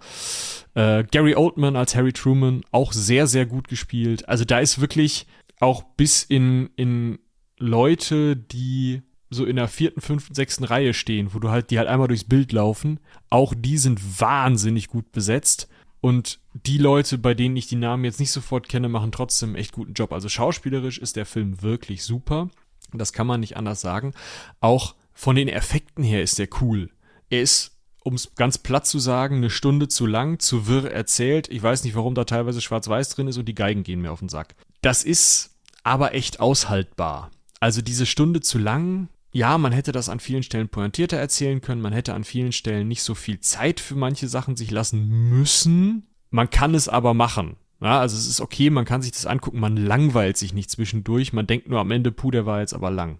Äh, 0.74 1.04
Gary 1.04 1.34
Oldman 1.34 1.76
als 1.76 1.96
Harry 1.96 2.12
Truman, 2.12 2.62
auch 2.70 2.92
sehr, 2.92 3.26
sehr 3.26 3.46
gut 3.46 3.68
gespielt. 3.68 4.28
Also 4.28 4.44
da 4.44 4.60
ist 4.60 4.80
wirklich 4.80 5.26
auch 5.60 5.82
bis 5.82 6.22
in, 6.22 6.70
in 6.76 7.18
Leute, 7.58 8.36
die 8.36 9.02
so 9.30 9.44
in 9.44 9.56
der 9.56 9.68
vierten, 9.68 10.00
fünften, 10.00 10.34
sechsten 10.34 10.64
Reihe 10.64 10.92
stehen, 10.92 11.32
wo 11.32 11.38
du 11.38 11.50
halt, 11.50 11.70
die 11.70 11.78
halt 11.78 11.88
einmal 11.88 12.08
durchs 12.08 12.24
Bild 12.24 12.50
laufen, 12.50 12.98
auch 13.28 13.54
die 13.56 13.78
sind 13.78 14.20
wahnsinnig 14.20 14.88
gut 14.88 15.12
besetzt. 15.12 15.68
Und 16.00 16.40
die 16.54 16.78
Leute, 16.78 17.18
bei 17.18 17.34
denen 17.34 17.56
ich 17.56 17.68
die 17.68 17.76
Namen 17.76 18.04
jetzt 18.04 18.18
nicht 18.18 18.32
sofort 18.32 18.68
kenne, 18.68 18.88
machen 18.88 19.12
trotzdem 19.12 19.54
echt 19.54 19.72
guten 19.72 19.92
Job. 19.92 20.12
Also 20.12 20.28
schauspielerisch 20.28 20.98
ist 20.98 21.14
der 21.14 21.26
Film 21.26 21.62
wirklich 21.62 22.02
super. 22.02 22.48
Das 22.92 23.12
kann 23.12 23.26
man 23.26 23.40
nicht 23.40 23.56
anders 23.56 23.80
sagen. 23.80 24.14
Auch 24.60 24.96
von 25.12 25.36
den 25.36 25.48
Effekten 25.48 26.02
her 26.02 26.22
ist 26.22 26.38
der 26.38 26.48
cool. 26.60 26.90
Er 27.28 27.42
ist, 27.42 27.76
um 28.02 28.14
es 28.14 28.34
ganz 28.34 28.58
platt 28.58 28.86
zu 28.86 28.98
sagen, 28.98 29.36
eine 29.36 29.50
Stunde 29.50 29.88
zu 29.88 30.06
lang, 30.06 30.38
zu 30.40 30.66
wirr 30.66 30.90
erzählt. 30.90 31.48
Ich 31.48 31.62
weiß 31.62 31.84
nicht, 31.84 31.94
warum 31.94 32.14
da 32.14 32.24
teilweise 32.24 32.62
schwarz-weiß 32.62 33.10
drin 33.10 33.28
ist 33.28 33.36
und 33.36 33.44
die 33.44 33.54
Geigen 33.54 33.82
gehen 33.82 34.00
mir 34.00 34.10
auf 34.10 34.20
den 34.20 34.30
Sack. 34.30 34.56
Das 34.80 35.04
ist 35.04 35.49
aber 35.82 36.14
echt 36.14 36.40
aushaltbar. 36.40 37.30
Also 37.60 37.82
diese 37.82 38.06
Stunde 38.06 38.40
zu 38.40 38.58
lang, 38.58 39.08
ja, 39.32 39.58
man 39.58 39.72
hätte 39.72 39.92
das 39.92 40.08
an 40.08 40.20
vielen 40.20 40.42
Stellen 40.42 40.68
pointierter 40.68 41.16
erzählen 41.16 41.60
können, 41.60 41.82
man 41.82 41.92
hätte 41.92 42.14
an 42.14 42.24
vielen 42.24 42.52
Stellen 42.52 42.88
nicht 42.88 43.02
so 43.02 43.14
viel 43.14 43.40
Zeit 43.40 43.80
für 43.80 43.94
manche 43.94 44.28
Sachen 44.28 44.56
sich 44.56 44.70
lassen 44.70 45.08
müssen. 45.30 46.08
Man 46.30 46.50
kann 46.50 46.74
es 46.74 46.88
aber 46.88 47.14
machen. 47.14 47.56
Ja, 47.80 48.00
also 48.00 48.16
es 48.16 48.26
ist 48.26 48.40
okay, 48.40 48.68
man 48.70 48.84
kann 48.84 49.02
sich 49.02 49.12
das 49.12 49.26
angucken, 49.26 49.58
man 49.58 49.76
langweilt 49.76 50.36
sich 50.36 50.52
nicht 50.52 50.70
zwischendurch, 50.70 51.32
man 51.32 51.46
denkt 51.46 51.68
nur 51.68 51.80
am 51.80 51.90
Ende, 51.90 52.12
puh, 52.12 52.30
der 52.30 52.44
war 52.44 52.60
jetzt 52.60 52.74
aber 52.74 52.90
lang. 52.90 53.18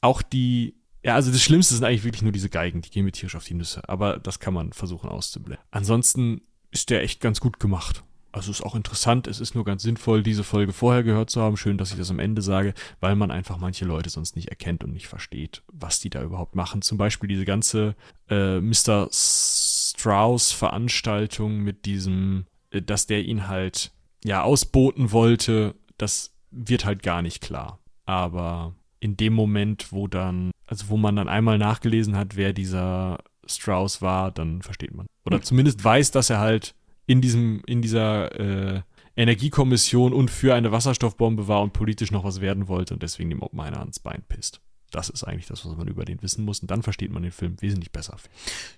Auch 0.00 0.22
die, 0.22 0.74
ja, 1.04 1.14
also 1.14 1.30
das 1.30 1.42
Schlimmste 1.42 1.74
sind 1.74 1.84
eigentlich 1.84 2.02
wirklich 2.02 2.22
nur 2.22 2.32
diese 2.32 2.48
Geigen, 2.48 2.82
die 2.82 2.90
gehen 2.90 3.04
mir 3.04 3.12
tierisch 3.12 3.36
auf 3.36 3.44
die 3.44 3.54
Nüsse, 3.54 3.88
aber 3.88 4.18
das 4.18 4.40
kann 4.40 4.54
man 4.54 4.72
versuchen 4.72 5.08
auszublenden. 5.08 5.64
Ansonsten 5.70 6.40
ist 6.72 6.90
der 6.90 7.02
echt 7.02 7.20
ganz 7.20 7.40
gut 7.40 7.60
gemacht. 7.60 8.02
Also 8.36 8.50
ist 8.50 8.62
auch 8.62 8.74
interessant, 8.74 9.26
es 9.28 9.40
ist 9.40 9.54
nur 9.54 9.64
ganz 9.64 9.82
sinnvoll, 9.82 10.22
diese 10.22 10.44
Folge 10.44 10.74
vorher 10.74 11.02
gehört 11.02 11.30
zu 11.30 11.40
haben. 11.40 11.56
Schön, 11.56 11.78
dass 11.78 11.92
ich 11.92 11.96
das 11.96 12.10
am 12.10 12.18
Ende 12.18 12.42
sage, 12.42 12.74
weil 13.00 13.16
man 13.16 13.30
einfach 13.30 13.56
manche 13.56 13.86
Leute 13.86 14.10
sonst 14.10 14.36
nicht 14.36 14.48
erkennt 14.48 14.84
und 14.84 14.92
nicht 14.92 15.08
versteht, 15.08 15.62
was 15.72 16.00
die 16.00 16.10
da 16.10 16.22
überhaupt 16.22 16.54
machen. 16.54 16.82
Zum 16.82 16.98
Beispiel 16.98 17.30
diese 17.30 17.46
ganze 17.46 17.96
äh, 18.28 18.60
Mr. 18.60 19.08
Strauss-Veranstaltung 19.10 21.60
mit 21.60 21.86
diesem, 21.86 22.44
äh, 22.68 22.82
dass 22.82 23.06
der 23.06 23.24
ihn 23.24 23.48
halt 23.48 23.92
ja 24.22 24.42
ausboten 24.42 25.12
wollte, 25.12 25.74
das 25.96 26.34
wird 26.50 26.84
halt 26.84 27.02
gar 27.02 27.22
nicht 27.22 27.40
klar. 27.40 27.78
Aber 28.04 28.74
in 29.00 29.16
dem 29.16 29.32
Moment, 29.32 29.92
wo 29.92 30.08
dann, 30.08 30.50
also 30.66 30.90
wo 30.90 30.98
man 30.98 31.16
dann 31.16 31.28
einmal 31.28 31.56
nachgelesen 31.56 32.16
hat, 32.16 32.36
wer 32.36 32.52
dieser 32.52 33.16
Strauss 33.46 34.02
war, 34.02 34.30
dann 34.30 34.60
versteht 34.60 34.94
man. 34.94 35.06
Oder 35.24 35.40
zumindest 35.40 35.82
weiß, 35.82 36.10
dass 36.10 36.28
er 36.28 36.40
halt 36.40 36.74
in 37.06 37.20
diesem, 37.20 37.62
in 37.66 37.82
dieser 37.82 38.38
äh, 38.38 38.82
Energiekommission 39.16 40.12
und 40.12 40.30
für 40.30 40.54
eine 40.54 40.72
Wasserstoffbombe 40.72 41.48
war 41.48 41.62
und 41.62 41.72
politisch 41.72 42.10
noch 42.10 42.24
was 42.24 42.40
werden 42.40 42.68
wollte 42.68 42.94
und 42.94 43.02
deswegen 43.02 43.30
dem 43.30 43.42
Oppenheimer 43.42 43.80
ans 43.80 43.98
Bein 43.98 44.22
pisst. 44.28 44.60
Das 44.90 45.08
ist 45.08 45.24
eigentlich 45.24 45.46
das, 45.46 45.64
was 45.64 45.76
man 45.76 45.88
über 45.88 46.04
den 46.04 46.22
wissen 46.22 46.44
muss. 46.44 46.60
Und 46.60 46.70
dann 46.70 46.82
versteht 46.82 47.10
man 47.10 47.22
den 47.22 47.32
Film 47.32 47.60
wesentlich 47.60 47.90
besser. 47.92 48.16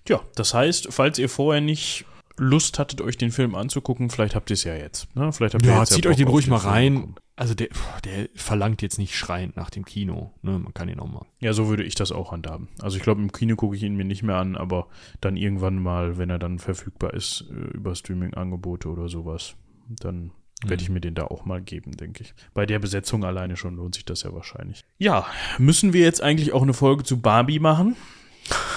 Tja, 0.05 0.21
das 0.35 0.53
heißt, 0.53 0.87
falls 0.91 1.19
ihr 1.19 1.29
vorher 1.29 1.61
nicht 1.61 2.05
Lust 2.39 2.79
hattet, 2.79 3.01
euch 3.01 3.17
den 3.17 3.31
Film 3.31 3.53
anzugucken, 3.53 4.09
vielleicht 4.09 4.35
habt 4.35 4.49
ihr 4.49 4.55
es 4.55 4.63
ja 4.63 4.73
jetzt. 4.73 5.13
Ne? 5.15 5.31
Vielleicht 5.31 5.53
habt 5.53 5.65
ihr 5.65 5.71
ja, 5.71 5.79
jetzt 5.79 5.93
zieht 5.93 6.05
ja 6.05 6.11
euch 6.11 6.17
den 6.17 6.27
ruhig 6.27 6.45
den 6.45 6.51
mal 6.51 6.57
rein. 6.57 7.15
Also 7.35 7.53
der, 7.53 7.69
der 8.03 8.27
verlangt 8.35 8.81
jetzt 8.81 8.97
nicht 8.97 9.15
schreiend 9.15 9.55
nach 9.55 9.69
dem 9.69 9.85
Kino. 9.85 10.33
Ne? 10.41 10.59
Man 10.59 10.73
kann 10.73 10.89
ihn 10.89 10.99
auch 10.99 11.07
mal. 11.07 11.25
Ja, 11.39 11.53
so 11.53 11.67
würde 11.67 11.83
ich 11.83 11.95
das 11.95 12.11
auch 12.11 12.31
handhaben. 12.31 12.69
Also 12.81 12.97
ich 12.97 13.03
glaube, 13.03 13.21
im 13.21 13.31
Kino 13.31 13.55
gucke 13.55 13.75
ich 13.75 13.83
ihn 13.83 13.95
mir 13.95 14.05
nicht 14.05 14.23
mehr 14.23 14.37
an, 14.37 14.55
aber 14.55 14.87
dann 15.21 15.37
irgendwann 15.37 15.81
mal, 15.81 16.17
wenn 16.17 16.29
er 16.29 16.39
dann 16.39 16.59
verfügbar 16.59 17.13
ist, 17.13 17.45
äh, 17.49 17.77
über 17.77 17.95
Streaming-Angebote 17.95 18.89
oder 18.89 19.07
sowas, 19.07 19.55
dann 19.87 20.31
werde 20.65 20.83
ich 20.83 20.89
mhm. 20.89 20.95
mir 20.95 21.01
den 21.01 21.15
da 21.15 21.25
auch 21.25 21.45
mal 21.45 21.61
geben, 21.61 21.95
denke 21.95 22.23
ich. 22.23 22.33
Bei 22.53 22.65
der 22.65 22.79
Besetzung 22.79 23.23
alleine 23.23 23.55
schon 23.55 23.75
lohnt 23.75 23.95
sich 23.95 24.05
das 24.05 24.23
ja 24.23 24.33
wahrscheinlich. 24.33 24.83
Ja, 24.97 25.25
müssen 25.57 25.93
wir 25.93 26.01
jetzt 26.01 26.21
eigentlich 26.21 26.51
auch 26.51 26.63
eine 26.63 26.73
Folge 26.73 27.03
zu 27.03 27.21
Barbie 27.21 27.59
machen? 27.59 27.95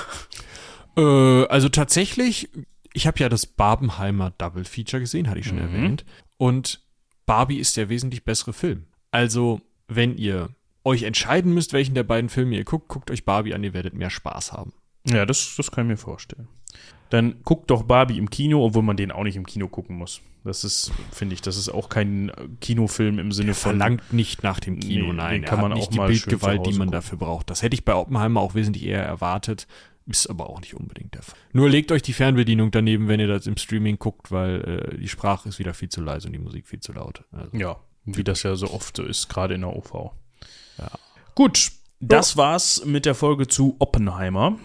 äh, 0.97 1.47
also 1.47 1.69
tatsächlich 1.69 2.51
ich 2.95 3.07
habe 3.07 3.19
ja 3.19 3.29
das 3.29 3.47
Barbenheimer 3.47 4.33
Double 4.39 4.65
Feature 4.65 5.01
gesehen, 5.01 5.29
hatte 5.29 5.41
ich 5.41 5.47
schon 5.47 5.57
mhm. 5.57 5.75
erwähnt. 5.75 6.05
Und 6.37 6.85
Barbie 7.27 7.59
ist 7.59 7.77
der 7.77 7.89
wesentlich 7.89 8.25
bessere 8.25 8.53
Film. 8.53 8.87
Also, 9.11 9.61
wenn 9.89 10.17
ihr 10.17 10.51
euch 10.85 11.05
entscheiden 11.05 11.55
müsst, 11.55 11.73
welchen 11.73 11.95
der 11.95 12.03
beiden 12.03 12.29
Filme 12.29 12.57
ihr 12.57 12.65
guckt, 12.65 12.89
guckt 12.89 13.11
euch 13.11 13.25
Barbie 13.25 13.55
an, 13.55 13.63
ihr 13.63 13.75
werdet 13.75 13.95
mehr 13.95 14.11
Spaß 14.11 14.53
haben. 14.53 14.73
Ja, 15.07 15.27
das, 15.27 15.55
das 15.57 15.71
kann 15.71 15.85
ich 15.85 15.91
mir 15.91 15.97
vorstellen. 15.97 16.49
Dann 17.11 17.43
guckt 17.45 17.71
doch 17.71 17.83
Barbie 17.83 18.17
im 18.17 18.31
Kino, 18.31 18.65
obwohl 18.65 18.83
man 18.83 18.97
den 18.97 19.13
auch 19.13 19.25
nicht 19.25 19.37
im 19.37 19.45
Kino 19.45 19.69
gucken 19.69 19.97
muss. 19.97 20.23
Das 20.45 20.65
ist, 20.65 20.93
finde 21.13 21.35
ich, 21.35 21.43
das 21.43 21.57
ist 21.57 21.69
auch 21.69 21.89
kein 21.89 22.33
Kinofilm 22.61 23.19
im 23.19 23.31
Sinne 23.31 23.55
von. 23.55 23.77
Verlangt 23.77 24.13
nicht 24.13 24.43
nach 24.43 24.59
dem 24.59 24.81
Kino, 24.81 25.09
nee, 25.09 25.13
nein. 25.13 25.45
kann 25.45 25.61
man 25.61 25.73
auch 25.73 25.77
nicht 25.77 25.95
die 25.95 25.99
Bildgewalt, 25.99 26.67
die 26.67 26.71
man 26.71 26.89
gucken. 26.89 26.93
dafür 26.93 27.19
braucht. 27.19 27.51
Das 27.51 27.63
hätte 27.63 27.75
ich 27.75 27.85
bei 27.85 27.95
Oppenheimer 27.95 28.41
auch 28.41 28.55
wesentlich 28.55 28.85
eher 28.85 29.05
erwartet. 29.05 29.69
Ist 30.07 30.29
aber 30.29 30.51
auch 30.51 30.61
nicht 30.61 30.75
unbedingt 30.75 31.15
der 31.15 31.23
Fall. 31.23 31.39
Nur 31.53 31.71
legt 31.71 31.93
euch 31.93 32.03
die 32.03 32.13
Fernbedienung 32.13 32.71
daneben, 32.71 33.09
wenn 33.09 33.21
ihr 33.21 33.29
das 33.29 33.47
im 33.47 33.57
Streaming 33.57 33.99
guckt, 33.99 34.31
weil 34.33 34.91
äh, 34.93 34.99
die 34.99 35.09
Sprache 35.09 35.49
ist 35.49 35.59
wieder 35.59 35.75
viel 35.75 35.89
zu 35.89 36.01
leise 36.01 36.27
und 36.27 36.33
die 36.33 36.41
Musik 36.41 36.67
viel 36.67 36.81
zu 36.81 36.93
laut. 36.93 37.25
Also, 37.31 37.57
ja, 37.57 37.77
wie 38.05 38.25
das 38.25 38.43
ja 38.43 38.57
so 38.57 38.71
oft 38.73 38.97
so 38.97 39.05
ist, 39.05 39.29
gerade 39.29 39.55
in 39.55 39.61
der 39.61 39.77
OV. 39.77 40.11
Ja. 40.79 40.91
Gut, 41.35 41.71
Das 42.01 42.37
war's 42.37 42.85
mit 42.85 43.07
der 43.07 43.15
Folge 43.15 43.47
zu 43.47 43.77
Oppenheimer. 43.79 44.59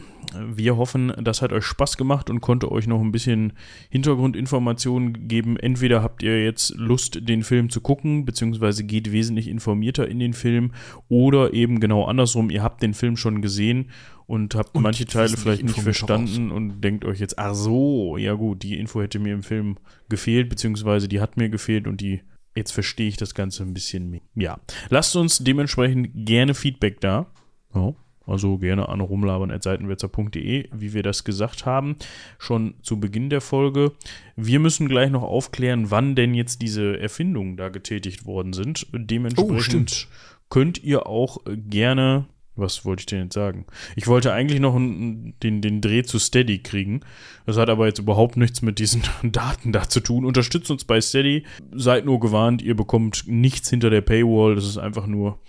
Wir 0.43 0.75
hoffen, 0.75 1.13
das 1.21 1.43
hat 1.43 1.53
euch 1.53 1.63
Spaß 1.65 1.95
gemacht 1.95 2.31
und 2.31 2.41
konnte 2.41 2.71
euch 2.71 2.87
noch 2.87 2.99
ein 2.99 3.11
bisschen 3.11 3.53
Hintergrundinformationen 3.89 5.27
geben. 5.27 5.55
Entweder 5.57 6.01
habt 6.01 6.23
ihr 6.23 6.43
jetzt 6.43 6.71
Lust, 6.75 7.29
den 7.29 7.43
Film 7.43 7.69
zu 7.69 7.79
gucken, 7.79 8.25
beziehungsweise 8.25 8.83
geht 8.83 9.11
wesentlich 9.11 9.47
informierter 9.47 10.07
in 10.07 10.19
den 10.19 10.33
Film, 10.33 10.73
oder 11.09 11.53
eben 11.53 11.79
genau 11.79 12.05
andersrum, 12.05 12.49
ihr 12.49 12.63
habt 12.63 12.81
den 12.81 12.95
Film 12.95 13.17
schon 13.17 13.41
gesehen 13.41 13.91
und 14.27 14.55
habt 14.55 14.75
und 14.75 14.83
manche 14.83 15.05
Teile 15.05 15.35
vielleicht 15.35 15.63
nicht 15.63 15.79
verstanden 15.79 16.51
und 16.51 16.81
denkt 16.81 17.05
euch 17.05 17.19
jetzt, 17.19 17.39
ach 17.39 17.55
so, 17.55 18.17
ja 18.17 18.33
gut, 18.33 18.61
die 18.61 18.77
Info 18.77 19.01
hätte 19.01 19.19
mir 19.19 19.33
im 19.33 19.43
Film 19.43 19.77
gefehlt, 20.09 20.49
beziehungsweise 20.49 21.07
die 21.07 21.21
hat 21.21 21.37
mir 21.37 21.49
gefehlt 21.49 21.87
und 21.87 22.01
die 22.01 22.21
jetzt 22.55 22.71
verstehe 22.71 23.07
ich 23.07 23.17
das 23.17 23.33
Ganze 23.33 23.63
ein 23.63 23.73
bisschen 23.73 24.09
mehr. 24.09 24.21
Ja, 24.35 24.59
lasst 24.89 25.15
uns 25.15 25.39
dementsprechend 25.39 26.09
gerne 26.13 26.53
Feedback 26.53 26.99
da. 26.99 27.27
Ja, 27.73 27.93
also 28.25 28.57
gerne 28.57 28.89
an 28.89 28.99
rumlabern.seitenwetzer.de, 28.99 30.69
wie 30.73 30.93
wir 30.93 31.01
das 31.01 31.23
gesagt 31.23 31.65
haben, 31.65 31.95
schon 32.37 32.73
zu 32.81 32.99
Beginn 32.99 33.29
der 33.29 33.39
Folge. 33.39 33.93
Wir 34.35 34.59
müssen 34.59 34.89
gleich 34.89 35.09
noch 35.09 35.23
aufklären, 35.23 35.91
wann 35.91 36.15
denn 36.15 36.33
jetzt 36.33 36.61
diese 36.61 36.99
Erfindungen 36.99 37.55
da 37.55 37.69
getätigt 37.69 38.25
worden 38.25 38.51
sind. 38.51 38.87
Dementsprechend 38.91 40.09
oh, 40.09 40.45
könnt 40.49 40.83
ihr 40.83 41.07
auch 41.07 41.37
gerne 41.45 42.27
was 42.57 42.85
wollte 42.85 43.01
ich 43.01 43.05
denn 43.05 43.23
jetzt 43.23 43.33
sagen? 43.33 43.65
Ich 43.95 44.07
wollte 44.07 44.33
eigentlich 44.33 44.59
noch 44.59 44.75
den, 44.75 45.33
den 45.41 45.81
Dreh 45.81 46.03
zu 46.03 46.19
Steady 46.19 46.59
kriegen. 46.59 47.01
Das 47.45 47.57
hat 47.57 47.69
aber 47.69 47.87
jetzt 47.87 47.99
überhaupt 47.99 48.37
nichts 48.37 48.61
mit 48.61 48.79
diesen 48.79 49.03
Daten 49.23 49.71
da 49.71 49.87
zu 49.87 49.99
tun. 49.99 50.25
Unterstützt 50.25 50.71
uns 50.71 50.83
bei 50.83 50.99
Steady. 51.01 51.45
Seid 51.73 52.05
nur 52.05 52.19
gewarnt, 52.19 52.61
ihr 52.61 52.75
bekommt 52.75 53.23
nichts 53.27 53.69
hinter 53.69 53.89
der 53.89 54.01
Paywall. 54.01 54.55
Das 54.55 54.65
ist 54.65 54.77
einfach 54.77 55.07
nur, 55.07 55.39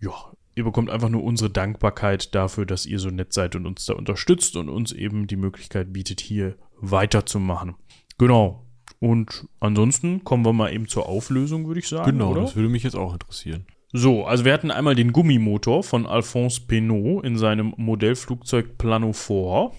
ja, 0.00 0.12
ihr 0.54 0.64
bekommt 0.64 0.90
einfach 0.90 1.08
nur 1.08 1.24
unsere 1.24 1.50
Dankbarkeit 1.50 2.34
dafür, 2.34 2.66
dass 2.66 2.86
ihr 2.86 2.98
so 2.98 3.08
nett 3.08 3.32
seid 3.32 3.56
und 3.56 3.66
uns 3.66 3.84
da 3.86 3.94
unterstützt 3.94 4.56
und 4.56 4.68
uns 4.68 4.92
eben 4.92 5.26
die 5.26 5.36
Möglichkeit 5.36 5.92
bietet, 5.92 6.20
hier 6.20 6.56
weiterzumachen. 6.80 7.74
Genau. 8.18 8.66
Und 9.00 9.46
ansonsten 9.60 10.24
kommen 10.24 10.44
wir 10.44 10.52
mal 10.52 10.72
eben 10.72 10.88
zur 10.88 11.06
Auflösung, 11.06 11.66
würde 11.66 11.80
ich 11.80 11.88
sagen. 11.88 12.12
Genau, 12.12 12.30
oder? 12.30 12.42
das 12.42 12.56
würde 12.56 12.68
mich 12.68 12.84
jetzt 12.84 12.96
auch 12.96 13.12
interessieren. 13.12 13.66
So, 13.96 14.24
also 14.24 14.44
wir 14.44 14.52
hatten 14.52 14.72
einmal 14.72 14.96
den 14.96 15.12
Gummimotor 15.12 15.84
von 15.84 16.04
Alphonse 16.04 16.62
Penot 16.66 17.24
in 17.24 17.38
seinem 17.38 17.74
Modellflugzeug 17.76 18.76
Planophore. 18.76 19.70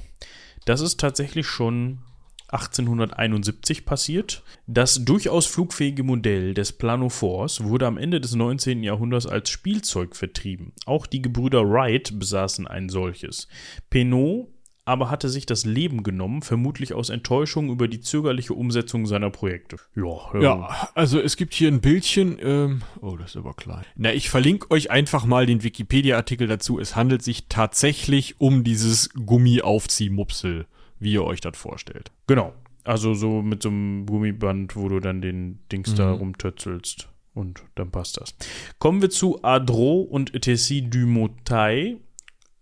Das 0.63 0.79
ist 0.79 1.01
tatsächlich 1.01 1.45
schon 1.47 1.99
1871 2.47 3.85
passiert. 3.85 4.41
Das 4.67 5.03
durchaus 5.03 5.47
flugfähige 5.47 6.03
Modell 6.03 6.53
des 6.53 6.71
Planophores 6.71 7.65
wurde 7.65 7.87
am 7.87 7.97
Ende 7.97 8.21
des 8.21 8.35
19. 8.35 8.83
Jahrhunderts 8.83 9.27
als 9.27 9.49
Spielzeug 9.49 10.15
vertrieben. 10.15 10.71
Auch 10.85 11.07
die 11.07 11.21
Gebrüder 11.21 11.69
Wright 11.69 12.17
besaßen 12.17 12.67
ein 12.67 12.87
solches. 12.87 13.49
Penot 13.89 14.47
aber 14.85 15.09
hatte 15.09 15.29
sich 15.29 15.47
das 15.47 15.65
Leben 15.65 16.03
genommen, 16.03 16.43
vermutlich 16.43 16.93
aus 16.93 17.09
Enttäuschung 17.09 17.69
über 17.69 17.87
die 17.87 18.01
zögerliche 18.01 18.53
Umsetzung 18.53 19.07
seiner 19.07 19.31
Projekte. 19.31 19.77
Ja, 19.95 20.39
ja 20.39 20.89
also 20.93 21.19
es 21.19 21.37
gibt 21.37 21.55
hier 21.55 21.69
ein 21.69 21.81
Bildchen. 21.81 22.37
Ähm, 22.39 22.81
oh, 23.01 23.17
das 23.17 23.31
ist 23.31 23.37
aber 23.37 23.55
klein. 23.55 23.83
Na, 23.95 24.13
ich 24.13 24.29
verlinke 24.29 24.69
euch 24.69 24.91
einfach 24.91 25.25
mal 25.25 25.47
den 25.47 25.63
Wikipedia-Artikel 25.63 26.47
dazu. 26.47 26.79
Es 26.79 26.95
handelt 26.95 27.23
sich 27.23 27.47
tatsächlich 27.49 28.39
um 28.39 28.63
dieses 28.63 29.09
Gummiaufziehmupsel, 29.13 30.67
wie 30.99 31.13
ihr 31.13 31.23
euch 31.23 31.41
das 31.41 31.57
vorstellt. 31.57 32.11
Genau. 32.27 32.53
Also 32.83 33.15
so 33.15 33.41
mit 33.41 33.63
so 33.63 33.69
einem 33.69 34.05
Gummiband, 34.05 34.75
wo 34.75 34.87
du 34.87 34.99
dann 34.99 35.19
den 35.19 35.59
Dings 35.71 35.91
mhm. 35.93 35.95
da 35.95 36.11
rumtötzelst. 36.11 37.09
Und 37.33 37.63
dann 37.73 37.91
passt 37.91 38.21
das. 38.21 38.33
Kommen 38.79 39.01
wir 39.01 39.09
zu 39.09 39.43
Adro 39.43 39.99
und 40.01 40.39
Tessie 40.41 40.89
du 40.89 41.05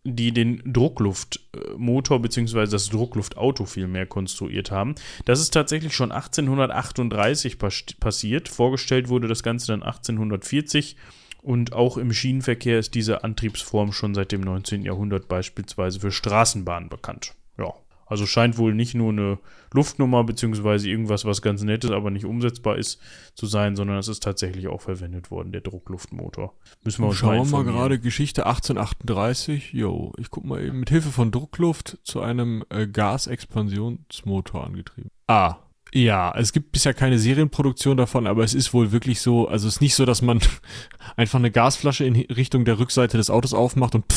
die 0.03 0.34
den 0.34 0.61
Druckluftmotor 0.65 2.21
bzw. 2.21 2.67
das 2.67 2.89
Druckluftauto 2.89 3.65
vielmehr 3.65 4.05
konstruiert 4.05 4.69
haben. 4.71 4.95
Das 5.25 5.39
ist 5.39 5.51
tatsächlich 5.53 5.93
schon 5.95 6.11
1838 6.11 7.57
passiert. 7.99 8.49
Vorgestellt 8.49 9.09
wurde 9.09 9.27
das 9.27 9.43
Ganze 9.43 9.67
dann 9.67 9.84
1840 9.84 10.97
und 11.41 11.73
auch 11.73 11.97
im 11.97 12.13
Schienenverkehr 12.13 12.80
ist 12.80 12.95
diese 12.95 13.23
Antriebsform 13.23 13.91
schon 13.91 14.13
seit 14.13 14.31
dem 14.31 14.41
19. 14.41 14.84
Jahrhundert 14.84 15.27
beispielsweise 15.27 15.99
für 15.99 16.11
Straßenbahnen 16.11 16.89
bekannt. 16.89 17.35
Ja. 17.57 17.73
Also 18.14 18.27
scheint 18.27 18.60
wohl 18.60 18.76
nicht 18.76 18.94
nur 18.94 19.11
eine 19.11 19.40
Luftnummer 19.73 20.23
beziehungsweise 20.23 20.88
irgendwas, 20.88 21.26
was 21.26 21.41
ganz 21.41 21.64
nettes, 21.64 21.90
aber 21.90 22.11
nicht 22.11 22.26
umsetzbar 22.26 22.77
ist, 22.77 23.02
zu 23.34 23.48
sein, 23.48 23.76
sondern 23.76 23.98
es 23.98 24.07
ist 24.07 24.22
tatsächlich 24.22 24.68
auch 24.68 24.81
verwendet 24.81 25.31
worden, 25.31 25.52
der 25.52 25.61
Druckluftmotor. 25.61 26.53
Müssen 26.84 27.02
wir 27.02 27.07
uns 27.07 27.18
Schauen 27.18 27.38
wir 27.38 27.45
mal 27.45 27.64
gerade 27.64 27.99
Geschichte 27.99 28.45
1838. 28.45 29.73
Jo, 29.73 30.14
ich 30.19 30.30
guck 30.30 30.45
mal 30.45 30.64
eben 30.64 30.81
mit 30.81 30.91
Hilfe 30.91 31.10
von 31.10 31.31
Druckluft 31.31 31.98
zu 32.03 32.22
einem 32.22 32.64
äh, 32.69 32.85
Gasexpansionsmotor 32.85 34.64
angetrieben. 34.64 35.10
Ah, 35.26 35.56
ja, 35.91 36.35
es 36.38 36.53
gibt 36.53 36.72
bisher 36.72 36.94
keine 36.94 37.18
Serienproduktion 37.18 37.98
davon, 37.98 38.27
aber 38.27 38.44
es 38.44 38.53
ist 38.53 38.76
wohl 38.76 38.91
wirklich 38.91 39.22
so, 39.22 39.48
also 39.48 39.68
es 39.68 39.76
ist 39.77 39.81
nicht 39.81 39.95
so, 39.95 40.06
dass 40.06 40.22
man 40.22 40.40
einfach 41.15 41.40
eine 41.40 41.49
Gasflasche 41.49 42.06
in 42.06 42.15
Richtung 42.15 42.64
der 42.64 42.77
Rückseite 42.77 43.18
des 43.18 43.31
Autos 43.31 43.56
aufmacht 43.56 43.95
und 43.95 44.07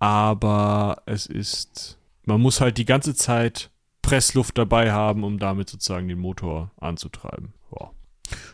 aber 0.00 1.02
es 1.06 1.26
ist, 1.26 1.98
man 2.24 2.40
muss 2.40 2.60
halt 2.60 2.78
die 2.78 2.84
ganze 2.84 3.14
Zeit 3.14 3.70
Pressluft 4.02 4.58
dabei 4.58 4.90
haben, 4.90 5.22
um 5.22 5.38
damit 5.38 5.68
sozusagen 5.68 6.08
den 6.08 6.18
Motor 6.18 6.72
anzutreiben. 6.80 7.52
Ja, 7.78 7.90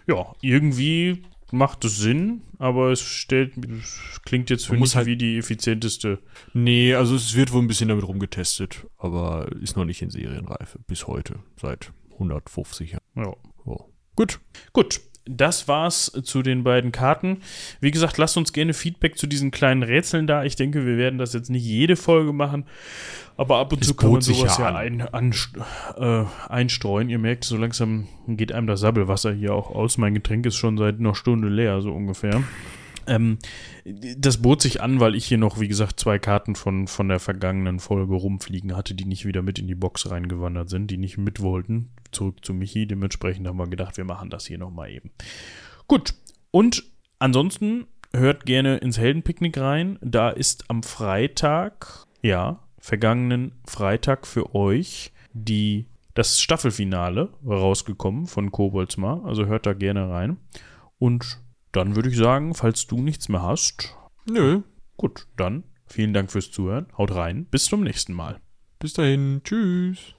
ja 0.07 0.33
irgendwie 0.43 1.23
macht 1.53 1.85
es 1.85 1.97
Sinn, 1.97 2.43
aber 2.59 2.91
es 2.91 3.01
stellt, 3.01 3.57
es 3.65 4.21
klingt 4.25 4.51
jetzt 4.51 4.67
für 4.67 4.73
man 4.73 4.81
mich 4.81 4.97
halt, 4.97 5.07
wie 5.07 5.17
die 5.17 5.39
effizienteste. 5.39 6.19
Nee, 6.53 6.95
also 6.95 7.15
es 7.15 7.37
wird 7.37 7.53
wohl 7.53 7.63
ein 7.63 7.69
bisschen 7.69 7.89
damit 7.89 8.07
rumgetestet, 8.07 8.85
aber 8.99 9.51
ist 9.61 9.77
noch 9.77 9.85
nicht 9.85 10.03
in 10.03 10.11
Serienreife 10.11 10.81
bis 10.89 11.07
heute, 11.07 11.39
seit 11.61 11.93
150 12.15 12.91
Jahren. 12.91 13.03
Ja. 13.15 13.33
Oh. 13.65 13.85
Gut. 14.17 14.41
Gut 14.73 15.01
das 15.29 15.69
war's 15.69 16.13
zu 16.23 16.43
den 16.43 16.65
beiden 16.65 16.93
Karten. 16.93 17.39
Wie 17.81 17.91
gesagt, 17.91 18.17
lasst 18.19 18.37
uns 18.37 18.53
gerne 18.53 18.75
Feedback 18.75 19.19
zu 19.19 19.27
diesen 19.27 19.51
kleinen 19.51 19.83
Rätseln 19.83 20.27
da. 20.27 20.45
Ich 20.45 20.57
denke, 20.57 20.87
wir 20.87 20.97
werden 20.97 21.19
das 21.19 21.33
jetzt 21.33 21.51
nicht 21.51 21.65
jede 21.65 21.97
Folge 21.97 22.33
machen, 22.33 22.65
aber 23.37 23.59
ab 23.59 23.73
und 23.73 23.83
es 23.83 23.89
zu 23.89 23.95
kann 23.95 24.13
man 24.13 24.21
sowas 24.21 24.59
ja, 24.59 24.75
ein, 24.75 25.03
an, 25.03 25.35
äh, 25.99 26.25
einstreuen. 26.49 27.09
Ihr 27.09 27.19
merkt, 27.19 27.45
so 27.45 27.57
langsam 27.57 28.07
geht 28.29 28.53
einem 28.53 28.67
das 28.67 28.81
Sabbelwasser 28.81 29.33
hier 29.33 29.55
auch 29.55 29.71
aus. 29.71 29.99
Mein 29.99 30.15
Getränk 30.15 30.47
ist 30.47 30.57
schon 30.57 30.79
seit 30.79 30.99
einer 30.99 31.15
Stunde 31.15 31.49
leer, 31.49 31.81
so 31.83 31.93
ungefähr. 31.93 32.43
Ähm, 33.09 33.39
das 33.85 34.39
bot 34.39 34.63
sich 34.63 34.81
an, 34.81 35.01
weil 35.01 35.15
ich 35.15 35.27
hier 35.27 35.39
noch, 35.39 35.61
wie 35.61 35.69
gesagt, 35.69 36.01
zwei 36.01 36.19
Karten 36.19 36.55
von, 36.55 36.89
von 36.89 37.09
der 37.09 37.21
vergangenen 37.21 37.79
Folge 37.79 38.15
rumfliegen 38.15 38.77
hatte, 38.77 38.95
die 38.95 39.05
nicht 39.05 39.27
wieder 39.27 39.43
mit 39.43 39.59
in 39.59 39.69
die 39.69 39.75
Box 39.75 40.11
reingewandert 40.11 40.69
sind, 40.69 40.91
die 40.91 40.97
nicht 40.97 41.19
mit 41.19 41.41
wollten. 41.41 41.91
Zurück 42.13 42.45
zu 42.45 42.55
Michi. 42.55 42.87
Dementsprechend 42.87 43.47
haben 43.47 43.59
wir 43.59 43.69
gedacht, 43.69 43.97
wir 43.97 44.05
machen 44.05 44.31
das 44.31 44.47
hier 44.47 44.59
nochmal 44.59 44.91
eben. 44.91 45.11
Gut. 45.87 46.15
Und 46.51 46.85
ansonsten 47.19 47.87
hört 48.13 48.47
gerne 48.47 48.79
ins 48.79 48.99
Heldenpicknick 48.99 49.59
rein. 49.59 49.99
Da 50.01 50.31
ist 50.31 50.71
am 50.71 50.83
Freitag, 50.83 52.05
ja, 52.23 52.61
vergangenen 52.79 53.53
Freitag 53.67 54.27
für 54.27 54.55
euch 54.55 55.13
die 55.37 55.87
das 56.15 56.41
Staffelfinale 56.41 57.29
rausgekommen 57.45 58.27
von 58.27 58.51
Koboldsmar. 58.51 59.25
Also 59.25 59.47
hört 59.47 59.67
da 59.67 59.75
gerne 59.75 60.09
rein. 60.09 60.39
Und 60.99 61.41
dann 61.73 61.95
würde 61.95 62.09
ich 62.09 62.17
sagen, 62.17 62.55
falls 62.55 62.87
du 62.87 63.03
nichts 63.03 63.29
mehr 63.29 63.43
hast. 63.43 63.95
Nö. 64.29 64.63
Gut, 64.97 65.27
dann 65.37 65.65
vielen 65.87 66.15
Dank 66.15 66.33
fürs 66.33 66.51
Zuhören. 66.51 66.87
Haut 66.97 67.15
rein. 67.15 67.45
Bis 67.45 67.67
zum 67.67 67.83
nächsten 67.83 68.15
Mal. 68.15 68.41
Bis 68.79 68.95
dahin. 68.95 69.43
Tschüss. 69.45 70.15